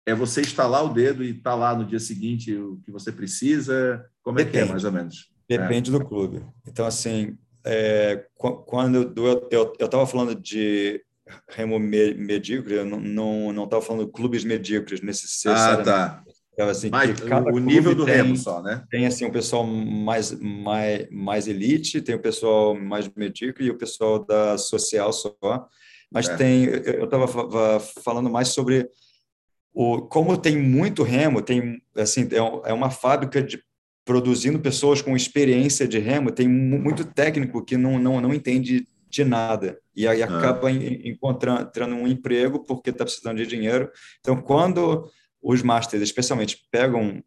é 0.06 0.14
você 0.14 0.42
instalar 0.42 0.84
o 0.84 0.92
dedo 0.92 1.24
e 1.24 1.30
estar 1.30 1.52
tá 1.52 1.56
lá 1.56 1.74
no 1.74 1.86
dia 1.86 1.98
seguinte 1.98 2.54
o 2.54 2.78
que 2.84 2.90
você 2.92 3.10
precisa? 3.10 4.04
Como 4.22 4.36
Depende. 4.36 4.58
é 4.58 4.60
que 4.60 4.68
é, 4.68 4.70
mais 4.70 4.84
ou 4.84 4.92
menos? 4.92 5.32
Depende 5.48 5.88
é. 5.88 5.98
do 5.98 6.04
clube. 6.04 6.44
Então, 6.66 6.84
assim, 6.84 7.38
é, 7.64 8.26
quando 8.36 9.14
eu 9.50 9.72
estava 9.80 10.06
falando 10.06 10.34
de 10.34 11.02
remo 11.48 11.78
medíocre, 11.78 12.74
eu 12.74 12.84
não 12.84 13.64
estava 13.64 13.82
falando 13.82 14.08
clubes 14.08 14.44
medíocres 14.44 15.00
necessariamente. 15.00 15.80
Ah, 15.80 15.84
tá. 15.84 16.24
Então, 16.52 16.68
assim, 16.68 16.88
Mas, 16.88 17.10
o 17.52 17.58
nível 17.58 17.94
do 17.94 18.04
tem, 18.04 18.14
remo 18.14 18.36
só, 18.36 18.62
né? 18.62 18.84
Tem 18.88 19.06
assim, 19.06 19.26
o 19.26 19.32
pessoal 19.32 19.66
mais, 19.66 20.32
mais, 20.40 21.08
mais 21.10 21.48
elite, 21.48 22.00
tem 22.00 22.14
o 22.14 22.20
pessoal 22.20 22.76
mais 22.76 23.10
medíocre 23.16 23.66
e 23.66 23.70
o 23.70 23.76
pessoal 23.76 24.24
da 24.24 24.56
social 24.56 25.12
só. 25.12 25.36
Mas 26.12 26.28
é. 26.28 26.36
tem, 26.36 26.64
eu 26.64 27.04
estava 27.04 27.80
falando 28.04 28.30
mais 28.30 28.48
sobre 28.48 28.88
o, 29.74 30.02
como 30.02 30.36
tem 30.36 30.56
muito 30.56 31.02
remo, 31.02 31.42
tem 31.42 31.82
assim 31.96 32.28
é, 32.30 32.70
é 32.70 32.72
uma 32.72 32.90
fábrica 32.90 33.42
de 33.42 33.60
produzindo 34.04 34.60
pessoas 34.60 35.02
com 35.02 35.16
experiência 35.16 35.88
de 35.88 35.98
remo, 35.98 36.30
tem 36.30 36.46
muito 36.46 37.04
técnico 37.04 37.64
que 37.64 37.76
não, 37.76 37.98
não, 37.98 38.20
não 38.20 38.34
entende 38.34 38.86
de 39.14 39.24
nada 39.24 39.78
e 39.94 40.08
aí 40.08 40.22
ah. 40.22 40.26
acaba 40.26 40.70
encontrando 40.70 41.94
um 41.94 42.06
emprego 42.06 42.64
porque 42.64 42.90
está 42.90 43.04
precisando 43.04 43.36
de 43.36 43.46
dinheiro. 43.46 43.90
Então, 44.20 44.36
quando 44.40 45.08
os 45.40 45.62
masters, 45.62 46.02
especialmente, 46.02 46.66
pegam 46.70 47.22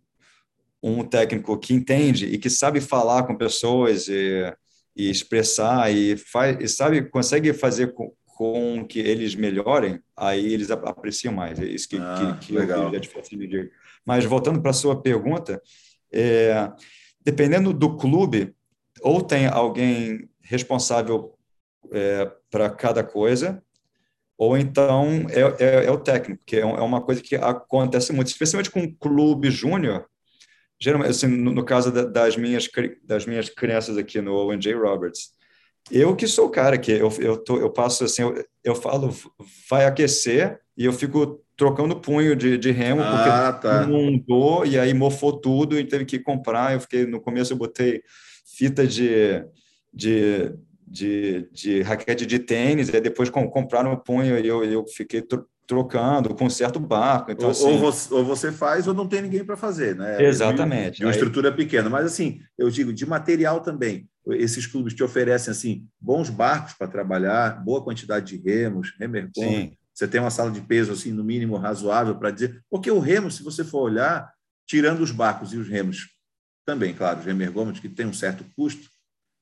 um 0.83 1.03
técnico 1.03 1.57
que 1.57 1.73
entende 1.73 2.25
e 2.25 2.38
que 2.38 2.49
sabe 2.49 2.81
falar 2.81 3.23
com 3.23 3.35
pessoas 3.35 4.07
e, 4.07 4.53
e 4.95 5.09
expressar 5.09 5.91
e, 5.91 6.17
faz, 6.17 6.57
e 6.59 6.67
sabe 6.67 7.09
consegue 7.09 7.53
fazer 7.53 7.93
com, 7.93 8.11
com, 8.25 8.85
que 8.85 8.99
eles 8.99 9.33
melhorem, 9.33 9.99
aí 10.15 10.53
eles 10.53 10.69
apreciam 10.69 11.33
mais. 11.33 11.59
É 11.59 11.65
isso 11.65 11.88
que, 11.88 11.97
ah, 11.97 12.38
que, 12.39 12.47
que 12.47 12.53
legal. 12.53 12.83
eu 12.83 12.89
vejo 12.89 12.97
a 12.97 12.99
diferença 12.99 13.69
Mas 14.05 14.25
voltando 14.25 14.61
para 14.61 14.71
a 14.71 14.73
sua 14.73 15.01
pergunta, 15.01 15.61
é, 16.11 16.71
dependendo 17.23 17.73
do 17.73 17.95
clube, 17.95 18.53
ou 19.01 19.21
tem 19.21 19.47
alguém 19.47 20.29
responsável 20.41 21.36
é, 21.91 22.31
para 22.49 22.69
cada 22.69 23.03
coisa, 23.03 23.61
ou 24.38 24.57
então 24.57 25.25
é, 25.29 25.63
é, 25.63 25.85
é, 25.85 25.91
o 25.91 25.97
técnico, 25.97 26.43
que 26.45 26.57
é, 26.57 26.59
é 26.59 26.65
uma 26.65 27.01
coisa 27.01 27.21
que 27.21 27.35
acontece 27.35 28.13
muito, 28.13 28.27
especialmente 28.27 28.69
com 28.69 28.93
clube 28.95 29.49
júnior, 29.49 30.05
geralmente, 30.79 31.09
assim, 31.09 31.27
no, 31.27 31.51
no 31.51 31.65
caso 31.65 31.91
da, 31.91 32.03
das, 32.03 32.38
minhas, 32.38 32.69
das 33.03 33.25
minhas 33.25 33.49
crianças 33.49 33.97
aqui 33.97 34.21
no 34.21 34.33
Owen 34.33 34.59
J. 34.59 34.73
Roberts, 34.75 35.31
eu 35.91 36.15
que 36.15 36.27
sou 36.27 36.47
o 36.47 36.51
cara 36.51 36.77
que 36.77 36.91
eu, 36.91 37.11
eu, 37.19 37.38
tô, 37.38 37.57
eu 37.57 37.69
passo 37.71 38.03
assim, 38.03 38.21
eu, 38.21 38.45
eu 38.63 38.75
falo, 38.75 39.13
vai 39.69 39.85
aquecer, 39.85 40.59
e 40.77 40.85
eu 40.85 40.93
fico 40.93 41.43
trocando 41.55 41.99
punho 41.99 42.35
de, 42.35 42.57
de 42.57 42.69
remo, 42.69 43.01
ah, 43.01 43.51
porque 43.51 43.67
tá. 43.67 43.83
inundou, 43.83 44.63
e 44.65 44.77
aí 44.77 44.93
mofou 44.93 45.33
tudo, 45.33 45.79
e 45.79 45.83
teve 45.83 46.05
que 46.05 46.19
comprar, 46.19 46.73
eu 46.73 46.79
fiquei, 46.79 47.07
no 47.07 47.19
começo 47.19 47.51
eu 47.51 47.57
botei 47.57 48.03
fita 48.55 48.85
de, 48.85 49.43
de 49.91 50.53
de, 50.88 51.49
de 51.51 51.81
raquete 51.81 52.25
de 52.25 52.39
tênis, 52.39 52.88
e 52.88 53.01
depois 53.01 53.29
compraram 53.29 53.91
o 53.91 53.97
punho 53.97 54.39
e 54.39 54.47
eu, 54.47 54.63
eu 54.63 54.88
fiquei 54.88 55.21
trocando, 55.67 56.33
conserto 56.33 56.77
o 56.77 56.79
barco. 56.79 57.31
Então, 57.31 57.47
ou, 57.47 57.51
assim... 57.51 57.65
ou, 57.65 57.77
você, 57.77 58.13
ou, 58.13 58.23
você, 58.23 58.51
faz 58.51 58.88
ou 58.88 58.93
não 58.93 59.05
tem 59.05 59.21
ninguém 59.21 59.43
para 59.43 59.57
fazer, 59.57 59.95
né? 59.95 60.23
Exatamente. 60.23 60.99
De, 60.99 61.05
uma 61.05 61.11
estrutura 61.11 61.51
pequena. 61.51 61.89
Mas, 61.89 62.05
assim, 62.05 62.39
eu 62.57 62.69
digo, 62.69 62.93
de 62.93 63.05
material 63.05 63.59
também. 63.59 64.07
Esses 64.27 64.65
clubes 64.65 64.93
te 64.93 65.03
oferecem, 65.03 65.51
assim, 65.51 65.85
bons 65.99 66.29
barcos 66.29 66.73
para 66.73 66.88
trabalhar, 66.88 67.63
boa 67.63 67.83
quantidade 67.83 68.25
de 68.25 68.41
remos, 68.41 68.95
remercom. 68.97 69.71
Você 69.93 70.07
tem 70.07 70.21
uma 70.21 70.29
sala 70.29 70.51
de 70.51 70.61
peso, 70.61 70.93
assim, 70.93 71.11
no 71.11 71.23
mínimo 71.23 71.57
razoável 71.57 72.15
para 72.15 72.31
dizer... 72.31 72.61
Porque 72.69 72.89
o 72.89 72.99
remo, 72.99 73.29
se 73.29 73.43
você 73.43 73.63
for 73.63 73.81
olhar, 73.81 74.31
tirando 74.65 75.01
os 75.01 75.11
barcos 75.11 75.53
e 75.53 75.57
os 75.57 75.67
remos, 75.67 76.07
também, 76.65 76.93
claro, 76.93 77.19
os 77.19 77.25
remergômetros, 77.25 77.81
que 77.81 77.89
tem 77.89 78.05
um 78.05 78.13
certo 78.13 78.45
custo, 78.55 78.88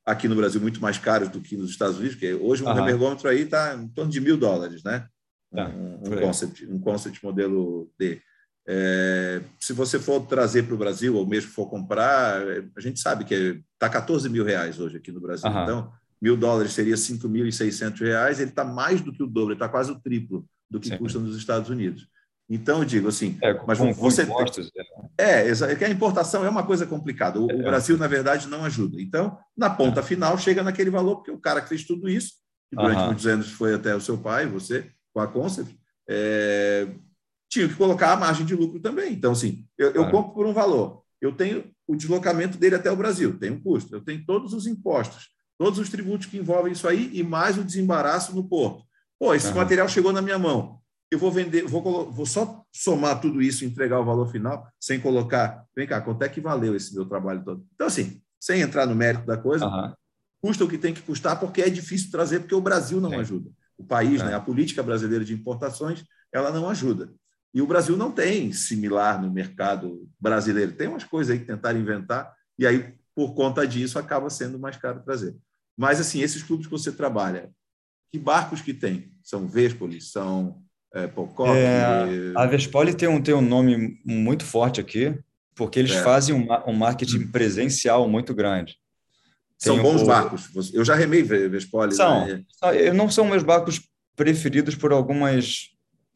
aqui 0.05 0.27
no 0.27 0.35
Brasil 0.35 0.61
muito 0.61 0.81
mais 0.81 0.97
caros 0.97 1.29
do 1.29 1.41
que 1.41 1.57
nos 1.57 1.71
Estados 1.71 1.97
Unidos, 1.97 2.15
porque 2.15 2.33
hoje 2.33 2.63
um 2.63 2.67
uhum. 2.67 3.27
aí 3.27 3.41
está 3.41 3.75
em 3.75 3.87
torno 3.87 4.11
de 4.11 4.21
mil 4.21 4.37
dólares, 4.37 4.83
né? 4.83 5.07
Tá, 5.53 5.67
um, 5.69 5.95
um, 5.95 6.19
concept, 6.21 6.65
um 6.67 6.79
concept 6.79 7.23
modelo 7.23 7.89
D. 7.97 8.21
É, 8.67 9.41
se 9.59 9.73
você 9.73 9.99
for 9.99 10.25
trazer 10.25 10.63
para 10.63 10.75
o 10.75 10.77
Brasil, 10.77 11.15
ou 11.15 11.25
mesmo 11.25 11.51
for 11.51 11.67
comprar, 11.67 12.41
a 12.75 12.81
gente 12.81 12.99
sabe 12.99 13.23
que 13.23 13.61
está 13.73 13.89
14 13.89 14.29
mil 14.29 14.43
reais 14.43 14.79
hoje 14.79 14.97
aqui 14.97 15.11
no 15.11 15.21
Brasil. 15.21 15.49
Então, 15.49 15.91
mil 16.21 16.35
dólares 16.35 16.73
seria 16.73 16.95
5.600 16.95 17.99
reais, 17.99 18.39
ele 18.39 18.49
está 18.49 18.63
mais 18.63 19.01
do 19.01 19.11
que 19.11 19.23
o 19.23 19.27
dobro, 19.27 19.51
ele 19.51 19.55
está 19.55 19.69
quase 19.69 19.91
o 19.91 19.99
triplo 19.99 20.45
do 20.69 20.79
que 20.79 20.89
Sim. 20.89 20.97
custa 20.97 21.19
nos 21.19 21.37
Estados 21.37 21.69
Unidos. 21.69 22.07
Então, 22.49 22.79
eu 22.79 22.85
digo 22.85 23.07
assim, 23.07 23.37
é, 23.41 23.59
mas 23.65 23.79
com, 23.79 23.91
você 23.93 24.21
impostos, 24.21 24.71
é, 25.17 25.49
é 25.49 25.75
que 25.75 25.83
a 25.83 25.89
importação 25.89 26.45
é 26.45 26.49
uma 26.49 26.63
coisa 26.63 26.85
complicada. 26.85 27.39
O, 27.39 27.49
é, 27.49 27.55
o, 27.55 27.63
Brasil, 27.63 27.97
na 27.97 28.07
verdade, 28.07 28.47
não 28.47 28.63
ajuda. 28.63 29.01
Então, 29.01 29.37
na 29.57 29.69
ponta 29.69 29.99
é. 29.99 30.03
final, 30.03 30.37
chega 30.37 30.61
naquele 30.61 30.91
valor, 30.91 31.17
porque 31.17 31.31
o 31.31 31.39
cara 31.39 31.59
que 31.59 31.69
fez 31.69 31.83
tudo 31.83 32.07
isso, 32.07 32.33
que 32.69 32.75
durante 32.75 32.99
uhum. 32.99 33.05
muitos 33.07 33.25
anos 33.25 33.51
foi 33.51 33.73
até 33.73 33.95
o 33.95 34.01
seu 34.01 34.17
pai, 34.17 34.45
você, 34.45 34.91
com 35.11 35.21
a 35.21 35.27
Concept, 35.27 35.75
é, 36.07 36.87
tinha 37.49 37.67
que 37.67 37.73
colocar 37.73 38.13
a 38.13 38.17
margem 38.17 38.45
de 38.45 38.55
lucro 38.55 38.79
também. 38.79 39.13
Então, 39.13 39.31
assim, 39.31 39.65
eu, 39.75 39.91
eu 39.91 40.11
compro 40.11 40.33
por 40.33 40.45
um 40.45 40.53
valor, 40.53 41.01
eu 41.19 41.31
tenho 41.31 41.63
o 41.87 41.95
deslocamento 41.95 42.59
dele 42.59 42.75
até 42.75 42.91
o 42.91 42.95
Brasil, 42.95 43.39
tem 43.39 43.51
um 43.51 43.59
custo, 43.59 43.95
eu 43.95 44.01
tenho 44.01 44.23
todos 44.23 44.53
os 44.53 44.67
impostos, 44.67 45.29
todos 45.57 45.79
os 45.79 45.89
tributos 45.89 46.27
que 46.27 46.37
envolvem 46.37 46.73
isso 46.73 46.87
aí 46.87 47.09
e 47.11 47.23
mais 47.23 47.57
o 47.57 47.63
desembaraço 47.63 48.35
no 48.35 48.47
porto. 48.47 48.83
Pô, 49.19 49.33
esse 49.33 49.47
uhum. 49.47 49.55
material 49.55 49.89
chegou 49.89 50.13
na 50.13 50.21
minha 50.21 50.37
mão 50.37 50.79
eu 51.11 51.19
vou 51.19 51.31
vender, 51.31 51.63
vou, 51.65 52.11
vou 52.11 52.25
só 52.25 52.63
somar 52.71 53.21
tudo 53.21 53.41
isso 53.41 53.63
e 53.63 53.67
entregar 53.67 53.99
o 53.99 54.05
valor 54.05 54.31
final, 54.31 54.67
sem 54.79 54.99
colocar, 54.99 55.63
vem 55.75 55.87
cá, 55.87 56.01
quanto 56.01 56.23
é 56.23 56.29
que 56.29 56.41
valeu 56.41 56.75
esse 56.75 56.93
meu 56.93 57.05
trabalho 57.05 57.43
todo? 57.43 57.65
Então, 57.73 57.87
assim, 57.87 58.21
sem 58.39 58.61
entrar 58.61 58.85
no 58.85 58.95
mérito 58.95 59.25
da 59.25 59.37
coisa, 59.37 59.65
uhum. 59.65 59.93
custa 60.41 60.63
o 60.63 60.67
que 60.67 60.77
tem 60.77 60.93
que 60.93 61.01
custar, 61.01 61.39
porque 61.39 61.61
é 61.61 61.69
difícil 61.69 62.11
trazer, 62.11 62.39
porque 62.39 62.55
o 62.55 62.61
Brasil 62.61 62.99
não 62.99 63.13
é. 63.13 63.17
ajuda. 63.17 63.49
O 63.77 63.83
país, 63.83 64.21
é. 64.21 64.25
né, 64.25 64.33
a 64.33 64.39
política 64.39 64.81
brasileira 64.81 65.23
de 65.23 65.33
importações, 65.33 66.03
ela 66.33 66.51
não 66.51 66.69
ajuda. 66.69 67.13
E 67.53 67.61
o 67.61 67.67
Brasil 67.67 67.95
não 67.95 68.11
tem 68.11 68.51
similar 68.51 69.21
no 69.21 69.31
mercado 69.31 70.09
brasileiro. 70.19 70.73
Tem 70.73 70.87
umas 70.87 71.05
coisas 71.05 71.33
aí 71.33 71.39
que 71.39 71.45
tentaram 71.45 71.79
inventar, 71.79 72.33
e 72.57 72.65
aí, 72.65 72.93
por 73.15 73.33
conta 73.33 73.65
disso, 73.65 73.97
acaba 73.97 74.29
sendo 74.29 74.59
mais 74.59 74.75
caro 74.75 75.01
trazer. 75.03 75.35
Mas, 75.77 75.99
assim, 75.99 76.21
esses 76.21 76.43
clubes 76.43 76.67
que 76.67 76.71
você 76.71 76.91
trabalha, 76.91 77.49
que 78.11 78.19
barcos 78.19 78.61
que 78.61 78.73
tem? 78.73 79.11
São 79.23 79.47
Vespolis, 79.47 80.11
são 80.11 80.64
é, 80.95 81.07
Pocock, 81.07 81.51
é, 81.51 82.31
a 82.35 82.45
Vespoli 82.45 82.93
tem 82.93 83.09
um, 83.09 83.21
tem 83.21 83.33
um 83.33 83.41
nome 83.41 83.99
muito 84.05 84.45
forte 84.45 84.79
aqui, 84.79 85.13
porque 85.53 85.77
eles 85.77 85.91
é. 85.91 86.01
fazem 86.01 86.33
um, 86.33 86.47
um, 86.65 86.73
marketing 86.73 87.27
presencial 87.27 88.07
muito 88.07 88.33
grande. 88.33 88.77
Tem 89.59 89.73
são 89.73 89.83
bons 89.83 90.01
o... 90.01 90.05
barcos. 90.05 90.73
Eu 90.73 90.85
já 90.85 90.95
remei 90.95 91.21
Vespoli. 91.21 91.93
São. 91.93 92.25
Né? 92.25 92.43
Não 92.93 93.09
são 93.09 93.25
meus 93.25 93.43
barcos 93.43 93.81
preferidos 94.15 94.73
por 94.75 94.93
algumas 94.93 95.69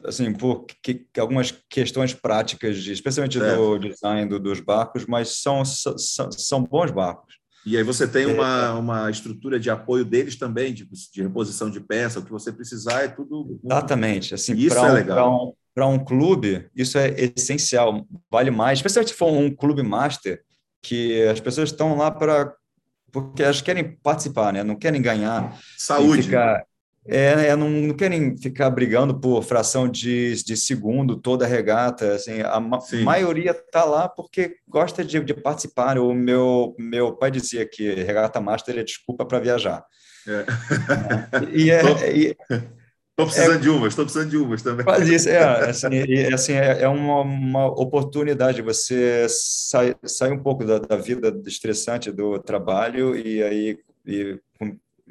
assim 0.06 0.32
por 0.32 0.66
que, 0.82 1.06
algumas 1.18 1.52
questões 1.70 2.14
práticas, 2.14 2.78
especialmente 2.78 3.38
do 3.38 3.78
design 3.80 4.30
do, 4.30 4.40
dos 4.40 4.62
barcos, 4.62 5.06
mas 5.06 5.42
são, 5.42 5.66
são, 5.66 6.32
são 6.32 6.64
bons 6.64 6.92
barcos. 6.92 7.39
E 7.66 7.78
aí 7.78 7.84
você 7.84 8.08
tem 8.08 8.26
uma, 8.26 8.66
é. 8.66 8.70
uma 8.72 9.12
estrutura 9.12 9.60
de 9.60 9.70
apoio 9.70 10.06
deles 10.06 10.36
também, 10.38 10.74
de, 10.74 10.88
de 11.14 11.22
reposição 11.22 11.70
de 11.70 11.80
peça, 11.80 12.20
o 12.20 12.26
que 12.26 12.32
você 12.32 12.52
precisar 12.52 13.04
é 13.04 13.08
tudo. 13.08 13.60
Exatamente. 13.64 14.34
Assim, 14.34 14.56
isso 14.56 14.78
é 14.78 14.82
um, 14.82 14.94
legal. 14.94 15.58
Para 15.74 15.88
um, 15.88 15.94
um, 15.94 16.04
clube, 16.04 16.70
isso 16.76 16.98
é 16.98 17.14
essencial, 17.36 18.06
vale 18.32 18.52
mais, 18.52 18.80
especialmente 18.80 19.12
se 19.12 19.18
for 19.18 19.32
um 19.32 19.54
clube 19.54 19.84
master, 19.84 20.42
que 20.82 21.22
as 21.24 21.40
pessoas 21.40 21.70
estão 21.70 21.98
lá 21.98 22.10
para. 22.10 22.54
Porque 23.12 23.42
elas 23.42 23.62
querem 23.62 23.98
participar, 24.04 24.54
né? 24.54 24.64
não 24.64 24.76
querem 24.76 25.02
ganhar. 25.02 25.60
Saúde. 25.78 26.24
Ficar, 26.24 26.64
é, 27.06 27.48
é, 27.48 27.56
não, 27.56 27.70
não, 27.70 27.96
querem 27.96 28.38
ficar 28.38 28.70
brigando 28.70 29.20
por 29.20 29.44
fração 29.44 29.88
de, 29.88 30.36
de 30.44 30.56
segundo 30.56 31.16
toda 31.16 31.46
a 31.46 31.48
regata. 31.48 32.14
Assim, 32.14 32.42
a 32.42 32.60
ma 32.60 32.80
Sim. 32.80 33.04
maioria 33.04 33.52
está 33.52 33.84
lá 33.84 34.08
porque 34.08 34.58
gosta 34.68 35.04
de, 35.04 35.20
de, 35.20 35.34
participar. 35.34 35.98
O 35.98 36.14
meu, 36.14 36.76
meu 36.78 37.14
pai 37.14 37.32
dizia 37.32 37.66
que 37.66 37.94
regata 37.94 38.42
master 38.42 38.78
é 38.78 38.84
desculpa 38.84 39.26
para 39.26 39.40
viajar. 39.40 39.84
É. 40.28 40.46
E 41.56 41.72
é, 41.72 41.82
Estou 43.20 43.26
precisando 43.26 43.56
é, 43.56 43.58
de 43.58 43.70
umas, 43.70 43.88
estou 43.90 44.06
precisando 44.06 44.30
de 44.30 44.38
umas 44.38 44.62
também. 44.62 44.86
Faz 44.86 45.10
isso, 45.10 45.28
é, 45.28 45.44
assim, 45.70 45.88
e, 45.92 46.34
assim, 46.34 46.54
é, 46.54 46.84
é 46.84 46.88
uma, 46.88 47.22
uma 47.22 47.66
oportunidade, 47.68 48.62
você 48.62 49.28
sai, 49.28 49.94
sai 50.06 50.32
um 50.32 50.42
pouco 50.42 50.64
da, 50.64 50.80
da 50.80 50.96
vida 50.96 51.38
estressante 51.46 52.12
do 52.12 52.40
trabalho 52.40 53.18
e 53.18 53.44
aí 53.44 53.78
e, 54.06 54.40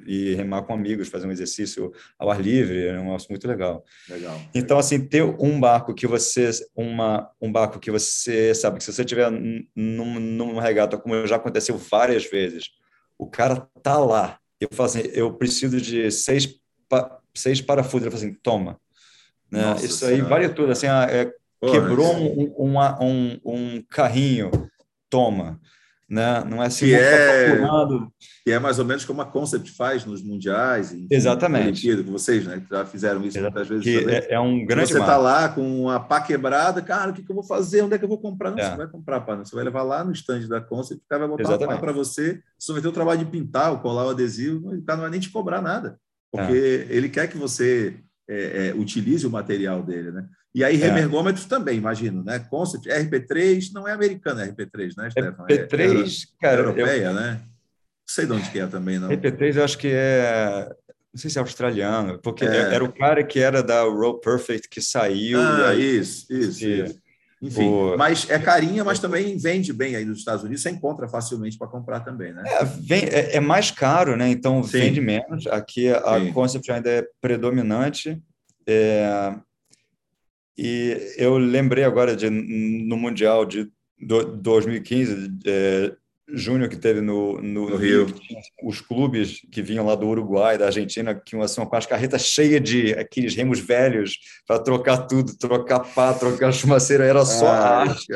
e 0.06 0.34
remar 0.34 0.62
com 0.62 0.72
amigos, 0.72 1.08
fazer 1.08 1.26
um 1.26 1.30
exercício 1.30 1.92
ao 2.18 2.30
ar 2.30 2.40
livre, 2.40 2.86
é 2.86 2.98
um 2.98 3.04
negócio 3.04 3.28
muito 3.30 3.46
legal. 3.46 3.84
Legal. 4.08 4.40
Então, 4.54 4.78
assim, 4.78 5.00
ter 5.00 5.22
um 5.22 5.58
barco 5.58 5.94
que 5.94 6.06
você, 6.06 6.50
uma, 6.74 7.30
um 7.40 7.50
barco 7.50 7.78
que 7.78 7.90
você 7.90 8.54
sabe 8.54 8.78
que 8.78 8.84
se 8.84 8.92
você 8.92 9.04
tiver 9.04 9.30
num, 9.30 10.20
numa 10.20 10.62
regata, 10.62 10.96
como 10.96 11.26
já 11.26 11.36
aconteceu 11.36 11.76
várias 11.76 12.24
vezes, 12.24 12.70
o 13.18 13.26
cara 13.26 13.68
tá 13.82 13.98
lá. 13.98 14.38
Eu 14.60 14.68
falo 14.72 14.88
assim, 14.88 15.02
eu 15.12 15.32
preciso 15.32 15.80
de 15.80 16.10
seis, 16.10 16.58
seis 17.34 17.60
parafusos. 17.60 18.06
Ele 18.06 18.10
fala 18.10 18.24
assim, 18.24 18.34
toma. 18.42 18.80
Né? 19.50 19.62
Nossa 19.62 19.86
Isso 19.86 20.06
aí 20.06 20.20
vale 20.20 20.48
tudo. 20.48 20.72
Assim, 20.72 20.86
ah, 20.86 21.06
é, 21.10 21.32
quebrou 21.60 22.14
um, 22.14 22.54
um, 22.58 22.78
um, 22.78 23.40
um 23.44 23.82
carrinho, 23.88 24.50
toma 25.08 25.60
né? 26.08 26.42
Não 26.48 26.62
é 26.62 26.66
assim 26.66 26.86
que 26.86 26.94
é, 26.94 27.54
procurando... 27.54 28.10
que 28.42 28.50
é 28.50 28.58
mais 28.58 28.78
ou 28.78 28.84
menos 28.84 29.04
como 29.04 29.20
a 29.20 29.26
Concept 29.26 29.70
faz 29.72 30.06
nos 30.06 30.22
mundiais, 30.22 30.92
enfim, 30.92 31.06
Exatamente. 31.10 32.02
Com 32.02 32.12
vocês, 32.12 32.46
né? 32.46 32.62
já 32.70 32.86
fizeram 32.86 33.22
isso 33.26 33.38
muitas 33.38 33.68
vezes. 33.68 33.86
É, 34.06 34.34
é, 34.34 34.40
um 34.40 34.64
grande. 34.64 34.90
Você 34.90 34.98
está 34.98 35.18
lá 35.18 35.50
com 35.50 35.90
a 35.90 36.00
pá 36.00 36.20
quebrada, 36.20 36.80
cara, 36.80 37.10
o 37.10 37.14
que, 37.14 37.22
que 37.22 37.30
eu 37.30 37.34
vou 37.34 37.44
fazer? 37.44 37.82
Onde 37.82 37.94
é 37.94 37.98
que 37.98 38.04
eu 38.04 38.08
vou 38.08 38.18
comprar? 38.18 38.50
Não, 38.50 38.58
é. 38.58 38.70
você 38.70 38.76
vai 38.76 38.86
comprar 38.86 39.20
pá, 39.20 39.36
não. 39.36 39.44
você 39.44 39.54
vai 39.54 39.64
levar 39.64 39.82
lá 39.82 40.02
no 40.02 40.12
stand 40.12 40.48
da 40.48 40.60
Concept, 40.60 41.04
o 41.04 41.08
cara 41.08 41.20
vai 41.20 41.28
botar 41.28 41.42
Exatamente. 41.42 41.72
a 41.72 41.76
pá 41.76 41.80
para 41.80 41.92
você, 41.92 42.40
você 42.58 42.72
vai 42.72 42.80
ter 42.80 42.88
o 42.88 42.92
trabalho 42.92 43.18
de 43.18 43.26
pintar, 43.26 43.70
ou 43.70 43.78
colar 43.80 44.06
o 44.06 44.10
adesivo, 44.10 44.70
o 44.70 44.82
cara 44.82 44.96
não 44.96 45.02
vai 45.02 45.10
nem 45.10 45.20
te 45.20 45.30
cobrar 45.30 45.60
nada, 45.60 45.98
porque 46.32 46.86
é. 46.88 46.94
ele 46.94 47.10
quer 47.10 47.26
que 47.28 47.36
você 47.36 48.00
é, 48.28 48.68
é, 48.68 48.74
utilize 48.74 49.26
o 49.26 49.30
material 49.30 49.82
dele, 49.82 50.10
né? 50.10 50.26
E 50.54 50.64
aí, 50.64 50.80
é. 50.80 50.86
remergômetros 50.86 51.44
também, 51.44 51.78
imagino, 51.78 52.24
né? 52.24 52.38
Concept, 52.38 52.88
RP3 52.88 53.70
não 53.72 53.86
é 53.86 53.92
americana, 53.92 54.46
RP3, 54.46 54.94
né, 54.96 55.10
Stefan? 55.10 55.46
RP3, 55.46 56.22
é, 56.22 56.40
cara. 56.40 56.60
Europeia, 56.62 57.06
eu... 57.06 57.14
né? 57.14 57.40
Não 57.40 58.14
sei 58.14 58.26
de 58.26 58.32
onde 58.32 58.50
que 58.50 58.58
é 58.58 58.66
também, 58.66 58.98
não. 58.98 59.08
RP3 59.08 59.56
eu 59.56 59.64
acho 59.64 59.78
que 59.78 59.90
é. 59.92 60.68
Não 61.12 61.20
sei 61.20 61.30
se 61.30 61.38
é 61.38 61.40
australiano, 61.40 62.18
porque 62.22 62.44
é. 62.44 62.74
era 62.74 62.84
o 62.84 62.92
cara 62.92 63.24
que 63.24 63.40
era 63.40 63.62
da 63.62 63.82
Row 63.82 64.18
Perfect 64.20 64.68
que 64.68 64.80
saiu. 64.80 65.40
Ah, 65.40 65.70
aí, 65.70 65.98
isso, 65.98 66.26
isso, 66.30 66.66
isso. 66.66 66.98
Enfim, 67.40 67.68
o... 67.68 67.96
mas 67.96 68.28
é 68.28 68.38
carinha, 68.38 68.84
mas 68.84 68.98
também 68.98 69.36
vende 69.36 69.72
bem 69.72 69.94
aí 69.94 70.04
nos 70.04 70.18
Estados 70.18 70.42
Unidos, 70.42 70.62
você 70.62 70.70
encontra 70.70 71.08
facilmente 71.08 71.56
para 71.56 71.68
comprar 71.68 72.00
também, 72.00 72.32
né? 72.32 72.42
É, 72.44 72.64
vem, 72.64 73.04
é, 73.04 73.36
é, 73.36 73.40
mais 73.40 73.70
caro, 73.70 74.16
né? 74.16 74.28
Então 74.28 74.62
Sim. 74.62 74.80
vende 74.80 75.00
menos. 75.00 75.46
Aqui 75.46 75.88
a 75.88 76.18
Sim. 76.18 76.32
Concept 76.32 76.72
ainda 76.72 76.90
é 76.90 77.06
predominante. 77.20 78.20
É, 78.66 79.34
e 80.58 81.14
eu 81.16 81.38
lembrei 81.38 81.84
agora 81.84 82.16
de 82.16 82.28
no 82.28 82.96
Mundial 82.96 83.46
de 83.46 83.70
2015, 84.00 85.38
é, 85.46 85.92
Júnior 86.30 86.68
que 86.68 86.76
teve 86.76 87.00
no, 87.00 87.40
no, 87.40 87.70
no 87.70 87.76
Rio, 87.76 88.06
Rio 88.06 88.16
os 88.62 88.80
clubes 88.80 89.40
que 89.50 89.62
vinham 89.62 89.86
lá 89.86 89.94
do 89.94 90.06
Uruguai, 90.06 90.58
da 90.58 90.66
Argentina, 90.66 91.14
que 91.14 91.34
iam 91.34 91.42
assim, 91.42 91.64
com 91.64 91.76
as 91.76 91.86
carretas 91.86 92.22
cheias 92.22 92.62
de 92.62 92.92
aqueles 92.92 93.34
remos 93.34 93.60
velhos 93.60 94.18
para 94.46 94.58
trocar 94.58 95.06
tudo, 95.06 95.36
trocar 95.38 95.80
pá, 95.80 96.12
trocar 96.12 96.52
chumaceira, 96.52 97.04
era 97.04 97.24
só 97.24 97.46
ah, 97.46 97.80
arte. 97.82 98.12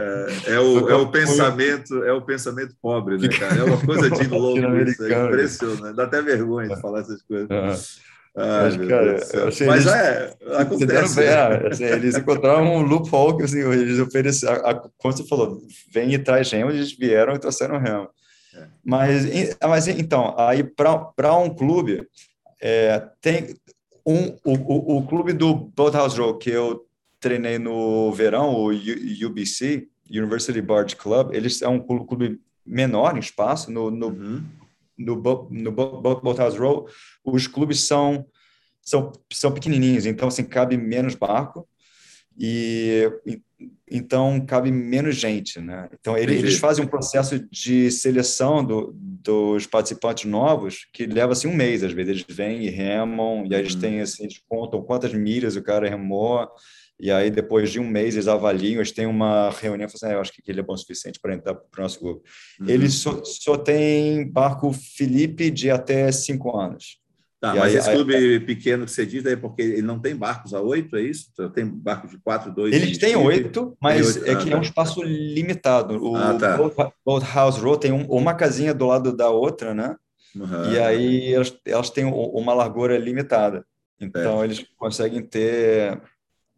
É, 0.46 0.58
o, 0.58 0.90
é 0.90 0.94
o 0.96 1.10
pensamento, 1.10 2.02
é 2.04 2.12
o 2.12 2.22
pensamento 2.22 2.74
pobre, 2.82 3.16
né, 3.18 3.28
cara? 3.28 3.60
É 3.60 3.64
uma 3.64 3.80
coisa 3.80 4.10
de 4.10 4.26
louco, 4.28 4.58
isso, 4.78 5.04
é 5.04 5.24
impressionante. 5.26 5.96
Dá 5.96 6.04
até 6.04 6.20
vergonha 6.20 6.74
de 6.74 6.80
falar 6.80 7.00
essas 7.00 7.22
coisas. 7.22 8.02
Mas, 8.34 8.76
cara, 8.88 9.48
achei 9.48 9.66
Mas 9.66 9.84
eles, 9.84 9.94
é, 9.94 10.36
acontece. 10.56 11.16
Bem, 11.16 11.26
é, 11.26 11.68
assim, 11.70 11.84
eles 11.84 12.16
encontraram 12.16 12.76
um 12.76 12.80
loophole 12.80 13.36
que 13.36 13.42
assim, 13.42 13.60
eles 13.60 13.98
ofereceram. 13.98 14.66
A, 14.66 14.74
como 14.74 15.14
você 15.14 15.24
falou, 15.24 15.60
vem 15.90 16.14
e 16.14 16.18
traz 16.18 16.50
remo, 16.50 16.70
eles 16.70 16.96
vieram 16.96 17.34
e 17.34 17.38
trouxeram 17.38 17.78
remo. 17.78 18.08
É. 18.54 18.66
Mas, 18.82 19.26
mas 19.62 19.88
então, 19.88 20.34
aí 20.38 20.64
para 20.64 21.36
um 21.36 21.50
clube, 21.50 22.06
é, 22.60 23.06
tem 23.20 23.54
um, 24.06 24.28
o, 24.44 24.54
o, 24.54 24.98
o 24.98 25.06
clube 25.06 25.34
do 25.34 25.54
Boathouse 25.54 26.18
Row 26.18 26.38
que 26.38 26.50
eu 26.50 26.86
treinei 27.20 27.58
no 27.58 28.10
verão, 28.12 28.54
o 28.54 28.70
UBC, 29.26 29.86
University 30.10 30.60
Barge 30.62 30.96
Club, 30.96 31.34
eles 31.34 31.60
é 31.60 31.68
um 31.68 31.78
clube 31.78 32.40
menor 32.64 33.14
em 33.14 33.20
espaço, 33.20 33.70
no, 33.70 33.90
no 33.90 34.08
uhum 34.08 34.42
no, 35.04 35.48
no 35.50 35.72
Boathouse 35.72 36.58
Row, 36.58 36.88
os 37.24 37.46
clubes 37.46 37.80
são, 37.80 38.26
são, 38.80 39.12
são 39.32 39.52
pequenininhos, 39.52 40.06
então 40.06 40.28
assim, 40.28 40.44
cabe 40.44 40.76
menos 40.76 41.14
barco 41.14 41.68
e, 42.38 43.10
então 43.90 44.40
cabe 44.46 44.70
menos 44.70 45.16
gente, 45.16 45.60
né? 45.60 45.88
Então 45.92 46.16
ele, 46.16 46.34
eles 46.34 46.58
fazem 46.58 46.84
um 46.84 46.88
processo 46.88 47.38
de 47.50 47.90
seleção 47.90 48.64
do, 48.64 48.92
dos 48.94 49.66
participantes 49.66 50.24
novos 50.24 50.86
que 50.92 51.06
leva 51.06 51.32
assim 51.32 51.46
um 51.46 51.54
mês, 51.54 51.84
às 51.84 51.92
vezes 51.92 52.10
eles 52.10 52.36
vêm 52.36 52.64
e 52.64 52.70
remam 52.70 53.44
e 53.46 53.54
aí 53.54 53.60
eles 53.60 53.74
uhum. 53.74 53.80
têm 53.80 54.00
assim, 54.00 54.24
eles 54.24 54.40
contam 54.48 54.82
quantas 54.82 55.12
milhas 55.12 55.56
o 55.56 55.62
cara 55.62 55.88
remou 55.88 56.48
e 57.02 57.10
aí, 57.10 57.32
depois 57.32 57.72
de 57.72 57.80
um 57.80 57.86
mês, 57.86 58.14
eles 58.14 58.28
avaliam, 58.28 58.76
eles 58.76 58.92
têm 58.92 59.06
uma 59.06 59.50
reunião 59.50 59.88
falam 59.88 59.96
assim, 59.96 60.06
ah, 60.06 60.12
eu 60.12 60.20
acho 60.20 60.32
que 60.32 60.40
ele 60.46 60.60
é 60.60 60.62
bom 60.62 60.74
o 60.74 60.78
suficiente 60.78 61.18
para 61.20 61.34
entrar 61.34 61.52
para 61.52 61.80
o 61.80 61.82
nosso 61.82 61.98
grupo. 61.98 62.22
Uhum. 62.60 62.68
Eles 62.68 62.94
só, 62.94 63.24
só 63.24 63.56
tem 63.56 64.30
barco 64.30 64.72
Felipe 64.72 65.50
de 65.50 65.68
até 65.68 66.12
cinco 66.12 66.56
anos. 66.56 67.02
Tá, 67.40 67.56
e 67.56 67.58
mas 67.58 67.72
aí, 67.72 67.78
esse 67.80 67.90
clube 67.90 68.14
aí, 68.14 68.38
pequeno 68.38 68.84
que 68.84 68.92
você 68.92 69.04
diz 69.04 69.26
é 69.26 69.34
porque 69.34 69.62
ele 69.62 69.82
não 69.82 69.98
tem 69.98 70.14
barcos 70.14 70.54
a 70.54 70.60
oito, 70.60 70.94
é 70.94 71.02
isso? 71.02 71.32
Tem 71.52 71.66
barcos 71.66 72.12
de 72.12 72.18
quatro, 72.18 72.54
dois... 72.54 72.72
Eles 72.72 72.96
têm 72.98 73.16
oito, 73.16 73.76
mas 73.82 74.14
tem 74.14 74.22
8. 74.22 74.30
é 74.30 74.36
que 74.36 74.48
ah, 74.48 74.52
é 74.52 74.56
um 74.56 74.60
tá. 74.60 74.66
espaço 74.66 75.02
limitado. 75.02 76.00
O 76.00 76.14
ah, 76.14 76.34
tá. 76.34 76.56
Boathouse 77.04 77.60
Row 77.60 77.76
tem 77.76 77.90
um, 77.90 78.06
uma 78.06 78.32
casinha 78.32 78.72
do 78.72 78.86
lado 78.86 79.12
da 79.12 79.28
outra, 79.28 79.74
né? 79.74 79.96
Uhum. 80.36 80.72
E 80.72 80.78
aí 80.78 81.34
elas, 81.34 81.52
elas 81.66 81.90
têm 81.90 82.04
uma 82.04 82.54
largura 82.54 82.96
limitada. 82.96 83.66
Então, 84.00 84.40
é. 84.40 84.44
eles 84.44 84.64
conseguem 84.78 85.20
ter 85.20 86.00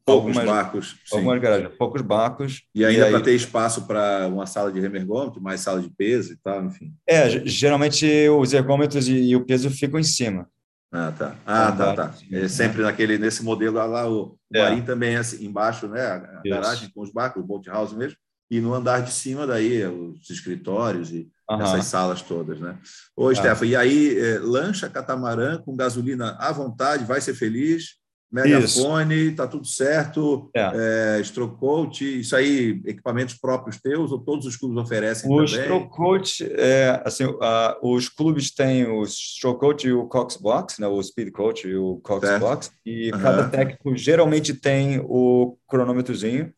Poucos 0.06 0.36
algumas, 0.36 0.44
barcos. 0.44 0.96
Algumas 1.10 1.40
garagens, 1.40 1.74
poucos 1.78 2.02
barcos. 2.02 2.62
E 2.74 2.84
ainda 2.84 3.08
para 3.08 3.22
ter 3.22 3.34
espaço 3.34 3.86
para 3.86 4.28
uma 4.28 4.44
sala 4.44 4.70
de 4.70 4.78
remergômetro, 4.78 5.40
mais 5.40 5.62
sala 5.62 5.80
de 5.80 5.88
peso 5.88 6.34
e 6.34 6.36
tal, 6.36 6.62
enfim. 6.64 6.92
É, 7.08 7.30
geralmente 7.46 8.06
os 8.28 8.52
ergômetros 8.52 9.08
e, 9.08 9.30
e 9.30 9.36
o 9.36 9.46
peso 9.46 9.70
ficam 9.70 9.98
em 9.98 10.04
cima. 10.04 10.46
Ah, 10.92 11.10
tá. 11.10 11.36
Ah, 11.46 11.72
tá, 11.72 11.94
tá. 11.94 12.14
É 12.30 12.42
né? 12.42 12.48
sempre 12.48 12.82
naquele, 12.82 13.18
nesse 13.18 13.42
modelo 13.42 13.76
lá, 13.76 14.08
o 14.08 14.38
é. 14.52 14.62
marim 14.62 14.82
também 14.82 15.14
é 15.14 15.18
assim, 15.18 15.44
embaixo, 15.44 15.88
né? 15.88 16.02
A, 16.02 16.42
garagem 16.44 16.90
com 16.94 17.00
os 17.00 17.10
barcos, 17.10 17.42
o 17.42 17.46
boat 17.46 17.68
house 17.68 17.94
mesmo. 17.94 18.16
E 18.50 18.60
no 18.60 18.74
andar 18.74 19.00
de 19.00 19.10
cima 19.10 19.46
daí, 19.46 19.84
os 19.86 20.28
escritórios 20.30 21.10
e 21.10 21.28
uhum. 21.50 21.62
essas 21.62 21.86
salas 21.86 22.20
todas, 22.20 22.60
né? 22.60 22.78
Ô, 23.16 23.28
ah. 23.28 23.34
Stefan, 23.34 23.66
e 23.66 23.74
aí, 23.74 24.18
é, 24.18 24.38
lancha, 24.38 24.88
catamarã, 24.88 25.58
com 25.58 25.74
gasolina 25.74 26.36
à 26.38 26.52
vontade, 26.52 27.04
vai 27.04 27.20
ser 27.22 27.34
feliz 27.34 28.03
megafone, 28.34 29.30
está 29.30 29.46
tudo 29.46 29.66
certo, 29.66 30.50
é. 30.54 31.18
É, 31.18 31.22
stroke 31.22 31.56
coach, 31.58 32.20
isso 32.20 32.34
aí, 32.34 32.80
equipamentos 32.84 33.36
próprios 33.36 33.80
teus 33.80 34.10
ou 34.10 34.18
todos 34.18 34.44
os 34.44 34.56
clubes 34.56 34.76
oferecem 34.76 35.30
o 35.30 35.36
também? 35.36 35.44
O 35.44 35.48
stroke 35.48 35.88
coach, 35.90 36.52
é, 36.56 37.00
assim, 37.04 37.24
uh, 37.24 37.38
os 37.80 38.08
clubes 38.08 38.52
têm 38.52 38.86
o 38.86 39.04
stroke 39.06 39.60
coach 39.60 39.86
e 39.86 39.92
o 39.92 40.06
cox 40.06 40.36
box, 40.36 40.80
né, 40.80 40.88
o 40.88 41.00
speed 41.00 41.30
coach 41.30 41.68
e 41.68 41.76
o 41.76 42.00
cox 42.02 42.26
certo. 42.26 42.40
box, 42.40 42.72
e 42.84 43.12
uhum. 43.12 43.20
cada 43.20 43.48
técnico 43.48 43.96
geralmente 43.96 44.52
tem 44.52 45.00
o 45.04 45.56
cronômetrozinho. 45.68 46.52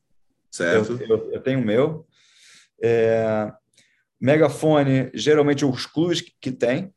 Certo. 0.50 0.98
Eu, 1.02 1.18
eu, 1.18 1.32
eu 1.32 1.40
tenho 1.42 1.60
o 1.60 1.64
meu. 1.64 2.06
É, 2.82 3.52
megafone, 4.20 5.10
geralmente 5.12 5.64
os 5.64 5.84
clubes 5.84 6.22
que, 6.22 6.32
que 6.40 6.50
têm, 6.50 6.90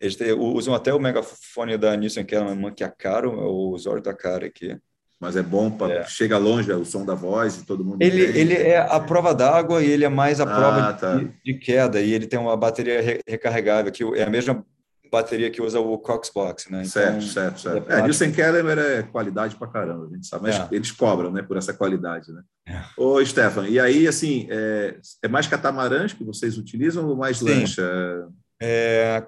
eles 0.00 0.16
usam 0.38 0.74
até 0.74 0.94
o 0.94 1.00
megafone 1.00 1.76
da 1.76 1.96
Nissan 1.96 2.24
Kellerman, 2.24 2.72
que 2.72 2.84
é 2.84 2.88
caro, 2.88 3.32
é 3.32 3.44
o 3.44 3.70
usuário 3.70 4.02
da 4.02 4.14
cara 4.14 4.46
aqui. 4.46 4.78
Mas 5.20 5.36
é 5.36 5.42
bom, 5.42 5.68
para 5.68 5.94
é. 5.94 6.04
chega 6.04 6.38
longe 6.38 6.70
é 6.70 6.76
o 6.76 6.84
som 6.84 7.04
da 7.04 7.14
voz 7.14 7.56
e 7.56 7.66
todo 7.66 7.84
mundo. 7.84 8.00
Ele, 8.00 8.22
ele 8.22 8.54
é 8.54 8.78
a 8.78 9.00
prova 9.00 9.34
d'água 9.34 9.82
e 9.82 9.90
ele 9.90 10.04
é 10.04 10.08
mais 10.08 10.40
a 10.40 10.44
ah, 10.44 10.46
prova 10.46 10.92
tá. 10.92 11.16
de, 11.16 11.32
de, 11.44 11.54
queda. 11.54 12.00
E 12.00 12.12
ele 12.12 12.28
tem 12.28 12.38
uma 12.38 12.56
bateria 12.56 13.22
recarregável, 13.26 13.90
que 13.90 14.04
é 14.16 14.22
a 14.22 14.30
mesma 14.30 14.64
bateria 15.10 15.50
que 15.50 15.60
usa 15.60 15.80
o 15.80 15.98
Coxbox, 15.98 16.68
né? 16.70 16.82
Então, 16.82 16.90
certo, 16.90 17.24
certo, 17.24 17.60
certo. 17.60 17.90
É, 17.90 18.02
Nielsen 18.02 18.30
Kellerman 18.30 18.78
é 18.78 19.02
qualidade 19.02 19.56
para 19.56 19.66
caramba, 19.66 20.06
a 20.06 20.14
gente 20.14 20.26
sabe, 20.26 20.44
mas 20.44 20.56
é. 20.56 20.68
eles 20.70 20.92
cobram, 20.92 21.32
né, 21.32 21.42
por 21.42 21.56
essa 21.56 21.72
qualidade, 21.72 22.30
né? 22.30 22.42
É. 22.66 22.82
Ô, 22.96 23.24
Stefan, 23.24 23.66
e 23.66 23.80
aí, 23.80 24.06
assim, 24.06 24.46
é, 24.50 24.96
é 25.22 25.28
mais 25.28 25.46
catamarãs 25.46 26.12
que 26.12 26.22
vocês 26.22 26.58
utilizam 26.58 27.08
ou 27.08 27.16
mais 27.16 27.38
Sim. 27.38 27.46
lancha? 27.46 28.28
É, 28.60 29.26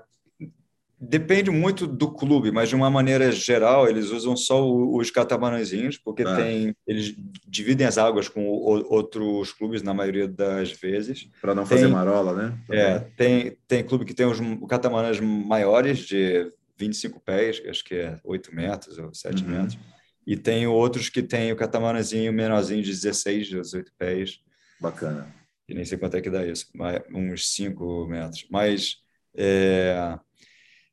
Depende 1.03 1.51
muito 1.51 1.87
do 1.87 2.13
clube, 2.13 2.51
mas 2.53 2.69
de 2.69 2.77
uma 2.77 2.91
maneira 2.91 3.33
geral, 3.33 3.89
eles 3.89 4.11
usam 4.11 4.37
só 4.37 4.71
os 4.71 5.11
catamarãzinhos, 5.11 5.97
porque 5.97 6.23
ah. 6.23 6.37
tem, 6.37 6.77
eles 6.87 7.15
dividem 7.49 7.87
as 7.87 7.97
águas 7.97 8.29
com 8.29 8.47
outros 8.47 9.51
clubes 9.51 9.83
na 9.83 9.95
maioria 9.95 10.29
das 10.29 10.73
vezes. 10.73 11.31
Para 11.41 11.55
não 11.55 11.65
fazer 11.65 11.89
marola, 11.89 12.35
né? 12.35 12.59
É, 12.71 12.99
tem, 13.17 13.57
tem 13.67 13.83
clube 13.83 14.05
que 14.05 14.13
tem 14.13 14.27
os 14.27 14.39
catamarãs 14.69 15.19
maiores, 15.19 16.01
de 16.01 16.53
25 16.77 17.19
pés, 17.21 17.63
acho 17.67 17.83
que 17.83 17.95
é 17.95 18.21
8 18.23 18.55
metros 18.55 18.99
ou 18.99 19.15
7 19.15 19.43
uhum. 19.43 19.51
metros, 19.51 19.79
e 20.27 20.37
tem 20.37 20.67
outros 20.67 21.09
que 21.09 21.23
tem 21.23 21.51
o 21.51 21.57
catamarãzinho 21.57 22.31
menorzinho 22.31 22.83
de 22.83 22.91
16, 22.91 23.47
18 23.49 23.91
pés. 23.97 24.41
Bacana. 24.79 25.35
E 25.67 25.73
nem 25.73 25.85
sei 25.87 25.97
quanto 25.97 26.19
é 26.19 26.21
que 26.21 26.29
dá 26.29 26.47
isso, 26.47 26.67
uns 27.11 27.49
5 27.55 28.07
metros. 28.07 28.47
Mas. 28.51 28.97
É, 29.35 30.19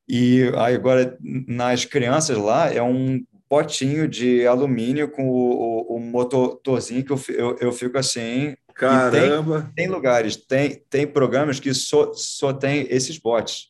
e 0.07 0.51
aí 0.55 0.75
agora, 0.75 1.17
nas 1.21 1.83
crianças 1.83 2.37
lá, 2.37 2.71
é 2.71 2.81
um 2.81 3.23
potinho 3.49 4.07
de 4.07 4.45
alumínio 4.45 5.09
com 5.09 5.27
o, 5.29 5.93
o, 5.93 5.95
o 5.95 5.99
motorzinho 5.99 7.03
que 7.03 7.11
eu, 7.11 7.21
eu, 7.29 7.57
eu 7.59 7.71
fico 7.71 7.97
assim. 7.97 8.55
Caramba! 8.73 9.61
Tem, 9.75 9.85
tem, 9.85 9.87
lugares, 9.87 10.35
tem, 10.35 10.83
tem 10.89 11.07
programas 11.07 11.59
que 11.59 11.73
só, 11.73 12.13
só 12.13 12.53
tem 12.53 12.87
esses 12.89 13.17
botes. 13.17 13.69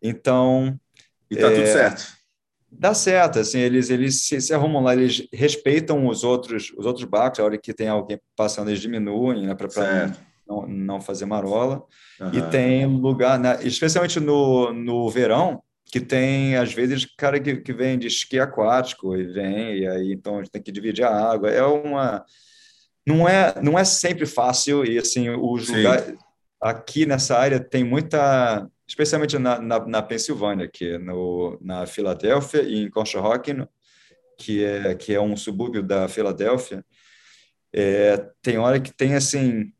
Então. 0.00 0.78
E 1.30 1.36
tá 1.36 1.48
é, 1.48 1.54
tudo 1.54 1.66
certo. 1.66 2.20
Dá 2.72 2.94
certo, 2.94 3.40
assim, 3.40 3.58
eles, 3.58 3.90
eles 3.90 4.22
se, 4.22 4.40
se, 4.40 4.54
arrumam 4.54 4.82
lá, 4.82 4.94
eles 4.94 5.26
respeitam 5.32 6.06
os 6.06 6.22
outros, 6.22 6.72
os 6.76 6.86
outros 6.86 7.04
barcos, 7.04 7.40
a 7.40 7.44
hora 7.44 7.58
que 7.58 7.74
tem 7.74 7.88
alguém 7.88 8.20
passando, 8.36 8.68
eles 8.68 8.80
diminuem, 8.80 9.46
né, 9.46 9.54
para 9.56 9.68
não, 10.50 10.66
não 10.66 11.00
fazer 11.00 11.26
marola. 11.26 11.82
Uhum. 12.20 12.34
E 12.34 12.42
tem 12.50 12.84
lugar, 12.86 13.38
né, 13.38 13.58
especialmente 13.62 14.18
no, 14.18 14.72
no 14.72 15.08
verão, 15.08 15.62
que 15.84 16.00
tem, 16.00 16.56
às 16.56 16.72
vezes, 16.72 17.04
cara 17.16 17.40
que, 17.40 17.56
que 17.56 17.72
vem 17.72 17.98
de 17.98 18.06
esqui 18.06 18.38
aquático 18.38 19.16
e 19.16 19.24
vem, 19.24 19.78
e 19.78 19.86
aí 19.86 20.12
então 20.12 20.36
a 20.36 20.38
gente 20.38 20.50
tem 20.50 20.62
que 20.62 20.72
dividir 20.72 21.04
a 21.04 21.32
água. 21.32 21.50
É 21.50 21.62
uma. 21.62 22.24
Não 23.06 23.28
é, 23.28 23.60
não 23.62 23.78
é 23.78 23.84
sempre 23.84 24.26
fácil, 24.26 24.84
e 24.84 24.98
assim, 24.98 25.30
os 25.30 25.68
lugares. 25.68 26.14
Aqui 26.60 27.06
nessa 27.06 27.38
área 27.38 27.58
tem 27.58 27.82
muita. 27.82 28.68
Especialmente 28.86 29.38
na, 29.38 29.60
na, 29.60 29.86
na 29.86 30.02
Pensilvânia, 30.02 30.66
aqui 30.66 30.98
no, 30.98 31.58
na 31.60 31.86
Filadélfia 31.86 32.62
e 32.62 32.82
em 32.82 32.90
Conshohocken, 32.90 33.66
que 34.36 34.64
é, 34.64 34.94
que 34.94 35.14
é 35.14 35.20
um 35.20 35.36
subúrbio 35.36 35.82
da 35.82 36.08
Filadélfia, 36.08 36.84
é, 37.72 38.16
tem 38.42 38.58
hora 38.58 38.80
que 38.80 38.92
tem, 38.92 39.14
assim, 39.14 39.72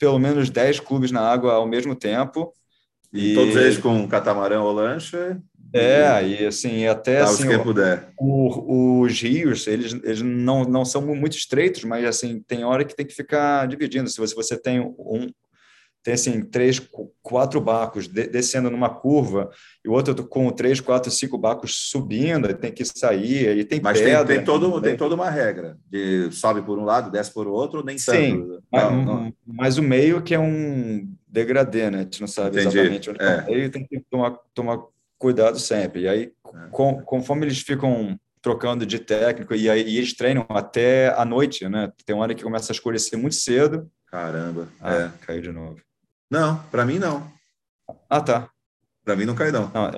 pelo 0.00 0.18
menos 0.18 0.48
10 0.48 0.80
clubes 0.80 1.12
na 1.12 1.20
água 1.20 1.52
ao 1.52 1.68
mesmo 1.68 1.94
tempo. 1.94 2.52
E, 3.12 3.34
todos 3.34 3.54
eles 3.54 3.78
com 3.78 4.08
catamarão 4.08 4.64
ou 4.64 4.72
lancha? 4.72 5.40
É, 5.72 6.26
e 6.26 6.46
assim, 6.46 6.86
até 6.86 7.20
assim, 7.20 7.46
quem 7.46 7.62
puder. 7.62 8.08
O, 8.18 9.02
os 9.02 9.20
rios, 9.20 9.66
eles, 9.68 9.92
eles 10.02 10.22
não, 10.22 10.64
não 10.64 10.84
são 10.84 11.02
muito 11.02 11.36
estreitos, 11.36 11.84
mas 11.84 12.04
assim, 12.04 12.42
tem 12.48 12.64
hora 12.64 12.84
que 12.84 12.96
tem 12.96 13.06
que 13.06 13.14
ficar 13.14 13.68
dividindo. 13.68 14.08
Se 14.08 14.18
você, 14.18 14.34
você 14.34 14.60
tem 14.60 14.80
um, 14.80 15.28
tem 16.02 16.14
assim 16.14 16.40
três, 16.40 16.80
quatro 17.22 17.60
barcos 17.60 18.08
descendo 18.08 18.70
numa 18.70 18.88
curva 18.88 19.50
e 19.84 19.88
o 19.88 19.92
outro 19.92 20.14
com 20.26 20.50
três, 20.50 20.80
quatro, 20.80 21.10
cinco 21.10 21.36
barcos 21.36 21.90
subindo, 21.90 22.52
tem 22.54 22.72
que 22.72 22.84
sair, 22.84 23.48
aí 23.48 23.64
tem 23.64 23.80
Mas 23.82 24.00
pedra. 24.00 24.24
Tem, 24.24 24.36
tem, 24.36 24.44
todo, 24.44 24.80
tem 24.80 24.96
toda 24.96 25.14
uma 25.14 25.28
regra 25.28 25.76
de 25.90 26.30
sobe 26.32 26.62
por 26.62 26.78
um 26.78 26.84
lado, 26.84 27.10
desce 27.10 27.32
por 27.32 27.46
outro, 27.46 27.84
nem 27.84 27.98
Sim. 27.98 28.58
Mas, 28.72 28.92
não. 28.92 29.32
mas 29.46 29.78
o 29.78 29.82
meio 29.82 30.22
que 30.22 30.34
é 30.34 30.38
um 30.38 31.06
degradê, 31.28 31.90
né? 31.90 31.98
A 31.98 32.02
gente 32.02 32.20
não 32.20 32.28
sabe 32.28 32.60
Entendi. 32.60 32.78
exatamente 32.78 33.10
onde 33.10 33.22
é. 33.22 33.26
é 33.26 33.42
o 33.42 33.46
meio, 33.46 33.70
tem 33.70 33.86
que 33.86 34.00
tomar, 34.10 34.38
tomar 34.54 34.80
cuidado 35.18 35.58
sempre. 35.58 36.02
E 36.02 36.08
aí, 36.08 36.32
é. 36.46 36.68
com, 36.70 37.02
conforme 37.02 37.44
eles 37.44 37.60
ficam 37.60 38.18
trocando 38.40 38.86
de 38.86 38.98
técnico 38.98 39.54
e 39.54 39.68
aí 39.68 39.82
e 39.82 39.98
eles 39.98 40.14
treinam 40.14 40.46
até 40.48 41.14
a 41.14 41.26
noite, 41.26 41.68
né? 41.68 41.92
Tem 42.06 42.16
uma 42.16 42.22
hora 42.22 42.34
que 42.34 42.42
começa 42.42 42.72
a 42.72 42.74
escurecer 42.74 43.18
muito 43.18 43.34
cedo. 43.34 43.86
Caramba, 44.06 44.66
ah, 44.80 44.94
é. 44.94 45.10
Caiu 45.26 45.42
de 45.42 45.52
novo. 45.52 45.76
Não, 46.30 46.62
para 46.70 46.84
mim 46.84 46.98
não. 46.98 47.30
Ah, 48.08 48.20
tá. 48.20 48.48
Para 49.04 49.16
mim 49.16 49.24
não 49.24 49.34
cai, 49.34 49.50
não. 49.50 49.70
não. 49.74 49.90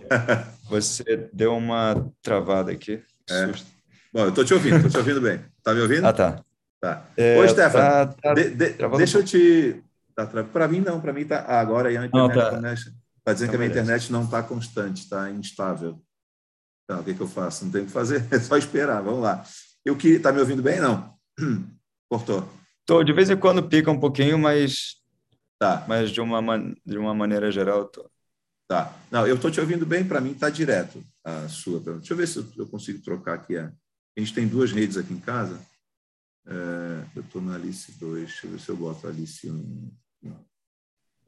Você 0.71 1.29
deu 1.33 1.55
uma 1.55 2.11
travada 2.23 2.73
aqui. 2.73 3.03
É. 3.29 3.47
Bom, 4.13 4.21
eu 4.21 4.29
estou 4.31 4.45
te 4.45 4.55
ouvindo, 4.55 4.77
estou 4.77 4.91
te 4.91 4.99
ouvindo 4.99 5.21
bem. 5.21 5.41
Tá 5.63 5.75
me 5.75 5.81
ouvindo? 5.81 6.07
Ah, 6.07 6.13
tá. 6.13 6.43
Tá. 6.81 7.07
É, 7.17 7.39
Ô, 7.39 7.49
Stefano, 7.49 7.85
tá, 7.85 8.07
tá 8.07 8.35
de, 8.35 8.51
de, 8.51 8.73
deixa 8.97 9.19
eu 9.19 9.25
te. 9.25 9.83
Tá, 10.15 10.27
para 10.27 10.67
mim, 10.67 10.81
não, 10.81 11.01
para 11.01 11.13
mim 11.13 11.25
tá. 11.25 11.45
Ah, 11.47 11.61
agora 11.61 11.89
a 11.89 11.93
internet. 11.93 12.15
Não, 12.15 12.29
tá. 12.29 12.75
Está 13.19 13.33
dizendo 13.33 13.51
que 13.51 13.57
a 13.57 13.59
minha 13.59 13.71
internet 13.71 14.11
não 14.11 14.25
está 14.25 14.43
constante, 14.43 15.03
está 15.03 15.31
instável. 15.31 16.03
Então, 16.85 17.01
o 17.01 17.05
que, 17.05 17.15
que 17.15 17.21
eu 17.21 17.29
faço? 17.29 17.65
Não 17.65 17.73
tem 17.73 17.83
o 17.83 17.87
que 17.87 17.93
fazer, 17.93 18.27
é 18.33 18.41
só 18.41 18.57
esperar. 18.57 19.01
Vamos 19.01 19.21
lá. 19.21 19.45
Eu 19.85 19.97
que 19.97 20.09
está 20.09 20.33
me 20.33 20.41
ouvindo 20.41 20.63
bem? 20.63 20.81
Não. 20.81 21.15
Cortou. 22.11 22.49
Tô, 22.85 23.05
de 23.05 23.13
vez 23.13 23.31
em 23.31 23.37
quando 23.37 23.63
pica 23.63 23.91
um 23.91 24.01
pouquinho, 24.01 24.39
mas 24.39 24.97
Tá. 25.63 25.85
Mas 25.87 26.11
de 26.11 26.21
uma, 26.21 26.59
de 26.85 26.99
uma 26.99 27.15
maneira 27.15 27.53
geral, 27.53 27.85
tô... 27.85 28.11
Tá. 28.67 28.93
Não, 29.13 29.25
eu 29.29 29.37
estou 29.37 29.49
te 29.49 29.61
ouvindo 29.61 29.87
bem, 29.87 30.05
para 30.05 30.21
mim 30.21 30.33
está 30.33 30.51
direto 30.51 31.01
a 31.23 31.49
sua. 31.49 31.79
Deixa 31.79 32.13
eu 32.13 32.17
ver 32.17 32.27
se 32.27 32.45
eu 32.59 32.67
consigo 32.67 33.01
trocar 33.01 33.35
aqui. 33.35 33.57
A, 33.57 33.67
a 33.67 34.21
gente 34.21 34.35
tem 34.35 34.49
duas 34.49 34.73
redes 34.73 34.97
aqui 34.97 35.15
em 35.15 35.21
casa. 35.21 35.65
É, 36.49 37.05
eu 37.15 37.23
estou 37.23 37.41
na 37.41 37.55
Alice 37.55 37.93
2, 37.93 38.27
deixa 38.27 38.47
eu 38.49 38.51
ver 38.51 38.59
se 38.59 38.69
eu 38.71 38.77
boto 38.77 39.07
a 39.07 39.11
Alice 39.11 39.49
1. 39.49 39.93
Ela 40.25 40.37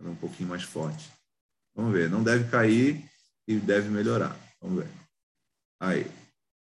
é 0.01 0.09
um 0.09 0.17
pouquinho 0.17 0.49
mais 0.49 0.65
forte. 0.65 1.09
Vamos 1.73 1.93
ver, 1.93 2.11
não 2.11 2.25
deve 2.25 2.51
cair 2.51 3.09
e 3.47 3.55
deve 3.55 3.89
melhorar. 3.89 4.37
Vamos 4.61 4.83
ver. 4.83 4.91
Aí. 5.79 6.11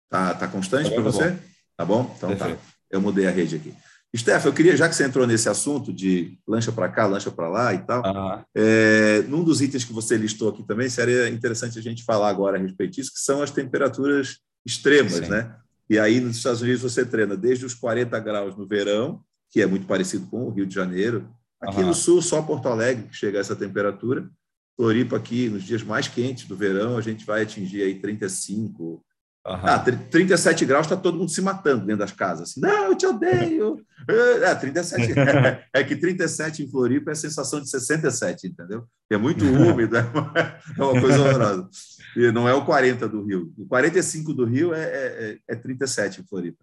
Tá, 0.08 0.34
tá 0.34 0.48
constante 0.48 0.88
tá 0.88 0.94
para 0.96 1.04
você? 1.04 1.30
Bom. 1.30 1.38
Tá 1.76 1.84
bom? 1.84 2.14
Então 2.16 2.36
tá. 2.36 2.46
Perfeito. 2.46 2.66
tá. 2.66 2.74
Eu 2.90 3.00
mudei 3.00 3.28
a 3.28 3.30
rede 3.30 3.54
aqui. 3.54 3.72
Steph, 4.16 4.44
eu 4.44 4.52
queria, 4.52 4.76
já 4.76 4.88
que 4.88 4.94
você 4.94 5.04
entrou 5.04 5.24
nesse 5.24 5.48
assunto 5.48 5.92
de 5.92 6.36
lancha 6.46 6.72
para 6.72 6.88
cá, 6.88 7.06
lancha 7.06 7.30
para 7.30 7.48
lá 7.48 7.72
e 7.72 7.78
tal, 7.78 8.02
uhum. 8.04 8.42
é, 8.54 9.22
num 9.28 9.44
dos 9.44 9.60
itens 9.60 9.84
que 9.84 9.92
você 9.92 10.16
listou 10.16 10.48
aqui 10.48 10.64
também, 10.64 10.88
seria 10.88 11.28
interessante 11.28 11.78
a 11.78 11.82
gente 11.82 12.02
falar 12.02 12.28
agora 12.28 12.58
a 12.58 12.60
respeito 12.60 12.94
disso, 12.94 13.12
que 13.12 13.20
são 13.20 13.40
as 13.40 13.52
temperaturas 13.52 14.38
extremas, 14.66 15.12
Sim. 15.14 15.28
né? 15.28 15.54
E 15.88 15.98
aí 15.98 16.20
nos 16.20 16.36
Estados 16.36 16.60
Unidos 16.60 16.82
você 16.82 17.04
treina 17.04 17.36
desde 17.36 17.64
os 17.64 17.74
40 17.74 18.18
graus 18.18 18.56
no 18.56 18.66
verão, 18.66 19.22
que 19.48 19.60
é 19.60 19.66
muito 19.66 19.86
parecido 19.86 20.26
com 20.26 20.44
o 20.44 20.50
Rio 20.50 20.66
de 20.66 20.74
Janeiro. 20.74 21.28
Aqui 21.60 21.80
uhum. 21.80 21.88
no 21.88 21.94
sul, 21.94 22.20
só 22.20 22.42
Porto 22.42 22.68
Alegre 22.68 23.08
que 23.08 23.16
chega 23.16 23.38
a 23.38 23.40
essa 23.40 23.54
temperatura. 23.54 24.28
Floripa 24.76 25.16
aqui, 25.16 25.48
nos 25.48 25.62
dias 25.62 25.82
mais 25.82 26.08
quentes 26.08 26.46
do 26.46 26.56
verão, 26.56 26.96
a 26.96 27.00
gente 27.00 27.24
vai 27.24 27.42
atingir 27.42 27.82
aí 27.82 27.96
35, 27.96 29.04
Uhum. 29.46 29.54
Ah, 29.54 29.78
37 29.78 30.66
graus 30.66 30.84
está 30.84 30.96
todo 30.96 31.16
mundo 31.16 31.30
se 31.30 31.40
matando 31.40 31.86
dentro 31.86 32.00
das 32.00 32.12
casas. 32.12 32.50
Assim, 32.50 32.60
não, 32.60 32.88
eu 32.88 32.94
te 32.94 33.06
odeio. 33.06 33.84
É, 34.06 34.54
37, 34.54 35.18
é, 35.18 35.66
é 35.72 35.84
que 35.84 35.96
37 35.96 36.62
em 36.62 36.70
Floripa 36.70 37.10
é 37.10 37.12
a 37.12 37.16
sensação 37.16 37.60
de 37.60 37.70
67, 37.70 38.48
entendeu? 38.48 38.86
É 39.10 39.16
muito 39.16 39.44
úmido, 39.48 39.96
é 39.96 40.02
uma, 40.02 40.32
é 40.78 40.82
uma 40.82 41.00
coisa 41.00 41.20
horrorosa. 41.20 41.70
E 42.16 42.30
não 42.30 42.46
é 42.46 42.52
o 42.52 42.66
40 42.66 43.08
do 43.08 43.24
Rio. 43.24 43.52
O 43.56 43.66
45 43.66 44.34
do 44.34 44.44
Rio 44.44 44.74
é, 44.74 44.82
é, 44.82 45.38
é 45.48 45.56
37 45.56 46.20
em 46.20 46.26
Floripa. 46.26 46.62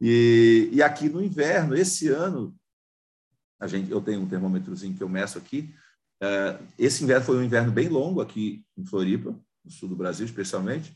E, 0.00 0.68
e 0.70 0.82
aqui 0.82 1.08
no 1.08 1.22
inverno, 1.22 1.74
esse 1.74 2.08
ano, 2.08 2.54
a 3.58 3.66
gente, 3.66 3.90
eu 3.90 4.02
tenho 4.02 4.20
um 4.20 4.28
termômetrozinho 4.28 4.94
que 4.94 5.02
eu 5.02 5.08
meço 5.08 5.38
aqui. 5.38 5.74
É, 6.22 6.58
esse 6.78 7.02
inverno 7.02 7.24
foi 7.24 7.38
um 7.38 7.42
inverno 7.42 7.72
bem 7.72 7.88
longo 7.88 8.20
aqui 8.20 8.62
em 8.76 8.84
Floripa, 8.84 9.34
no 9.64 9.70
sul 9.70 9.88
do 9.88 9.96
Brasil, 9.96 10.26
especialmente 10.26 10.94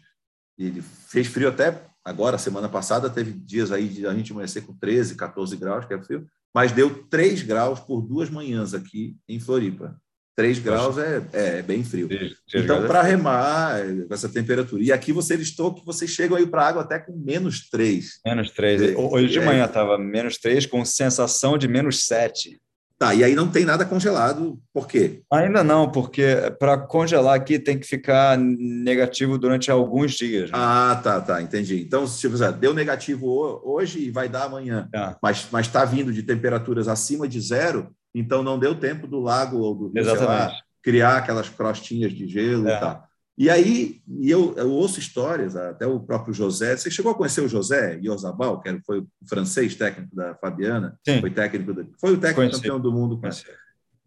ele 0.66 0.82
fez 0.82 1.26
frio 1.26 1.48
até 1.48 1.82
agora, 2.04 2.38
semana 2.38 2.68
passada, 2.68 3.10
teve 3.10 3.32
dias 3.32 3.70
aí 3.70 3.88
de 3.88 4.06
a 4.06 4.14
gente 4.14 4.32
amanhecer 4.32 4.62
com 4.62 4.74
13, 4.74 5.14
14 5.14 5.56
graus, 5.56 5.84
que 5.84 5.94
é 5.94 6.02
frio, 6.02 6.26
mas 6.54 6.72
deu 6.72 7.04
3 7.04 7.42
graus 7.42 7.80
por 7.80 8.02
duas 8.02 8.28
manhãs 8.28 8.74
aqui 8.74 9.16
em 9.28 9.40
Floripa. 9.40 9.96
3 10.34 10.58
graus 10.60 10.96
é, 10.96 11.22
é, 11.32 11.58
é, 11.58 11.62
bem 11.62 11.84
frio. 11.84 12.08
Então, 12.54 12.86
para 12.86 13.02
remar 13.02 13.78
é, 13.78 14.06
com 14.06 14.14
essa 14.14 14.28
temperatura. 14.28 14.82
E 14.82 14.90
aqui 14.90 15.12
você 15.12 15.36
listou 15.36 15.74
que 15.74 15.84
vocês 15.84 16.10
chegam 16.10 16.36
aí 16.38 16.46
para 16.46 16.62
a 16.62 16.68
água 16.68 16.82
até 16.82 16.98
com 16.98 17.12
menos 17.14 17.68
3. 17.68 18.20
Menos 18.24 18.50
3. 18.50 18.96
Hoje 18.96 19.28
de 19.28 19.40
manhã 19.40 19.66
estava 19.66 19.98
menos 19.98 20.38
3, 20.38 20.64
com 20.66 20.84
sensação 20.84 21.58
de 21.58 21.68
menos 21.68 22.06
7. 22.06 22.58
Tá, 23.02 23.12
e 23.12 23.24
aí 23.24 23.34
não 23.34 23.48
tem 23.48 23.64
nada 23.64 23.84
congelado, 23.84 24.60
por 24.72 24.86
quê? 24.86 25.22
Ainda 25.28 25.64
não, 25.64 25.90
porque 25.90 26.36
para 26.60 26.78
congelar 26.78 27.34
aqui 27.34 27.58
tem 27.58 27.76
que 27.76 27.84
ficar 27.84 28.38
negativo 28.38 29.36
durante 29.36 29.72
alguns 29.72 30.12
dias. 30.12 30.52
Né? 30.52 30.56
Ah, 30.56 31.00
tá, 31.02 31.20
tá, 31.20 31.42
entendi. 31.42 31.80
Então, 31.80 32.04
tipo, 32.06 32.36
deu 32.52 32.72
negativo 32.72 33.26
hoje 33.64 34.04
e 34.04 34.10
vai 34.12 34.28
dar 34.28 34.44
amanhã, 34.44 34.88
é. 34.94 35.16
mas 35.20 35.48
está 35.62 35.84
vindo 35.84 36.12
de 36.12 36.22
temperaturas 36.22 36.86
acima 36.86 37.26
de 37.26 37.40
zero, 37.40 37.90
então 38.14 38.40
não 38.40 38.56
deu 38.56 38.72
tempo 38.72 39.08
do 39.08 39.18
lago 39.18 39.58
ou 39.58 39.74
do 39.74 39.98
Exatamente. 39.98 40.52
Lá, 40.52 40.52
criar 40.80 41.16
aquelas 41.16 41.48
crostinhas 41.48 42.12
de 42.12 42.28
gelo 42.28 42.68
é. 42.68 42.76
e 42.76 42.78
tal. 42.78 43.04
E 43.36 43.48
aí, 43.48 44.02
e 44.06 44.30
eu, 44.30 44.54
eu, 44.56 44.70
ouço 44.70 45.00
histórias, 45.00 45.56
até 45.56 45.86
o 45.86 45.98
próprio 45.98 46.34
José. 46.34 46.76
Você 46.76 46.90
chegou 46.90 47.12
a 47.12 47.14
conhecer 47.14 47.40
o 47.40 47.48
José 47.48 47.98
Iosabal, 48.02 48.60
que 48.60 48.80
foi 48.84 49.00
o 49.00 49.08
francês 49.26 49.74
técnico 49.74 50.14
da 50.14 50.34
Fabiana? 50.34 50.98
Sim. 51.06 51.20
Foi, 51.20 51.30
técnico 51.30 51.74
foi 51.98 52.12
o 52.12 52.18
técnico 52.18 52.34
Conheci. 52.34 52.56
campeão 52.56 52.78
do 52.78 52.92
mundo. 52.92 53.18
Conheci. 53.18 53.46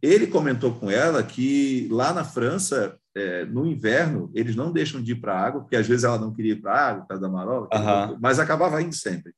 Ele 0.01 0.27
comentou 0.27 0.73
com 0.75 0.91
ela 0.91 1.23
que 1.23 1.87
lá 1.91 2.13
na 2.13 2.23
França, 2.23 2.97
é, 3.15 3.45
no 3.45 3.65
inverno, 3.65 4.29
eles 4.35 4.55
não 4.55 4.71
deixam 4.71 5.01
de 5.01 5.13
ir 5.13 5.15
para 5.15 5.33
a 5.33 5.43
água, 5.43 5.61
porque 5.61 5.75
às 5.75 5.87
vezes 5.87 6.03
ela 6.03 6.19
não 6.19 6.31
queria 6.31 6.53
ir 6.53 6.61
para 6.61 6.73
a 6.73 6.89
água, 6.89 7.01
por 7.01 7.07
causa 7.07 7.21
da 7.21 7.29
marola, 7.29 7.67
mas 8.19 8.37
acabava 8.37 8.81
indo 8.81 8.93
sempre. 8.93 9.33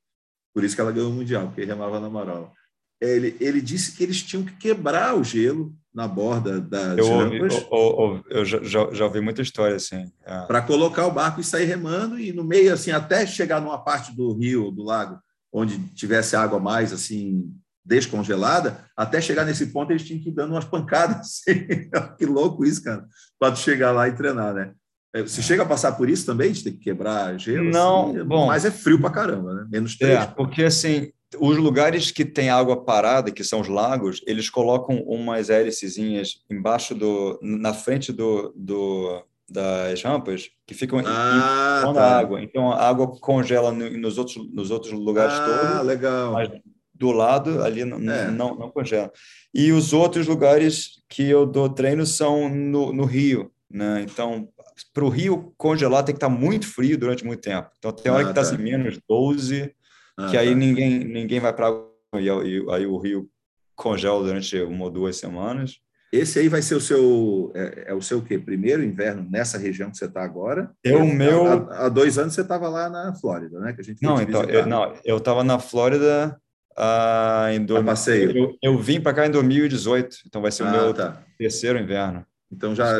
Por 0.52 0.64
isso 0.64 0.74
que 0.74 0.80
ela 0.80 0.92
ganhou 0.92 1.10
o 1.10 1.14
Mundial, 1.14 1.46
porque 1.46 1.64
remava 1.64 1.98
na 1.98 2.10
marola. 2.10 2.52
Ele, 3.00 3.36
ele 3.40 3.60
disse 3.60 3.96
que 3.96 4.02
eles 4.02 4.22
tinham 4.22 4.44
que 4.44 4.56
quebrar 4.56 5.16
o 5.16 5.24
gelo 5.24 5.74
na 5.94 6.06
borda 6.06 6.60
das 6.60 6.98
eu 6.98 7.18
rampas. 7.18 7.66
eu, 7.70 8.24
eu 8.30 8.44
já, 8.44 8.92
já, 8.92 9.04
ouvi 9.04 9.20
muita 9.20 9.42
história 9.42 9.76
assim. 9.76 10.10
É. 10.24 10.42
Para 10.42 10.62
colocar 10.62 11.06
o 11.06 11.10
barco 11.10 11.40
e 11.40 11.44
sair 11.44 11.64
remando 11.64 12.18
e 12.18 12.32
no 12.32 12.44
meio 12.44 12.72
assim 12.72 12.90
até 12.90 13.26
chegar 13.26 13.60
numa 13.60 13.78
parte 13.78 14.14
do 14.14 14.32
rio, 14.32 14.70
do 14.70 14.84
lago, 14.84 15.18
onde 15.52 15.78
tivesse 15.94 16.36
água 16.36 16.60
mais 16.60 16.92
assim 16.92 17.52
descongelada, 17.84 18.84
até 18.94 19.18
chegar 19.20 19.46
nesse 19.46 19.66
ponto 19.68 19.90
eles 19.90 20.04
tinham 20.04 20.20
que 20.20 20.28
ir 20.28 20.32
dando 20.32 20.52
umas 20.52 20.64
pancadas. 20.64 21.42
Assim. 21.48 22.16
que 22.18 22.26
louco 22.26 22.64
isso, 22.64 22.84
cara, 22.84 23.06
para 23.38 23.54
chegar 23.54 23.92
lá 23.92 24.06
e 24.06 24.12
treinar, 24.12 24.52
né? 24.52 24.72
É, 25.14 25.22
você 25.22 25.40
chega 25.40 25.62
a 25.62 25.66
passar 25.66 25.92
por 25.92 26.08
isso 26.08 26.26
também, 26.26 26.52
de 26.52 26.62
ter 26.62 26.72
que 26.72 26.78
quebrar 26.78 27.38
gelo? 27.38 27.70
Não, 27.70 28.10
assim, 28.10 28.24
bom. 28.24 28.46
Mas 28.46 28.66
é 28.66 28.70
frio 28.70 29.00
para 29.00 29.10
caramba, 29.10 29.54
né? 29.54 29.66
Menos 29.70 29.96
três. 29.96 30.20
É, 30.20 30.26
porque 30.26 30.64
assim, 30.64 31.10
os 31.36 31.58
lugares 31.58 32.10
que 32.10 32.24
tem 32.24 32.48
água 32.48 32.84
parada, 32.84 33.30
que 33.30 33.44
são 33.44 33.60
os 33.60 33.68
lagos, 33.68 34.22
eles 34.26 34.48
colocam 34.48 35.02
umas 35.02 35.50
hélicezinhas 35.50 36.42
embaixo 36.50 36.94
do, 36.94 37.38
na 37.42 37.74
frente 37.74 38.12
do, 38.12 38.52
do 38.56 39.22
das 39.50 40.02
rampas 40.02 40.50
que 40.66 40.74
ficam 40.74 40.98
ah, 40.98 41.84
em, 41.88 41.94
tá. 41.94 42.18
água. 42.18 42.42
Então 42.42 42.70
a 42.70 42.86
água 42.86 43.08
congela 43.18 43.72
nos 43.72 44.18
outros 44.18 44.36
nos 44.52 44.70
outros 44.70 44.92
lugares 44.92 45.34
ah, 45.34 45.70
todos. 45.70 45.86
legal. 45.86 46.32
Mas 46.32 46.50
do 46.94 47.12
lado 47.12 47.62
ali 47.62 47.84
não, 47.84 47.98
é. 48.12 48.30
não, 48.30 48.54
não 48.54 48.70
congela. 48.70 49.10
E 49.54 49.72
os 49.72 49.92
outros 49.92 50.26
lugares 50.26 51.02
que 51.08 51.28
eu 51.28 51.46
dou 51.46 51.68
treino 51.68 52.04
são 52.04 52.48
no, 52.48 52.92
no 52.92 53.04
Rio, 53.04 53.50
né? 53.70 54.04
Então 54.06 54.48
para 54.92 55.04
o 55.04 55.08
Rio 55.08 55.52
congelar 55.56 56.04
tem 56.04 56.14
que 56.14 56.18
estar 56.18 56.28
muito 56.28 56.66
frio 56.66 56.98
durante 56.98 57.24
muito 57.24 57.40
tempo. 57.40 57.70
Então 57.78 57.90
tem 57.90 58.12
hora 58.12 58.22
ah, 58.22 58.24
que 58.24 58.30
está 58.30 58.42
tá. 58.42 58.48
assim, 58.48 58.62
menos 58.62 58.98
12 59.08 59.74
ah, 60.18 60.28
que 60.28 60.36
aí 60.36 60.50
tá. 60.50 60.56
ninguém, 60.56 60.98
ninguém 60.98 61.40
vai 61.40 61.52
para 61.52 61.70
e 62.14 62.28
aí 62.28 62.86
o 62.86 62.98
rio 62.98 63.28
congela 63.76 64.22
durante 64.22 64.60
uma 64.62 64.84
ou 64.84 64.90
duas 64.90 65.16
semanas. 65.16 65.78
Esse 66.10 66.38
aí 66.38 66.48
vai 66.48 66.62
ser 66.62 66.74
o 66.74 66.80
seu. 66.80 67.52
É, 67.54 67.84
é 67.88 67.94
o 67.94 68.00
seu 68.00 68.22
quê? 68.22 68.38
Primeiro 68.38 68.82
inverno 68.82 69.26
nessa 69.30 69.58
região 69.58 69.90
que 69.90 69.98
você 69.98 70.06
está 70.06 70.22
agora? 70.22 70.70
Eu, 70.82 71.04
meu. 71.04 71.46
Há, 71.46 71.84
há, 71.84 71.88
dois 71.88 72.18
anos 72.18 72.34
você 72.34 72.40
estava 72.40 72.68
lá 72.68 72.88
na 72.88 73.14
Flórida, 73.14 73.60
né? 73.60 73.74
Que 73.74 73.82
a 73.82 73.84
gente 73.84 74.02
não, 74.02 74.20
então, 74.20 74.42
eu, 74.44 74.66
não, 74.66 74.94
eu 75.04 75.18
estava 75.18 75.44
na 75.44 75.58
Flórida 75.58 76.40
uh, 76.78 77.50
em 77.52 77.62
do... 77.62 77.84
passeio. 77.84 78.36
Eu, 78.36 78.56
eu 78.62 78.78
vim 78.78 79.00
para 79.02 79.12
cá 79.12 79.26
em 79.26 79.30
2018, 79.30 80.16
então 80.26 80.40
vai 80.40 80.50
ser 80.50 80.62
ah, 80.62 80.68
o 80.68 80.70
meu 80.70 80.94
tá. 80.94 81.22
terceiro 81.36 81.78
inverno. 81.78 82.24
Então 82.50 82.74
já, 82.74 82.90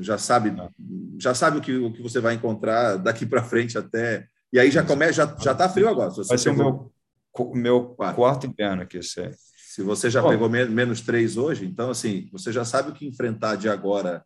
já 0.00 0.18
sabe 0.18 0.54
já 1.18 1.32
sabe 1.32 1.56
o 1.56 1.60
que, 1.62 1.74
o 1.74 1.90
que 1.90 2.02
você 2.02 2.20
vai 2.20 2.34
encontrar 2.34 2.96
daqui 2.96 3.24
para 3.24 3.42
frente 3.42 3.78
até. 3.78 4.26
E 4.52 4.58
aí 4.58 4.70
já 4.70 4.82
começa, 4.82 5.12
já, 5.12 5.36
já 5.40 5.54
tá 5.54 5.68
frio 5.68 5.88
agora. 5.88 6.10
vai 6.10 6.38
ser 6.38 6.50
o 6.50 6.56
meu, 6.56 6.92
meu 7.54 7.84
quarto. 7.90 8.16
quarto 8.16 8.46
inverno 8.46 8.82
aqui, 8.82 9.02
sei. 9.02 9.30
Se 9.78 9.82
você 9.82 10.10
já 10.10 10.22
pegou 10.22 10.48
menos 10.48 11.00
três 11.02 11.36
hoje, 11.36 11.64
então, 11.64 11.90
assim, 11.90 12.28
você 12.32 12.50
já 12.50 12.64
sabe 12.64 12.90
o 12.90 12.92
que 12.92 13.06
enfrentar 13.06 13.54
de 13.54 13.68
agora. 13.68 14.24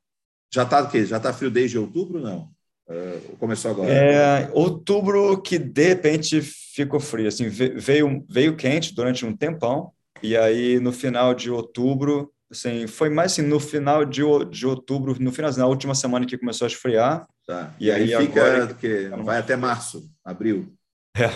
Já 0.51 0.63
está 0.63 0.83
o 0.83 0.89
quê? 0.89 1.05
Já 1.05 1.19
está 1.19 1.33
frio 1.33 1.51
desde 1.51 1.79
outubro 1.79 2.21
não? 2.21 2.51
Uh, 2.89 3.37
começou 3.37 3.71
agora? 3.71 3.93
É, 3.93 4.51
outubro 4.53 5.41
que 5.43 5.59
de 5.59 5.89
repente 5.89 6.41
ficou 6.41 7.01
frio. 7.01 7.29
Assim, 7.29 7.49
veio, 7.49 8.25
veio 8.29 8.57
quente 8.57 8.95
durante 8.95 9.27
um 9.27 9.37
tempão, 9.37 9.93
e 10.23 10.37
aí 10.37 10.81
no 10.81 10.93
final 10.93 11.35
de 11.35 11.51
outubro, 11.51 12.32
assim, 12.53 12.87
foi 12.87 13.09
mais 13.09 13.33
assim, 13.33 13.43
no 13.43 13.59
final 13.59 14.05
de, 14.05 14.23
de 14.51 14.67
outubro, 14.67 15.17
no 15.19 15.33
final, 15.33 15.51
na 15.57 15.67
última 15.67 15.95
semana 15.95 16.27
que 16.27 16.39
começou 16.39 16.67
a 16.67 16.69
esfriar. 16.69 17.27
Tá. 17.47 17.75
E, 17.81 17.87
e 17.87 17.91
aí, 17.91 18.15
aí, 18.15 18.27
fica, 18.27 18.45
agora, 18.45 18.75
que 18.75 19.09
vai 19.25 19.39
até 19.39 19.57
março, 19.57 20.09
abril. 20.25 20.73
É. 21.17 21.31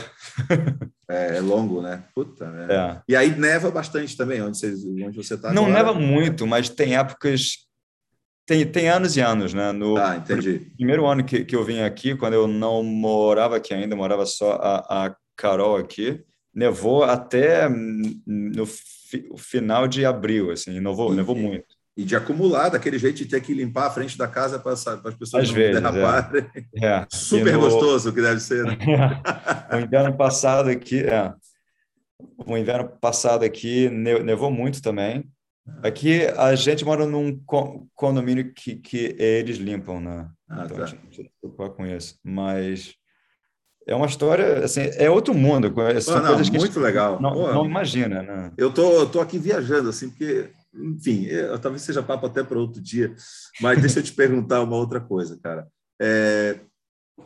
é, 1.11 1.37
é, 1.39 1.41
longo, 1.41 1.83
né? 1.83 2.05
Puta, 2.15 2.49
né? 2.51 2.67
É. 2.71 3.03
E 3.09 3.17
aí 3.17 3.35
neva 3.35 3.71
bastante 3.71 4.17
também, 4.17 4.41
onde 4.41 4.59
você, 4.59 4.73
onde 5.05 5.17
você 5.17 5.35
está 5.35 5.53
Não 5.53 5.65
agora. 5.67 5.79
neva 5.79 5.95
muito, 5.95 6.47
mas 6.47 6.69
tem 6.69 6.97
épocas... 6.97 7.67
Tem, 8.47 8.65
tem 8.65 8.89
anos 8.89 9.17
e 9.17 9.21
anos, 9.21 9.53
né? 9.53 9.73
No 9.73 9.97
ah, 9.97 10.17
entendi. 10.17 10.71
primeiro 10.77 11.05
ano 11.05 11.25
que, 11.25 11.45
que 11.45 11.57
eu 11.57 11.65
vim 11.65 11.81
aqui, 11.81 12.15
quando 12.15 12.35
eu 12.35 12.47
não 12.47 12.81
morava 12.85 13.57
aqui 13.57 13.75
ainda, 13.75 13.97
morava 13.97 14.25
só 14.25 14.53
a, 14.53 15.07
a 15.07 15.17
Carol 15.35 15.77
aqui, 15.77 16.23
nevou 16.55 17.03
até 17.03 17.69
no 17.69 18.65
fi, 19.09 19.29
final 19.37 19.87
de 19.87 20.05
abril, 20.05 20.51
assim, 20.51 20.81
nevou, 20.81 21.13
e, 21.13 21.17
nevou 21.17 21.37
muito. 21.37 21.67
E 21.97 22.05
de 22.05 22.15
acumular, 22.15 22.69
daquele 22.69 22.99
jeito 22.99 23.17
de 23.17 23.27
ter 23.27 23.41
que 23.41 23.55
limpar 23.55 23.87
a 23.87 23.91
frente 23.91 24.19
da 24.19 24.29
casa 24.29 24.59
para, 24.59 24.73
as 24.73 25.15
pessoas 25.15 25.45
Às 25.45 25.49
não 25.49 25.57
vezes, 25.57 25.83
derraparem. 25.83 26.47
É. 26.75 26.87
É. 26.87 27.07
Super 27.11 27.55
no, 27.55 27.61
gostoso 27.61 28.13
que 28.13 28.21
deve 28.21 28.41
ser. 28.41 28.65
Né? 28.65 28.77
É. 29.71 29.77
O 29.77 29.81
inverno 29.81 30.17
passado 30.17 30.69
aqui, 30.71 31.01
é. 31.01 31.33
O 32.39 32.57
inverno 32.57 32.89
passado 33.01 33.45
aqui 33.45 33.89
nevou 33.91 34.51
muito 34.51 34.81
também. 34.81 35.25
Aqui 35.83 36.23
a 36.37 36.55
gente 36.55 36.85
mora 36.85 37.05
num 37.05 37.39
condomínio 37.95 38.53
que, 38.55 38.77
que 38.77 39.17
eles 39.19 39.57
limpam, 39.57 40.01
né? 40.01 40.31
Ah, 40.49 40.63
então 40.65 40.77
tá. 40.77 40.85
a 40.85 40.87
gente 40.87 41.01
não 41.01 41.07
precisa 41.07 41.29
se 41.29 41.35
preocupar 41.41 41.71
com 41.71 41.85
isso. 41.85 42.19
Mas 42.23 42.95
é 43.87 43.95
uma 43.95 44.07
história, 44.07 44.65
assim, 44.65 44.81
é 44.95 45.09
outro 45.09 45.33
mundo. 45.33 45.73
São 46.01 46.21
não, 46.21 46.27
coisas 46.27 46.51
que 46.51 46.59
muito 46.59 46.81
legal. 46.81 47.21
Não, 47.21 47.33
Pô, 47.33 47.53
não 47.53 47.65
imagina, 47.65 48.23
né? 48.23 48.53
Eu 48.57 48.73
tô, 48.73 49.07
tô 49.07 49.21
aqui 49.21 49.39
viajando, 49.39 49.89
assim, 49.89 50.11
porque 50.11 50.51
enfim, 50.75 51.25
eu, 51.25 51.59
talvez 51.59 51.83
seja 51.83 52.03
papo 52.03 52.27
até 52.27 52.43
para 52.43 52.59
outro 52.59 52.83
dia, 52.83 53.15
mas 53.61 53.81
deixa 53.81 54.01
eu 54.01 54.03
te 54.03 54.13
perguntar 54.15 54.63
uma 54.63 54.77
outra 54.77 55.01
coisa, 55.01 55.39
cara. 55.43 55.67
É, 56.01 56.59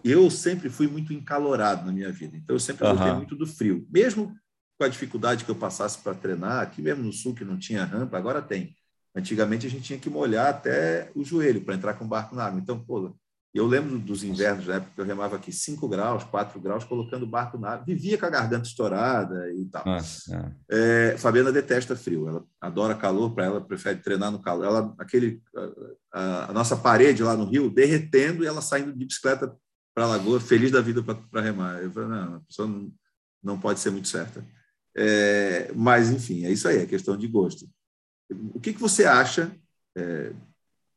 eu 0.05 0.31
sempre 0.31 0.69
fui 0.69 0.87
muito 0.87 1.13
encalorado 1.13 1.85
na 1.85 1.93
minha 1.93 2.13
vida, 2.13 2.37
então 2.37 2.55
eu 2.55 2.61
sempre 2.61 2.87
uhum. 2.87 2.95
gostei 2.95 3.13
muito 3.13 3.35
do 3.35 3.47
frio, 3.47 3.87
mesmo 3.91 4.35
com 4.79 4.85
a 4.85 4.89
dificuldade 4.89 5.45
que 5.45 5.51
eu 5.51 5.57
passasse 5.57 5.99
para 5.99 6.15
treinar, 6.15 6.63
aqui 6.63 6.81
mesmo 6.81 7.03
no 7.03 7.13
sul 7.13 7.35
que 7.35 7.45
não 7.45 7.59
tinha 7.59 7.85
rampa, 7.85 8.17
agora 8.17 8.41
tem. 8.41 8.75
Antigamente 9.15 9.67
a 9.67 9.71
gente 9.71 9.83
tinha 9.83 9.99
que 9.99 10.09
molhar 10.09 10.49
até 10.49 11.11
o 11.15 11.25
joelho 11.25 11.63
para 11.63 11.75
entrar 11.75 11.95
com 11.95 12.05
o 12.05 12.09
barco 12.09 12.35
na 12.35 12.45
água. 12.45 12.61
Então, 12.61 12.79
pô, 12.79 13.13
eu 13.53 13.67
lembro 13.67 13.99
dos 13.99 14.23
invernos 14.23 14.67
da 14.67 14.77
época 14.77 14.93
que 14.95 15.01
eu 15.01 15.05
remava 15.05 15.35
aqui 15.35 15.53
5 15.53 15.89
graus, 15.89 16.23
4 16.23 16.61
graus, 16.61 16.85
colocando 16.85 17.25
o 17.25 17.29
barco 17.29 17.59
na 17.59 17.71
água, 17.71 17.85
vivia 17.85 18.17
com 18.17 18.27
a 18.27 18.31
garganta 18.31 18.69
estourada 18.69 19.53
e 19.53 19.65
tal. 19.65 19.85
Nossa, 19.85 20.55
é. 20.69 21.13
É, 21.13 21.19
Fabiana 21.19 21.51
detesta 21.51 21.97
frio, 21.97 22.29
ela 22.29 22.45
adora 22.61 22.95
calor, 22.95 23.35
para 23.35 23.47
ela 23.47 23.61
prefere 23.61 23.99
treinar 23.99 24.31
no 24.31 24.41
calor. 24.41 24.67
Ela, 24.67 24.95
aquele, 24.99 25.43
a, 26.13 26.51
a, 26.51 26.53
nossa 26.53 26.77
parede 26.77 27.25
lá 27.25 27.37
no 27.37 27.45
Rio 27.45 27.69
derretendo 27.69 28.45
e 28.45 28.47
ela 28.47 28.63
saindo 28.63 28.93
de 28.93 29.05
bicicleta 29.05 29.53
para 29.93 30.05
a 30.05 30.09
lagoa, 30.09 30.39
feliz 30.39 30.71
da 30.71 30.81
vida 30.81 31.03
para 31.03 31.41
remar. 31.41 31.83
Eu 31.83 31.91
falei, 31.91 32.09
não, 32.09 32.37
a 32.37 32.41
pessoa 32.41 32.69
não, 32.69 32.93
não 33.43 33.59
pode 33.59 33.81
ser 33.81 33.91
muito 33.91 34.07
certa. 34.07 34.47
É, 34.97 35.73
mas, 35.75 36.09
enfim, 36.09 36.45
é 36.45 36.53
isso 36.53 36.69
aí, 36.69 36.79
é 36.79 36.87
questão 36.87 37.17
de 37.17 37.27
gosto. 37.27 37.69
O 38.55 38.61
que, 38.61 38.73
que 38.73 38.81
você 38.81 39.05
acha? 39.05 39.51
É, 39.97 40.33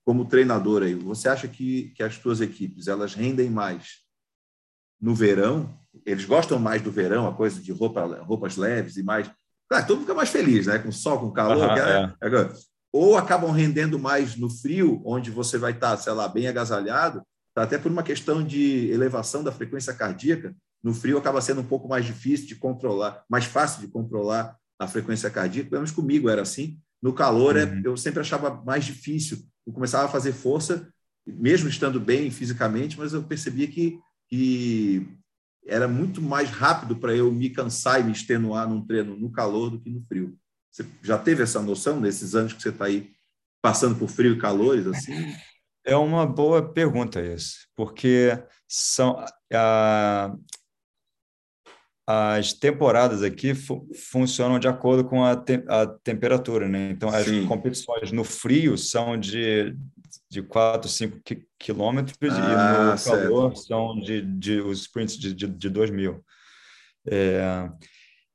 como 0.05 0.25
treinador 0.25 0.83
aí, 0.83 0.93
você 0.93 1.29
acha 1.29 1.47
que, 1.47 1.93
que 1.95 2.03
as 2.03 2.17
tuas 2.17 2.41
equipes 2.41 2.87
elas 2.87 3.13
rendem 3.13 3.49
mais 3.49 3.99
no 4.99 5.15
verão? 5.15 5.77
Eles 6.05 6.25
gostam 6.25 6.59
mais 6.59 6.81
do 6.81 6.91
verão, 6.91 7.27
a 7.27 7.33
coisa 7.33 7.61
de 7.61 7.71
roupa, 7.71 8.05
roupas 8.21 8.57
leves 8.57 8.97
e 8.97 9.03
mais. 9.03 9.31
Claro, 9.69 9.87
todo 9.87 9.97
mundo 9.97 10.05
fica 10.05 10.15
mais 10.15 10.29
feliz, 10.29 10.67
né? 10.67 10.79
Com 10.79 10.91
sol, 10.91 11.19
com 11.19 11.31
calor. 11.31 11.57
Uhum, 11.57 11.77
é. 11.77 12.15
É. 12.21 12.53
Ou 12.91 13.17
acabam 13.17 13.51
rendendo 13.51 13.97
mais 13.97 14.35
no 14.35 14.49
frio, 14.49 15.01
onde 15.05 15.31
você 15.31 15.57
vai 15.57 15.71
estar, 15.71 15.95
sei 15.97 16.13
lá, 16.13 16.27
bem 16.27 16.47
agasalhado, 16.47 17.23
até 17.55 17.77
por 17.77 17.91
uma 17.91 18.03
questão 18.03 18.43
de 18.43 18.89
elevação 18.91 19.43
da 19.43 19.51
frequência 19.51 19.93
cardíaca. 19.93 20.55
No 20.83 20.93
frio 20.93 21.17
acaba 21.17 21.41
sendo 21.41 21.61
um 21.61 21.65
pouco 21.65 21.87
mais 21.87 22.05
difícil 22.05 22.47
de 22.47 22.55
controlar, 22.55 23.23
mais 23.29 23.45
fácil 23.45 23.79
de 23.81 23.87
controlar 23.87 24.57
a 24.77 24.87
frequência 24.87 25.29
cardíaca. 25.29 25.69
Pelo 25.69 25.81
menos 25.81 25.95
comigo 25.95 26.29
era 26.29 26.41
assim. 26.41 26.77
No 27.01 27.13
calor, 27.13 27.55
é, 27.55 27.63
uhum. 27.63 27.81
eu 27.85 27.97
sempre 27.97 28.19
achava 28.19 28.61
mais 28.65 28.83
difícil 28.83 29.45
eu 29.65 29.73
começava 29.73 30.05
a 30.05 30.11
fazer 30.11 30.33
força, 30.33 30.91
mesmo 31.25 31.69
estando 31.69 31.99
bem 31.99 32.29
fisicamente, 32.29 32.97
mas 32.97 33.13
eu 33.13 33.23
percebia 33.23 33.67
que, 33.67 33.99
que 34.27 35.07
era 35.65 35.87
muito 35.87 36.21
mais 36.21 36.49
rápido 36.49 36.95
para 36.97 37.15
eu 37.15 37.31
me 37.31 37.49
cansar 37.49 37.99
e 37.99 38.03
me 38.03 38.11
extenuar 38.11 38.67
num 38.67 38.85
treino 38.85 39.15
no 39.15 39.31
calor 39.31 39.69
do 39.69 39.79
que 39.79 39.89
no 39.89 40.01
frio. 40.05 40.37
Você 40.71 40.85
já 41.01 41.17
teve 41.17 41.43
essa 41.43 41.61
noção 41.61 41.99
nesses 41.99 42.35
anos 42.35 42.53
que 42.53 42.61
você 42.61 42.69
está 42.69 42.85
aí 42.85 43.11
passando 43.61 43.97
por 43.97 44.09
frio 44.09 44.33
e 44.33 44.39
calores 44.39 44.87
assim? 44.87 45.13
É 45.85 45.95
uma 45.95 46.25
boa 46.25 46.73
pergunta 46.73 47.21
isso, 47.21 47.67
porque 47.75 48.31
são 48.67 49.23
a, 49.53 50.33
as 52.05 52.51
temporadas 52.51 53.23
aqui 53.23 53.55
fu 53.55 53.87
funcionam 53.95 54.59
de 54.59 54.67
acordo 54.67 55.05
com 55.05 55.23
a, 55.23 55.35
te 55.35 55.63
a 55.67 55.87
temperatura, 55.87 56.67
né? 56.67 56.89
Então, 56.91 57.09
as 57.09 57.25
Sim. 57.25 57.45
competições 57.47 58.11
no 58.11 58.23
frio 58.23 58.77
são 58.77 59.17
de, 59.17 59.75
de 60.29 60.41
4, 60.41 60.89
5 60.89 61.21
quilômetros 61.57 62.17
ah, 62.21 62.37
e 62.37 62.91
no 62.91 62.97
certo. 62.97 63.23
calor 63.23 63.55
são 63.55 63.97
de, 63.97 64.21
de 64.21 64.59
os 64.59 64.81
sprints 64.81 65.17
de, 65.17 65.33
de, 65.33 65.47
de 65.47 65.69
2 65.69 65.91
mil. 65.91 66.23
É, 67.07 67.69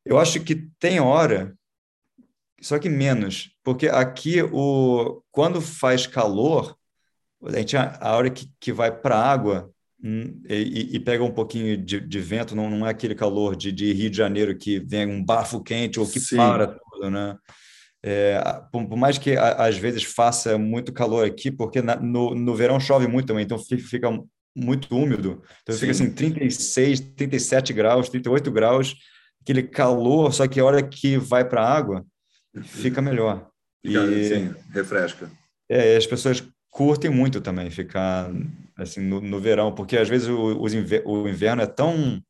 eu 0.04 0.18
acho 0.18 0.40
que 0.40 0.70
tem 0.78 1.00
hora, 1.00 1.54
só 2.60 2.78
que 2.78 2.88
menos, 2.88 3.50
porque 3.62 3.88
aqui, 3.88 4.42
o, 4.42 5.22
quando 5.30 5.60
faz 5.60 6.06
calor, 6.06 6.74
a, 7.42 7.52
gente, 7.58 7.76
a 7.76 8.16
hora 8.16 8.30
que, 8.30 8.50
que 8.58 8.72
vai 8.72 8.90
para 8.90 9.16
a 9.16 9.30
água, 9.30 9.70
Hum, 10.02 10.40
e, 10.48 10.94
e, 10.94 11.00
pega 11.00 11.24
um 11.24 11.30
pouquinho 11.32 11.76
de, 11.76 12.00
de 12.00 12.20
vento, 12.20 12.54
não, 12.54 12.70
não, 12.70 12.86
é 12.86 12.90
aquele 12.90 13.16
calor 13.16 13.56
de, 13.56 13.72
de, 13.72 13.92
Rio 13.92 14.08
de 14.08 14.16
Janeiro 14.16 14.56
que 14.56 14.78
vem 14.78 15.06
um 15.06 15.24
bafo 15.24 15.60
quente 15.60 15.98
ou 15.98 16.06
que 16.06 16.20
Sim. 16.20 16.36
para 16.36 16.68
tudo, 16.68 17.10
né? 17.10 17.36
É, 18.00 18.40
por, 18.70 18.86
por, 18.86 18.96
mais 18.96 19.18
que 19.18 19.36
a, 19.36 19.66
às 19.66 19.76
vezes 19.76 20.04
faça 20.04 20.56
muito 20.56 20.92
calor 20.92 21.26
aqui, 21.26 21.50
porque 21.50 21.82
na, 21.82 21.96
no, 21.96 22.32
no 22.32 22.54
verão 22.54 22.78
chove 22.78 23.08
muito 23.08 23.26
também, 23.26 23.44
então 23.44 23.58
fica, 23.58 23.82
fica 23.82 24.08
muito 24.56 24.96
úmido, 24.96 25.42
então 25.62 25.74
Sim. 25.74 25.80
fica 25.80 25.90
assim 25.90 26.10
36, 26.12 27.00
37 27.16 27.72
graus, 27.72 28.08
38 28.08 28.52
graus, 28.52 28.94
aquele 29.42 29.64
calor, 29.64 30.32
só 30.32 30.46
que 30.46 30.60
a 30.60 30.64
hora 30.64 30.80
que 30.80 31.16
vai 31.16 31.44
para 31.44 31.62
a 31.62 31.76
água, 31.76 32.06
fica 32.62 33.02
melhor. 33.02 33.50
Fica, 33.84 34.04
e, 34.04 34.28
sim, 34.28 34.54
refresca. 34.72 35.28
É, 35.68 35.96
as 35.96 36.06
pessoas 36.06 36.42
curtem 36.70 37.10
muito 37.10 37.40
também 37.40 37.70
ficar 37.70 38.30
assim 38.76 39.00
no, 39.00 39.20
no 39.20 39.40
verão, 39.40 39.74
porque 39.74 39.96
às 39.96 40.08
vezes 40.08 40.28
o, 40.28 40.60
o 41.04 41.28
inverno 41.28 41.62
é 41.62 41.66
tão 41.66 42.22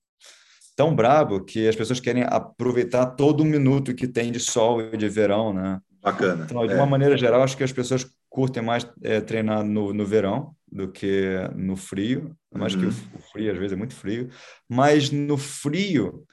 tão 0.78 0.94
brabo 0.94 1.44
que 1.44 1.66
as 1.66 1.74
pessoas 1.74 1.98
querem 1.98 2.22
aproveitar 2.22 3.04
todo 3.06 3.40
o 3.40 3.44
minuto 3.44 3.92
que 3.94 4.06
tem 4.06 4.30
de 4.30 4.38
sol 4.38 4.80
e 4.80 4.96
de 4.96 5.08
verão, 5.08 5.52
né? 5.52 5.80
Bacana. 6.00 6.44
Então, 6.44 6.64
de 6.64 6.72
é. 6.72 6.76
uma 6.76 6.86
maneira 6.86 7.16
geral, 7.16 7.42
acho 7.42 7.56
que 7.56 7.64
as 7.64 7.72
pessoas 7.72 8.06
curtem 8.28 8.62
mais 8.62 8.88
é, 9.02 9.20
treinar 9.20 9.64
no, 9.64 9.92
no 9.92 10.06
verão 10.06 10.54
do 10.70 10.86
que 10.86 11.34
no 11.56 11.76
frio. 11.76 12.36
Mais 12.54 12.74
uhum. 12.74 12.80
que 12.80 12.86
o 12.86 13.20
frio, 13.32 13.50
às 13.50 13.58
vezes, 13.58 13.72
é 13.72 13.76
muito 13.76 13.94
frio. 13.94 14.28
Mas 14.68 15.10
no 15.10 15.36
frio, 15.36 16.24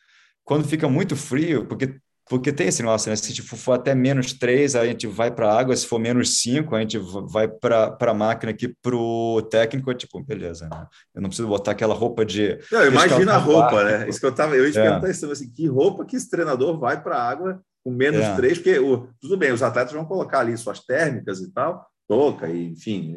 quando 0.44 0.68
fica 0.68 0.88
muito 0.88 1.15
frio, 1.15 1.65
porque 1.65 1.95
porque 2.27 2.52
tem 2.52 2.68
esse 2.68 2.81
negócio, 2.81 3.10
né? 3.10 3.15
Se 3.15 3.31
tipo, 3.31 3.56
for 3.56 3.73
até 3.73 3.93
menos 3.93 4.34
3, 4.34 4.76
a 4.76 4.85
gente 4.85 5.06
vai 5.06 5.30
para 5.30 5.47
a 5.47 5.60
água, 5.60 5.76
se 5.76 5.85
for 5.85 5.99
menos 5.99 6.41
5, 6.41 6.76
a 6.76 6.80
gente 6.80 6.97
vai 6.97 7.47
para 7.47 7.95
a 7.99 8.14
máquina 8.14 8.52
aqui 8.52 8.68
para 8.81 8.95
o 8.95 9.43
técnico, 9.43 9.93
tipo, 9.93 10.23
beleza, 10.23 10.68
né? 10.68 10.88
Eu 11.14 11.22
não 11.22 11.30
preciso 11.30 11.47
botar 11.47 11.72
aquela 11.72 11.93
roupa 11.93 12.26
de. 12.26 12.57
Não, 12.72 12.88
imagina 12.88 13.34
a 13.34 13.38
roupa, 13.38 13.84
né? 13.84 14.10
Isso 14.10 14.19
que 14.19 14.26
eu 14.26 14.31
tava, 14.31 14.56
eu 14.56 14.65
ia 14.65 14.72
te 14.72 14.80
é. 14.80 14.81
perguntar 14.81 15.10
isso, 15.10 15.31
assim, 15.31 15.52
que 15.52 15.68
roupa 15.68 16.03
que 16.03 16.15
esse 16.15 16.30
treinador 16.30 16.80
vai 16.80 17.02
para 17.02 17.15
a 17.15 17.30
água 17.30 17.61
com 17.84 17.91
menos 17.91 18.22
é. 18.22 18.35
3, 18.35 18.57
porque 18.57 18.80
o, 18.80 19.07
tudo 19.22 19.38
bem, 19.38 19.52
os 19.52 19.61
atletas 19.61 19.93
vão 19.93 20.06
colocar 20.06 20.39
ali 20.39 20.57
suas 20.57 20.80
térmicas 20.80 21.39
e 21.41 21.52
tal, 21.52 21.85
toca, 22.07 22.49
e, 22.49 22.72
enfim. 22.72 23.15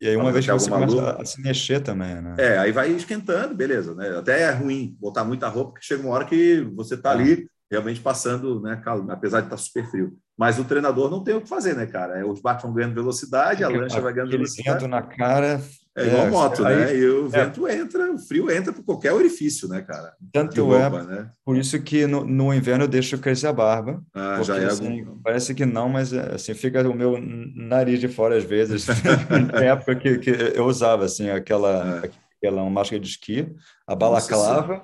E 0.00 0.08
aí, 0.08 0.16
uma 0.16 0.32
vez 0.32 0.44
que 0.44 0.50
você 0.50 0.68
começa 0.68 1.12
a 1.12 1.24
se 1.24 1.40
mexer 1.40 1.78
também, 1.78 2.20
né? 2.20 2.34
É, 2.36 2.58
aí 2.58 2.72
vai 2.72 2.90
esquentando, 2.90 3.54
beleza, 3.54 3.94
né? 3.94 4.08
Até 4.18 4.40
é 4.42 4.50
ruim 4.50 4.96
botar 4.98 5.22
muita 5.22 5.46
roupa, 5.46 5.74
porque 5.74 5.86
chega 5.86 6.02
uma 6.02 6.14
hora 6.14 6.24
que 6.24 6.62
você 6.74 6.94
está 6.94 7.10
é. 7.10 7.12
ali 7.12 7.50
realmente 7.70 8.00
passando, 8.00 8.60
né, 8.60 8.82
apesar 9.08 9.40
de 9.40 9.46
estar 9.46 9.56
super 9.56 9.88
frio. 9.88 10.12
Mas 10.36 10.58
o 10.58 10.64
treinador 10.64 11.10
não 11.10 11.22
tem 11.22 11.34
o 11.34 11.40
que 11.40 11.48
fazer, 11.48 11.76
né, 11.76 11.86
cara? 11.86 12.18
É, 12.18 12.24
os 12.24 12.40
bates 12.40 12.64
vão 12.64 12.72
ganhando 12.72 12.94
velocidade, 12.94 13.62
a 13.62 13.68
lancha 13.68 14.00
vai 14.00 14.12
ganhando 14.12 14.30
velocidade. 14.30 14.80
vento 14.80 14.88
na 14.88 15.02
cara. 15.02 15.60
É 15.96 16.06
igual 16.06 16.26
é, 16.26 16.30
moto, 16.30 16.64
aí, 16.64 16.76
né? 16.76 16.96
E 16.96 17.04
o 17.04 17.26
é. 17.26 17.28
vento 17.28 17.68
entra, 17.68 18.12
o 18.12 18.18
frio 18.18 18.50
entra 18.50 18.72
por 18.72 18.84
qualquer 18.84 19.12
orifício, 19.12 19.68
né, 19.68 19.82
cara? 19.82 20.14
Tanto 20.32 20.64
roupa, 20.64 21.00
é, 21.00 21.02
né? 21.02 21.30
por 21.44 21.56
isso 21.56 21.80
que 21.82 22.06
no, 22.06 22.24
no, 22.24 22.54
inverno 22.54 22.84
eu 22.84 22.88
deixo 22.88 23.18
crescer 23.18 23.48
a 23.48 23.52
barba. 23.52 24.02
Ah, 24.14 24.40
já 24.42 24.56
é 24.56 24.66
assim, 24.66 25.00
algum... 25.00 25.20
Parece 25.20 25.54
que 25.54 25.66
não, 25.66 25.88
mas 25.88 26.12
é, 26.12 26.34
assim, 26.34 26.54
fica 26.54 26.88
o 26.88 26.94
meu 26.94 27.18
nariz 27.54 28.00
de 28.00 28.08
fora 28.08 28.36
às 28.36 28.44
vezes. 28.44 28.86
Tem 29.58 29.68
época 29.68 29.96
que, 29.96 30.18
que 30.18 30.30
eu 30.30 30.64
usava, 30.64 31.04
assim, 31.04 31.28
aquela, 31.28 32.02
é. 32.04 32.10
aquela 32.38 32.70
máscara 32.70 33.00
de 33.00 33.08
esqui, 33.08 33.52
a 33.86 33.94
balaclava, 33.94 34.82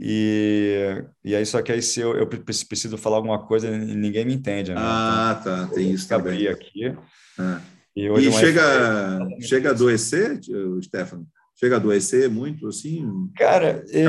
e, 0.00 1.04
e 1.24 1.34
aí, 1.34 1.44
só 1.44 1.60
que 1.60 1.72
aí 1.72 1.82
se 1.82 2.00
eu, 2.00 2.16
eu 2.16 2.26
preciso 2.26 2.96
falar 2.96 3.16
alguma 3.16 3.44
coisa, 3.46 3.70
ninguém 3.70 4.24
me 4.24 4.34
entende. 4.34 4.72
Né? 4.72 4.76
Ah, 4.78 5.38
então, 5.40 5.68
tá, 5.68 5.74
tem 5.74 5.90
isso 5.90 6.08
também. 6.08 6.46
aqui. 6.46 6.86
É. 6.86 7.60
E, 7.96 8.06
e 8.06 8.32
chega, 8.32 9.28
chega 9.40 9.70
a 9.70 9.72
adoecer, 9.72 10.38
Stefano? 10.82 11.26
Chega 11.56 11.74
a 11.74 11.78
adoecer 11.78 12.30
muito, 12.30 12.68
assim? 12.68 13.28
Cara, 13.36 13.84
é, 13.90 14.04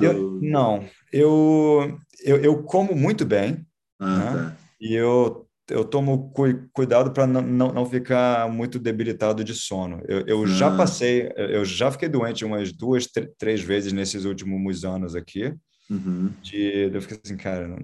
eu, 0.00 0.38
não. 0.40 0.84
Eu, 1.12 1.98
eu, 2.22 2.36
eu 2.36 2.62
como 2.62 2.94
muito 2.94 3.24
bem, 3.24 3.66
ah, 3.98 4.16
né? 4.16 4.32
tá. 4.32 4.56
e 4.80 4.94
eu 4.94 5.45
eu 5.70 5.84
tomo 5.84 6.30
cu 6.30 6.44
cuidado 6.72 7.10
para 7.12 7.26
não, 7.26 7.42
não, 7.42 7.72
não, 7.72 7.86
ficar 7.86 8.48
muito 8.50 8.78
debilitado 8.78 9.42
de 9.42 9.54
sono. 9.54 10.02
Eu, 10.06 10.20
eu 10.26 10.42
ah. 10.44 10.46
já 10.46 10.76
passei, 10.76 11.30
eu 11.36 11.64
já 11.64 11.90
fiquei 11.90 12.08
doente 12.08 12.44
umas 12.44 12.72
duas, 12.72 13.08
três 13.38 13.60
vezes 13.60 13.92
nesses 13.92 14.24
últimos 14.24 14.84
anos 14.84 15.14
aqui. 15.14 15.54
Uhum. 15.90 16.30
De, 16.42 16.90
eu 16.92 17.00
fiquei 17.00 17.18
assim, 17.24 17.36
cara, 17.36 17.76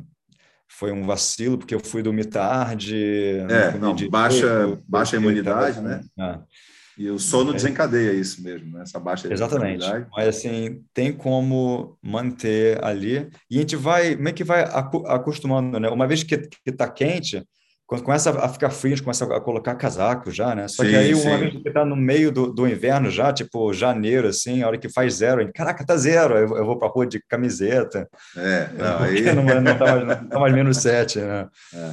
foi 0.69 0.93
um 0.93 1.05
vacilo 1.05 1.59
porque 1.59 1.75
eu 1.75 1.81
fui 1.81 2.03
dormir 2.03 2.27
tarde. 2.27 2.97
É, 3.49 3.77
não, 3.79 3.95
baixa, 4.09 4.79
baixa 4.87 5.17
a 5.17 5.21
imunidade, 5.21 5.81
né? 5.81 6.01
Ah. 6.19 6.41
E 6.97 7.09
o 7.09 7.19
sono 7.19 7.51
é. 7.51 7.55
desencadeia 7.55 8.13
isso 8.13 8.43
mesmo, 8.43 8.73
né? 8.73 8.83
essa 8.83 9.01
baixa 9.01 9.33
Exatamente. 9.33 9.85
Mas 10.15 10.29
assim, 10.29 10.85
tem 10.93 11.13
como 11.13 11.97
manter 12.03 12.83
ali. 12.85 13.29
E 13.51 13.57
a 13.57 13.61
gente 13.61 13.77
vai, 13.77 14.15
como 14.15 14.29
é 14.29 14.33
que 14.33 14.45
vai 14.45 14.63
acostumando, 15.07 15.81
né? 15.81 15.89
Uma 15.89 16.07
vez 16.07 16.23
que 16.23 16.49
está 16.67 16.89
quente, 16.89 17.43
quando 17.93 18.05
começa 18.05 18.31
a 18.31 18.49
ficar 18.49 18.71
frio, 18.71 18.95
a 18.95 18.97
gente 18.97 19.05
começa 19.05 19.25
a 19.25 19.41
colocar 19.41 19.75
casaco 19.75 20.31
já, 20.31 20.55
né? 20.55 20.67
Só 20.67 20.83
sim, 20.83 20.89
que 20.89 20.97
aí, 20.97 21.13
uma 21.13 21.37
vez 21.37 21.53
que 21.53 21.71
tá 21.71 21.85
no 21.85 21.95
meio 21.95 22.33
do, 22.33 22.51
do 22.51 22.67
inverno 22.67 23.11
já, 23.11 23.31
tipo 23.33 23.71
janeiro, 23.75 24.29
assim, 24.29 24.63
a 24.63 24.67
hora 24.67 24.79
que 24.79 24.89
faz 24.89 25.17
zero, 25.17 25.43
gente, 25.43 25.53
caraca, 25.53 25.85
tá 25.85 25.95
zero, 25.95 26.35
eu, 26.35 26.57
eu 26.57 26.65
vou 26.65 26.79
pra 26.79 26.89
rua 26.89 27.07
de 27.07 27.21
camiseta. 27.21 28.09
É, 28.35 28.69
não, 28.79 28.99
aí... 28.99 29.23
não, 29.35 29.45
não, 29.61 29.79
tá 29.79 29.85
mais, 29.85 30.07
não 30.23 30.29
tá 30.29 30.39
mais 30.39 30.55
menos 30.55 30.79
sete, 30.79 31.19
né? 31.19 31.49
É. 31.75 31.93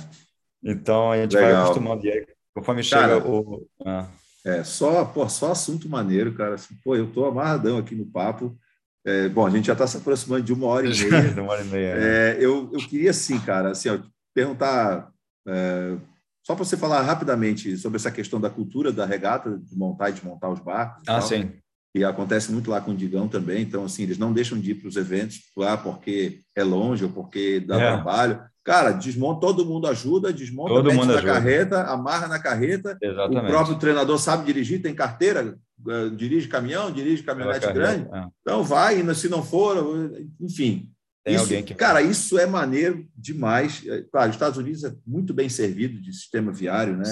Então, 0.63 1.11
a 1.11 1.17
gente 1.17 1.35
Legal. 1.35 1.51
vai 1.51 1.61
acostumando. 1.63 2.05
E 2.05 2.11
aí, 2.11 2.26
conforme 2.55 2.89
cara, 2.89 3.15
chega 3.15 3.27
o... 3.27 3.67
Ah. 3.85 4.07
É, 4.45 4.63
só, 4.63 5.03
pô, 5.03 5.27
só 5.27 5.51
assunto 5.51 5.89
maneiro, 5.89 6.34
cara. 6.34 6.55
Assim, 6.55 6.73
pô, 6.81 6.95
eu 6.95 7.07
tô 7.07 7.26
amarradão 7.26 7.77
aqui 7.77 7.93
no 7.93 8.05
papo. 8.05 8.57
É, 9.05 9.27
bom, 9.27 9.45
a 9.45 9.49
gente 9.49 9.67
já 9.67 9.73
está 9.73 9.85
se 9.85 9.97
aproximando 9.97 10.43
de 10.43 10.53
uma 10.53 10.67
hora 10.67 10.88
e 10.88 10.89
meia. 11.09 11.41
uma 11.41 11.51
hora 11.51 11.61
e 11.61 11.67
meia. 11.67 11.95
Né? 11.95 12.01
É, 12.05 12.38
eu, 12.39 12.69
eu 12.71 12.80
queria, 12.80 13.11
assim, 13.11 13.38
cara, 13.39 13.71
assim, 13.71 13.89
ó, 13.89 13.99
perguntar 14.34 15.09
é, 15.49 15.97
só 16.45 16.55
para 16.55 16.65
você 16.65 16.77
falar 16.77 17.01
rapidamente 17.01 17.77
sobre 17.77 17.97
essa 17.97 18.11
questão 18.11 18.39
da 18.39 18.49
cultura 18.49 18.91
da 18.91 19.05
regata, 19.05 19.57
de 19.57 19.77
montar 19.77 20.09
e 20.09 20.13
desmontar 20.13 20.51
os 20.51 20.59
barcos. 20.59 21.03
Ah, 21.07 21.19
tal, 21.19 21.21
sim. 21.21 21.51
E 21.95 22.03
acontece 22.03 22.51
muito 22.51 22.69
lá 22.69 22.80
com 22.80 22.91
o 22.91 22.95
Digão 22.95 23.27
também. 23.27 23.63
Então, 23.63 23.84
assim, 23.84 24.03
eles 24.03 24.17
não 24.17 24.31
deixam 24.31 24.59
de 24.59 24.71
ir 24.71 24.76
para 24.76 24.88
os 24.88 24.95
eventos 24.95 25.41
lá 25.57 25.76
porque 25.76 26.39
é 26.55 26.63
longe 26.63 27.03
ou 27.03 27.09
porque 27.11 27.59
dá 27.59 27.81
é. 27.81 27.88
trabalho. 27.88 28.41
Cara, 28.63 28.91
desmonta, 28.91 29.41
todo 29.41 29.65
mundo 29.65 29.88
ajuda, 29.88 30.31
desmonta, 30.31 30.73
todo 30.73 30.93
mundo 30.93 31.07
na 31.07 31.15
ajuda. 31.15 31.34
carreta, 31.34 31.84
amarra 31.84 32.27
na 32.27 32.39
carreta. 32.39 32.97
Exatamente. 33.01 33.45
O 33.45 33.47
próprio 33.47 33.80
treinador 33.80 34.19
sabe 34.19 34.45
dirigir, 34.45 34.81
tem 34.81 34.93
carteira, 34.93 35.57
eh, 35.88 36.09
dirige 36.15 36.47
caminhão, 36.47 36.91
dirige 36.91 37.23
caminhonete 37.23 37.71
grande. 37.73 38.07
É. 38.13 38.27
Então 38.41 38.63
vai, 38.63 39.03
se 39.15 39.27
não 39.27 39.41
for, 39.41 40.11
enfim, 40.39 40.88
tem 41.30 41.35
isso, 41.35 41.43
alguém 41.43 41.64
que. 41.64 41.76
Cara, 41.76 42.01
isso 42.01 42.38
é 42.38 42.45
maneiro 42.45 43.07
demais. 43.15 43.84
É, 43.85 44.01
claro, 44.11 44.30
os 44.30 44.35
Estados 44.35 44.57
Unidos 44.57 44.84
é 44.84 44.93
muito 45.06 45.34
bem 45.34 45.47
servido 45.47 46.01
de 46.01 46.14
sistema 46.14 46.51
viário, 46.51 46.97
né? 46.97 47.03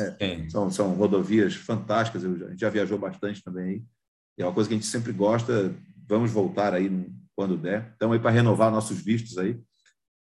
São, 0.49 0.69
são 0.71 0.93
rodovias 0.93 1.55
fantásticas. 1.55 2.23
Eu, 2.23 2.33
a 2.47 2.49
gente 2.49 2.59
já 2.59 2.69
viajou 2.69 2.97
bastante 2.97 3.43
também. 3.43 3.85
É 4.37 4.43
uma 4.45 4.53
coisa 4.53 4.67
que 4.67 4.75
a 4.75 4.77
gente 4.77 4.87
sempre 4.87 5.11
gosta. 5.11 5.73
Vamos 6.07 6.31
voltar 6.31 6.73
aí 6.73 6.89
quando 7.35 7.57
der. 7.57 7.93
Então, 7.95 8.11
aí 8.11 8.19
para 8.19 8.31
renovar 8.31 8.71
nossos 8.71 8.99
vistos 8.99 9.37
aí 9.37 9.59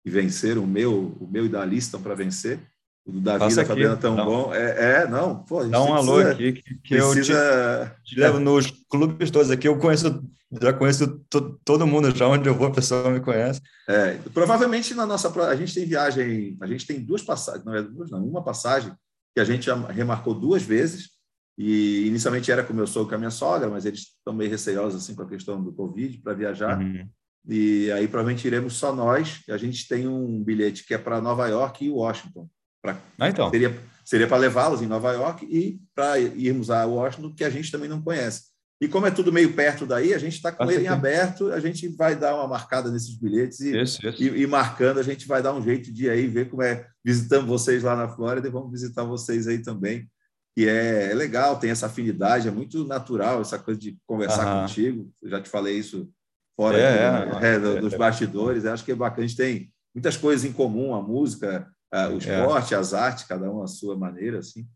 e 0.05 0.11
vencer. 0.11 0.59
O 0.59 0.67
meu, 0.67 1.17
o 1.21 1.29
meu 1.31 1.47
e 1.47 1.49
da 1.49 1.65
lista 1.65 1.99
para 1.99 2.15
vencer. 2.15 2.61
O 3.05 3.13
do 3.13 3.21
Davi 3.21 3.55
da 3.55 3.65
Fabiana 3.65 3.97
tão 3.97 4.15
não. 4.15 4.25
bom. 4.25 4.55
É, 4.55 5.03
é, 5.03 5.09
não. 5.09 5.43
Pô, 5.43 5.65
Dá 5.65 5.83
um 5.83 5.93
alô 5.93 6.19
aqui 6.19 6.53
que, 6.53 6.75
que 6.77 6.97
precisa... 6.97 7.33
eu 7.33 8.05
te, 8.05 8.15
te 8.15 8.21
levo 8.21 8.39
nos 8.39 8.71
clubes 8.89 9.31
todos 9.31 9.51
aqui. 9.51 9.67
Eu 9.67 9.79
conheço 9.79 10.23
já 10.61 10.73
conheço 10.73 11.19
to, 11.31 11.59
todo 11.65 11.87
mundo 11.87 12.15
já 12.15 12.29
onde 12.29 12.49
eu 12.49 12.55
vou 12.55 12.67
a 12.67 12.73
pessoa 12.73 13.11
me 13.11 13.21
conhece 13.21 13.61
é, 13.89 14.19
provavelmente 14.35 14.95
na 14.95 15.07
nossa 15.07 15.33
a 15.45 15.57
gente 15.57 15.75
tem 15.75 15.87
viagem 15.87 16.57
a 16.61 16.67
gente 16.67 16.87
tem 16.87 17.01
duas 17.01 17.23
passagens 17.23 17.65
não 17.65 17.75
é 17.75 17.83
duas 17.83 18.11
não 18.11 18.23
uma 18.27 18.43
passagem 18.43 18.93
que 19.35 19.41
a 19.41 19.45
gente 19.45 19.71
remarcou 19.91 20.35
duas 20.35 20.63
vezes 20.63 21.11
e 21.57 22.07
inicialmente 22.07 22.51
era 22.51 22.63
com 22.63 22.75
meu 22.75 22.87
sogro 22.87 23.09
com 23.09 23.15
a 23.15 23.19
minha 23.19 23.31
sogra 23.31 23.69
mas 23.69 23.87
eles 23.87 24.01
estão 24.01 24.35
meio 24.35 24.51
receosos 24.51 25.03
assim 25.03 25.15
com 25.15 25.23
a 25.23 25.29
questão 25.29 25.63
do 25.63 25.73
covid 25.73 26.19
para 26.19 26.35
viajar 26.35 26.79
uhum. 26.79 27.09
e 27.49 27.91
aí 27.93 28.07
provavelmente 28.07 28.47
iremos 28.47 28.75
só 28.75 28.95
nós 28.95 29.41
a 29.49 29.57
gente 29.57 29.89
tem 29.89 30.07
um 30.07 30.43
bilhete 30.43 30.85
que 30.85 30.93
é 30.93 30.99
para 30.99 31.21
Nova 31.21 31.49
York 31.49 31.85
e 31.85 31.91
Washington 31.91 32.47
pra, 32.83 32.99
ah, 33.19 33.29
então 33.29 33.51
seria 33.51 33.81
seria 34.05 34.27
para 34.27 34.37
levá-los 34.37 34.83
em 34.83 34.87
Nova 34.87 35.13
York 35.13 35.47
e 35.47 35.81
para 35.95 36.19
irmos 36.19 36.71
a 36.71 36.85
Washington 36.85 37.33
que 37.33 37.45
a 37.45 37.51
gente 37.51 37.71
também 37.71 37.89
não 37.89 38.03
conhece 38.03 38.53
e 38.83 38.89
como 38.89 39.07
é 39.07 39.13
tudo 39.13 39.33
meio 39.33 39.53
perto 39.53 39.87
daí, 39.87 40.13
a 40.13 40.19
gente 40.19 40.35
está 40.35 40.51
com 40.51 40.69
ele 40.69 40.83
em 40.83 40.89
aberto, 40.89 41.53
a 41.53 41.61
gente 41.61 41.87
vai 41.87 42.17
dar 42.17 42.35
uma 42.35 42.49
marcada 42.49 42.91
nesses 42.91 43.15
bilhetes 43.15 43.61
e, 43.61 43.81
isso, 43.81 44.05
isso. 44.05 44.21
e, 44.21 44.43
e, 44.43 44.45
marcando, 44.45 44.99
a 44.99 45.05
gente 45.05 45.25
vai 45.25 45.41
dar 45.41 45.55
um 45.55 45.63
jeito 45.63 45.93
de 45.93 46.11
aí 46.11 46.27
ver 46.27 46.51
como 46.51 46.65
é. 46.65 46.89
Visitamos 47.05 47.49
vocês 47.49 47.85
lá 47.85 47.95
na 47.95 48.09
Flórida 48.09 48.49
e 48.49 48.51
vamos 48.51 48.73
visitar 48.73 49.05
vocês 49.05 49.47
aí 49.47 49.61
também. 49.61 50.11
E 50.57 50.67
é, 50.67 51.13
é 51.13 51.15
legal, 51.15 51.61
tem 51.61 51.71
essa 51.71 51.87
afinidade, 51.87 52.49
é 52.49 52.51
muito 52.51 52.85
natural 52.85 53.41
essa 53.41 53.57
coisa 53.57 53.79
de 53.79 53.97
conversar 54.05 54.49
Aham. 54.49 54.63
contigo. 54.63 55.09
Eu 55.23 55.31
já 55.31 55.41
te 55.41 55.49
falei 55.49 55.79
isso 55.79 56.11
fora 56.57 56.77
é, 56.77 57.09
aqui, 57.09 57.41
né? 57.41 57.55
é, 57.55 57.59
dos 57.79 57.95
bastidores. 57.95 58.65
Acho 58.65 58.85
que 58.85 58.91
é 58.91 58.97
bacana, 58.97 59.23
a 59.23 59.29
gente 59.29 59.37
tem 59.37 59.73
muitas 59.95 60.17
coisas 60.17 60.45
em 60.45 60.53
comum, 60.53 60.93
a 60.93 61.01
música, 61.01 61.71
o 61.93 62.19
esporte, 62.19 62.75
as 62.75 62.95
artes, 62.95 63.25
cada 63.25 63.51
um 63.51 63.63
à 63.63 63.67
sua 63.67 63.97
maneira, 63.97 64.39
assim. 64.39 64.67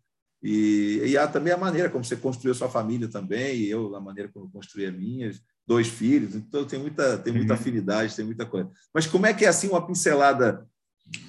E, 0.43 1.01
e 1.05 1.19
há 1.19 1.27
também 1.27 1.53
a 1.53 1.57
maneira 1.57 1.89
como 1.89 2.05
você 2.05 2.17
construiu 2.17 2.53
a 2.53 2.55
sua 2.55 2.69
família 2.69 3.09
também, 3.09 3.57
e 3.57 3.71
eu, 3.71 3.95
a 3.97 4.01
maneira 4.01 4.31
como 4.33 4.51
construí 4.51 4.87
a 4.87 4.93
minha, 4.93 5.31
dois 5.67 5.89
filhos, 5.89 6.35
então 6.35 6.65
tem 6.65 6.79
muita, 6.79 7.19
tem 7.19 7.33
muita 7.33 7.55
uhum. 7.55 7.59
afinidade, 7.59 8.15
tem 8.15 8.25
muita 8.25 8.47
coisa. 8.47 8.71
Mas 8.95 9.07
como 9.07 9.27
é 9.27 9.35
que 9.35 9.45
é 9.45 9.49
assim 9.49 9.69
uma 9.69 9.85
pincelada 9.85 10.67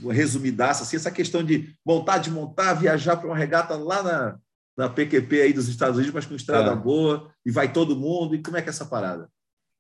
resumidaça, 0.09 0.83
assim, 0.83 0.95
essa 0.95 1.11
questão 1.11 1.43
de 1.43 1.73
montar, 1.85 2.17
desmontar, 2.17 2.79
viajar 2.79 3.15
para 3.17 3.27
uma 3.27 3.37
regata 3.37 3.75
lá 3.75 4.03
na, 4.03 4.39
na 4.77 4.89
PQP 4.89 5.41
aí 5.41 5.53
dos 5.53 5.67
Estados 5.67 5.97
Unidos, 5.97 6.13
mas 6.13 6.25
com 6.25 6.35
estrada 6.35 6.71
é. 6.71 6.75
boa, 6.75 7.31
e 7.45 7.51
vai 7.51 7.71
todo 7.71 7.95
mundo, 7.95 8.35
e 8.35 8.41
como 8.41 8.57
é 8.57 8.61
que 8.61 8.69
é 8.69 8.71
essa 8.71 8.85
parada? 8.85 9.29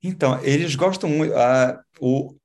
Então, 0.03 0.39
eles 0.43 0.75
gostam 0.75 1.09
muito. 1.09 1.33
Uh, 1.33 1.79
o, 1.99 2.35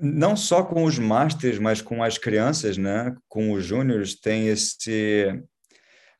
não 0.00 0.36
só 0.36 0.62
com 0.62 0.84
os 0.84 0.98
masters, 0.98 1.58
mas 1.58 1.82
com 1.82 2.02
as 2.02 2.16
crianças, 2.16 2.78
né? 2.78 3.14
Com 3.28 3.52
os 3.52 3.64
júniores, 3.64 4.18
tem 4.18 4.48
esse 4.48 5.42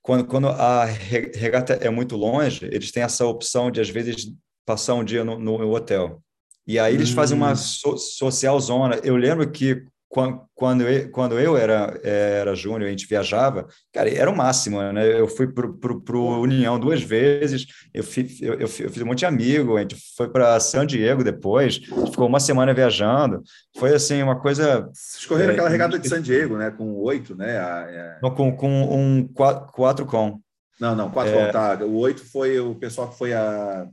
quando, 0.03 0.25
quando 0.27 0.49
a 0.49 0.85
regata 0.85 1.75
é 1.75 1.91
muito 1.91 2.17
longe, 2.17 2.65
eles 2.67 2.91
têm 2.91 3.03
essa 3.03 3.27
opção 3.27 3.71
de 3.71 3.81
às 3.81 3.91
vezes 3.91 4.33
passar 4.65 4.95
um 4.95 5.05
dia 5.05 5.25
no, 5.25 5.39
no 5.39 5.75
hotel. 5.75 6.23
E 6.67 6.79
aí 6.79 6.95
eles 6.95 7.11
hum. 7.11 7.15
fazem 7.15 7.37
uma 7.37 7.53
hum. 7.53 7.57
so, 7.57 7.97
social 7.99 8.59
zona. 8.61 8.97
Eu 9.03 9.17
lembro 9.17 9.51
que 9.51 9.85
quando 10.11 10.83
eu, 10.83 11.11
quando 11.13 11.39
eu 11.39 11.57
era, 11.57 11.99
era 12.03 12.53
júnior, 12.53 12.89
a 12.89 12.91
gente 12.91 13.07
viajava, 13.07 13.69
cara, 13.93 14.13
era 14.13 14.29
o 14.29 14.37
máximo, 14.37 14.83
né? 14.93 15.21
Eu 15.21 15.29
fui 15.29 15.47
para 15.47 16.17
o 16.17 16.41
União 16.41 16.81
duas 16.81 17.01
vezes, 17.01 17.67
eu 17.95 18.03
fiz, 18.03 18.43
eu, 18.43 18.55
eu, 18.55 18.67
fiz 18.69 19.01
um 19.01 19.07
monte 19.07 19.21
de 19.21 19.27
amigo, 19.27 19.77
a 19.77 19.83
gente 19.83 19.97
foi 20.17 20.29
para 20.29 20.59
San 20.59 20.85
Diego 20.85 21.23
depois, 21.23 21.77
ficou 22.11 22.27
uma 22.27 22.41
semana 22.41 22.75
viajando, 22.75 23.41
foi 23.79 23.95
assim, 23.95 24.21
uma 24.21 24.41
coisa... 24.41 24.91
Vocês 24.93 25.25
correram 25.27 25.51
é, 25.51 25.53
aquela 25.53 25.69
regata 25.69 25.97
de 25.97 26.09
San 26.09 26.21
Diego, 26.21 26.57
né? 26.57 26.73
Com 26.73 26.93
oito, 26.97 27.37
né? 27.37 27.59
A, 27.59 28.19
a... 28.21 28.31
Com, 28.33 28.57
com 28.57 28.69
um 28.69 29.29
quatro, 29.29 29.73
quatro 29.73 30.07
com. 30.07 30.41
Não, 30.81 30.97
não, 30.97 31.09
quatro 31.09 31.33
é... 31.33 31.47
com, 31.47 31.53
tá. 31.53 31.85
O 31.85 31.97
oito 31.99 32.25
foi 32.25 32.59
o 32.59 32.75
pessoal 32.75 33.09
que 33.09 33.17
foi 33.17 33.33
a, 33.33 33.87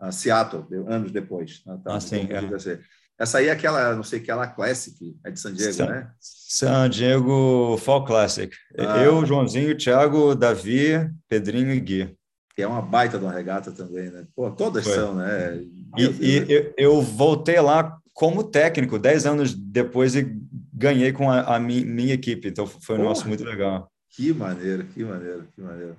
a 0.00 0.10
Seattle, 0.10 0.64
anos 0.88 1.12
depois. 1.12 1.62
Tá, 1.62 1.78
ah, 1.84 2.00
sim, 2.00 2.26
é. 2.30 2.40
Essa 3.18 3.38
aí 3.38 3.48
é 3.48 3.50
aquela, 3.52 3.94
não 3.94 4.02
sei, 4.02 4.18
aquela 4.18 4.46
Classic, 4.46 5.16
é 5.24 5.30
de 5.30 5.38
San 5.38 5.52
Diego, 5.52 5.72
San, 5.72 5.86
né? 5.86 6.10
San 6.18 6.90
Diego 6.90 7.76
Fall 7.78 8.04
Classic. 8.04 8.54
Ah. 8.78 9.02
Eu, 9.02 9.24
Joãozinho, 9.24 9.76
Thiago, 9.76 10.34
Davi, 10.34 11.08
Pedrinho 11.28 11.72
e 11.72 11.80
Gui. 11.80 12.16
Que 12.54 12.62
é 12.62 12.66
uma 12.66 12.82
baita 12.82 13.18
de 13.18 13.24
uma 13.24 13.32
regata 13.32 13.70
também, 13.70 14.10
né? 14.10 14.26
Pô, 14.34 14.50
todas 14.50 14.84
Foi. 14.84 14.94
são, 14.94 15.14
né? 15.14 15.62
E, 15.96 16.04
e 16.20 16.52
eu, 16.52 16.74
eu, 16.76 17.02
voltei 17.02 17.60
lá 17.60 17.98
como 18.12 18.44
técnico, 18.44 18.98
dez 18.98 19.24
anos 19.24 19.54
depois, 19.54 20.14
e 20.14 20.26
ganhei 20.72 21.12
com 21.12 21.30
a, 21.30 21.56
a 21.56 21.60
minha, 21.60 21.84
minha, 21.86 22.14
equipe. 22.14 22.48
Então, 22.48 22.66
foi 22.66 22.96
um 22.96 23.02
negócio 23.02 23.26
muito 23.28 23.44
legal. 23.44 23.90
Que 24.10 24.32
maneiro, 24.32 24.84
que 24.84 25.02
maneiro, 25.04 25.48
que 25.54 25.62
maneiro. 25.62 25.96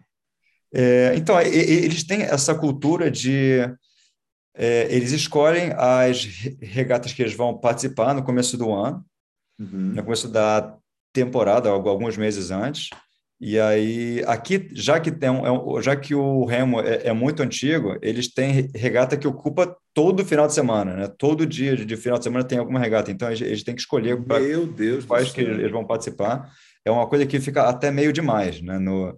É, 0.74 1.14
então, 1.16 1.40
eles 1.40 2.04
têm 2.04 2.24
essa 2.24 2.54
cultura 2.54 3.10
de 3.10 3.62
é, 4.56 4.88
eles 4.94 5.12
escolhem 5.12 5.72
as 5.76 6.26
regatas 6.62 7.12
que 7.12 7.22
eles 7.22 7.34
vão 7.34 7.58
participar 7.58 8.14
no 8.14 8.24
começo 8.24 8.58
do 8.58 8.72
ano, 8.72 9.04
uhum. 9.60 9.94
no 9.96 10.04
começo 10.04 10.28
da 10.28 10.76
temporada, 11.12 11.70
alguns 11.70 12.18
meses 12.18 12.52
antes. 12.52 12.90
E 13.46 13.60
aí, 13.60 14.24
aqui, 14.26 14.70
já 14.72 15.00
que, 15.00 15.12
tem 15.12 15.30
um, 15.30 15.78
é 15.78 15.82
já 15.82 15.96
que 15.96 16.16
o 16.16 16.46
remo 16.46 16.80
é, 16.80 17.08
é, 17.08 17.14
muito 17.14 17.44
antigo, 17.44 17.98
eles 18.02 18.34
têm 18.34 18.70
regata 18.74 19.18
que 19.18 19.28
ocupa 19.28 19.76
todo 19.94 20.24
final 20.24 20.48
de 20.48 20.54
semana, 20.54 20.96
né? 20.96 21.08
Todo 21.18 21.46
dia 21.46 21.76
de, 21.76 21.98
final 21.98 22.18
de 22.18 22.24
semana 22.24 22.46
tem 22.46 22.58
alguma 22.58 22.80
regata. 22.80 23.12
Então, 23.12 23.28
eles, 23.28 23.42
eles 23.42 23.64
têm 23.64 23.76
que 23.76 23.82
escolher 23.82 24.18
Meu 24.18 24.66
Deus 24.66 25.04
quais 25.04 25.32
que 25.32 25.42
eles 25.42 25.72
vão 25.72 25.86
participar. 25.86 26.50
É 26.86 26.92
uma 26.92 27.08
coisa 27.08 27.26
que 27.26 27.40
fica 27.40 27.64
até 27.64 27.92
meio 27.92 28.14
demais, 28.14 28.62
né? 28.62 28.80
No, 28.80 29.18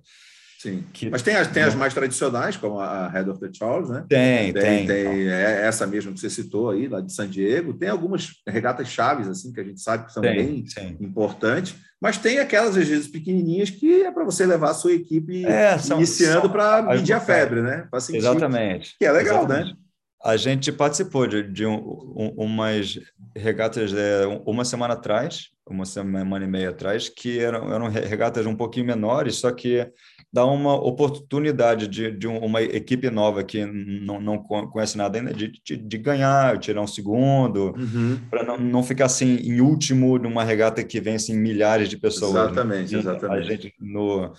Sim. 0.66 0.84
Que, 0.92 1.12
Mas 1.12 1.22
tem 1.22 1.36
as, 1.36 1.48
tem 1.48 1.62
as 1.62 1.76
mais 1.76 1.94
tradicionais, 1.94 2.58
como 2.58 2.80
a 2.80 3.08
Head 3.08 3.30
of 3.30 3.40
the 3.40 3.50
Charles, 3.54 3.88
né? 3.88 4.04
Tem, 4.10 4.52
tem. 4.52 4.64
Tem, 4.64 4.88
tem 4.88 5.28
é 5.28 5.62
essa 5.68 5.86
mesmo 5.86 6.12
que 6.12 6.20
você 6.20 6.28
citou 6.28 6.72
aí, 6.72 6.88
lá 6.88 7.02
de 7.02 7.14
San 7.14 7.30
Diego. 7.30 7.72
Tem 7.72 7.88
algumas 7.88 8.42
regatas 8.48 8.88
chaves, 8.88 9.28
assim, 9.28 9.54
que 9.54 9.60
a 9.60 9.64
gente 9.64 9.80
sabe 9.80 10.08
que 10.08 10.14
são 10.14 10.24
tem, 10.24 10.36
bem 10.36 10.66
sim. 10.66 10.98
importantes. 11.00 11.76
Mas 12.02 12.18
tem 12.18 12.40
aquelas, 12.40 12.76
às 12.76 12.88
vezes, 12.88 13.08
pequenininhas 13.08 13.70
que 13.70 14.02
é 14.02 14.12
para 14.12 14.24
você 14.24 14.44
levar 14.44 14.72
a 14.72 14.74
sua 14.74 14.94
equipe 14.94 15.46
é, 15.46 15.78
são, 15.78 15.98
iniciando 15.98 16.50
para 16.50 16.82
medir 16.82 17.14
a 17.14 17.20
febre, 17.20 17.62
né? 17.62 17.88
Sentir, 18.00 18.18
Exatamente. 18.18 18.96
Que 18.98 19.06
é 19.06 19.12
legal, 19.12 19.48
né? 19.48 19.58
Exatamente. 19.58 19.74
né? 19.74 19.80
A 20.24 20.36
gente 20.36 20.72
participou 20.72 21.28
de, 21.28 21.44
de 21.44 21.68
um, 21.68 21.76
um, 21.76 22.34
umas 22.38 23.00
regatas 23.36 23.94
é, 23.94 24.26
uma 24.44 24.66
semana 24.66 24.96
atrás, 24.96 25.52
uma 25.70 25.86
semana 25.86 26.44
e 26.44 26.48
meia 26.48 26.70
atrás, 26.72 27.08
que 27.08 27.38
eram, 27.38 27.72
eram 27.72 27.88
regatas 27.88 28.48
um 28.48 28.56
pouquinho 28.56 28.88
menores, 28.88 29.36
só 29.36 29.52
que 29.52 29.88
dá 30.36 30.46
uma 30.46 30.76
oportunidade 30.76 31.88
de, 31.88 32.12
de 32.12 32.28
uma 32.28 32.62
equipe 32.62 33.10
nova 33.10 33.42
que 33.42 33.64
não, 33.66 34.20
não 34.20 34.38
conhece 34.38 34.98
nada 34.98 35.18
ainda 35.18 35.34
de, 35.34 35.50
de, 35.64 35.78
de 35.78 35.98
ganhar, 35.98 36.60
tirar 36.60 36.82
um 36.82 36.88
segundo, 36.88 37.74
uhum. 37.78 38.20
para 38.30 38.44
não, 38.44 38.58
não 38.58 38.84
ficar 38.84 39.06
assim 39.06 39.38
em 39.38 39.62
último 39.62 40.18
numa 40.18 40.44
regata 40.44 40.84
que 40.84 41.00
vem 41.00 41.16
assim 41.16 41.38
milhares 41.38 41.88
de 41.88 41.98
pessoas. 41.98 42.34
Né? 42.34 42.42
Exatamente, 42.42 42.94
né? 42.94 43.00
exatamente. 43.00 43.48
A 43.48 43.50
gente 43.50 43.74
no, 43.80 44.34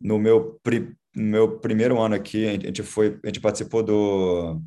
no 0.00 0.18
meu, 0.18 0.58
pri, 0.62 0.94
meu 1.14 1.58
primeiro 1.58 2.00
ano 2.00 2.14
aqui, 2.14 2.48
a 2.48 2.52
gente 2.52 2.82
foi, 2.82 3.18
a 3.22 3.26
gente 3.26 3.40
participou 3.40 3.82
do 3.82 4.62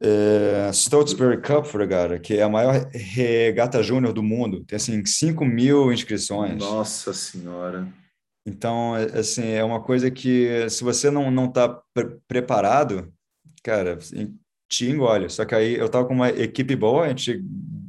é, 0.00 0.70
Stotesbury 0.72 1.42
Cup 1.42 1.66
Regata, 1.74 2.20
que 2.20 2.34
é 2.34 2.42
a 2.42 2.48
maior 2.48 2.88
regata 2.92 3.82
júnior 3.82 4.12
do 4.12 4.22
mundo. 4.22 4.64
Tem 4.64 4.76
assim 4.76 5.04
5 5.04 5.44
mil 5.44 5.92
inscrições. 5.92 6.56
Nossa 6.56 7.12
Senhora! 7.12 7.98
Então, 8.46 8.96
é, 8.96 9.18
assim, 9.18 9.48
é 9.48 9.62
uma 9.62 9.80
coisa 9.80 10.10
que 10.10 10.68
se 10.70 10.82
você 10.82 11.10
não 11.10 11.30
não 11.30 11.46
está 11.46 11.68
pre 11.92 12.18
preparado, 12.26 13.12
cara, 13.62 13.98
te 14.68 14.88
engole. 14.88 15.28
Só 15.28 15.44
que 15.44 15.54
aí 15.54 15.74
eu 15.74 15.86
estava 15.86 16.06
com 16.06 16.14
uma 16.14 16.30
equipe 16.30 16.76
boa, 16.76 17.04
a 17.04 17.08
gente 17.08 17.44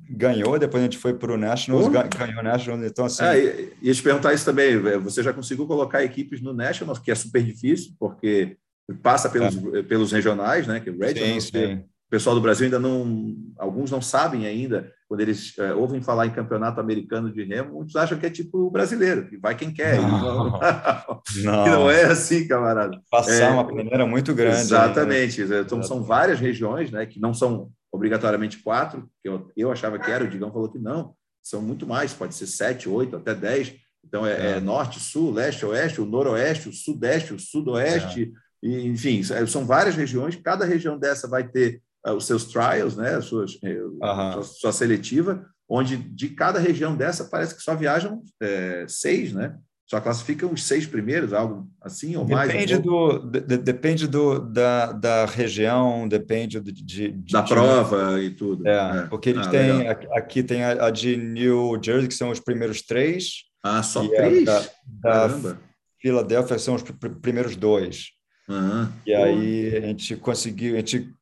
ganhou, 0.10 0.60
depois 0.60 0.82
a 0.82 0.86
gente 0.86 0.98
foi 0.98 1.14
para 1.14 1.32
o 1.32 1.38
Nationals, 1.38 1.88
ganhou 1.88 2.40
o 2.40 2.44
Nationals, 2.44 2.86
então 2.86 3.06
assim... 3.06 3.24
É, 3.24 3.70
ia 3.82 3.94
te 3.94 4.04
perguntar 4.04 4.34
isso 4.34 4.46
também, 4.46 4.74
é, 4.74 4.98
você 4.98 5.24
já 5.24 5.32
conseguiu 5.32 5.66
colocar 5.66 6.04
equipes 6.04 6.42
no 6.42 6.54
Nationals, 6.54 7.00
que 7.00 7.12
é 7.12 7.16
super 7.16 7.42
difícil, 7.42 7.94
porque 7.98 8.58
passa 9.02 9.30
pelos, 9.30 9.56
é. 9.74 9.84
pelos 9.84 10.12
regionais, 10.12 10.68
né, 10.68 10.80
que 10.80 10.90
é 10.90 10.94
Regionals, 10.94 11.46
sim, 11.46 11.52
sim. 11.52 11.74
o 11.76 12.10
pessoal 12.10 12.36
do 12.36 12.42
Brasil 12.42 12.66
ainda 12.66 12.80
não, 12.80 13.36
alguns 13.58 13.90
não 13.90 14.02
sabem 14.02 14.46
ainda 14.46 14.92
quando 15.12 15.20
eles 15.20 15.54
é, 15.60 15.74
ouvem 15.74 16.02
falar 16.02 16.26
em 16.26 16.32
campeonato 16.32 16.80
americano 16.80 17.30
de 17.30 17.44
remo, 17.44 17.74
muitos 17.74 17.98
acham 17.98 18.18
que 18.18 18.26
é 18.26 18.30
tipo 18.30 18.60
o 18.60 18.72
brasileiro, 18.72 19.28
que 19.28 19.36
vai 19.36 19.54
quem 19.54 19.70
quer. 19.70 20.00
Não, 20.00 20.58
não. 21.44 21.66
não 21.66 21.92
é 21.92 22.06
assim, 22.06 22.48
camarada. 22.48 22.98
Passar 23.12 23.34
é, 23.34 23.50
uma 23.50 23.68
peneira 23.68 24.06
muito 24.06 24.34
grande. 24.34 24.62
Exatamente. 24.62 25.44
Né? 25.44 25.60
Então, 25.60 25.84
são 25.84 26.02
várias 26.02 26.40
regiões, 26.40 26.92
né, 26.92 27.06
que 27.06 27.20
não 27.20 27.34
são 27.34 27.70
obrigatoriamente 27.92 28.60
quatro, 28.60 29.06
que 29.22 29.28
eu, 29.28 29.52
eu 29.58 29.70
achava 29.70 30.00
que 30.00 30.10
era, 30.10 30.24
o 30.24 30.30
Digão 30.30 30.50
falou 30.50 30.72
que 30.72 30.80
não, 30.80 31.14
são 31.44 31.62
muito 31.62 31.86
mais, 31.86 32.14
pode 32.14 32.34
ser 32.34 32.48
sete, 32.48 32.88
oito, 32.88 33.18
até 33.18 33.36
dez. 33.36 33.76
Então, 34.06 34.26
é, 34.26 34.32
é. 34.32 34.52
é 34.52 34.60
norte, 34.62 35.02
sul, 35.02 35.34
leste, 35.34 35.66
oeste, 35.66 36.00
o 36.00 36.06
noroeste, 36.06 36.70
o 36.70 36.74
sudeste, 36.74 37.34
o 37.34 37.38
sudoeste, 37.38 38.32
é. 38.64 38.66
e, 38.66 38.88
enfim, 38.88 39.22
são 39.46 39.66
várias 39.66 39.94
regiões, 39.94 40.38
cada 40.38 40.64
região 40.64 40.98
dessa 40.98 41.28
vai 41.28 41.46
ter 41.46 41.82
os 42.08 42.26
seus 42.26 42.46
trials, 42.46 42.96
né, 42.96 43.16
a 43.16 43.22
sua, 43.22 43.46
sua, 43.48 44.44
sua, 44.44 44.72
seletiva, 44.72 45.46
onde 45.70 45.98
de 45.98 46.30
cada 46.30 46.60
região 46.60 46.96
dessa 46.96 47.26
parece 47.26 47.56
que 47.56 47.62
só 47.62 47.76
viajam 47.76 48.22
é, 48.42 48.86
seis, 48.88 49.34
né? 49.34 49.56
Só 49.92 50.00
classificam 50.00 50.54
os 50.54 50.64
seis 50.64 50.88
primeiros, 50.88 51.34
algo 51.34 51.70
assim 51.82 52.16
ou 52.16 52.24
depende 52.24 52.74
mais? 52.74 52.82
Do, 52.82 53.20
de, 53.20 53.58
depende 53.58 54.08
do, 54.08 54.40
da, 54.40 54.94
da 54.94 55.26
região, 55.26 56.08
depende 56.08 56.62
de, 56.62 56.72
de, 56.72 57.12
de 57.12 57.34
da 57.34 57.44
prova 57.44 58.22
e 58.22 58.30
tudo. 58.30 58.66
É, 58.66 59.00
é. 59.00 59.02
porque 59.08 59.32
eles 59.32 59.46
ah, 59.46 59.50
têm, 59.50 59.88
aqui 59.90 60.44
tem 60.44 60.64
a, 60.64 60.86
a, 60.86 60.90
de 60.90 61.18
New 61.18 61.78
Jersey, 61.84 62.08
que 62.08 62.14
são 62.14 62.30
os 62.30 62.40
primeiros 62.40 62.82
três. 62.82 63.44
Ah, 63.62 63.84
só 63.84 64.08
três? 64.08 64.46
Da, 64.46 64.64
da 64.86 65.58
Filadélfia 66.00 66.58
são 66.58 66.76
os 66.76 66.84
pr 66.84 67.10
primeiros 67.22 67.58
dois. 67.58 68.12
Uhum. 68.48 68.88
E 69.06 69.14
aí 69.14 69.76
a 69.76 69.82
gente 69.82 70.16
conseguiu, 70.16 70.76
a 70.76 70.78
gente 70.78 71.14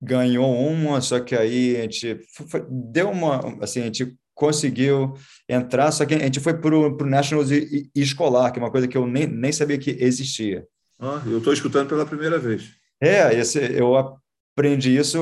ganhou 0.00 0.54
uma, 0.54 1.00
só 1.00 1.20
que 1.20 1.34
aí 1.34 1.76
a 1.76 1.82
gente 1.82 2.20
deu 2.68 3.10
uma, 3.10 3.62
assim, 3.62 3.80
a 3.80 3.84
gente 3.84 4.16
conseguiu 4.34 5.14
entrar, 5.46 5.92
só 5.92 6.06
que 6.06 6.14
a 6.14 6.18
gente 6.18 6.40
foi 6.40 6.54
para 6.54 6.74
o 6.74 7.04
Nationals 7.04 7.50
e, 7.50 7.90
e 7.94 8.00
escolar, 8.00 8.50
que 8.50 8.58
é 8.58 8.62
uma 8.62 8.70
coisa 8.70 8.88
que 8.88 8.96
eu 8.96 9.06
nem, 9.06 9.26
nem 9.26 9.52
sabia 9.52 9.76
que 9.76 9.90
existia. 10.00 10.66
Ah, 10.98 11.22
eu 11.26 11.38
estou 11.38 11.52
escutando 11.52 11.88
pela 11.88 12.06
primeira 12.06 12.38
vez. 12.38 12.70
É, 13.00 13.34
esse, 13.34 13.58
eu 13.58 13.96
aprendi 13.96 14.96
isso 14.96 15.18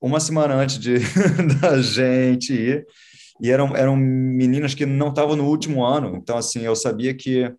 uma 0.00 0.20
semana 0.20 0.54
antes 0.54 0.78
de, 0.78 0.98
da 1.60 1.80
gente 1.80 2.52
ir, 2.52 2.86
e 3.40 3.50
eram, 3.50 3.74
eram 3.74 3.96
meninas 3.96 4.74
que 4.74 4.84
não 4.84 5.08
estavam 5.08 5.34
no 5.34 5.46
último 5.46 5.82
ano, 5.82 6.16
então, 6.16 6.36
assim, 6.36 6.60
eu 6.60 6.76
sabia 6.76 7.14
que 7.14 7.50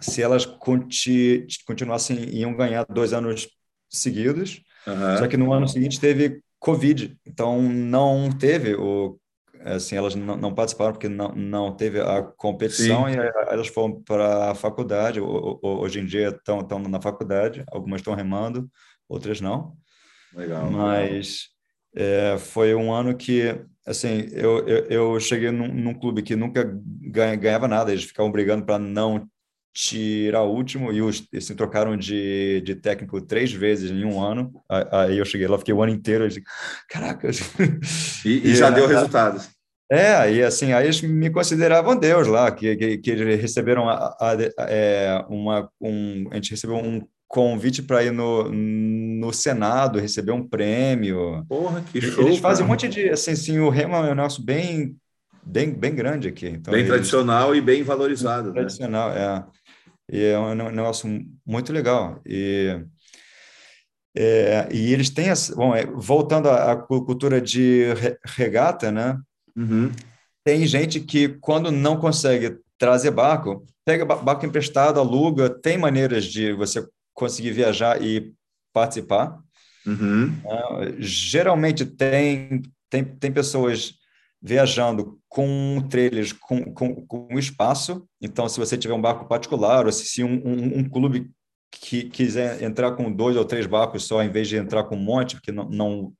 se 0.00 0.20
elas 0.20 0.44
conti, 0.44 1.46
continuassem, 1.66 2.28
iam 2.34 2.54
ganhar 2.54 2.84
dois 2.84 3.14
anos 3.14 3.48
seguidos, 3.88 4.60
Uhum. 4.86 5.18
Só 5.18 5.28
que 5.28 5.36
no 5.36 5.52
ano 5.52 5.68
seguinte 5.68 6.00
teve 6.00 6.42
Covid, 6.58 7.16
então 7.26 7.60
não 7.62 8.30
teve 8.30 8.74
o 8.74 9.18
assim 9.64 9.96
elas 9.96 10.14
não, 10.14 10.36
não 10.36 10.54
participaram 10.54 10.92
porque 10.92 11.08
não, 11.08 11.32
não 11.34 11.72
teve 11.72 12.00
a 12.00 12.22
competição 12.22 13.06
Sim. 13.06 13.14
e 13.14 13.52
elas 13.52 13.68
foram 13.68 14.02
para 14.02 14.50
a 14.50 14.54
faculdade 14.54 15.20
hoje 15.20 16.00
em 16.00 16.04
dia 16.04 16.28
estão 16.28 16.60
estão 16.60 16.78
na 16.80 17.00
faculdade 17.00 17.64
algumas 17.70 18.00
estão 18.00 18.14
remando 18.14 18.68
outras 19.08 19.40
não 19.40 19.76
legal 20.34 20.70
mas 20.70 21.48
legal. 21.94 22.34
É, 22.34 22.38
foi 22.38 22.74
um 22.74 22.92
ano 22.92 23.16
que 23.16 23.54
assim 23.86 24.26
eu, 24.32 24.66
eu, 24.66 24.84
eu 24.86 25.20
cheguei 25.20 25.50
num, 25.50 25.68
num, 25.68 25.94
clube 25.94 26.22
que 26.22 26.34
nunca 26.34 26.64
ganhava 27.36 27.68
nada 27.68 27.92
eles 27.92 28.04
ficavam 28.04 28.32
brigando 28.32 28.64
para 28.64 28.78
não 28.78 29.28
tirar 29.72 30.42
o 30.42 30.52
último 30.52 30.92
e 30.92 31.00
os 31.00 31.26
eles 31.32 31.46
se 31.46 31.54
trocaram 31.54 31.96
de, 31.96 32.60
de 32.60 32.74
técnico 32.74 33.20
três 33.20 33.52
vezes 33.52 33.90
em 33.90 34.04
um 34.04 34.20
ano. 34.20 34.52
Aí 34.68 35.18
eu 35.18 35.24
cheguei 35.24 35.46
lá, 35.46 35.58
fiquei 35.58 35.72
o 35.72 35.82
ano 35.82 35.92
inteiro, 35.92 36.28
disse, 36.28 36.42
caraca. 36.88 37.30
E, 38.24 38.50
e 38.50 38.54
já 38.54 38.68
deu 38.70 38.86
resultados. 38.86 39.48
É, 39.90 40.32
e 40.32 40.42
assim, 40.42 40.72
aí 40.72 40.86
eles 40.86 41.02
me 41.02 41.28
consideravam 41.28 41.94
Deus 41.94 42.26
lá, 42.26 42.50
que, 42.50 42.76
que, 42.76 42.98
que 42.98 43.10
eles 43.10 43.40
receberam 43.40 43.90
a, 43.90 44.16
a, 44.18 44.32
a, 44.32 44.36
é, 44.70 45.22
uma, 45.28 45.68
um, 45.78 46.28
a 46.30 46.36
gente 46.36 46.52
recebeu 46.52 46.76
um 46.76 47.02
convite 47.28 47.82
para 47.82 48.02
ir 48.02 48.10
no, 48.10 48.50
no 48.50 49.32
Senado, 49.32 49.98
receber 49.98 50.32
um 50.32 50.46
prêmio. 50.46 51.44
Porra, 51.46 51.82
que 51.92 52.00
show! 52.00 52.26
Eles 52.26 52.38
fazem 52.38 52.58
cara. 52.58 52.64
um 52.64 52.68
monte 52.68 52.88
de, 52.88 53.10
assim, 53.10 53.32
assim 53.32 53.58
o 53.58 53.68
Remo 53.68 53.94
é 53.96 54.00
um 54.00 54.14
negócio 54.14 54.42
bem, 54.42 54.96
bem, 55.42 55.72
bem 55.72 55.94
grande 55.94 56.28
aqui. 56.28 56.46
Então, 56.46 56.72
bem 56.72 56.80
eles, 56.80 56.90
tradicional 56.90 57.54
e 57.54 57.60
bem 57.60 57.82
valorizado. 57.82 58.44
Bem 58.44 58.52
né? 58.52 58.60
Tradicional, 58.60 59.10
é. 59.12 59.44
E 60.10 60.24
é 60.24 60.38
um 60.38 60.54
negócio 60.54 61.08
muito 61.44 61.72
legal. 61.72 62.20
E, 62.26 62.84
é, 64.16 64.68
e 64.70 64.92
eles 64.92 65.10
têm, 65.10 65.28
essa, 65.28 65.54
bom, 65.54 65.74
é, 65.74 65.86
voltando 65.86 66.48
à, 66.50 66.76
cultura 66.76 67.40
de 67.40 67.86
regata, 68.24 68.90
né? 68.90 69.18
Uhum. 69.56 69.90
Tem 70.44 70.66
gente 70.66 71.00
que, 71.00 71.28
quando 71.40 71.70
não 71.70 71.96
consegue 71.96 72.58
trazer 72.78 73.10
barco, 73.10 73.64
pega 73.84 74.04
barco 74.04 74.44
emprestado, 74.44 74.98
aluga, 74.98 75.48
tem 75.48 75.78
maneiras 75.78 76.24
de 76.24 76.52
você 76.52 76.86
conseguir 77.14 77.52
viajar 77.52 78.02
e 78.02 78.32
participar. 78.72 79.38
Uhum. 79.86 80.26
Uh, 80.44 81.00
geralmente 81.00 81.84
tem, 81.84 82.62
tem, 82.90 83.04
tem 83.04 83.32
pessoas 83.32 83.94
viajando 84.42 85.20
com 85.28 85.86
trailers 85.88 86.32
com, 86.32 86.64
com, 86.74 87.06
com 87.06 87.38
espaço. 87.38 88.04
Então, 88.20 88.48
se 88.48 88.58
você 88.58 88.76
tiver 88.76 88.94
um 88.94 89.00
barco 89.00 89.28
particular, 89.28 89.86
ou 89.86 89.92
se 89.92 90.24
um, 90.24 90.42
um, 90.44 90.78
um 90.78 90.88
clube 90.88 91.30
que 91.70 92.04
quiser 92.04 92.62
entrar 92.62 92.92
com 92.92 93.10
dois 93.10 93.36
ou 93.36 93.44
três 93.44 93.66
barcos 93.66 94.04
só, 94.04 94.22
em 94.22 94.30
vez 94.30 94.48
de 94.48 94.56
entrar 94.56 94.84
com 94.84 94.96
um 94.96 95.02
monte, 95.02 95.36
porque 95.36 95.52
não, 95.52 95.68
não 95.70 96.12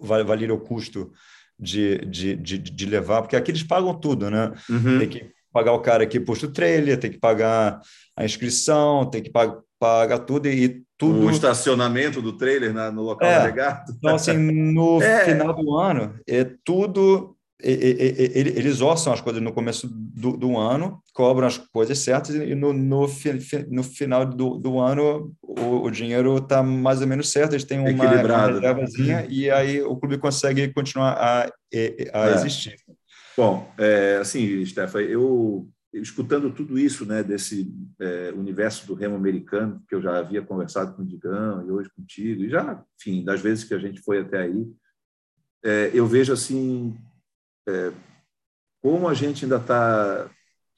valeria 0.00 0.54
o 0.54 0.60
custo 0.60 1.10
de, 1.58 1.98
de, 2.06 2.36
de, 2.36 2.58
de, 2.58 2.86
levar, 2.86 3.22
porque 3.22 3.36
aqui 3.36 3.50
eles 3.50 3.62
pagam 3.62 3.94
tudo, 3.94 4.30
né? 4.30 4.52
Uhum. 4.68 4.98
Tem 4.98 5.08
que 5.08 5.30
pagar 5.52 5.72
o 5.72 5.80
cara 5.80 6.06
que 6.06 6.20
puxa 6.20 6.46
o 6.46 6.52
trailer, 6.52 6.98
tem 6.98 7.10
que 7.10 7.18
pagar 7.18 7.80
a 8.16 8.24
inscrição, 8.24 9.08
tem 9.08 9.22
que 9.22 9.30
pagar, 9.30 9.58
pagar 9.78 10.18
tudo 10.20 10.48
e 10.48 10.82
tudo. 10.98 11.26
O 11.26 11.30
estacionamento 11.30 12.20
do 12.20 12.36
trailer 12.36 12.72
na, 12.72 12.90
no 12.90 13.02
local 13.02 13.28
é, 13.28 13.44
legado. 13.44 13.92
Então, 13.96 14.14
assim, 14.14 14.36
no 14.36 15.00
é. 15.02 15.24
final 15.24 15.54
do 15.54 15.78
ano, 15.78 16.18
é 16.26 16.44
tudo 16.64 17.36
eles 17.62 18.80
orçam 18.80 19.12
as 19.12 19.20
coisas 19.20 19.40
no 19.40 19.52
começo 19.52 19.88
do, 19.88 20.36
do, 20.36 20.58
ano, 20.58 21.00
cobram 21.14 21.46
as 21.46 21.58
coisas 21.58 21.98
certas 21.98 22.34
e 22.34 22.54
no, 22.54 22.72
no, 22.72 23.06
no 23.70 23.82
final 23.82 24.26
do, 24.26 24.58
do 24.58 24.78
ano 24.80 25.32
o, 25.40 25.84
o 25.84 25.90
dinheiro 25.90 26.36
está 26.38 26.62
mais 26.62 27.00
ou 27.00 27.06
menos 27.06 27.30
certo, 27.30 27.52
eles 27.52 27.64
têm 27.64 27.78
uma, 27.78 28.08
reservazinha 28.08 29.26
e 29.28 29.50
aí 29.50 29.80
o 29.80 29.96
clube 29.96 30.18
consegue 30.18 30.72
continuar 30.72 31.12
a, 31.12 31.44
a 31.44 32.28
é. 32.30 32.34
existir. 32.34 32.76
Bom, 33.36 33.72
é, 33.78 34.18
assim, 34.20 34.64
Stefan, 34.66 35.00
eu 35.02 35.68
escutando 35.92 36.50
tudo 36.50 36.78
isso, 36.78 37.04
né, 37.04 37.22
desse 37.22 37.70
é, 38.00 38.32
universo 38.34 38.86
do 38.86 38.94
remo 38.94 39.14
americano, 39.14 39.82
que 39.88 39.94
eu 39.94 40.00
já 40.00 40.18
havia 40.18 40.42
conversado 40.42 40.94
com 40.94 41.02
o 41.02 41.06
Digão 41.06 41.66
e 41.66 41.70
hoje 41.70 41.90
contigo, 41.94 42.42
e 42.42 42.48
já, 42.48 42.82
enfim, 42.98 43.22
das 43.24 43.40
vezes 43.40 43.64
que 43.64 43.74
a 43.74 43.78
gente 43.78 44.00
foi 44.00 44.20
até 44.20 44.40
aí, 44.40 44.66
é, 45.64 45.90
eu 45.94 46.06
vejo 46.06 46.32
assim 46.32 46.96
é, 47.68 47.92
como 48.82 49.08
a 49.08 49.14
gente 49.14 49.44
ainda 49.44 49.56
está 49.56 50.28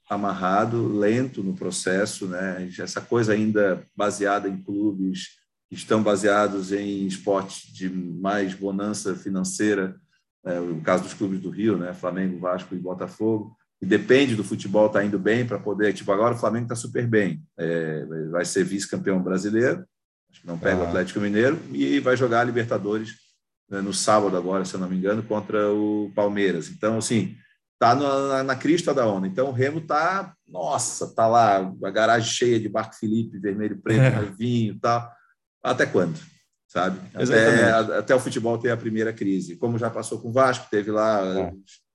amarrado, 0.08 0.98
lento 0.98 1.42
no 1.42 1.54
processo, 1.54 2.26
né? 2.26 2.68
Essa 2.78 3.00
coisa 3.00 3.32
ainda 3.32 3.82
baseada 3.96 4.48
em 4.48 4.62
clubes 4.62 5.38
que 5.68 5.74
estão 5.74 6.02
baseados 6.02 6.72
em 6.72 7.06
esportes 7.06 7.72
de 7.72 7.88
mais 7.88 8.54
bonança 8.54 9.14
financeira, 9.14 9.96
é, 10.44 10.60
o 10.60 10.80
caso 10.82 11.04
dos 11.04 11.14
clubes 11.14 11.40
do 11.40 11.48
Rio, 11.48 11.78
né? 11.78 11.94
Flamengo, 11.94 12.38
Vasco 12.38 12.74
e 12.74 12.78
Botafogo. 12.78 13.56
E 13.80 13.86
depende 13.86 14.36
do 14.36 14.44
futebol 14.44 14.86
estar 14.86 15.00
tá 15.00 15.04
indo 15.04 15.18
bem 15.18 15.46
para 15.46 15.58
poder, 15.58 15.92
tipo 15.92 16.12
agora 16.12 16.34
o 16.34 16.38
Flamengo 16.38 16.66
está 16.66 16.76
super 16.76 17.06
bem, 17.06 17.42
é, 17.58 18.04
vai 18.30 18.44
ser 18.44 18.64
vice-campeão 18.64 19.22
brasileiro, 19.22 19.84
acho 20.30 20.40
que 20.40 20.46
não 20.46 20.58
pega 20.58 20.80
o 20.80 20.86
Atlético 20.86 21.20
Mineiro 21.20 21.60
e 21.72 22.00
vai 22.00 22.16
jogar 22.16 22.40
a 22.40 22.44
Libertadores 22.44 23.23
no 23.82 23.92
sábado 23.92 24.36
agora, 24.36 24.64
se 24.64 24.74
eu 24.74 24.80
não 24.80 24.88
me 24.88 24.96
engano, 24.96 25.22
contra 25.22 25.70
o 25.72 26.10
Palmeiras. 26.14 26.68
Então, 26.68 26.98
assim, 26.98 27.36
tá 27.78 27.94
na, 27.94 28.42
na 28.42 28.56
crista 28.56 28.94
da 28.94 29.06
onda. 29.06 29.26
Então, 29.26 29.48
o 29.48 29.52
Remo 29.52 29.80
tá, 29.80 30.34
nossa, 30.46 31.14
tá 31.14 31.26
lá, 31.26 31.72
a 31.82 31.90
garagem 31.90 32.30
cheia 32.30 32.60
de 32.60 32.68
Barco 32.68 32.94
Felipe, 32.94 33.38
vermelho, 33.38 33.80
preto, 33.80 34.00
é. 34.00 34.34
vinho 34.36 34.74
e 34.74 34.80
tal. 34.80 35.12
Até 35.62 35.86
quando? 35.86 36.18
Sabe? 36.68 36.98
Até, 37.14 37.70
até, 37.98 38.14
o 38.14 38.20
futebol 38.20 38.58
ter 38.58 38.70
a 38.70 38.76
primeira 38.76 39.12
crise. 39.12 39.56
Como 39.56 39.78
já 39.78 39.88
passou 39.90 40.20
com 40.20 40.28
o 40.28 40.32
Vasco, 40.32 40.66
teve 40.70 40.90
lá 40.90 41.24
é. 41.24 41.52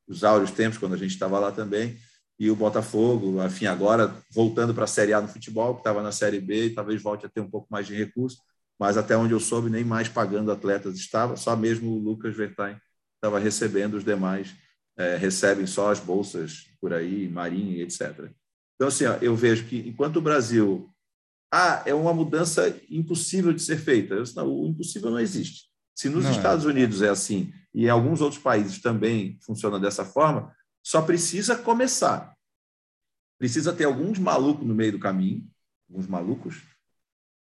os 0.08 0.24
áureos 0.24 0.52
tempos, 0.52 0.78
quando 0.78 0.94
a 0.94 0.98
gente 0.98 1.12
estava 1.12 1.40
lá 1.40 1.52
também, 1.52 1.98
e 2.40 2.50
o 2.50 2.56
Botafogo, 2.56 3.44
enfim, 3.44 3.66
agora 3.66 4.16
voltando 4.32 4.74
para 4.74 4.86
a 4.86 4.88
Série 4.88 5.14
A 5.14 5.20
no 5.20 5.28
futebol, 5.28 5.74
que 5.74 5.82
estava 5.82 6.02
na 6.02 6.12
Série 6.12 6.40
B 6.40 6.68
e 6.68 6.70
talvez 6.70 7.02
volte 7.02 7.26
a 7.26 7.30
ter 7.30 7.42
um 7.42 7.50
pouco 7.50 7.68
mais 7.70 7.86
de 7.86 7.94
recurso 7.94 8.38
mas 8.80 8.98
até 8.98 9.18
onde 9.18 9.34
eu 9.34 9.40
soube, 9.40 9.70
nem 9.70 9.84
mais 9.84 10.08
pagando 10.08 10.52
atletas 10.52 10.96
estava, 10.96 11.36
só 11.36 11.56
mesmo 11.56 11.92
o 11.92 12.00
Lucas 12.00 12.36
Vertain 12.36 12.80
estava 13.16 13.38
recebendo, 13.38 13.96
os 13.96 14.04
demais 14.04 14.56
é, 14.98 15.18
recebem 15.18 15.68
só 15.68 15.92
as 15.92 16.00
bolsas 16.00 16.66
por 16.80 16.94
aí, 16.94 17.28
Marinha, 17.28 17.84
etc. 17.84 18.32
Então, 18.76 18.88
assim, 18.88 19.06
ó, 19.06 19.16
eu 19.22 19.36
vejo 19.36 19.66
que 19.66 19.78
enquanto 19.88 20.18
o 20.18 20.22
Brasil. 20.22 20.90
Ah, 21.52 21.82
é 21.84 21.96
uma 21.96 22.14
mudança 22.14 22.80
impossível 22.92 23.52
de 23.52 23.62
ser 23.62 23.78
feita. 23.78 24.14
Eu, 24.14 24.24
não, 24.36 24.48
o 24.48 24.68
impossível 24.68 25.10
não 25.10 25.20
existe. 25.20 25.68
Se 25.96 26.08
nos 26.08 26.24
não 26.24 26.32
é. 26.32 26.36
Estados 26.36 26.64
é. 26.64 26.68
Unidos 26.68 27.02
é 27.02 27.10
assim 27.10 27.52
e 27.74 27.86
em 27.86 27.90
alguns 27.90 28.22
outros 28.22 28.42
países 28.42 28.82
também 28.82 29.38
funciona 29.42 29.80
dessa 29.80 30.04
forma, 30.04 30.56
só 30.84 31.02
precisa 31.02 31.56
começar. 31.56 32.36
Precisa 33.38 33.74
ter 33.74 33.86
alguns 33.86 34.18
malucos 34.18 34.66
no 34.68 34.76
meio 34.76 34.94
do 34.94 35.00
caminho, 35.00 35.48
alguns 35.90 36.08
malucos, 36.08 36.62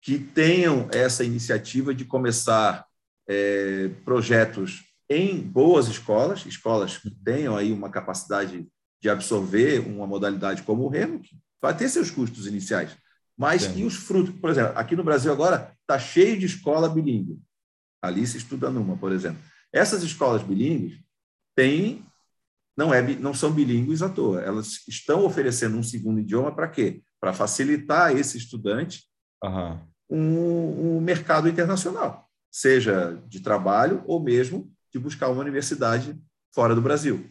que 0.03 0.19
tenham 0.19 0.89
essa 0.91 1.23
iniciativa 1.23 1.95
de 1.95 2.03
começar 2.03 2.85
é, 3.25 3.87
projetos 4.03 4.83
em 5.09 5.39
boas 5.39 5.87
escolas, 5.87 6.45
escolas 6.45 6.97
que 6.97 7.09
tenham 7.09 7.55
aí 7.55 7.71
uma 7.71 7.89
capacidade 7.89 8.67
de 9.01 9.09
absorver 9.09 9.79
uma 9.79 10.05
modalidade 10.05 10.61
como 10.63 10.83
o 10.83 10.89
Remo, 10.89 11.21
que 11.21 11.37
vai 11.61 11.75
ter 11.75 11.87
seus 11.87 12.11
custos 12.11 12.47
iniciais. 12.47 12.91
Mas 13.37 13.63
Sim. 13.63 13.79
e 13.79 13.85
os 13.85 13.95
frutos? 13.95 14.35
Por 14.41 14.49
exemplo, 14.49 14.77
aqui 14.77 14.93
no 14.93 15.05
Brasil 15.05 15.31
agora 15.31 15.73
está 15.81 15.97
cheio 15.97 16.37
de 16.37 16.47
escola 16.47 16.89
bilíngue. 16.89 17.39
Alice 18.01 18.37
estuda 18.37 18.69
numa, 18.69 18.97
por 18.97 19.13
exemplo. 19.13 19.41
Essas 19.71 20.03
escolas 20.03 20.43
bilíngues 20.43 20.99
têm, 21.55 22.05
não, 22.75 22.93
é, 22.93 23.01
não 23.01 23.33
são 23.33 23.53
bilíngues 23.53 24.01
à 24.01 24.09
toa. 24.09 24.41
Elas 24.41 24.85
estão 24.85 25.23
oferecendo 25.23 25.77
um 25.77 25.83
segundo 25.83 26.19
idioma 26.19 26.53
para 26.53 26.67
quê? 26.67 27.01
Para 27.21 27.31
facilitar 27.31 28.13
esse 28.15 28.37
estudante 28.37 29.05
uhum 29.41 29.92
um, 30.09 30.97
um 30.97 31.01
mercado 31.01 31.47
internacional, 31.47 32.29
seja 32.51 33.21
de 33.27 33.39
trabalho 33.39 34.03
ou 34.05 34.21
mesmo 34.21 34.71
de 34.91 34.99
buscar 34.99 35.29
uma 35.29 35.41
universidade 35.41 36.17
fora 36.53 36.75
do 36.75 36.81
Brasil. 36.81 37.27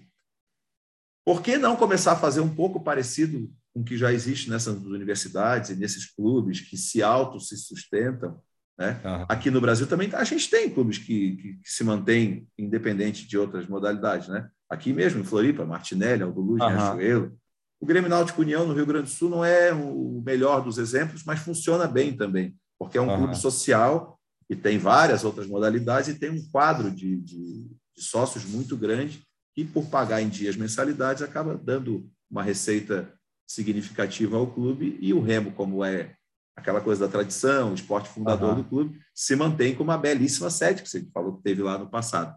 Por 1.24 1.43
que 1.43 1.57
não 1.57 1.77
começar 1.77 2.12
a 2.12 2.16
fazer 2.16 2.40
um 2.40 2.53
pouco 2.53 2.81
parecido 2.81 3.49
com 3.73 3.81
o 3.81 3.85
que 3.85 3.97
já 3.97 4.12
existe 4.12 4.51
nessas 4.51 4.74
universidades 4.85 5.70
e 5.70 5.77
nesses 5.77 6.07
clubes 6.07 6.61
que 6.61 6.77
se 6.77 7.03
auto 7.03 7.39
se 7.39 7.57
sustentam? 7.57 8.40
Né? 8.77 9.01
Uhum. 9.05 9.27
Aqui 9.28 9.51
no 9.51 9.61
Brasil 9.61 9.86
também 9.86 10.11
a 10.12 10.24
gente 10.24 10.51
tem 10.51 10.69
clubes 10.69 10.99
que, 10.99 11.36
que, 11.36 11.53
que, 11.55 11.70
se 11.70 11.85
mantêm 11.85 12.49
independente 12.59 13.27
de 13.27 13.39
outras 13.39 13.69
modalidades. 13.69 14.27
Né? 14.27 14.49
Aqui 14.69 14.93
mesmo, 14.93 15.20
em 15.20 15.24
Floripa, 15.24 15.65
Martinelli, 15.65 16.24
Aldo 16.24 16.40
Luz, 16.40 16.61
uhum. 16.61 16.69
Riachuelo. 16.69 17.39
O 17.78 17.86
Grêmio 17.86 18.11
Náutico 18.11 18.40
União, 18.40 18.66
no 18.66 18.74
Rio 18.74 18.86
Grande 18.86 19.05
do 19.05 19.11
Sul, 19.11 19.28
não 19.28 19.44
é 19.44 19.73
o 19.73 20.23
melhor 20.24 20.62
dos 20.62 20.78
exemplos, 20.78 21.23
mas 21.24 21.40
funciona 21.40 21.86
bem 21.86 22.16
também 22.16 22.57
porque 22.83 22.99
é 22.99 23.01
um 23.01 23.09
uhum. 23.09 23.17
clube 23.17 23.39
social 23.39 24.19
e 24.51 24.57
tem 24.57 24.77
várias 24.77 25.23
outras 25.23 25.47
modalidades 25.47 26.09
e 26.09 26.19
tem 26.19 26.31
um 26.31 26.51
quadro 26.51 26.91
de, 26.91 27.17
de, 27.21 27.69
de 27.97 28.03
sócios 28.03 28.45
muito 28.45 28.77
grande 28.77 29.23
que, 29.55 29.65
por 29.65 29.87
pagar 29.87 30.21
em 30.21 30.29
dias 30.29 30.57
mensalidades, 30.57 31.23
acaba 31.23 31.57
dando 31.57 32.11
uma 32.29 32.43
receita 32.43 33.15
significativa 33.47 34.37
ao 34.37 34.49
clube 34.49 34.99
e 35.01 35.15
o 35.15 35.21
Remo, 35.21 35.53
como 35.53 35.85
é 35.85 36.17
aquela 36.57 36.81
coisa 36.81 37.07
da 37.07 37.13
tradição, 37.13 37.71
o 37.71 37.75
esporte 37.75 38.09
fundador 38.09 38.51
uhum. 38.51 38.57
do 38.57 38.65
clube, 38.65 38.99
se 39.15 39.37
mantém 39.37 39.77
com 39.77 39.85
uma 39.85 39.97
belíssima 39.97 40.51
sede 40.51 40.83
que 40.83 40.89
você 40.89 41.07
falou 41.15 41.37
que 41.37 41.43
teve 41.45 41.63
lá 41.63 41.79
no 41.79 41.89
passado. 41.89 42.37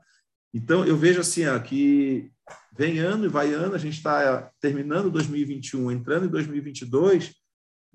Então, 0.54 0.86
eu 0.86 0.96
vejo 0.96 1.22
assim, 1.22 1.48
ó, 1.48 1.58
que 1.58 2.32
vem 2.78 3.00
ano 3.00 3.26
e 3.26 3.30
vai 3.30 3.52
ano, 3.52 3.74
a 3.74 3.80
gente 3.80 3.98
está 3.98 4.52
terminando 4.62 5.10
2021, 5.10 5.92
entrando 5.92 6.28
em 6.28 6.30
2022, 6.30 7.34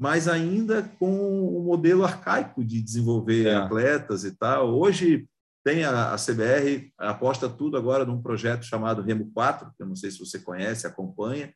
mas 0.01 0.27
ainda 0.27 0.83
com 0.99 1.11
o 1.11 1.61
um 1.61 1.65
modelo 1.65 2.03
arcaico 2.03 2.65
de 2.65 2.81
desenvolver 2.81 3.47
é. 3.47 3.55
atletas 3.55 4.25
e 4.25 4.35
tal. 4.35 4.75
Hoje 4.75 5.29
tem 5.63 5.85
a, 5.85 6.15
a, 6.15 6.17
CBR, 6.17 6.91
aposta 6.97 7.51
tudo 7.51 7.77
agora 7.77 8.07
num 8.07 8.23
projeto 8.23 8.65
chamado 8.65 9.03
Remo 9.03 9.31
4, 9.35 9.71
que 9.77 9.83
eu 9.83 9.87
não 9.87 9.95
sei 9.95 10.11
se 10.11 10.19
você 10.19 10.39
conhece, 10.39 10.87
acompanha, 10.87 11.53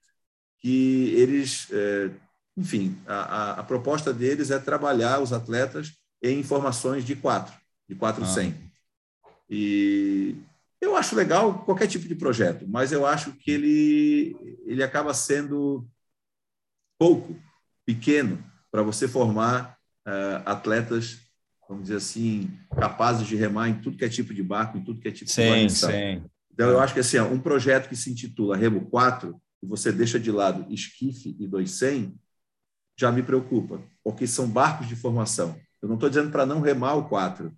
que 0.59 1.09
eles, 1.15 1.69
é, 1.73 2.11
enfim, 2.55 2.99
a, 3.07 3.15
a, 3.15 3.51
a, 3.61 3.63
proposta 3.63 4.13
deles 4.13 4.51
é 4.51 4.59
trabalhar 4.59 5.23
os 5.23 5.33
atletas 5.33 5.95
em 6.23 6.39
informações 6.39 7.03
de 7.03 7.17
4, 7.17 7.55
de 7.89 7.95
400. 7.95 8.61
Ah. 8.61 9.31
E 9.49 10.37
eu 10.83 10.95
acho 10.95 11.17
legal 11.17 11.65
qualquer 11.65 11.87
tipo 11.87 12.07
de 12.07 12.15
projeto, 12.15 12.67
mas 12.69 12.93
eu 12.93 13.07
acho 13.07 13.33
que 13.33 13.51
ele, 13.51 14.37
ele 14.67 14.83
acaba 14.83 15.15
sendo 15.15 15.89
pouco 16.99 17.35
pequeno 17.85 18.43
para 18.71 18.83
você 18.83 19.07
formar 19.07 19.77
uh, 20.07 20.43
atletas, 20.45 21.19
vamos 21.69 21.85
dizer 21.85 21.97
assim, 21.97 22.51
capazes 22.77 23.27
de 23.27 23.37
remar 23.37 23.69
em 23.69 23.81
tudo 23.81 23.97
que 23.97 24.05
é 24.05 24.09
tipo 24.09 24.35
de 24.35 24.43
barco, 24.43 24.79
em 24.79 24.85
tudo 24.85 25.01
que 25.01 25.09
é 25.09 25.13
tipo 25.13 25.31
sim, 25.31 25.67
de 25.67 25.73
sim. 25.73 26.23
Então, 26.53 26.69
eu 26.69 26.81
acho 26.81 26.95
que 26.95 27.01
assim, 27.01 27.19
um 27.19 27.41
projeto 27.41 27.89
que 27.89 27.97
se 27.97 28.11
intitula 28.11 28.57
Remo 28.57 28.87
4, 28.87 29.41
e 29.63 29.67
você 29.67 29.91
deixa 29.91 30.21
de 30.21 30.31
lado 30.31 30.67
esquife 30.73 31.35
e 31.39 31.49
200, 31.49 32.15
já 32.97 33.11
me 33.11 33.23
preocupa, 33.23 33.83
porque 34.05 34.27
são 34.27 34.47
barcos 34.47 34.87
de 34.87 34.95
formação. 34.95 35.59
Eu 35.83 35.89
não 35.89 35.97
estou 35.97 36.09
dizendo 36.09 36.31
para 36.31 36.47
não 36.47 36.61
remar 36.61 36.95
o 36.95 37.09
4. 37.09 37.53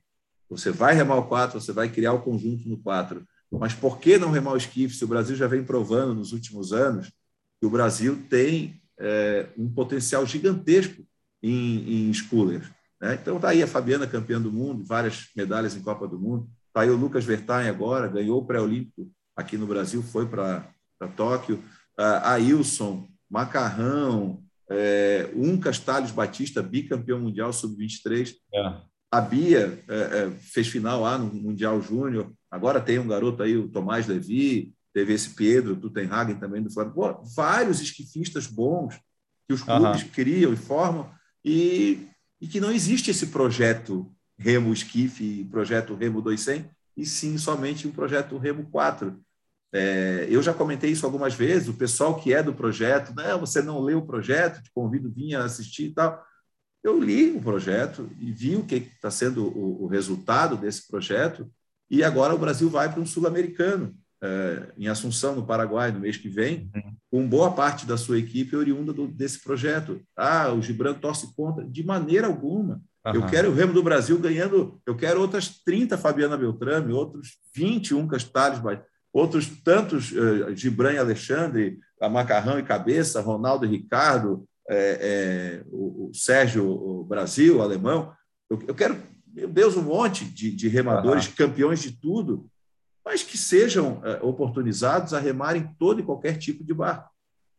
Você 0.48 0.70
vai 0.70 0.94
remar 0.94 1.16
o 1.16 1.26
4, 1.26 1.60
você 1.60 1.72
vai 1.72 1.88
criar 1.88 2.12
o 2.12 2.22
conjunto 2.22 2.68
no 2.68 2.78
4. 2.78 3.26
Mas 3.50 3.74
por 3.74 3.98
que 3.98 4.18
não 4.18 4.30
remar 4.30 4.52
o 4.52 4.56
esquife 4.56 4.94
se 4.94 5.04
o 5.04 5.08
Brasil 5.08 5.36
já 5.36 5.46
vem 5.46 5.64
provando 5.64 6.14
nos 6.14 6.32
últimos 6.32 6.72
anos 6.72 7.12
que 7.60 7.66
o 7.66 7.70
Brasil 7.70 8.24
tem 8.28 8.80
é, 8.98 9.48
um 9.56 9.68
potencial 9.68 10.24
gigantesco 10.26 11.04
em, 11.42 12.08
em 12.08 12.14
schoolers. 12.14 12.66
Né? 13.00 13.18
Então 13.20 13.36
está 13.36 13.50
aí 13.50 13.62
a 13.62 13.66
Fabiana 13.66 14.06
campeã 14.06 14.40
do 14.40 14.52
mundo, 14.52 14.84
várias 14.84 15.28
medalhas 15.36 15.76
em 15.76 15.82
Copa 15.82 16.08
do 16.08 16.18
Mundo. 16.18 16.48
Está 16.68 16.82
aí 16.82 16.90
o 16.90 16.96
Lucas 16.96 17.24
Vertain 17.24 17.68
agora, 17.68 18.08
ganhou 18.08 18.40
o 18.40 18.44
pré-olímpico 18.44 19.10
aqui 19.34 19.56
no 19.56 19.66
Brasil, 19.66 20.02
foi 20.02 20.26
para 20.26 20.68
Tóquio. 21.16 21.62
A 21.96 22.32
Ailson, 22.32 23.08
Macarrão, 23.30 24.42
é, 24.68 25.30
um 25.34 25.58
Castalhos 25.58 26.10
Batista, 26.10 26.62
bicampeão 26.62 27.20
mundial 27.20 27.52
sub-23. 27.52 28.34
É. 28.54 28.74
A 29.10 29.20
Bia 29.20 29.82
é, 29.88 29.94
é, 29.94 30.30
fez 30.40 30.68
final 30.68 31.02
lá 31.02 31.16
no 31.16 31.32
Mundial 31.32 31.80
Júnior. 31.80 32.32
Agora 32.50 32.80
tem 32.80 32.98
um 32.98 33.08
garoto 33.08 33.42
aí, 33.42 33.56
o 33.56 33.68
Tomás 33.68 34.06
Levi, 34.06 34.74
teve 34.96 35.12
esse 35.12 35.28
Pedro 35.34 35.76
Tutenhagen 35.76 36.36
também 36.36 36.62
do 36.62 36.70
Flamengo. 36.70 36.94
Pô, 36.94 37.22
vários 37.34 37.82
esquifistas 37.82 38.46
bons 38.46 38.98
que 39.46 39.52
os 39.52 39.62
clubes 39.62 40.02
uhum. 40.02 40.08
criam 40.08 40.54
e 40.54 40.56
formam 40.56 41.10
e, 41.44 42.08
e 42.40 42.48
que 42.48 42.60
não 42.60 42.72
existe 42.72 43.10
esse 43.10 43.26
projeto 43.26 44.10
Remo 44.38 44.72
Esquife, 44.72 45.46
projeto 45.50 45.94
Remo 45.94 46.22
200, 46.22 46.70
e 46.96 47.04
sim 47.04 47.36
somente 47.36 47.86
um 47.86 47.92
projeto 47.92 48.38
Remo 48.38 48.70
4. 48.70 49.20
É, 49.70 50.26
eu 50.30 50.42
já 50.42 50.54
comentei 50.54 50.92
isso 50.92 51.04
algumas 51.04 51.34
vezes, 51.34 51.68
o 51.68 51.74
pessoal 51.74 52.18
que 52.18 52.32
é 52.32 52.42
do 52.42 52.54
projeto, 52.54 53.14
não, 53.14 53.40
você 53.40 53.60
não 53.60 53.82
leu 53.82 53.98
o 53.98 54.06
projeto, 54.06 54.62
te 54.62 54.70
convido, 54.74 55.12
vinha 55.12 55.44
assistir 55.44 55.88
e 55.88 55.92
tal. 55.92 56.24
Eu 56.82 56.98
li 56.98 57.32
o 57.32 57.42
projeto 57.42 58.10
e 58.18 58.32
vi 58.32 58.56
o 58.56 58.64
que 58.64 58.76
está 58.76 59.10
sendo 59.10 59.46
o, 59.46 59.84
o, 59.84 59.86
resultado 59.88 60.56
desse 60.56 60.88
projeto, 60.88 61.52
e 61.90 62.02
agora 62.02 62.34
o 62.34 62.38
Brasil 62.38 62.70
vai 62.70 62.90
para 62.90 63.02
um 63.02 63.06
sul-americano, 63.06 63.94
em 64.76 64.88
Assunção, 64.88 65.34
no 65.34 65.46
Paraguai, 65.46 65.90
no 65.92 66.00
mês 66.00 66.16
que 66.16 66.28
vem, 66.28 66.70
uhum. 66.74 66.92
com 67.10 67.28
boa 67.28 67.52
parte 67.52 67.86
da 67.86 67.96
sua 67.96 68.18
equipe 68.18 68.56
oriunda 68.56 68.92
do, 68.92 69.06
desse 69.06 69.42
projeto. 69.42 70.00
Ah, 70.16 70.52
o 70.52 70.62
Gibran 70.62 70.94
torce 70.94 71.34
contra, 71.34 71.64
de 71.64 71.84
maneira 71.84 72.26
alguma. 72.26 72.80
Uhum. 73.06 73.14
Eu 73.14 73.26
quero 73.26 73.50
o 73.50 73.54
Remo 73.54 73.72
do 73.72 73.82
Brasil 73.82 74.18
ganhando, 74.18 74.80
eu 74.86 74.96
quero 74.96 75.20
outras 75.20 75.48
30 75.64 75.96
Fabiana 75.96 76.36
Beltrame, 76.36 76.92
outros 76.92 77.38
21 77.54 78.06
Castalhos 78.08 78.60
outros 79.12 79.48
tantos, 79.64 80.12
uh, 80.12 80.54
Gibran 80.54 80.92
e 80.92 80.98
Alexandre, 80.98 81.78
a 82.00 82.08
Macarrão 82.08 82.58
e 82.58 82.62
Cabeça, 82.62 83.22
Ronaldo 83.22 83.64
e 83.64 83.68
Ricardo, 83.68 84.46
é, 84.68 84.76
é, 85.00 85.64
o, 85.70 86.08
o, 86.08 86.14
Sérgio 86.14 86.68
o 86.68 87.04
Brasil, 87.04 87.58
o 87.58 87.62
alemão. 87.62 88.12
Eu, 88.50 88.62
eu, 88.68 88.74
quero, 88.74 88.96
meu 89.26 89.48
Deus, 89.48 89.76
um 89.76 89.82
monte 89.82 90.24
de, 90.24 90.50
de 90.50 90.68
remadores, 90.68 91.26
uhum. 91.26 91.34
campeões 91.34 91.80
de 91.80 91.92
tudo, 91.92 92.46
mas 93.06 93.22
que 93.22 93.38
sejam 93.38 94.02
é, 94.04 94.18
oportunizados 94.20 95.14
a 95.14 95.20
remar 95.20 95.56
em 95.56 95.66
todo 95.78 96.00
e 96.00 96.02
qualquer 96.02 96.36
tipo 96.36 96.64
de 96.64 96.74
barco, 96.74 97.08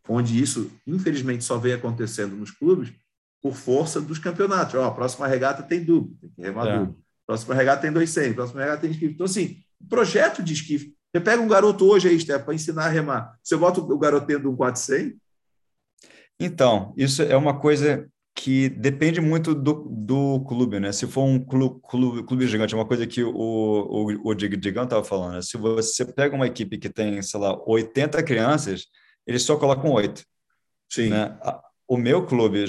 onde 0.09 0.39
isso, 0.39 0.69
infelizmente, 0.85 1.45
só 1.45 1.57
vem 1.57 1.73
acontecendo 1.73 2.35
nos 2.35 2.51
clubes 2.51 2.93
por 3.41 3.55
força 3.55 4.01
dos 4.01 4.19
campeonatos. 4.19 4.75
Ó, 4.75 4.85
a 4.85 4.91
próxima 4.91 5.25
regata 5.25 5.63
tem 5.63 5.83
duplo, 5.83 6.15
tem 6.19 6.29
que 6.29 6.41
remar 6.41 6.67
é. 6.67 6.79
duplo. 6.79 6.99
Próxima 7.25 7.55
regata 7.55 7.81
tem 7.81 7.91
200, 7.91 8.35
próxima 8.35 8.61
regata 8.61 8.81
tem 8.81 8.91
esquife. 8.91 9.13
Então, 9.13 9.25
assim, 9.25 9.57
projeto 9.89 10.43
de 10.43 10.53
esquife 10.53 10.97
você 11.17 11.21
pega 11.21 11.41
um 11.41 11.47
garoto 11.47 11.85
hoje 11.85 12.09
aí, 12.09 12.19
Steph, 12.19 12.43
para 12.43 12.53
ensinar 12.53 12.85
a 12.85 12.89
remar. 12.89 13.39
Você 13.41 13.55
bota 13.55 13.79
o 13.79 13.97
garoto 13.97 14.27
dentro 14.27 14.43
de 14.43 14.49
um 14.49 14.55
400? 14.55 15.17
Então, 16.39 16.93
isso 16.95 17.23
é 17.23 17.35
uma 17.35 17.59
coisa 17.59 18.07
que 18.37 18.69
depende 18.69 19.19
muito 19.19 19.55
do, 19.55 19.73
do 19.89 20.45
clube, 20.47 20.79
né? 20.79 20.91
Se 20.91 21.07
for 21.07 21.23
um 21.23 21.39
clube, 21.43 21.81
clube, 21.81 22.23
clube 22.23 22.47
gigante, 22.47 22.75
é 22.75 22.77
uma 22.77 22.85
coisa 22.85 23.07
que 23.07 23.23
o, 23.23 23.31
o, 23.33 24.29
o 24.29 24.33
Digão 24.35 24.83
estava 24.83 25.03
falando, 25.03 25.33
né? 25.33 25.41
Se 25.41 25.57
você 25.57 26.05
pega 26.05 26.35
uma 26.35 26.45
equipe 26.45 26.77
que 26.77 26.87
tem, 26.87 27.19
sei 27.23 27.39
lá, 27.39 27.59
80 27.65 28.21
crianças, 28.21 28.85
eles 29.25 29.41
só 29.41 29.57
colocam 29.57 29.91
oito. 29.91 30.23
Sim. 30.87 31.09
Né? 31.09 31.35
O 31.87 31.97
meu 31.97 32.27
clube, 32.27 32.63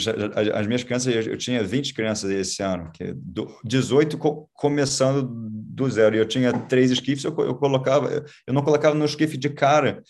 as 0.55 0.67
minhas 0.67 0.83
crianças, 0.85 1.27
eu 1.27 1.37
tinha 1.37 1.63
20 1.63 1.93
crianças 1.93 2.31
esse 2.31 2.63
ano, 2.63 2.91
que 2.91 3.15
18 3.63 4.17
começando 4.55 5.29
do 5.31 5.91
zero. 5.91 6.17
E 6.17 6.19
eu 6.19 6.27
tinha 6.27 6.51
três 6.51 6.91
esquifes, 6.91 7.25
eu, 7.25 7.33
colocava, 7.33 8.25
eu 8.47 8.55
não 8.55 8.63
colocava 8.63 8.95
no 8.95 9.05
esquife 9.05 9.37
de 9.37 9.51
cara, 9.51 10.03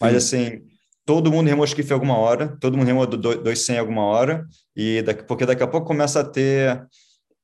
mas 0.00 0.14
assim, 0.14 0.62
todo 1.10 1.32
mundo 1.32 1.48
remou 1.48 1.64
esquife 1.64 1.92
alguma 1.92 2.16
hora, 2.16 2.56
todo 2.60 2.76
mundo 2.78 2.86
remou 2.86 3.04
200 3.04 3.80
alguma 3.80 4.04
hora, 4.04 4.46
e 4.76 5.02
daqui, 5.02 5.24
porque 5.24 5.44
daqui 5.44 5.60
a 5.60 5.66
pouco 5.66 5.84
começa 5.84 6.20
a 6.20 6.24
ter 6.24 6.86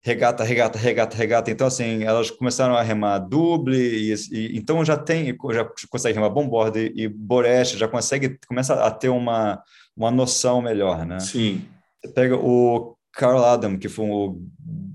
regata, 0.05 0.44
regata, 0.44 0.78
regata, 0.78 1.16
regata. 1.16 1.51
Então, 1.51 1.66
assim, 1.66 2.05
elas 2.05 2.30
começaram 2.30 2.76
a 2.76 2.82
remar 2.82 3.18
duble, 3.18 3.76
e, 3.76 4.14
e 4.30 4.56
então 4.56 4.84
já 4.84 4.97
tem, 4.97 5.36
já 5.52 5.68
consegue 5.90 6.14
remar 6.14 6.30
bomborda 6.30 6.78
e, 6.78 6.93
e 6.94 7.09
boreste, 7.09 7.76
já 7.76 7.88
consegue, 7.88 8.38
começa 8.47 8.74
a 8.74 8.88
ter 8.88 9.09
uma 9.09 9.60
uma 9.97 10.12
noção 10.12 10.62
melhor, 10.62 11.05
né? 11.05 11.18
Sim. 11.18 11.64
Você 12.05 12.12
pega 12.12 12.36
o 12.36 12.97
Carl 13.12 13.43
Adam, 13.43 13.76
que 13.76 13.88
foi 13.88 14.05
um 14.05 14.48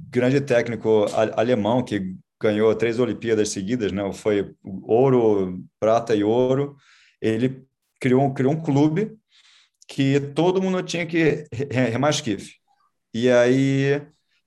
grande 0.10 0.40
técnico 0.40 1.08
alemão 1.36 1.84
que 1.84 2.16
ganhou 2.42 2.74
três 2.74 3.00
Olimpíadas 3.00 3.50
seguidas, 3.50 3.92
né? 3.92 4.14
Foi 4.14 4.54
ouro, 4.64 5.60
prata 5.78 6.16
e 6.16 6.24
ouro. 6.24 6.78
Ele 7.22 7.66
criou, 8.02 8.34
criou 8.34 8.54
um 8.54 8.62
clube 8.62 9.14
que 9.88 10.20
todo 10.34 10.62
mundo 10.62 10.82
tinha 10.82 11.06
que 11.06 11.46
remar 11.92 12.10
esquife. 12.10 12.56
E 13.14 13.30
aí 13.30 14.02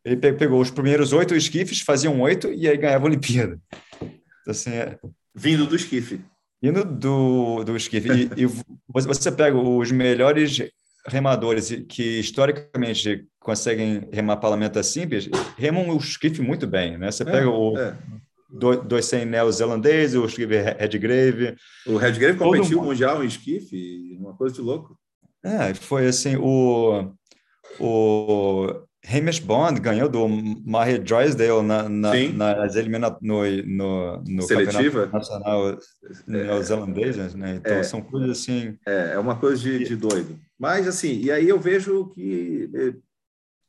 ele 0.04 0.16
pegou 0.16 0.60
os 0.60 0.70
primeiros 0.70 1.12
oito 1.12 1.34
esquifes, 1.34 1.80
faziam 1.80 2.20
oito 2.20 2.52
e 2.52 2.68
aí 2.68 2.76
ganhava 2.76 3.04
a 3.04 3.08
Olimpíada. 3.08 3.58
Então, 4.02 4.50
assim, 4.50 4.70
é... 4.70 4.98
Vindo 5.34 5.66
do 5.66 5.76
esquife. 5.76 6.20
Indo 6.62 6.84
do, 6.84 7.62
do 7.62 7.76
esquife, 7.76 8.08
e, 8.08 8.44
e 8.44 8.46
você 8.88 9.30
pega 9.30 9.56
os 9.56 9.92
melhores 9.92 10.70
remadores 11.06 11.68
que 11.88 12.20
historicamente 12.20 13.26
conseguem 13.38 14.08
remar 14.10 14.38
palamentas 14.38 14.86
simples, 14.86 15.28
remam 15.58 15.90
o 15.90 15.98
esquife 15.98 16.40
muito 16.40 16.66
bem, 16.66 16.96
né? 16.96 17.10
Você 17.10 17.22
é, 17.22 17.26
pega 17.26 17.50
o 17.50 17.78
é. 17.78 17.94
200 18.54 19.26
neozelandês, 19.26 20.14
o 20.14 20.24
esquife 20.24 20.56
Redgrave. 20.56 21.56
O 21.86 21.96
Redgrave 21.96 22.38
competiu 22.38 22.78
no 22.78 22.84
Mundial 22.84 23.22
em 23.22 23.26
esquife, 23.26 24.16
uma 24.18 24.34
coisa 24.34 24.54
de 24.54 24.60
louco. 24.60 24.96
É, 25.44 25.74
foi 25.74 26.06
assim, 26.06 26.36
o, 26.36 27.12
o 27.78 28.68
Hamish 29.06 29.40
Bond 29.40 29.80
ganhou 29.80 30.08
do 30.08 30.26
Maher 30.28 31.02
Drysdale 31.02 31.62
na, 31.62 31.88
na, 31.88 32.12
nas 32.32 32.76
eliminatórias 32.76 33.66
no, 33.66 34.16
no, 34.16 34.22
no 34.22 34.46
Campeonato 34.46 35.12
Nacional 35.12 35.70
é. 35.70 35.76
Neozelandês, 36.26 37.34
né? 37.34 37.56
Então, 37.56 37.72
é, 37.72 37.82
são 37.82 38.00
coisas 38.00 38.30
assim... 38.30 38.78
É, 38.86 39.12
é 39.14 39.18
uma 39.18 39.36
coisa 39.36 39.60
de, 39.60 39.84
de, 39.84 39.96
doido. 39.96 40.38
Mas, 40.58 40.88
assim, 40.88 41.20
e 41.20 41.30
aí 41.30 41.48
eu 41.48 41.60
vejo 41.60 42.06
que... 42.14 42.70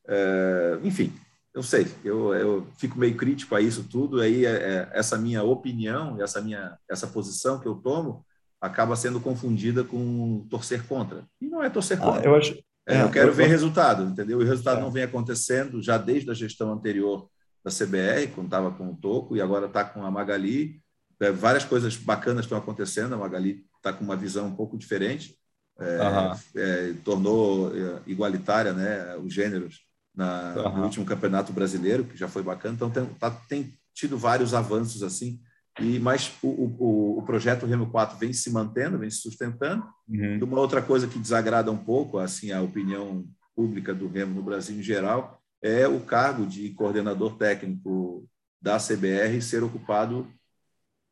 É, 0.08 0.78
enfim, 0.84 1.12
eu 1.56 1.64
sei, 1.64 1.88
eu, 2.04 2.34
eu 2.34 2.68
fico 2.78 3.00
meio 3.00 3.16
crítico 3.16 3.56
a 3.56 3.62
isso 3.62 3.86
tudo, 3.86 4.20
aí 4.20 4.46
é, 4.46 4.52
é, 4.52 4.90
essa 4.92 5.18
minha 5.18 5.42
opinião, 5.42 6.22
essa 6.22 6.42
minha 6.42 6.78
essa 6.90 7.08
posição 7.08 7.62
que 7.62 7.66
eu 7.66 7.76
tomo 7.76 8.26
acaba 8.60 8.94
sendo 8.98 9.22
confundida 9.22 9.82
com 9.82 10.46
torcer 10.50 10.86
contra. 10.86 11.24
E 11.40 11.48
não 11.48 11.64
é 11.64 11.70
torcer 11.70 11.98
ah, 11.98 12.02
contra. 12.02 12.22
Ah, 12.22 12.26
eu 12.26 12.36
acho, 12.36 12.60
é, 12.86 13.02
eu 13.02 13.10
quero 13.10 13.30
eu, 13.30 13.34
ver 13.34 13.48
resultado, 13.48 14.04
entendeu? 14.04 14.42
E 14.42 14.44
o 14.44 14.48
resultado 14.48 14.80
é. 14.80 14.82
não 14.82 14.92
vem 14.92 15.04
acontecendo 15.04 15.82
já 15.82 15.98
desde 15.98 16.30
a 16.30 16.34
gestão 16.34 16.74
anterior 16.74 17.30
da 17.64 17.72
CBR, 17.72 18.28
quando 18.36 18.48
estava 18.48 18.72
com 18.72 18.92
o 18.92 18.96
Toco, 18.98 19.38
e 19.38 19.42
agora 19.42 19.68
está 19.68 19.86
com 19.86 20.04
a 20.04 20.12
Magali. 20.12 20.82
É, 21.22 21.32
várias 21.32 21.64
coisas 21.64 21.96
bacanas 21.96 22.44
estão 22.44 22.58
acontecendo. 22.58 23.16
A 23.16 23.18
Magali 23.18 23.66
está 23.78 23.94
com 23.94 24.04
uma 24.04 24.18
visão 24.18 24.48
um 24.48 24.56
pouco 24.56 24.78
diferente, 24.78 25.38
é, 25.80 26.94
tornou 27.06 27.74
é, 27.74 28.02
igualitária 28.06 28.74
né, 28.74 29.16
os 29.18 29.34
gêneros 29.34 29.86
na, 30.16 30.54
no 30.72 30.84
último 30.84 31.06
campeonato 31.06 31.52
brasileiro, 31.52 32.04
que 32.06 32.18
já 32.18 32.28
foi 32.28 32.42
bacana. 32.42 32.76
Então, 32.76 32.90
tem, 32.90 33.06
tá, 33.06 33.30
tem 33.32 33.74
tido 33.94 34.18
vários 34.18 34.54
avanços 34.54 35.04
assim. 35.04 35.40
E, 35.80 36.00
mas 36.00 36.32
o, 36.42 36.48
o, 36.48 37.20
o, 37.20 37.24
projeto 37.24 37.66
Remo 37.66 37.90
4 37.90 38.18
vem 38.18 38.32
se 38.32 38.50
mantendo, 38.50 38.98
vem 38.98 39.10
se 39.10 39.18
sustentando. 39.18 39.84
Uhum. 40.08 40.38
E 40.38 40.44
uma 40.44 40.60
outra 40.60 40.82
coisa 40.82 41.08
que 41.08 41.20
desagrada 41.20 41.72
um 41.72 41.78
pouco 41.78 42.18
assim 42.18 42.52
a 42.52 42.62
opinião 42.62 43.26
pública 43.54 43.94
do 43.94 44.08
Remo 44.08 44.36
no 44.36 44.44
Brasil 44.44 44.78
em 44.78 44.84
geral 44.84 45.42
é 45.62 45.88
o 45.88 46.00
cargo 46.00 46.46
de 46.46 46.70
coordenador 46.72 47.38
técnico 47.38 48.26
da 48.62 48.78
CBR 48.78 49.42
ser 49.42 49.64
ocupado 49.64 50.28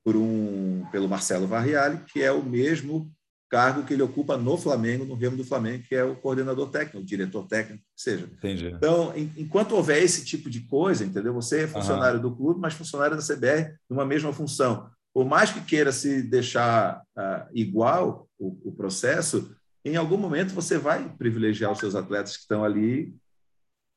por 0.04 0.16
um 0.16 0.86
pelo 0.92 1.10
Marcelo 1.10 1.48
Varriali, 1.48 2.00
que 2.08 2.22
é 2.22 2.32
o 2.32 2.44
mesmo 2.44 3.12
cargo 3.54 3.84
que 3.84 3.94
ele 3.94 4.02
ocupa 4.02 4.36
no 4.36 4.58
Flamengo, 4.58 5.06
no 5.06 5.14
Remo 5.14 5.38
do 5.38 5.44
Flamengo, 5.44 5.84
que 5.88 5.94
é 5.94 6.04
o 6.04 6.16
coordenador 6.16 6.72
técnico, 6.72 6.98
o 6.98 7.06
diretor 7.06 7.46
técnico, 7.46 7.84
que 7.96 8.02
seja. 8.02 8.26
Entendi. 8.26 8.66
Então, 8.66 9.14
enquanto 9.38 9.76
houver 9.76 10.02
esse 10.02 10.26
tipo 10.26 10.50
de 10.50 10.62
coisa, 10.62 11.06
entendeu? 11.06 11.32
Você 11.36 11.66
é 11.66 11.68
funcionário 11.68 12.16
uhum. 12.16 12.30
do 12.30 12.36
clube, 12.36 12.60
mas 12.60 12.74
funcionário 12.74 13.16
da 13.16 13.22
CBR 13.22 13.76
numa 13.88 14.08
mesma 14.08 14.34
função. 14.34 14.90
Por 15.14 15.24
mais 15.24 15.52
que 15.52 15.62
queira 15.62 15.92
se 15.92 16.24
deixar 16.24 17.04
uh, 17.16 17.48
igual 17.54 18.28
o, 18.40 18.58
o 18.70 18.72
processo, 18.72 19.56
em 19.86 19.98
algum 19.98 20.18
momento 20.18 20.56
você 20.56 20.80
vai 20.80 21.08
privilegiar 21.16 21.72
os 21.72 21.78
seus 21.78 21.94
atletas 21.94 22.36
que 22.36 22.42
estão 22.42 22.64
ali 22.64 23.14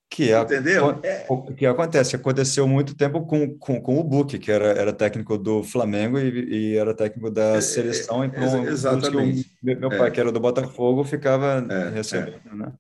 que 0.09 0.33
é, 0.33 0.41
Entendeu? 0.41 1.01
É. 1.03 1.27
O 1.28 1.53
que 1.53 1.66
acontece, 1.66 2.15
aconteceu 2.15 2.66
muito 2.66 2.95
tempo 2.95 3.27
com, 3.27 3.59
com, 3.59 3.81
com 3.81 3.99
o 3.99 4.05
Buque, 4.05 4.39
que 4.39 4.51
era, 4.53 4.66
era 4.66 4.93
técnico 4.93 5.37
do 5.37 5.62
Flamengo 5.62 6.19
e, 6.19 6.73
e 6.73 6.77
era 6.77 6.95
técnico 6.95 7.31
da 7.31 7.57
é, 7.57 7.61
seleção. 7.61 8.24
Então, 8.24 8.66
exatamente. 8.66 9.51
meu, 9.62 9.78
meu 9.78 9.91
pai, 9.91 10.09
é. 10.09 10.11
que 10.11 10.20
era 10.20 10.31
do 10.31 10.41
Botafogo, 10.41 11.05
ficava 11.05 11.66
é, 11.69 11.91
recebendo, 11.91 12.55
né? 12.55 12.73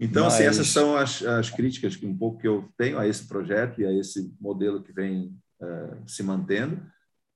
Então, 0.00 0.24
Mas... 0.24 0.34
assim, 0.34 0.44
essas 0.44 0.68
são 0.68 0.96
as, 0.96 1.22
as 1.22 1.50
críticas 1.50 1.96
que 1.96 2.06
um 2.06 2.16
pouco 2.16 2.38
que 2.38 2.46
eu 2.46 2.68
tenho 2.76 2.98
a 2.98 3.06
esse 3.06 3.26
projeto 3.26 3.80
e 3.80 3.86
a 3.86 3.92
esse 3.92 4.32
modelo 4.40 4.82
que 4.82 4.92
vem 4.92 5.36
uh, 5.60 5.96
se 6.06 6.22
mantendo. 6.22 6.80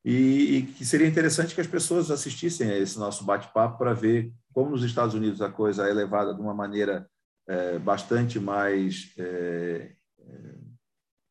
E, 0.04 0.56
e, 0.56 0.62
que 0.62 0.84
seria 0.84 1.06
interessante 1.06 1.54
que 1.54 1.60
as 1.60 1.66
pessoas 1.66 2.10
assistissem 2.10 2.70
a 2.70 2.78
esse 2.78 2.98
nosso 2.98 3.24
bate-papo 3.24 3.78
para 3.78 3.92
ver 3.92 4.32
como 4.52 4.70
nos 4.70 4.82
Estados 4.82 5.14
Unidos 5.14 5.40
a 5.40 5.48
coisa 5.48 5.88
é 5.88 5.92
levada 5.92 6.34
de 6.34 6.40
uma 6.40 6.54
maneira 6.54 7.08
é, 7.48 7.78
bastante 7.78 8.38
mais 8.38 9.12
é, 9.18 9.92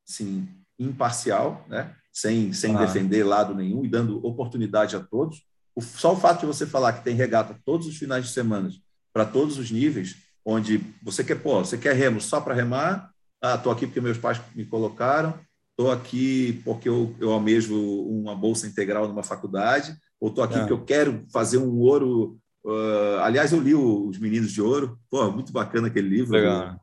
sim, 0.05 0.47
imparcial, 0.77 1.65
né? 1.69 1.95
sem, 2.11 2.51
sem 2.53 2.75
ah. 2.75 2.79
defender 2.79 3.23
lado 3.23 3.55
nenhum 3.55 3.85
e 3.85 3.87
dando 3.87 4.25
oportunidade 4.25 4.95
a 4.95 4.99
todos. 4.99 5.43
O, 5.75 5.81
só 5.81 6.13
o 6.13 6.17
fato 6.17 6.41
de 6.41 6.45
você 6.45 6.65
falar 6.65 6.93
que 6.93 7.03
tem 7.03 7.15
regata 7.15 7.59
todos 7.65 7.87
os 7.87 7.97
finais 7.97 8.25
de 8.25 8.31
semana 8.31 8.69
para 9.13 9.25
todos 9.25 9.57
os 9.57 9.71
níveis, 9.71 10.17
onde 10.45 10.81
você 11.01 11.23
quer, 11.23 11.35
pô, 11.35 11.59
você 11.59 11.77
quer 11.77 11.95
remo 11.95 12.19
só 12.19 12.41
para 12.41 12.53
remar, 12.53 13.11
ah, 13.41 13.55
estou 13.55 13.71
aqui 13.71 13.87
porque 13.87 14.01
meus 14.01 14.17
pais 14.17 14.41
me 14.55 14.65
colocaram, 14.65 15.39
estou 15.71 15.91
aqui 15.91 16.61
porque 16.63 16.87
eu, 16.87 17.15
eu 17.19 17.31
almejo 17.31 17.75
uma 17.75 18.35
bolsa 18.35 18.67
integral 18.67 19.07
numa 19.07 19.23
faculdade, 19.23 19.95
ou 20.19 20.29
estou 20.29 20.43
aqui 20.43 20.55
é. 20.55 20.59
porque 20.59 20.73
eu 20.73 20.85
quero 20.85 21.25
fazer 21.31 21.57
um 21.57 21.79
ouro. 21.79 22.37
Uh, 22.63 23.19
aliás, 23.21 23.51
eu 23.51 23.59
li 23.59 23.73
o, 23.73 24.07
Os 24.07 24.17
Meninos 24.19 24.51
de 24.51 24.61
Ouro, 24.61 24.99
pô, 25.09 25.31
muito 25.31 25.51
bacana 25.51 25.87
aquele 25.87 26.09
livro 26.09 26.37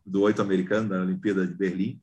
do 0.05 0.23
oito 0.23 0.43
americano 0.43 0.89
da 0.89 1.01
Olimpíada 1.03 1.47
de 1.47 1.55
Berlim. 1.55 2.01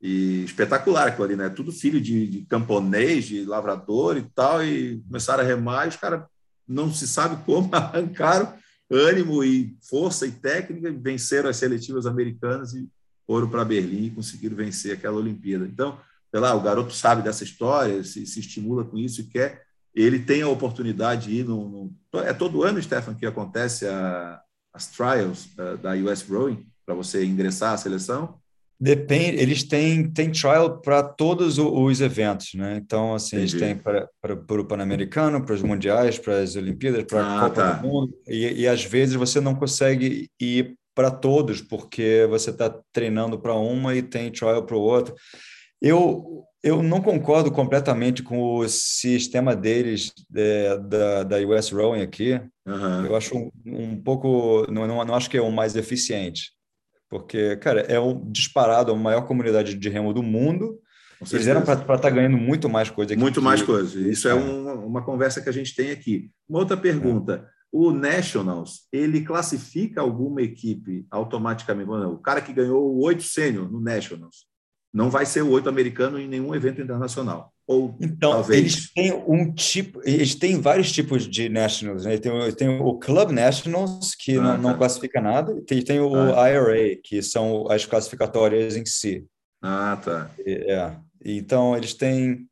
E 0.00 0.42
espetacular 0.44 1.06
aquilo 1.06 1.24
ali, 1.24 1.36
né? 1.36 1.48
Tudo 1.48 1.70
filho 1.70 2.00
de, 2.00 2.26
de 2.26 2.42
camponês, 2.46 3.24
de 3.24 3.44
lavrador 3.44 4.16
e 4.16 4.22
tal, 4.34 4.64
e 4.64 5.00
começaram 5.02 5.44
a 5.44 5.46
remar, 5.46 5.86
e 5.86 5.90
os 5.90 5.96
caras 5.96 6.24
não 6.66 6.92
se 6.92 7.06
sabe 7.06 7.44
como 7.44 7.68
arrancaram 7.74 8.52
ânimo 8.90 9.42
e 9.42 9.76
força 9.80 10.26
e 10.26 10.32
técnica, 10.32 10.92
venceram 10.92 11.48
as 11.48 11.56
seletivas 11.56 12.04
americanas 12.06 12.74
e 12.74 12.88
foram 13.26 13.48
para 13.48 13.64
Berlim 13.64 14.06
e 14.06 14.10
conseguiram 14.10 14.56
vencer 14.56 14.92
aquela 14.92 15.16
Olimpíada. 15.16 15.64
Então, 15.66 15.98
sei 16.30 16.40
lá, 16.40 16.54
o 16.54 16.60
garoto 16.60 16.92
sabe 16.92 17.22
dessa 17.22 17.44
história, 17.44 18.04
se, 18.04 18.26
se 18.26 18.40
estimula 18.40 18.84
com 18.84 18.98
isso 18.98 19.20
e 19.22 19.24
quer, 19.24 19.62
ele 19.94 20.18
tem 20.18 20.42
a 20.42 20.48
oportunidade 20.48 21.28
de 21.28 21.40
ir 21.40 21.44
no, 21.44 21.92
no 22.12 22.20
é 22.20 22.32
todo 22.32 22.62
ano, 22.62 22.82
Stefan, 22.82 23.14
que 23.14 23.26
acontece 23.26 23.86
a, 23.86 24.40
as 24.72 24.86
trials 24.88 25.46
uh, 25.58 25.76
da 25.78 25.92
US 25.94 26.22
Rowing 26.22 26.66
para 26.84 26.94
você 26.94 27.24
ingressar 27.24 27.72
à 27.72 27.76
seleção. 27.76 28.40
Depende, 28.78 29.40
eles 29.40 29.62
têm, 29.62 30.10
têm 30.10 30.32
trial 30.32 30.80
para 30.80 31.04
todos 31.04 31.56
os 31.56 32.00
eventos, 32.00 32.54
né? 32.54 32.80
Então, 32.82 33.14
assim, 33.14 33.36
Entendi. 33.36 33.54
eles 33.56 33.62
têm 33.62 33.76
para, 33.76 34.08
para, 34.20 34.36
para 34.36 34.60
o 34.60 34.64
Pan-Americano, 34.64 35.44
para 35.44 35.54
os 35.54 35.62
Mundiais, 35.62 36.18
para 36.18 36.40
as 36.40 36.56
Olimpíadas, 36.56 37.04
para 37.04 37.22
a 37.22 37.36
ah, 37.36 37.40
Copa 37.42 37.54
tá. 37.54 37.72
do 37.74 37.86
Mundo, 37.86 38.12
e, 38.26 38.62
e 38.62 38.66
às 38.66 38.84
vezes 38.84 39.14
você 39.14 39.40
não 39.40 39.54
consegue 39.54 40.28
ir 40.40 40.76
para 40.96 41.12
todos, 41.12 41.62
porque 41.62 42.26
você 42.28 42.50
está 42.50 42.74
treinando 42.92 43.38
para 43.38 43.54
uma 43.54 43.94
e 43.94 44.02
tem 44.02 44.32
trial 44.32 44.64
para 44.64 44.76
o 44.76 44.80
outro. 44.80 45.14
Eu, 45.80 46.44
eu 46.62 46.82
não 46.82 47.00
concordo 47.00 47.50
completamente 47.50 48.22
com 48.22 48.56
o 48.56 48.68
sistema 48.68 49.56
deles 49.56 50.12
é, 50.34 50.78
da, 50.78 51.22
da 51.24 51.36
US 51.38 51.70
Rowing 51.70 52.02
aqui. 52.02 52.40
Uhum. 52.64 53.06
Eu 53.06 53.16
acho 53.16 53.36
um, 53.36 53.50
um 53.66 54.00
pouco, 54.00 54.64
não, 54.70 54.86
não, 54.86 55.04
não, 55.04 55.14
acho 55.14 55.28
que 55.28 55.36
é 55.36 55.42
o 55.42 55.50
mais 55.50 55.74
eficiente, 55.74 56.52
porque, 57.08 57.56
cara, 57.56 57.80
é 57.80 57.98
um 57.98 58.30
disparado 58.30 58.92
a 58.92 58.96
maior 58.96 59.22
comunidade 59.22 59.74
de 59.74 59.88
remo 59.88 60.14
do 60.14 60.22
mundo. 60.22 60.78
Eles 61.32 61.46
eram 61.46 61.62
para 61.62 61.80
estar 61.80 61.98
tá 61.98 62.10
ganhando 62.10 62.36
muito 62.36 62.68
mais 62.68 62.90
coisa. 62.90 63.16
Muito 63.16 63.40
mais 63.40 63.62
coisa. 63.62 64.00
Isso 64.00 64.26
é, 64.28 64.32
é 64.32 64.34
uma, 64.34 64.74
uma 64.74 65.04
conversa 65.04 65.40
que 65.40 65.48
a 65.48 65.52
gente 65.52 65.74
tem 65.74 65.90
aqui. 65.90 66.30
Uma 66.48 66.60
outra 66.60 66.76
pergunta. 66.76 67.48
É. 67.48 67.62
O 67.70 67.90
Nationals, 67.90 68.86
ele 68.92 69.22
classifica 69.22 70.00
alguma 70.00 70.42
equipe 70.42 71.06
automaticamente? 71.10 71.90
O 71.90 72.18
cara 72.18 72.40
que 72.40 72.52
ganhou 72.52 72.92
o 72.92 73.02
8 73.02 73.22
sênior 73.22 73.70
no 73.70 73.80
Nationals, 73.80 74.46
não 74.92 75.08
vai 75.08 75.24
ser 75.24 75.42
o 75.42 75.50
oito 75.50 75.68
americano 75.68 76.18
em 76.18 76.28
nenhum 76.28 76.54
evento 76.54 76.82
internacional. 76.82 77.52
Ou 77.66 77.96
então, 78.00 78.32
talvez... 78.32 78.60
eles 78.60 78.92
têm 78.92 79.12
um 79.26 79.52
tipo, 79.52 80.00
eles 80.04 80.34
têm 80.34 80.60
vários 80.60 80.92
tipos 80.92 81.28
de 81.28 81.48
nationals. 81.48 82.04
Né? 82.04 82.18
Tem, 82.18 82.52
tem 82.52 82.68
o 82.68 82.98
Club 82.98 83.30
Nationals, 83.30 84.14
que 84.14 84.36
ah, 84.36 84.42
não, 84.42 84.50
tá. 84.50 84.58
não, 84.58 84.76
classifica 84.76 85.20
nada, 85.20 85.56
e 85.56 85.62
tem, 85.62 85.82
tem 85.82 86.00
o 86.00 86.14
ah. 86.14 86.50
IRA, 86.50 86.96
que 87.02 87.22
são 87.22 87.70
as 87.70 87.86
classificatórias 87.86 88.76
em 88.76 88.84
si. 88.84 89.24
Ah, 89.62 89.98
tá. 90.04 90.30
É. 90.46 90.92
Então, 91.24 91.76
eles 91.76 91.94
têm. 91.94 92.46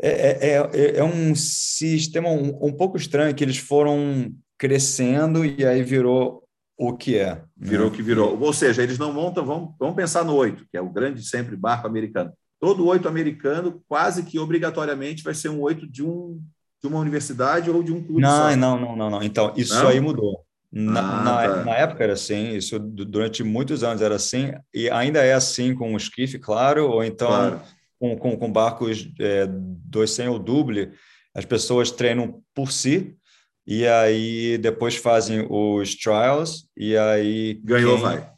É, 0.00 0.10
é, 0.10 0.70
é, 0.72 0.96
é 0.98 1.04
um 1.04 1.34
sistema 1.34 2.28
um, 2.28 2.66
um 2.66 2.72
pouco 2.72 2.96
estranho 2.96 3.34
que 3.34 3.42
eles 3.42 3.56
foram 3.56 4.30
crescendo 4.58 5.44
e 5.44 5.64
aí 5.66 5.82
virou 5.82 6.45
o 6.76 6.96
que 6.96 7.16
é. 7.16 7.42
Virou 7.56 7.88
o 7.88 7.90
que 7.90 8.02
virou. 8.02 8.38
Ou 8.38 8.52
seja, 8.52 8.82
eles 8.82 8.98
não 8.98 9.12
montam, 9.12 9.44
vamos, 9.44 9.74
vamos 9.78 9.96
pensar 9.96 10.24
no 10.24 10.34
oito, 10.34 10.66
que 10.70 10.76
é 10.76 10.80
o 10.80 10.90
grande 10.90 11.22
sempre 11.26 11.56
barco 11.56 11.86
americano. 11.86 12.32
Todo 12.60 12.86
oito 12.86 13.08
americano, 13.08 13.82
quase 13.88 14.22
que 14.22 14.38
obrigatoriamente, 14.38 15.22
vai 15.22 15.34
ser 15.34 15.48
um 15.48 15.60
oito 15.60 15.86
de, 15.86 16.02
um, 16.02 16.40
de 16.82 16.88
uma 16.88 16.98
universidade 16.98 17.70
ou 17.70 17.82
de 17.82 17.92
um 17.92 18.02
clube. 18.02 18.22
Não, 18.22 18.50
só. 18.50 18.56
não, 18.56 18.78
não, 18.78 18.96
não, 18.96 19.10
não. 19.10 19.22
Então, 19.22 19.52
isso 19.56 19.74
não? 19.74 19.88
aí 19.88 20.00
mudou. 20.00 20.44
Na, 20.70 21.00
ah, 21.00 21.22
na, 21.22 21.36
tá. 21.36 21.64
na, 21.64 21.74
época 21.74 22.04
era 22.04 22.12
assim, 22.12 22.50
isso 22.54 22.78
durante 22.78 23.42
muitos 23.42 23.82
anos 23.82 24.02
era 24.02 24.16
assim, 24.16 24.52
e 24.74 24.90
ainda 24.90 25.24
é 25.24 25.32
assim 25.32 25.74
com 25.74 25.94
o 25.94 25.96
skiff, 25.96 26.38
claro, 26.38 26.90
ou 26.90 27.04
então 27.04 27.28
claro. 27.28 27.60
Com, 27.98 28.16
com, 28.18 28.36
com, 28.36 28.52
barcos 28.52 29.08
é, 29.18 29.46
200 29.48 30.34
ou 30.34 30.38
duble, 30.38 30.92
as 31.34 31.46
pessoas 31.46 31.90
treinam 31.90 32.42
por 32.54 32.70
si, 32.72 33.16
e 33.66 33.86
aí 33.86 34.58
depois 34.58 34.96
fazem 34.96 35.46
os 35.50 35.94
trials 35.96 36.68
e 36.76 36.96
aí 36.96 37.60
ganhou 37.64 37.94
quem, 37.94 38.02
vai. 38.02 38.30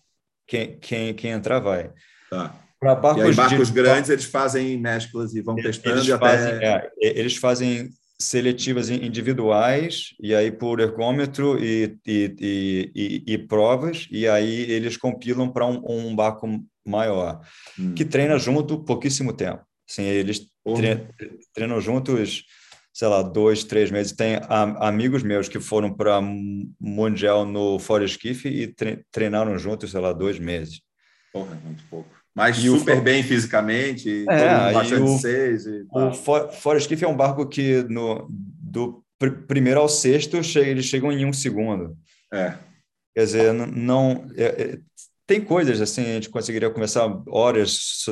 Quem, 0.47 0.79
quem, 0.79 1.15
quem 1.15 1.31
entrar 1.33 1.61
vai. 1.61 1.91
Tá. 2.31 2.55
Para 2.81 2.95
barcos, 2.95 3.37
barcos 3.37 3.69
de... 3.69 3.75
grandes 3.75 4.09
eles 4.09 4.25
fazem 4.25 4.79
mesclas 4.79 5.35
e 5.35 5.43
vão 5.43 5.57
testando 5.57 5.99
eles 5.99 6.11
até... 6.11 6.27
fazem, 6.27 6.65
é, 6.65 6.91
eles 7.01 7.37
fazem 7.37 7.91
seletivas 8.21 8.89
individuais 8.89 10.15
e 10.21 10.35
aí 10.35 10.51
por 10.51 10.81
ergômetro 10.81 11.63
e, 11.63 11.99
e, 12.07 12.37
e, 12.41 12.93
e, 12.95 13.35
e 13.35 13.39
provas 13.39 14.09
e 14.11 14.27
aí 14.27 14.71
eles 14.71 14.97
compilam 14.97 15.51
para 15.51 15.67
um, 15.67 15.83
um, 15.89 16.17
barco 16.17 16.49
maior 16.85 17.41
hum. 17.79 17.95
que 17.95 18.05
treina 18.05 18.39
junto 18.39 18.83
pouquíssimo 18.83 19.33
tempo. 19.33 19.63
Assim, 19.89 20.03
eles 20.03 20.47
tre 20.77 21.07
treinam 21.55 21.81
juntos 21.81 22.45
sei 22.99 23.07
lá, 23.07 23.23
dois, 23.23 23.63
três 23.63 23.93
meses. 23.93 24.11
Tem 24.11 24.41
a, 24.43 24.89
amigos 24.89 25.23
meus 25.23 25.49
que 25.49 25.61
foram 25.61 25.95
para 25.95 26.21
Mundial 26.81 27.47
no 27.47 27.79
Fora 27.79 28.05
Esquife 28.05 28.49
e 28.49 28.67
tre 28.67 29.05
treinaram 29.13 29.57
juntos, 29.57 29.93
sei 29.93 30.01
lá, 30.01 30.13
dois 30.13 30.41
meses. 30.41 30.81
Porra, 31.33 31.57
é 31.63 31.65
muito 31.65 31.85
pouco. 31.89 32.11
Mas 32.35 32.59
e 32.59 32.63
super 32.63 32.99
o... 32.99 33.01
bem 33.01 33.23
fisicamente, 33.23 34.25
é, 34.29 34.73
bastante 34.73 35.03
o, 35.03 35.17
seis. 35.17 35.65
E 35.65 35.87
o 35.89 36.13
Fora 36.13 36.79
Esquife 36.79 37.05
é 37.05 37.09
um 37.09 37.17
barco 37.17 37.47
que 37.47 37.85
no, 37.85 38.27
do 38.29 39.05
pr 39.17 39.31
primeiro 39.47 39.79
ao 39.79 39.89
sexto 39.89 40.43
chega, 40.43 40.69
eles 40.69 40.87
chegam 40.87 41.13
em 41.13 41.25
um 41.25 41.33
segundo. 41.33 41.97
É. 42.33 42.55
Quer 43.15 43.25
dizer, 43.25 43.53
não. 43.53 44.27
É, 44.37 44.45
é, 44.45 44.79
tem 45.25 45.41
coisas 45.41 45.81
assim, 45.81 46.03
a 46.03 46.15
gente 46.15 46.31
conseguiria 46.31 46.71
conversar 46.71 47.23
horas 47.29 48.07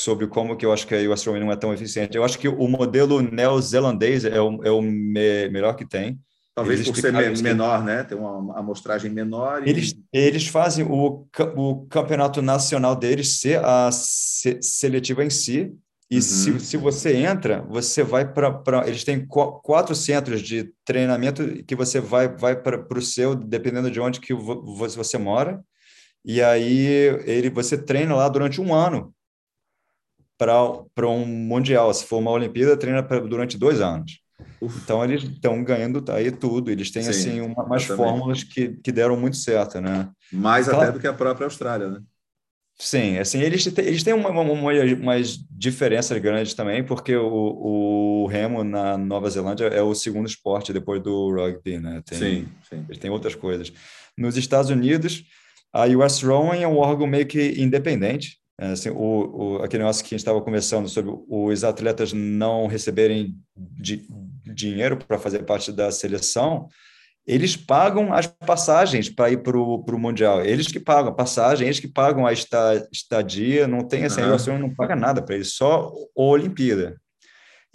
sobre 0.00 0.26
como 0.26 0.56
que 0.56 0.64
eu 0.64 0.72
acho 0.72 0.86
que 0.86 0.94
a 0.94 1.10
US 1.10 1.24
não 1.26 1.52
é 1.52 1.56
tão 1.56 1.72
eficiente. 1.72 2.16
Eu 2.16 2.24
acho 2.24 2.38
que 2.38 2.48
o 2.48 2.68
modelo 2.68 3.20
neozelandês 3.20 4.24
é 4.24 4.40
o, 4.40 4.62
é 4.64 4.70
o 4.70 4.80
me, 4.82 5.48
melhor 5.48 5.74
que 5.74 5.84
tem. 5.84 6.18
Talvez 6.54 6.80
eles 6.80 6.90
por 6.90 6.98
ser 6.98 7.12
me, 7.12 7.42
menor, 7.42 7.84
né? 7.84 8.02
Tem 8.02 8.16
uma 8.16 8.58
amostragem 8.58 9.10
menor. 9.10 9.66
E... 9.66 9.70
Eles, 9.70 9.94
eles 10.10 10.48
fazem 10.48 10.86
o, 10.86 11.26
o 11.54 11.86
campeonato 11.86 12.40
nacional 12.40 12.96
deles 12.96 13.40
ser 13.40 13.62
a 13.62 13.90
se, 13.92 14.58
seletiva 14.62 15.22
em 15.22 15.28
si. 15.28 15.72
E 16.10 16.16
uhum. 16.16 16.22
se, 16.22 16.60
se 16.60 16.76
você 16.76 17.16
entra, 17.16 17.62
você 17.68 18.02
vai 18.02 18.32
para. 18.32 18.86
Eles 18.86 19.04
têm 19.04 19.26
quatro 19.26 19.94
centros 19.94 20.40
de 20.40 20.72
treinamento 20.84 21.62
que 21.64 21.74
você 21.74 22.00
vai, 22.00 22.28
vai 22.28 22.56
para 22.56 22.86
o 22.96 23.02
seu, 23.02 23.34
dependendo 23.34 23.90
de 23.90 24.00
onde 24.00 24.20
que 24.20 24.32
você 24.32 25.18
mora. 25.18 25.60
E 26.24 26.40
aí 26.42 26.86
ele, 27.24 27.50
você 27.50 27.76
treina 27.76 28.14
lá 28.14 28.28
durante 28.28 28.60
um 28.60 28.74
ano 28.74 29.14
para 30.36 31.08
um 31.08 31.26
Mundial. 31.26 31.92
Se 31.92 32.04
for 32.04 32.18
uma 32.18 32.30
Olimpíada, 32.30 32.76
treina 32.76 33.02
pra, 33.02 33.20
durante 33.20 33.58
dois 33.58 33.80
anos. 33.80 34.20
Uf. 34.60 34.78
Então, 34.82 35.04
eles 35.04 35.22
estão 35.22 35.62
ganhando 35.62 36.04
aí 36.10 36.30
tudo. 36.30 36.70
Eles 36.70 36.90
têm, 36.90 37.02
Sim, 37.02 37.10
assim, 37.10 37.40
uma, 37.40 37.64
umas 37.64 37.84
fórmulas 37.84 38.42
que, 38.42 38.68
que 38.82 38.92
deram 38.92 39.16
muito 39.16 39.36
certo, 39.36 39.80
né? 39.80 40.08
Mais 40.32 40.68
até 40.68 40.92
do 40.92 41.00
que 41.00 41.06
a 41.06 41.12
própria 41.12 41.46
Austrália, 41.46 41.88
né? 41.88 42.00
Sim, 42.78 43.16
assim, 43.16 43.40
eles, 43.40 43.66
eles 43.78 44.02
têm 44.02 44.12
uma, 44.12 44.28
uma, 44.28 44.42
umas 44.42 45.38
diferenças 45.50 46.18
grandes 46.18 46.52
também, 46.52 46.84
porque 46.84 47.16
o, 47.16 47.26
o 47.26 48.26
remo 48.26 48.62
na 48.62 48.98
Nova 48.98 49.30
Zelândia 49.30 49.66
é 49.68 49.80
o 49.80 49.94
segundo 49.94 50.28
esporte 50.28 50.74
depois 50.74 51.02
do 51.02 51.32
rugby, 51.34 51.78
né? 51.78 52.02
Tem, 52.04 52.18
sim, 52.18 52.48
sim. 52.68 52.84
Eles 52.86 52.98
têm 52.98 53.10
outras 53.10 53.34
coisas. 53.34 53.72
Nos 54.16 54.36
Estados 54.36 54.70
Unidos, 54.70 55.24
a 55.72 55.86
US 55.86 56.22
Rowing 56.22 56.62
é 56.62 56.68
um 56.68 56.76
órgão 56.76 57.06
meio 57.06 57.26
que 57.26 57.54
independente, 57.60 58.38
assim, 58.58 58.90
o, 58.90 58.96
o, 58.96 59.62
aquele 59.62 59.82
negócio 59.82 60.02
que 60.02 60.08
a 60.08 60.16
gente 60.16 60.20
estava 60.20 60.40
conversando 60.40 60.88
sobre 60.88 61.12
os 61.28 61.64
atletas 61.64 62.12
não 62.12 62.66
receberem 62.66 63.36
di, 63.56 64.06
dinheiro 64.44 64.96
para 64.96 65.18
fazer 65.18 65.44
parte 65.44 65.70
da 65.70 65.90
seleção, 65.90 66.68
eles 67.26 67.56
pagam 67.56 68.14
as 68.14 68.26
passagens 68.26 69.10
para 69.10 69.30
ir 69.30 69.42
para 69.42 69.58
o 69.58 69.98
Mundial. 69.98 70.44
Eles 70.44 70.68
que 70.68 70.78
pagam 70.78 71.10
a 71.10 71.14
passagem, 71.14 71.66
eles 71.66 71.80
que 71.80 71.88
pagam 71.88 72.24
a 72.24 72.32
estadia, 72.32 73.66
não 73.66 73.86
tem 73.86 74.04
assim, 74.04 74.22
uhum. 74.22 74.58
não 74.58 74.74
paga 74.74 74.94
nada 74.94 75.20
para 75.20 75.34
eles, 75.34 75.54
só 75.54 75.92
a 76.16 76.22
Olimpíada. 76.22 76.96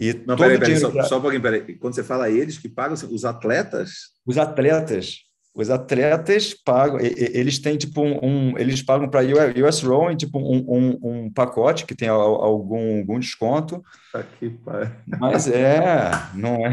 E 0.00 0.14
não, 0.26 0.36
peraí, 0.36 0.58
peraí, 0.58 0.76
só, 0.78 0.90
só 1.04 1.18
um 1.18 1.20
pouquinho, 1.20 1.42
peraí. 1.42 1.76
Quando 1.76 1.94
você 1.94 2.02
fala 2.02 2.30
eles 2.30 2.58
que 2.58 2.68
pagam, 2.68 2.94
os 2.94 3.24
atletas? 3.24 3.92
Os 4.26 4.38
atletas. 4.38 5.18
Os 5.54 5.68
atletas 5.68 6.54
pagam, 6.54 6.98
eles 6.98 7.58
têm 7.58 7.76
tipo 7.76 8.00
um, 8.02 8.56
eles 8.56 8.82
pagam 8.82 9.06
para 9.06 9.20
US 9.20 9.82
Rowing 9.82 10.16
tipo 10.16 10.38
um, 10.38 10.64
um, 10.66 10.98
um, 11.02 11.30
pacote 11.30 11.84
que 11.84 11.94
tem 11.94 12.08
algum, 12.08 13.00
algum 13.00 13.18
desconto. 13.18 13.84
Aqui, 14.14 14.48
pai. 14.48 14.90
Mas 15.06 15.48
é, 15.48 16.10
não 16.34 16.54
é. 16.66 16.72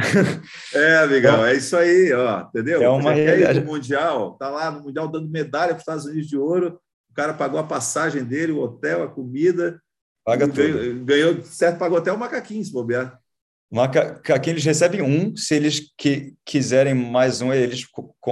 É, 0.73 0.97
amigão, 0.99 1.45
é, 1.45 1.51
é 1.51 1.57
isso 1.57 1.75
aí, 1.75 2.13
ó, 2.13 2.43
entendeu? 2.43 2.81
É 2.81 2.87
uma 2.87 3.11
realidade. 3.11 3.59
mundial, 3.65 4.37
tá 4.37 4.49
lá 4.49 4.71
no 4.71 4.81
mundial 4.81 5.09
dando 5.09 5.29
medalha 5.29 5.73
para 5.73 5.77
os 5.77 5.81
Estados 5.81 6.05
Unidos 6.05 6.29
de 6.29 6.37
ouro. 6.37 6.79
O 7.11 7.13
cara 7.13 7.33
pagou 7.33 7.59
a 7.59 7.63
passagem 7.63 8.23
dele, 8.23 8.53
o 8.53 8.61
hotel, 8.61 9.03
a 9.03 9.09
comida. 9.09 9.81
Paga 10.23 10.47
tudo. 10.47 10.55
Ganhou, 10.55 11.03
ganhou, 11.03 11.43
certo, 11.43 11.79
pagou 11.79 11.97
até 11.97 12.13
o 12.13 12.17
macaquinho, 12.17 12.63
se 12.63 12.71
bobear. 12.71 13.19
Aqui 14.33 14.49
eles 14.49 14.65
recebem 14.65 15.01
um, 15.03 15.35
se 15.35 15.53
eles 15.53 15.93
que, 15.95 16.33
quiserem 16.43 16.95
mais 16.95 17.39
um, 17.39 17.53
eles, 17.53 17.85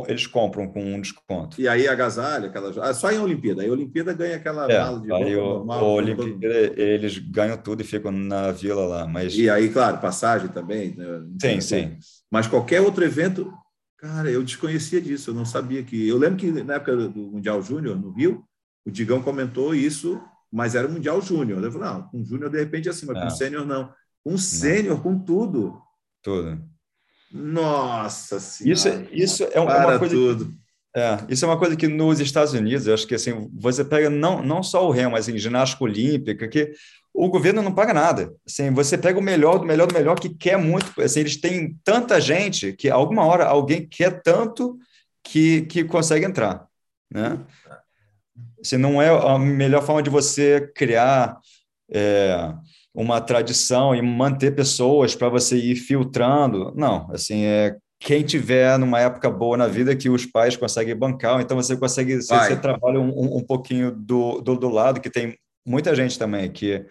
eles 0.08 0.26
compram 0.26 0.68
com 0.68 0.84
um 0.84 1.00
desconto. 1.00 1.62
E 1.62 1.68
aí 1.68 1.88
agasalho, 1.88 2.48
aquela, 2.48 2.72
ah, 2.84 2.94
só 2.94 3.12
em 3.12 3.20
Olimpíada. 3.20 3.62
Aí 3.62 3.70
a 3.70 3.72
Olimpíada 3.72 4.14
ganha 4.14 4.38
aquela 4.38 4.70
é, 4.72 4.80
mala 4.80 5.00
de 5.00 5.14
aí 5.14 5.36
o, 5.36 5.44
normal. 5.44 5.84
O 5.84 5.94
Olimpíada, 5.94 6.82
eles 6.82 7.20
ganham 7.20 7.56
tudo 7.56 7.82
e 7.82 7.86
ficam 7.86 8.12
na 8.12 8.52
vila 8.52 8.88
lá. 8.88 9.08
Mas... 9.08 9.38
E 9.38 9.48
aí, 9.48 9.70
claro, 9.70 10.00
passagem 10.00 10.48
também. 10.48 10.96
Né? 10.96 11.06
Sim, 11.40 11.62
sim. 11.62 11.98
Mas 12.32 12.48
qualquer 12.48 12.82
outro 12.82 13.04
evento, 13.04 13.54
cara, 14.00 14.32
eu 14.32 14.44
desconhecia 14.44 15.00
disso, 15.00 15.30
eu 15.30 15.36
não 15.36 15.46
sabia 15.46 15.84
que. 15.84 16.08
Eu 16.08 16.18
lembro 16.18 16.38
que 16.38 16.52
na 16.64 16.76
época 16.76 16.96
do 16.96 17.20
Mundial 17.20 17.62
Júnior, 17.62 17.96
no 17.96 18.10
Rio, 18.10 18.44
o 18.84 18.90
Digão 18.90 19.22
comentou 19.22 19.76
isso, 19.76 20.20
mas 20.52 20.74
era 20.74 20.88
o 20.88 20.92
Mundial 20.92 21.22
Júnior. 21.22 21.64
Eu 21.64 21.72
falei, 21.72 21.90
não, 21.90 22.08
com 22.08 22.26
Júnior 22.26 22.50
de 22.50 22.58
repente 22.58 22.88
é 22.88 22.92
assim, 22.92 23.06
mas 23.06 23.18
é. 23.18 23.22
com 23.22 23.30
Sênior 23.30 23.66
não. 23.68 23.92
Um 24.28 24.38
sênior 24.38 25.02
com 25.02 25.18
tudo. 25.18 25.82
Tudo. 26.22 26.62
Nossa 27.32 28.40
Senhora. 28.40 28.74
Isso, 28.74 28.90
isso 29.12 29.44
é 29.52 29.60
uma 29.60 29.74
Para 29.74 30.00
coisa. 30.00 30.16
Tudo. 30.16 30.54
É, 30.96 31.20
isso 31.30 31.46
é 31.46 31.48
uma 31.48 31.60
coisa 31.60 31.76
que 31.76 31.88
nos 31.88 32.20
Estados 32.20 32.54
Unidos, 32.54 32.88
eu 32.88 32.94
acho 32.94 33.06
que 33.06 33.16
assim, 33.16 33.50
você 33.54 33.86
pega 33.86 34.10
não, 34.10 34.42
não 34.42 34.64
só 34.64 34.88
o 34.88 34.92
remo, 34.92 35.12
mas 35.12 35.30
em 35.30 35.38
ginástica 35.38 35.84
olímpica, 35.84 36.48
que 36.48 36.74
o 37.14 37.30
governo 37.30 37.62
não 37.62 37.74
paga 37.74 37.94
nada. 37.94 38.34
Assim, 38.46 38.72
você 38.72 38.98
pega 38.98 39.20
o 39.20 39.22
melhor 39.22 39.60
do 39.60 39.66
melhor 39.66 39.88
do 39.88 39.94
melhor 39.94 40.20
que 40.20 40.30
quer 40.30 40.58
muito. 40.58 41.00
Assim, 41.02 41.22
eles 41.22 41.38
têm 41.38 41.78
tanta 41.84 42.20
gente 42.20 42.74
que 42.74 42.90
alguma 42.90 43.26
hora 43.26 43.46
alguém 43.46 43.88
quer 43.88 44.22
tanto 44.22 44.78
que, 45.24 45.62
que 45.64 45.84
consegue 45.84 46.26
entrar, 46.26 46.66
né? 47.12 47.40
Se 48.62 48.76
assim, 48.76 48.78
não 48.78 49.02
é 49.02 49.10
a 49.10 49.38
melhor 49.38 49.84
forma 49.84 50.02
de 50.02 50.10
você 50.10 50.72
criar 50.76 51.38
é, 51.92 52.54
uma 52.98 53.22
tradição 53.22 53.94
e 53.94 54.02
manter 54.02 54.56
pessoas 54.56 55.14
para 55.14 55.30
você 55.30 55.56
ir 55.56 55.76
filtrando. 55.76 56.74
Não, 56.76 57.08
assim, 57.12 57.46
é 57.46 57.78
quem 58.00 58.24
tiver 58.24 58.76
numa 58.80 59.00
época 59.00 59.30
boa 59.30 59.56
na 59.56 59.68
vida 59.68 59.96
que 59.96 60.10
os 60.10 60.26
pais 60.26 60.58
conseguem 60.58 60.96
bancar, 60.96 61.40
então 61.40 61.56
você 61.56 61.78
consegue, 61.78 62.16
você, 62.16 62.36
você 62.36 62.56
trabalha 62.56 63.00
um, 63.00 63.38
um 63.38 63.46
pouquinho 63.46 63.92
do, 63.92 64.42
do, 64.42 64.56
do, 64.56 64.70
lado, 64.70 65.00
que 65.00 65.12
tem 65.12 65.38
muita 65.64 65.94
gente 65.94 66.18
também 66.18 66.52
que, 66.52 66.84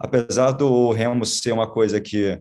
apesar 0.00 0.50
do 0.50 0.90
remo 0.90 1.24
ser 1.24 1.52
uma 1.52 1.70
coisa 1.70 2.00
que 2.00 2.40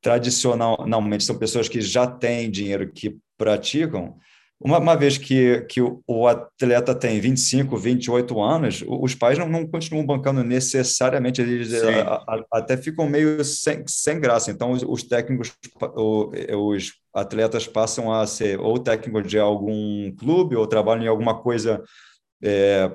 tradicionalmente 0.00 1.24
são 1.24 1.36
pessoas 1.36 1.68
que 1.68 1.80
já 1.80 2.06
têm 2.06 2.48
dinheiro 2.52 2.92
que 2.92 3.16
praticam, 3.36 4.16
uma, 4.60 4.78
uma 4.78 4.96
vez 4.96 5.16
que, 5.16 5.60
que 5.62 5.80
o, 5.80 6.02
o, 6.04 6.26
atleta 6.26 6.92
tem 6.92 7.20
25, 7.20 7.76
28 7.76 8.42
anos, 8.42 8.84
os 8.86 9.14
pais 9.14 9.38
não, 9.38 9.48
não 9.48 9.64
continuam 9.64 10.04
bancando 10.04 10.42
necessariamente, 10.42 11.40
eles 11.40 11.72
a, 11.74 12.14
a, 12.26 12.44
até 12.54 12.76
ficam 12.76 13.08
meio 13.08 13.44
sem, 13.44 13.84
sem 13.86 14.18
graça. 14.18 14.50
Então, 14.50 14.72
os, 14.72 14.82
os 14.82 15.04
técnicos, 15.04 15.52
o, 15.80 16.30
os 16.72 16.94
atletas 17.14 17.68
passam 17.68 18.12
a 18.12 18.26
ser 18.26 18.58
ou 18.58 18.78
técnicos 18.80 19.28
de 19.28 19.38
algum 19.38 20.12
clube 20.16 20.56
ou 20.56 20.66
trabalham 20.66 21.04
em 21.04 21.08
alguma 21.08 21.40
coisa 21.40 21.82
é, 22.42 22.90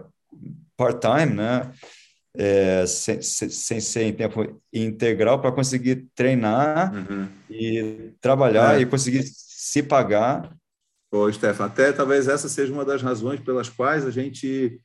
part-time, 0.76 1.34
né? 1.34 1.72
É, 2.36 2.84
sem, 2.88 3.22
sem, 3.22 3.80
sem, 3.80 4.10
em 4.10 4.14
tempo 4.14 4.60
integral 4.74 5.40
para 5.40 5.52
conseguir 5.52 6.08
treinar 6.16 6.92
uhum. 6.92 7.28
e 7.48 8.12
trabalhar 8.20 8.80
é. 8.80 8.82
e 8.82 8.88
conseguir 8.88 9.22
se 9.24 9.84
pagar 9.84 10.52
Ô, 11.14 11.32
Stefan, 11.32 11.66
até 11.66 11.92
talvez 11.92 12.28
essa 12.28 12.50
seja 12.50 12.74
uma 12.74 12.84
das 12.84 13.04
razões 13.04 13.40
pelas 13.40 13.70
quais 13.70 14.04
a 14.04 14.10
gente 14.10 14.82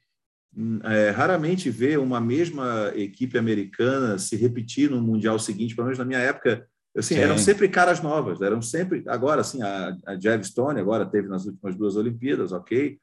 hum, 0.54 0.78
é, 0.84 1.08
raramente 1.08 1.70
vê 1.70 1.96
uma 1.96 2.20
mesma 2.20 2.92
equipe 2.94 3.38
americana 3.38 4.18
se 4.18 4.36
repetir 4.36 4.90
no 4.90 5.00
Mundial 5.00 5.38
seguinte, 5.38 5.74
pelo 5.74 5.86
menos 5.86 5.98
na 5.98 6.04
minha 6.04 6.18
época, 6.18 6.68
assim, 6.94 7.14
eram 7.14 7.38
sempre 7.38 7.66
caras 7.66 8.02
novas, 8.02 8.42
eram 8.42 8.60
sempre, 8.60 9.02
agora, 9.06 9.40
assim, 9.40 9.62
a, 9.62 9.96
a 10.06 10.16
Jeff 10.16 10.44
Stone 10.44 10.78
agora 10.78 11.06
teve 11.06 11.28
nas 11.28 11.46
últimas 11.46 11.74
duas 11.74 11.96
Olimpíadas, 11.96 12.52
ok, 12.52 12.98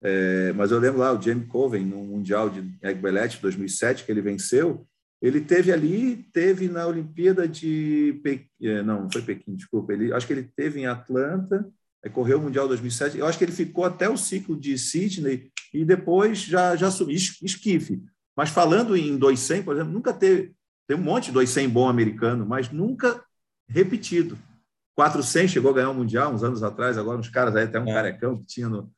é, 0.00 0.52
mas 0.52 0.70
eu 0.70 0.78
lembro 0.78 1.00
lá 1.00 1.12
o 1.12 1.20
Jamie 1.20 1.48
Coven 1.48 1.84
no 1.84 2.04
Mundial 2.04 2.48
de 2.48 2.78
Egbelet 2.80 3.40
2007, 3.42 4.04
que 4.04 4.12
ele 4.12 4.22
venceu, 4.22 4.86
ele 5.20 5.40
teve 5.40 5.72
ali, 5.72 6.28
teve 6.32 6.68
na 6.68 6.86
Olimpíada 6.86 7.48
de 7.48 8.20
Pequim, 8.22 8.46
é, 8.62 8.84
não, 8.84 9.02
não 9.02 9.10
foi 9.10 9.22
Pequim, 9.22 9.56
desculpa, 9.56 9.92
ele, 9.92 10.12
acho 10.12 10.28
que 10.28 10.32
ele 10.32 10.48
teve 10.54 10.78
em 10.78 10.86
Atlanta, 10.86 11.68
correu 12.12 12.38
o 12.38 12.42
Mundial 12.42 12.68
2007. 12.68 13.18
Eu 13.18 13.26
acho 13.26 13.38
que 13.38 13.44
ele 13.44 13.52
ficou 13.52 13.84
até 13.84 14.08
o 14.08 14.16
ciclo 14.16 14.58
de 14.58 14.78
Sydney 14.78 15.50
e 15.72 15.84
depois 15.84 16.38
já, 16.38 16.76
já 16.76 16.90
subiu, 16.90 17.16
esquife. 17.16 18.02
Mas 18.36 18.50
falando 18.50 18.96
em 18.96 19.16
200, 19.16 19.64
por 19.64 19.74
exemplo, 19.74 19.92
nunca 19.92 20.12
teve, 20.12 20.54
tem 20.86 20.96
um 20.96 21.02
monte 21.02 21.26
de 21.26 21.32
200 21.32 21.72
bom 21.72 21.88
americano, 21.88 22.46
mas 22.46 22.70
nunca 22.70 23.22
repetido. 23.68 24.38
400 24.94 25.50
chegou 25.50 25.70
a 25.70 25.74
ganhar 25.74 25.90
o 25.90 25.94
Mundial 25.94 26.32
uns 26.32 26.42
anos 26.42 26.62
atrás, 26.62 26.96
agora 26.96 27.18
uns 27.18 27.28
caras 27.28 27.56
aí, 27.56 27.64
até 27.64 27.80
um 27.80 27.88
é. 27.88 27.92
carecão 27.92 28.38
que 28.38 28.46
tinha 28.46 28.68
no, 28.68 28.90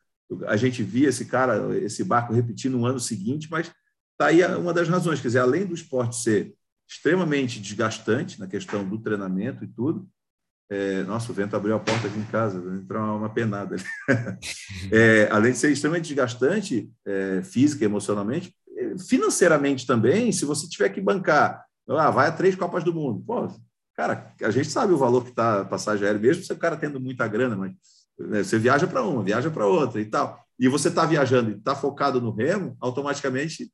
a 0.47 0.57
gente 0.57 0.83
via 0.83 1.09
esse 1.09 1.25
cara, 1.25 1.77
esse 1.79 2.05
barco 2.05 2.33
repetindo 2.33 2.79
no 2.79 2.87
ano 2.87 3.01
seguinte, 3.01 3.49
mas 3.51 3.71
está 4.13 4.27
aí 4.27 4.45
uma 4.57 4.73
das 4.73 4.89
razões, 4.89 5.21
quer 5.21 5.29
dizer, 5.29 5.41
além 5.41 5.67
do 5.67 5.75
esporte 5.75 6.17
ser 6.17 6.55
extremamente 6.89 7.61
desgastante 7.61 8.39
na 8.39 8.47
questão 8.47 8.89
do 8.89 8.99
treinamento 8.99 9.65
e 9.65 9.69
tudo, 9.69 10.09
é, 10.71 11.03
nossa, 11.03 11.33
o 11.33 11.35
vento 11.35 11.57
abriu 11.57 11.75
a 11.75 11.81
porta 11.81 12.07
aqui 12.07 12.17
em 12.17 12.25
casa, 12.25 12.59
entrou 12.59 13.03
uma 13.17 13.29
penada. 13.29 13.75
é, 14.93 15.29
além 15.33 15.51
de 15.51 15.59
ser 15.59 15.73
extremamente 15.73 16.07
desgastante, 16.07 16.89
é, 17.05 17.43
física 17.43 17.85
e 17.85 17.87
emocionalmente, 17.87 18.55
é, 18.77 18.97
financeiramente 18.97 19.85
também, 19.85 20.31
se 20.31 20.45
você 20.45 20.69
tiver 20.69 20.91
que 20.91 21.01
bancar, 21.01 21.65
ah, 21.89 22.11
vai 22.11 22.29
a 22.29 22.33
três 22.33 22.55
Copas 22.55 22.85
do 22.85 22.95
Mundo. 22.95 23.21
Pô, 23.27 23.49
cara, 23.97 24.33
a 24.41 24.51
gente 24.53 24.71
sabe 24.71 24.93
o 24.93 24.97
valor 24.97 25.25
que 25.25 25.31
está 25.31 25.63
a 25.63 25.65
passagem 25.65 26.07
aérea, 26.07 26.21
mesmo 26.21 26.45
se 26.45 26.53
o 26.53 26.59
cara 26.59 26.77
tendo 26.77 27.01
muita 27.01 27.27
grana, 27.27 27.57
mas 27.57 27.73
né, 28.17 28.45
você 28.45 28.57
viaja 28.57 28.87
para 28.87 29.03
uma, 29.03 29.25
viaja 29.25 29.51
para 29.51 29.67
outra 29.67 30.01
e 30.01 30.05
tal. 30.05 30.39
E 30.57 30.69
você 30.69 30.87
está 30.87 31.05
viajando 31.05 31.51
e 31.51 31.55
está 31.55 31.75
focado 31.75 32.21
no 32.21 32.31
remo, 32.31 32.77
automaticamente, 32.81 33.73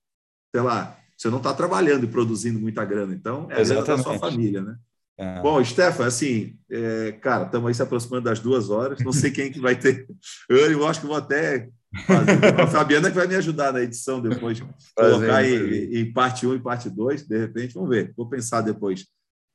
sei 0.51 0.63
lá, 0.63 0.97
você 1.15 1.29
não 1.29 1.39
está 1.39 1.53
trabalhando 1.53 2.05
e 2.05 2.09
produzindo 2.09 2.59
muita 2.59 2.83
grana. 2.87 3.13
Então, 3.13 3.49
é 3.51 3.61
a 3.61 3.83
da 3.83 3.99
sua 3.99 4.19
família, 4.19 4.63
né? 4.63 4.77
É. 5.19 5.41
Bom, 5.41 5.65
Stefan, 5.65 6.07
assim, 6.07 6.57
é, 6.71 7.13
cara, 7.13 7.45
estamos 7.45 7.69
aí 7.69 7.75
se 7.75 7.83
aproximando 7.83 8.25
das 8.25 8.39
duas 8.39 8.69
horas. 8.69 8.99
Não 9.01 9.13
sei 9.13 9.31
quem 9.31 9.51
que 9.51 9.61
vai 9.61 9.75
ter. 9.75 10.07
Eu, 10.49 10.59
eu 10.71 10.87
acho 10.87 11.01
que 11.01 11.07
vou 11.07 11.17
até 11.17 11.69
fazer. 12.07 12.61
A 12.61 12.67
Fabiana 12.67 13.11
que 13.11 13.17
vai 13.17 13.27
me 13.27 13.35
ajudar 13.37 13.73
na 13.73 13.81
edição 13.81 14.21
depois, 14.21 14.61
colocar 14.95 15.45
em, 15.45 16.01
em, 16.01 16.13
parte 16.13 16.47
1 16.47 16.57
e 16.57 16.61
parte 16.61 16.91
2, 16.91 17.23
de 17.27 17.39
repente, 17.39 17.75
vamos 17.75 17.89
ver. 17.89 18.13
Vou 18.17 18.29
pensar 18.29 18.61
depois. 18.61 19.07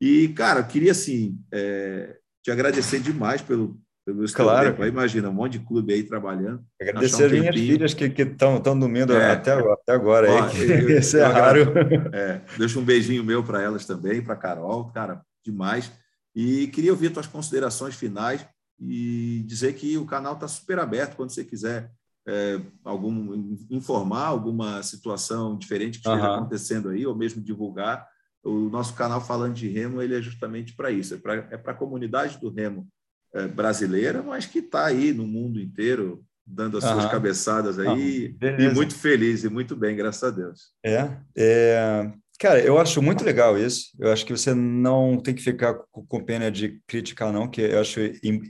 E, 0.02 0.30
cara, 0.30 0.62
eu 0.62 0.66
queria, 0.66 0.92
assim, 0.92 1.38
é, 1.52 2.16
te 2.44 2.50
agradecer 2.50 3.00
demais 3.00 3.44
pelo, 3.44 3.80
pelo 4.04 4.26
claro. 4.34 4.72
tempo. 4.72 4.82
Aí, 4.82 4.90
imagina, 4.90 5.30
um 5.30 5.34
monte 5.34 5.60
de 5.60 5.66
clube 5.66 5.94
aí 5.94 6.02
trabalhando. 6.02 6.64
Agradecer 6.82 7.22
um 7.22 7.26
as 7.28 7.32
minhas 7.32 7.56
filhas 7.56 7.94
que 7.94 8.06
estão 8.06 8.60
dormindo 8.60 9.14
é. 9.14 9.32
até, 9.32 9.52
até 9.52 9.92
agora. 9.92 10.28
Ó, 10.28 10.44
aí, 10.46 10.72
eu, 10.72 10.90
Isso 10.98 11.18
é 11.18 11.24
raro. 11.24 11.72
É, 12.12 12.42
deixa 12.58 12.80
um 12.80 12.84
beijinho 12.84 13.24
meu 13.24 13.44
para 13.44 13.62
elas 13.62 13.86
também, 13.86 14.24
para 14.24 14.36
Carol. 14.36 14.86
Cara, 14.92 15.22
demais. 15.44 15.92
E 16.36 16.68
queria 16.68 16.92
ouvir 16.92 17.12
tuas 17.12 17.28
considerações 17.28 17.96
finais 17.96 18.46
e 18.80 19.44
dizer 19.46 19.74
que 19.74 19.98
o 19.98 20.06
canal 20.06 20.34
está 20.34 20.48
super 20.48 20.80
aberto 20.80 21.16
quando 21.16 21.30
você 21.30 21.44
quiser 21.44 21.92
é, 22.28 22.60
algum 22.84 23.56
informar 23.70 24.26
alguma 24.26 24.82
situação 24.84 25.58
diferente 25.58 26.00
que 26.00 26.08
esteja 26.08 26.30
uhum. 26.30 26.36
acontecendo 26.36 26.90
aí, 26.90 27.06
ou 27.06 27.16
mesmo 27.16 27.42
divulgar. 27.42 28.08
O 28.44 28.70
nosso 28.70 28.96
canal 28.96 29.22
Falando 29.22 29.54
de 29.54 29.68
Remo 29.68 30.02
ele 30.02 30.16
é 30.16 30.22
justamente 30.22 30.76
para 30.76 30.90
isso, 30.90 31.14
é 31.14 31.18
para 31.18 31.36
é 31.52 31.56
a 31.64 31.74
comunidade 31.74 32.40
do 32.40 32.50
Remo 32.50 32.88
é, 33.34 33.48
brasileira, 33.48 34.24
mas 34.24 34.46
que 34.46 34.60
está 34.60 34.86
aí 34.86 35.14
no 35.14 35.28
mundo 35.28 35.60
inteiro, 35.60 36.24
dando 36.46 36.78
as 36.78 36.84
uhum. 36.84 36.94
suas 36.94 37.12
cabeçadas 37.12 37.78
aí, 37.78 38.36
e 38.42 38.70
muito 38.74 38.96
feliz 38.96 39.44
e 39.44 39.50
muito 39.50 39.76
bem, 39.76 39.96
graças 39.96 40.24
a 40.24 40.32
Deus. 40.32 40.72
É, 40.84 41.18
é 41.36 42.12
Cara, 42.42 42.60
eu 42.60 42.80
acho 42.80 43.04
muito 43.04 43.24
legal 43.24 43.56
isso. 43.56 43.92
Eu 44.00 44.12
acho 44.12 44.26
que 44.26 44.36
você 44.36 44.52
não 44.52 45.16
tem 45.20 45.36
que 45.36 45.44
ficar 45.44 45.76
com 45.92 46.24
pena 46.24 46.50
de 46.50 46.82
criticar, 46.88 47.32
não, 47.32 47.48
que 47.48 47.62
eu 47.62 47.80
acho 47.80 48.00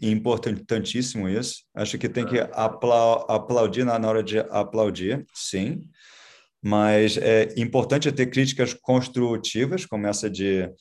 importantíssimo 0.02 1.28
isso. 1.28 1.66
Acho 1.76 1.98
que 1.98 2.08
tem 2.08 2.26
que 2.26 2.40
aplaudir 2.40 3.84
na 3.84 4.00
hora 4.08 4.24
de 4.24 4.40
aplaudir, 4.40 5.26
sim. 5.34 5.82
Mas 6.64 7.18
é 7.18 7.54
importante 7.58 8.10
ter 8.14 8.28
críticas 8.28 8.74
construtivas, 8.74 9.86
como 9.86 10.08
essa 10.08 10.30
de 10.30 10.72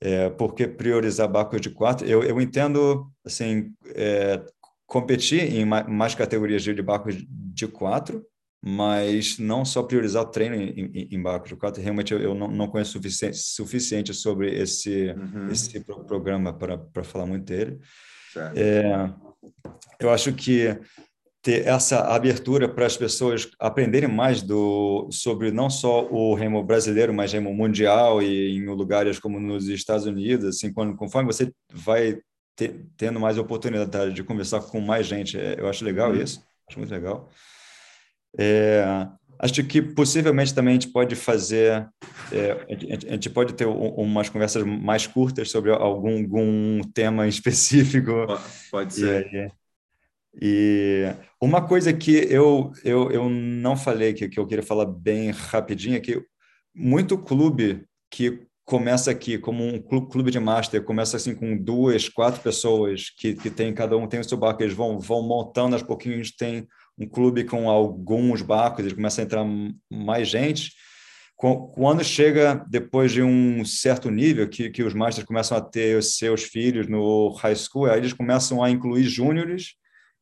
é, 0.00 0.30
por 0.30 0.54
que 0.54 0.68
priorizar 0.68 1.28
barcos 1.28 1.60
de 1.60 1.68
quatro. 1.68 2.06
Eu, 2.06 2.22
eu 2.22 2.40
entendo, 2.40 3.10
assim, 3.24 3.72
é, 3.86 4.40
competir 4.86 5.52
em 5.52 5.64
mais 5.64 6.14
categorias 6.14 6.62
de 6.62 6.80
barcos 6.80 7.16
de 7.28 7.66
quatro, 7.66 8.24
mas 8.64 9.38
não 9.38 9.64
só 9.64 9.82
priorizar 9.82 10.22
o 10.22 10.26
treino 10.26 10.54
em, 10.54 10.90
em, 10.94 11.08
em 11.10 11.22
barco 11.22 11.48
de 11.48 11.56
quatro. 11.56 11.82
Realmente 11.82 12.14
eu, 12.14 12.20
eu 12.20 12.34
não, 12.34 12.48
não, 12.48 12.68
conheço 12.68 12.92
suficiente, 12.92 13.36
suficiente 13.36 14.14
sobre 14.14 14.54
esse, 14.54 15.08
uhum. 15.10 15.50
esse 15.50 15.80
programa 15.80 16.52
para 16.52 17.02
falar 17.02 17.26
muito 17.26 17.44
dele. 17.44 17.80
É, 18.54 19.10
eu 19.98 20.10
acho 20.10 20.32
que 20.32 20.78
ter 21.42 21.66
essa 21.66 22.02
abertura 22.02 22.68
para 22.68 22.86
as 22.86 22.96
pessoas 22.96 23.50
aprenderem 23.58 24.08
mais 24.08 24.42
do 24.42 25.08
sobre 25.10 25.50
não 25.50 25.68
só 25.68 26.06
o 26.08 26.32
remo 26.34 26.62
brasileiro, 26.62 27.12
mas 27.12 27.32
remo 27.32 27.52
mundial 27.52 28.22
e 28.22 28.56
em 28.56 28.66
lugares 28.66 29.18
como 29.18 29.40
nos 29.40 29.68
Estados 29.68 30.06
Unidos, 30.06 30.46
assim, 30.46 30.72
quando 30.72 30.94
conforme 30.94 31.32
você 31.32 31.52
vai 31.72 32.20
ter, 32.54 32.86
tendo 32.96 33.18
mais 33.18 33.38
oportunidade 33.38 34.14
de 34.14 34.22
conversar 34.22 34.60
com 34.60 34.80
mais 34.80 35.06
gente, 35.06 35.36
é, 35.36 35.56
eu 35.58 35.68
acho 35.68 35.84
legal 35.84 36.12
uhum. 36.12 36.22
isso, 36.22 36.40
acho 36.68 36.78
muito 36.78 36.92
legal. 36.92 37.28
É, 38.38 39.08
acho 39.38 39.64
que 39.64 39.82
possivelmente 39.82 40.54
também 40.54 40.72
a 40.72 40.74
gente 40.74 40.92
pode 40.92 41.14
fazer, 41.16 41.88
é, 42.30 42.52
a, 42.52 43.12
gente, 43.12 43.28
pode 43.28 43.54
ter 43.54 43.66
umas 43.66 44.28
conversas 44.28 44.64
mais 44.64 45.06
curtas 45.06 45.50
sobre 45.50 45.72
algum, 45.72 46.22
algum 46.22 46.80
tema 46.94 47.26
específico. 47.28 48.12
Pode 48.70 48.94
ser. 48.94 49.52
E, 50.40 51.06
e 51.06 51.14
uma 51.40 51.66
coisa 51.66 51.92
que 51.92 52.12
eu, 52.12 52.72
eu, 52.84 53.10
eu 53.10 53.28
não 53.28 53.76
falei, 53.76 54.14
que, 54.14 54.28
que 54.28 54.38
eu 54.38 54.46
queria 54.46 54.64
falar 54.64 54.86
bem 54.86 55.30
rapidinho, 55.30 55.96
é 55.96 56.00
que 56.00 56.22
muito 56.74 57.18
clube 57.18 57.84
que 58.10 58.46
começa 58.64 59.10
aqui 59.10 59.38
como 59.38 59.64
um 59.64 59.80
clube 59.80 60.30
de 60.30 60.38
master, 60.38 60.82
começa 60.84 61.16
assim 61.16 61.34
com 61.34 61.56
duas, 61.56 62.08
quatro 62.08 62.40
pessoas 62.40 63.10
que, 63.10 63.34
que 63.34 63.50
tem, 63.50 63.74
cada 63.74 63.96
um 63.96 64.06
tem 64.06 64.20
o 64.20 64.24
seu 64.24 64.38
barco, 64.38 64.62
eles 64.62 64.74
vão, 64.74 64.98
vão 64.98 65.22
montando 65.22 65.74
aos 65.74 65.82
pouquinhos, 65.82 66.34
tem 66.34 66.66
um 66.98 67.08
clube 67.08 67.44
com 67.44 67.68
alguns 67.68 68.42
barcos, 68.42 68.80
eles 68.80 68.92
começam 68.92 69.22
a 69.22 69.24
entrar 69.24 69.44
mais 69.90 70.28
gente. 70.28 70.72
Quando 71.36 72.04
chega 72.04 72.64
depois 72.68 73.10
de 73.10 73.20
um 73.20 73.64
certo 73.64 74.10
nível, 74.10 74.48
que, 74.48 74.70
que 74.70 74.82
os 74.82 74.94
masters 74.94 75.26
começam 75.26 75.58
a 75.58 75.60
ter 75.60 75.98
os 75.98 76.16
seus 76.16 76.44
filhos 76.44 76.86
no 76.86 77.34
high 77.34 77.56
school, 77.56 77.86
aí 77.86 77.98
eles 77.98 78.12
começam 78.12 78.62
a 78.62 78.70
incluir 78.70 79.02
júniores, 79.02 79.74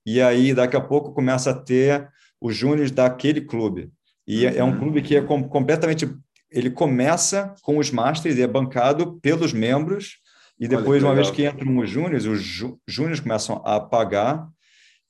e 0.06 0.20
aí 0.22 0.54
daqui 0.54 0.76
a 0.76 0.80
pouco 0.80 1.12
começa 1.12 1.50
a 1.50 1.54
ter 1.54 2.08
os 2.40 2.56
júniores 2.56 2.90
daquele 2.90 3.42
clube. 3.42 3.90
E 4.26 4.46
é, 4.46 4.58
é 4.58 4.64
um 4.64 4.70
uhum. 4.70 4.78
clube 4.78 5.02
que 5.02 5.14
é 5.14 5.20
com, 5.20 5.42
completamente. 5.46 6.08
Ele 6.50 6.70
começa 6.70 7.54
com 7.62 7.76
os 7.76 7.90
masters 7.90 8.38
e 8.38 8.42
é 8.42 8.46
bancado 8.46 9.20
pelos 9.20 9.52
membros, 9.52 10.20
e 10.58 10.68
depois, 10.68 11.02
uma 11.02 11.14
vez 11.14 11.30
que 11.30 11.46
entram 11.46 11.78
os 11.78 11.88
júniores, 11.88 12.26
os 12.26 12.42
júniores 12.86 13.20
começam 13.20 13.62
a 13.64 13.80
pagar 13.80 14.46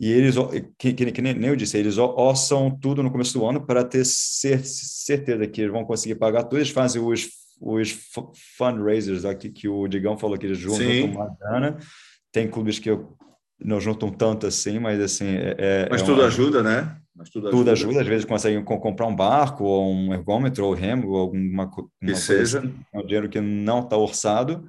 e 0.00 0.10
eles, 0.10 0.34
que, 0.78 0.94
que, 0.94 1.12
que, 1.12 1.20
nem 1.20 1.44
eu 1.44 1.54
disse, 1.54 1.76
eles 1.76 1.98
ossam 1.98 2.70
tudo 2.70 3.02
no 3.02 3.10
começo 3.10 3.38
do 3.38 3.44
ano 3.44 3.60
para 3.66 3.84
ter 3.84 4.06
cer 4.06 4.64
certeza 4.64 5.46
que 5.46 5.60
eles 5.60 5.70
vão 5.70 5.84
conseguir 5.84 6.14
pagar 6.14 6.44
tudo. 6.44 6.56
Eles 6.56 6.70
fazem 6.70 7.02
os, 7.02 7.28
os 7.60 7.94
fundraisers 8.56 9.26
aqui 9.26 9.50
que 9.50 9.68
o 9.68 9.86
Digão 9.86 10.16
falou 10.16 10.38
que 10.38 10.46
eles 10.46 10.56
juntam 10.56 11.04
uma 11.04 11.36
grana. 11.38 11.76
Tem 12.32 12.48
clubes 12.48 12.78
que 12.78 12.88
não 13.62 13.78
juntam 13.78 14.10
tanto 14.10 14.46
assim, 14.46 14.78
mas 14.78 14.98
assim. 14.98 15.36
É, 15.36 15.56
é 15.58 15.88
mas 15.90 16.00
é 16.00 16.04
tudo 16.06 16.22
uma... 16.22 16.28
ajuda, 16.28 16.62
né? 16.62 16.96
Mas 17.14 17.28
tudo, 17.28 17.50
tudo 17.50 17.70
ajuda. 17.70 17.90
ajuda. 17.90 18.00
Às 18.00 18.08
vezes 18.08 18.24
conseguem 18.24 18.64
comprar 18.64 19.06
um 19.06 19.14
barco, 19.14 19.64
ou 19.64 19.92
um 19.92 20.14
ergômetro, 20.14 20.64
ou 20.64 20.72
remo, 20.72 21.10
ou 21.10 21.18
alguma 21.18 21.70
que 22.00 22.16
seja. 22.16 22.60
Assim. 22.60 22.74
É 22.90 22.98
um 22.98 23.04
dinheiro 23.04 23.28
que 23.28 23.38
não 23.38 23.80
está 23.80 23.98
orçado. 23.98 24.66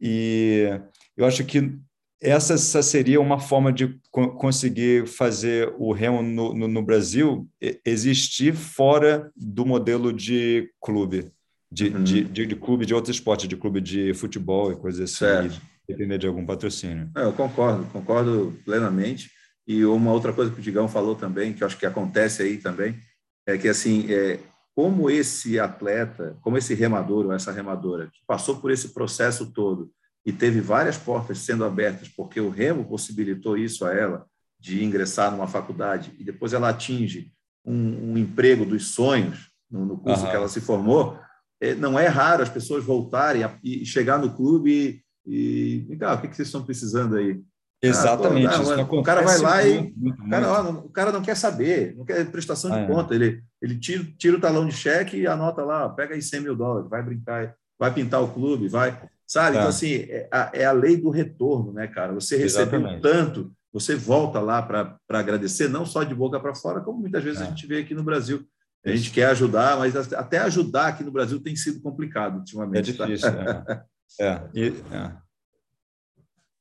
E 0.00 0.80
eu 1.16 1.24
acho 1.24 1.44
que 1.44 1.78
essa, 2.20 2.54
essa 2.54 2.82
seria 2.82 3.20
uma 3.20 3.40
forma 3.40 3.72
de 3.72 3.98
co 4.10 4.32
conseguir 4.32 5.06
fazer 5.06 5.74
o 5.78 5.92
remo 5.92 6.22
no, 6.22 6.52
no, 6.54 6.68
no, 6.68 6.82
Brasil 6.82 7.48
existir 7.84 8.54
fora 8.54 9.30
do 9.34 9.64
modelo 9.64 10.12
de 10.12 10.70
clube, 10.80 11.32
de, 11.72 11.88
uhum. 11.88 12.04
de, 12.04 12.24
de, 12.24 12.46
de, 12.46 12.56
clube 12.56 12.84
de 12.84 12.94
outros 12.94 13.16
esportes, 13.16 13.48
de 13.48 13.56
clube 13.56 13.80
de 13.80 14.12
futebol 14.12 14.70
e 14.70 14.76
coisas 14.76 15.22
assim, 15.22 15.58
depender 15.88 16.18
de 16.18 16.26
algum 16.26 16.44
patrocínio. 16.44 17.10
É, 17.16 17.24
eu 17.24 17.32
concordo, 17.32 17.84
concordo 17.86 18.54
plenamente. 18.64 19.30
E 19.66 19.84
uma 19.84 20.12
outra 20.12 20.32
coisa 20.32 20.50
que 20.50 20.58
o 20.58 20.62
Digão 20.62 20.88
falou 20.88 21.14
também, 21.14 21.52
que 21.52 21.62
eu 21.62 21.66
acho 21.66 21.78
que 21.78 21.86
acontece 21.86 22.42
aí 22.42 22.58
também, 22.58 22.98
é 23.46 23.56
que 23.56 23.68
assim, 23.68 24.12
é, 24.12 24.40
como 24.74 25.08
esse 25.08 25.58
atleta, 25.58 26.36
como 26.42 26.58
esse 26.58 26.74
remador 26.74 27.26
ou 27.26 27.32
essa 27.32 27.52
remadora 27.52 28.06
que 28.06 28.20
passou 28.26 28.56
por 28.56 28.70
esse 28.70 28.92
processo 28.92 29.52
todo 29.52 29.90
e 30.24 30.32
teve 30.32 30.60
várias 30.60 30.98
portas 30.98 31.38
sendo 31.38 31.64
abertas, 31.64 32.08
porque 32.08 32.40
o 32.40 32.50
Remo 32.50 32.84
possibilitou 32.84 33.56
isso 33.56 33.84
a 33.84 33.94
ela, 33.94 34.26
de 34.58 34.84
ingressar 34.84 35.30
numa 35.30 35.46
faculdade, 35.46 36.14
e 36.18 36.24
depois 36.24 36.52
ela 36.52 36.68
atinge 36.68 37.32
um, 37.64 38.12
um 38.12 38.18
emprego 38.18 38.64
dos 38.64 38.88
sonhos 38.88 39.50
no, 39.70 39.86
no 39.86 39.98
curso 39.98 40.24
uhum. 40.24 40.30
que 40.30 40.36
ela 40.36 40.48
se 40.48 40.60
formou, 40.60 41.18
é, 41.60 41.74
não 41.74 41.98
é 41.98 42.06
raro 42.06 42.42
as 42.42 42.48
pessoas 42.48 42.84
voltarem 42.84 43.44
a, 43.44 43.58
e 43.62 43.84
chegar 43.84 44.18
no 44.18 44.34
clube 44.34 45.02
e, 45.26 45.86
e 45.88 45.98
ah, 46.02 46.14
o 46.14 46.20
que, 46.20 46.28
que 46.28 46.36
vocês 46.36 46.48
estão 46.48 46.64
precisando 46.64 47.16
aí? 47.16 47.40
Exatamente. 47.82 48.46
Ah, 48.46 48.58
pô, 48.58 48.76
não, 48.76 49.00
o 49.00 49.02
cara 49.02 49.22
vai 49.22 49.38
lá 49.38 49.66
e 49.66 49.78
muito, 49.80 49.98
muito, 49.98 50.22
o, 50.22 50.28
cara, 50.28 50.52
ó, 50.52 50.70
o, 50.70 50.88
cara, 50.90 51.12
não 51.12 51.22
quer 51.22 51.34
saber, 51.34 51.94
não 51.96 52.04
quer 52.04 52.30
prestação 52.30 52.70
de 52.70 52.76
ah, 52.76 52.80
é. 52.80 52.86
conta. 52.86 53.14
Ele, 53.14 53.42
ele 53.60 53.78
tira, 53.78 54.04
tira 54.18 54.36
o 54.36 54.40
talão 54.40 54.66
de 54.66 54.74
cheque 54.74 55.16
e 55.16 55.26
anota 55.26 55.62
lá, 55.62 55.88
pega 55.88 56.14
aí 56.14 56.20
100 56.20 56.40
mil 56.40 56.56
dólares, 56.56 56.90
vai 56.90 57.02
brincar, 57.02 57.54
vai 57.78 57.92
pintar 57.92 58.22
o 58.22 58.28
clube, 58.28 58.68
vai. 58.68 59.00
Sabe? 59.30 59.58
Então, 59.58 59.66
é. 59.66 59.68
assim, 59.68 59.94
é 59.94 60.28
a, 60.28 60.50
é 60.52 60.64
a, 60.64 60.72
lei 60.72 60.96
do 60.96 61.08
retorno, 61.08 61.72
né, 61.72 61.86
cara? 61.86 62.12
Você 62.14 62.36
recebeu 62.36 62.80
Exatamente. 62.80 63.00
tanto, 63.00 63.52
você 63.72 63.94
volta 63.94 64.40
lá 64.40 64.60
para 64.60 64.98
agradecer, 65.08 65.68
não 65.68 65.86
só 65.86 66.02
de 66.02 66.12
boca 66.12 66.40
para 66.40 66.52
fora, 66.52 66.80
como 66.80 66.98
muitas 66.98 67.22
vezes 67.22 67.40
é. 67.40 67.44
a 67.44 67.46
gente 67.46 67.64
vê 67.64 67.78
aqui 67.78 67.94
no 67.94 68.02
Brasil. 68.02 68.44
A 68.84 68.90
gente 68.90 69.12
quer 69.12 69.26
ajudar, 69.26 69.78
mas 69.78 69.94
até 70.14 70.38
ajudar 70.38 70.88
aqui 70.88 71.04
no 71.04 71.12
Brasil 71.12 71.40
tem 71.40 71.54
sido 71.54 71.80
complicado 71.80 72.38
ultimamente. 72.38 72.90
É 72.90 72.94
tá? 72.94 73.06
difícil, 73.06 73.32
tá? 73.32 73.86
é. 74.18 74.26
é. 74.26 74.48
E, 74.52 74.66
é. 74.92 75.12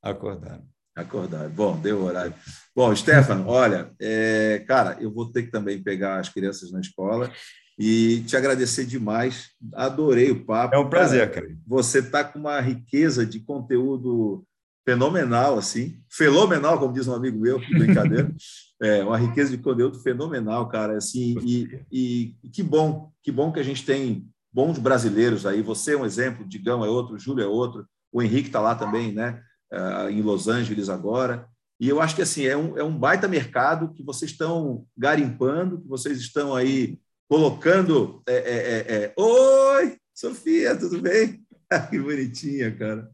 Acordar. 0.04 0.62
Acordar. 0.96 1.50
Bom, 1.50 1.76
deu 1.76 2.04
horário. 2.04 2.36
Bom, 2.76 2.96
Stefano, 2.96 3.48
olha, 3.50 3.92
é, 4.00 4.64
cara, 4.68 4.96
eu 5.02 5.12
vou 5.12 5.32
ter 5.32 5.42
que 5.42 5.50
também 5.50 5.82
pegar 5.82 6.20
as 6.20 6.30
crianças 6.30 6.72
na 6.72 6.82
escola 6.82 7.32
e 7.80 8.22
te 8.28 8.36
agradecer 8.36 8.86
demais. 8.86 9.52
Adorei 9.74 10.30
o 10.30 10.44
papo. 10.44 10.76
É 10.76 10.78
um 10.78 10.90
prazer, 10.90 11.32
cara. 11.32 11.48
cara. 11.48 11.58
Você 11.66 12.00
está 12.00 12.26
com 12.26 12.38
uma 12.38 12.60
riqueza 12.60 13.26
de 13.26 13.40
conteúdo 13.40 14.46
fenomenal, 14.86 15.58
assim, 15.58 16.02
fenomenal, 16.10 16.78
como 16.78 16.94
diz 16.94 17.08
um 17.08 17.14
amigo 17.14 17.40
meu, 17.40 17.58
brincadeira. 17.60 18.36
é 18.82 19.02
uma 19.04 19.18
riqueza 19.18 19.56
de 19.56 19.64
conteúdo 19.64 19.98
fenomenal, 20.00 20.68
cara. 20.68 20.98
Assim, 20.98 21.38
e, 21.42 21.82
e, 21.90 22.36
e, 22.44 22.50
que 22.50 22.62
bom, 22.62 23.12
que 23.24 23.32
bom 23.32 23.50
que 23.50 23.62
a 23.62 23.64
gente 23.64 23.86
tem 23.86 24.28
bons 24.52 24.78
brasileiros 24.78 25.46
aí. 25.46 25.62
Você 25.62 25.94
é 25.94 25.98
um 25.98 26.06
exemplo, 26.06 26.46
Digão 26.46 26.84
é 26.84 26.90
outro, 26.90 27.18
Júlio 27.18 27.46
é 27.46 27.48
outro, 27.48 27.88
o 28.12 28.22
Henrique 28.22 28.50
está 28.50 28.60
lá 28.60 28.76
também, 28.76 29.14
né? 29.14 29.42
Uh, 29.72 30.10
em 30.10 30.22
Los 30.22 30.50
Angeles 30.50 30.90
agora. 30.90 31.48
E 31.80 31.88
eu 31.88 32.02
acho 32.02 32.16
que 32.16 32.24
assim 32.24 32.46
é 32.46 32.58
um, 32.58 32.78
é 32.78 32.84
um 32.84 32.98
baita 32.98 33.28
mercado 33.28 33.94
que 33.94 34.04
vocês 34.04 34.32
estão 34.32 34.86
garimpando, 34.98 35.80
que 35.80 35.88
vocês 35.88 36.20
estão 36.20 36.54
aí 36.54 37.00
colocando. 37.30 38.22
É, 38.28 38.34
é, 38.34 38.38
é, 38.38 39.04
é, 39.04 39.14
Oi, 39.16 39.96
Sofia, 40.14 40.76
tudo 40.76 41.00
bem? 41.00 41.40
que 41.90 42.00
bonitinha, 42.00 42.76
cara. 42.76 43.10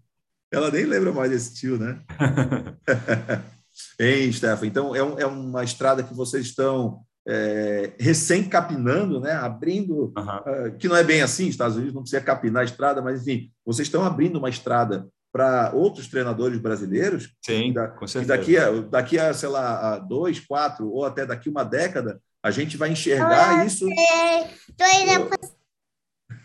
Ela 0.50 0.72
nem 0.72 0.86
lembra 0.86 1.12
mais 1.12 1.30
desse 1.30 1.54
tio, 1.54 1.78
né? 1.78 2.02
hein, 4.00 4.32
Stefan? 4.32 4.66
Então, 4.66 4.96
é, 4.96 5.04
um, 5.04 5.20
é, 5.20 5.26
uma 5.26 5.64
estrada 5.66 6.02
que 6.02 6.14
vocês 6.14 6.46
estão 6.46 7.02
é, 7.28 7.92
recém-capinando, 8.00 9.20
né? 9.20 9.34
abrindo, 9.34 10.14
uhum. 10.16 10.68
uh, 10.68 10.78
que 10.78 10.88
não 10.88 10.96
é 10.96 11.04
bem 11.04 11.22
assim, 11.22 11.48
Estados 11.48 11.76
Unidos 11.76 11.94
não 11.94 12.04
precisa 12.04 12.22
capinar 12.22 12.62
a 12.62 12.66
estrada, 12.66 13.02
mas, 13.02 13.28
enfim, 13.28 13.52
vocês 13.66 13.88
estão 13.88 14.06
abrindo 14.06 14.38
uma 14.38 14.50
estrada 14.50 15.10
para 15.34 15.72
outros 15.74 16.08
treinadores 16.08 16.58
brasileiros. 16.60 17.36
Sim, 17.46 17.74
da, 17.74 17.90
com 17.90 18.08
certeza. 18.08 18.38
daqui 18.38 18.58
a, 18.58 18.72
daqui 18.84 19.20
a, 19.20 19.34
sei 19.34 19.50
lá, 19.50 19.96
a 19.96 20.00
dois, 20.00 20.40
quatro, 20.40 20.90
ou 20.90 21.04
até 21.04 21.26
daqui 21.26 21.50
uma 21.50 21.66
década, 21.66 22.22
a 22.46 22.52
gente 22.52 22.78
vai 22.78 22.92
enxergar 22.92 23.66
isso. 23.66 23.88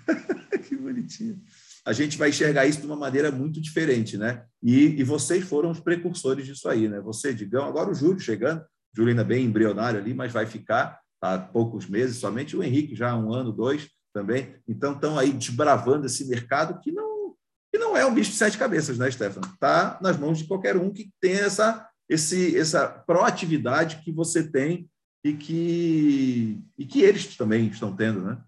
que 0.67 0.75
bonitinho. 0.75 1.39
A 1.85 1.93
gente 1.93 2.17
vai 2.17 2.31
enxergar 2.31 2.65
isso 2.65 2.81
de 2.81 2.87
uma 2.87 2.97
maneira 2.97 3.31
muito 3.31 3.61
diferente, 3.61 4.17
né? 4.17 4.47
E, 4.63 4.99
e 4.99 5.05
vocês 5.05 5.45
foram 5.45 5.71
os 5.71 5.79
precursores 5.79 6.47
disso 6.47 6.71
aí, 6.71 6.89
né? 6.89 7.03
Você, 7.03 7.35
Digão, 7.35 7.67
agora 7.67 7.91
o 7.91 7.95
Júlio 7.95 8.19
chegando, 8.19 8.65
Júlio 8.97 9.11
ainda 9.11 9.23
bem 9.23 9.45
embrionário 9.45 10.01
ali, 10.01 10.15
mas 10.15 10.33
vai 10.33 10.47
ficar 10.47 10.99
há 11.21 11.37
poucos 11.37 11.87
meses 11.87 12.17
somente. 12.17 12.57
O 12.57 12.63
Henrique 12.63 12.97
já 12.97 13.11
há 13.11 13.19
um 13.19 13.35
ano, 13.35 13.53
dois, 13.53 13.87
também. 14.11 14.55
Então, 14.67 14.95
estão 14.95 15.19
aí 15.19 15.31
desbravando 15.31 16.07
esse 16.07 16.27
mercado 16.27 16.81
que 16.81 16.91
não, 16.91 17.35
que 17.71 17.79
não 17.79 17.95
é 17.95 18.07
um 18.07 18.15
bicho 18.15 18.31
de 18.31 18.39
sete 18.39 18.57
cabeças, 18.57 18.97
né, 18.97 19.11
Stefano? 19.11 19.53
Está 19.53 19.99
nas 20.01 20.17
mãos 20.17 20.39
de 20.39 20.47
qualquer 20.47 20.79
um 20.79 20.91
que 20.91 21.13
tem 21.21 21.35
essa, 21.35 21.87
esse, 22.09 22.57
essa 22.57 22.89
proatividade 22.89 24.01
que 24.03 24.11
você 24.11 24.51
tem 24.51 24.89
e 25.23 25.33
que, 25.35 26.59
e 26.79 26.85
que 26.87 27.03
eles 27.03 27.37
também 27.37 27.67
estão 27.67 27.95
tendo, 27.95 28.23
né? 28.23 28.39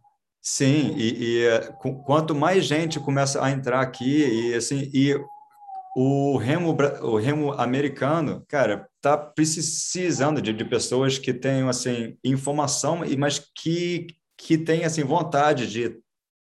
Sim, 0.41 0.95
e, 0.97 1.45
e 1.45 1.73
quanto 2.05 2.35
mais 2.35 2.65
gente 2.65 2.99
começa 2.99 3.45
a 3.45 3.51
entrar 3.51 3.81
aqui 3.81 4.25
e 4.25 4.55
assim 4.55 4.91
e 4.93 5.15
o 5.95 6.37
remo 6.37 6.77
o 7.03 7.17
remo 7.17 7.53
americano, 7.53 8.45
cara, 8.49 8.89
tá 9.01 9.17
precisando 9.17 10.43
de, 10.43 10.53
de 10.53 10.65
pessoas 10.65 11.19
que 11.19 11.33
tenham 11.33 11.69
assim 11.69 12.17
informação 12.25 13.05
e 13.05 13.17
mas 13.17 13.39
que 13.55 14.09
que 14.37 14.59
têm 14.59 14.85
assim 14.85 15.05
vontade 15.05 15.71
de 15.71 16.01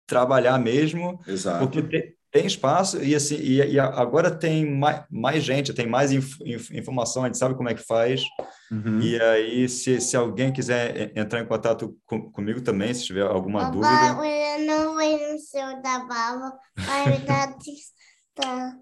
trabalhar 0.07 0.59
mesmo, 0.59 1.19
Exato. 1.27 1.66
porque 1.66 2.15
tem, 2.36 2.46
espaço 2.46 3.02
e 3.02 3.14
assim 3.14 3.36
e, 3.36 3.62
e, 3.72 3.80
agora 3.80 4.30
tem 4.30 4.70
mais, 4.70 5.02
mais 5.10 5.42
gente, 5.42 5.72
tem 5.72 5.86
mais 5.86 6.12
inf, 6.12 6.38
inf, 6.44 6.70
informação, 6.70 7.22
a 7.22 7.26
gente 7.26 7.38
sabe 7.38 7.54
como 7.54 7.70
é 7.70 7.74
que 7.74 7.82
faz. 7.82 8.22
Uhum. 8.70 9.00
E 9.00 9.18
aí, 9.20 9.68
se, 9.68 10.00
se 10.00 10.16
alguém 10.16 10.52
quiser 10.52 11.16
entrar 11.16 11.40
em 11.40 11.46
contato 11.46 11.96
com, 12.04 12.30
comigo 12.30 12.60
também, 12.60 12.92
se 12.92 13.06
tiver 13.06 13.22
alguma 13.22 13.70
dúvida. 13.70 13.88
Eu 13.88 14.66
não 14.66 14.94
vou 14.94 15.32
no 15.32 15.38
seu 15.38 15.80
da 15.80 16.00
bala, 16.00 16.52
vai 16.76 17.18
dar 17.20 17.56
tá. 18.36 18.76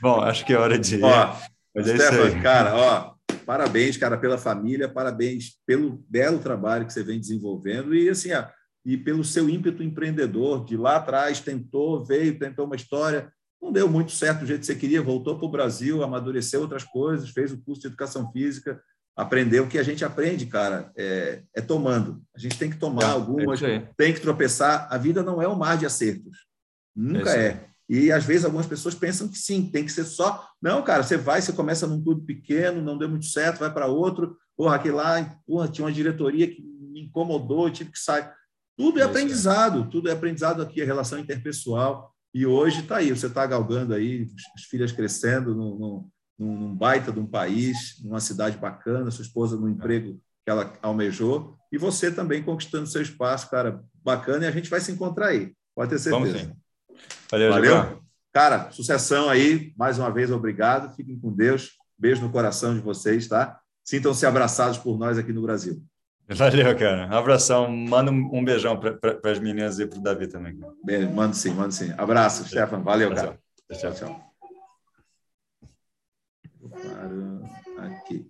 Bom, 0.00 0.20
acho 0.20 0.44
que 0.46 0.52
é 0.52 0.56
hora 0.56 0.78
de. 0.78 1.02
Ó, 1.02 1.36
Mas 1.74 1.88
é 1.88 1.96
Stefan, 1.96 2.40
cara, 2.40 2.76
ó, 2.76 3.14
parabéns, 3.44 3.96
cara, 3.96 4.16
pela 4.16 4.38
família, 4.38 4.88
parabéns 4.88 5.58
pelo 5.66 6.04
belo 6.08 6.38
trabalho 6.38 6.86
que 6.86 6.92
você 6.92 7.02
vem 7.02 7.18
desenvolvendo 7.18 7.92
e 7.92 8.08
assim, 8.08 8.32
ó, 8.32 8.44
e 8.86 8.96
pelo 8.96 9.24
seu 9.24 9.50
ímpeto 9.50 9.82
empreendedor, 9.82 10.64
de 10.64 10.76
lá 10.76 10.96
atrás 10.96 11.40
tentou, 11.40 12.04
veio, 12.04 12.38
tentou 12.38 12.66
uma 12.66 12.76
história, 12.76 13.32
não 13.60 13.72
deu 13.72 13.90
muito 13.90 14.12
certo 14.12 14.40
do 14.40 14.46
jeito 14.46 14.60
que 14.60 14.66
você 14.66 14.76
queria, 14.76 15.02
voltou 15.02 15.36
para 15.36 15.44
o 15.44 15.50
Brasil, 15.50 16.04
amadureceu 16.04 16.60
outras 16.60 16.84
coisas, 16.84 17.30
fez 17.30 17.50
o 17.50 17.58
curso 17.58 17.80
de 17.80 17.88
educação 17.88 18.30
física, 18.30 18.80
aprendeu 19.16 19.64
o 19.64 19.68
que 19.68 19.76
a 19.76 19.82
gente 19.82 20.04
aprende, 20.04 20.46
cara, 20.46 20.92
é, 20.96 21.42
é 21.52 21.60
tomando. 21.60 22.22
A 22.32 22.38
gente 22.38 22.56
tem 22.56 22.70
que 22.70 22.76
tomar 22.76 23.02
é, 23.02 23.10
algumas, 23.10 23.60
é 23.60 23.90
tem 23.96 24.14
que 24.14 24.20
tropeçar. 24.20 24.86
A 24.88 24.96
vida 24.96 25.20
não 25.20 25.42
é 25.42 25.48
um 25.48 25.56
mar 25.56 25.76
de 25.76 25.84
acertos. 25.84 26.46
Nunca 26.94 27.30
é. 27.36 27.46
é. 27.46 27.66
E 27.88 28.12
às 28.12 28.24
vezes 28.24 28.44
algumas 28.44 28.66
pessoas 28.66 28.94
pensam 28.94 29.26
que 29.26 29.36
sim, 29.36 29.68
tem 29.68 29.84
que 29.84 29.92
ser 29.92 30.04
só. 30.04 30.48
Não, 30.62 30.80
cara, 30.82 31.02
você 31.02 31.16
vai, 31.16 31.42
você 31.42 31.52
começa 31.52 31.88
num 31.88 32.02
clube 32.02 32.24
pequeno, 32.24 32.80
não 32.80 32.96
deu 32.96 33.08
muito 33.08 33.26
certo, 33.26 33.58
vai 33.58 33.72
para 33.72 33.86
outro. 33.86 34.36
Porra, 34.56 34.76
aquele 34.76 34.94
lá, 34.94 35.24
porra, 35.44 35.66
tinha 35.66 35.84
uma 35.84 35.92
diretoria 35.92 36.46
que 36.46 36.62
me 36.62 37.02
incomodou, 37.02 37.68
tive 37.68 37.90
que 37.90 37.98
sair. 37.98 38.30
Tudo 38.76 38.98
é, 38.98 39.02
é 39.02 39.04
aprendizado, 39.04 39.88
tudo 39.88 40.08
é 40.08 40.12
aprendizado 40.12 40.62
aqui, 40.62 40.82
a 40.82 40.84
relação 40.84 41.18
interpessoal. 41.18 42.12
E 42.34 42.44
hoje 42.44 42.80
está 42.80 42.96
aí, 42.98 43.10
você 43.10 43.26
está 43.26 43.46
galgando 43.46 43.94
aí, 43.94 44.28
as 44.54 44.64
filhas 44.64 44.92
crescendo 44.92 45.54
num, 45.54 45.78
num, 45.78 46.10
num, 46.38 46.74
baita 46.74 47.10
de 47.10 47.18
um 47.18 47.26
país, 47.26 47.98
numa 48.04 48.20
cidade 48.20 48.58
bacana, 48.58 49.10
sua 49.10 49.24
esposa 49.24 49.56
no 49.56 49.68
emprego 49.68 50.20
que 50.44 50.50
ela 50.50 50.72
almejou, 50.82 51.56
e 51.72 51.78
você 51.78 52.12
também 52.12 52.42
conquistando 52.42 52.86
seu 52.86 53.02
espaço, 53.02 53.50
cara, 53.50 53.82
bacana, 53.94 54.44
e 54.44 54.48
a 54.48 54.52
gente 54.52 54.70
vai 54.70 54.80
se 54.80 54.92
encontrar 54.92 55.28
aí, 55.28 55.52
pode 55.74 55.90
ter 55.90 55.98
certeza. 55.98 56.38
Vamos 56.38 56.40
sim. 56.40 56.52
Valeu, 57.30 57.50
Valeu. 57.50 58.02
Cara, 58.32 58.70
sucessão 58.70 59.30
aí, 59.30 59.72
mais 59.76 59.98
uma 59.98 60.10
vez, 60.10 60.30
obrigado, 60.30 60.94
fiquem 60.94 61.18
com 61.18 61.32
Deus, 61.32 61.72
beijo 61.98 62.22
no 62.22 62.30
coração 62.30 62.74
de 62.74 62.80
vocês, 62.80 63.26
tá? 63.26 63.58
Sintam-se 63.82 64.26
abraçados 64.26 64.76
por 64.76 64.98
nós 64.98 65.16
aqui 65.16 65.32
no 65.32 65.42
Brasil. 65.42 65.82
Valeu, 66.34 66.76
cara. 66.76 67.06
Um 67.06 67.16
abração. 67.16 67.70
Manda 67.70 68.10
um 68.10 68.44
beijão 68.44 68.78
para 68.78 68.98
as 69.30 69.38
meninas 69.38 69.78
e 69.78 69.86
para 69.86 69.98
o 69.98 70.02
Davi 70.02 70.26
também. 70.26 70.58
Bem, 70.84 71.08
mando 71.08 71.36
sim, 71.36 71.50
mando 71.54 71.72
sim. 71.72 71.92
Abraço, 71.96 72.42
Valeu. 72.42 72.50
Stefan. 72.50 72.82
Valeu, 72.82 73.14
cara. 73.14 73.38
Tchau, 73.72 73.92
tchau. 73.92 73.94
tchau. 73.94 74.26
Aqui. 77.78 78.26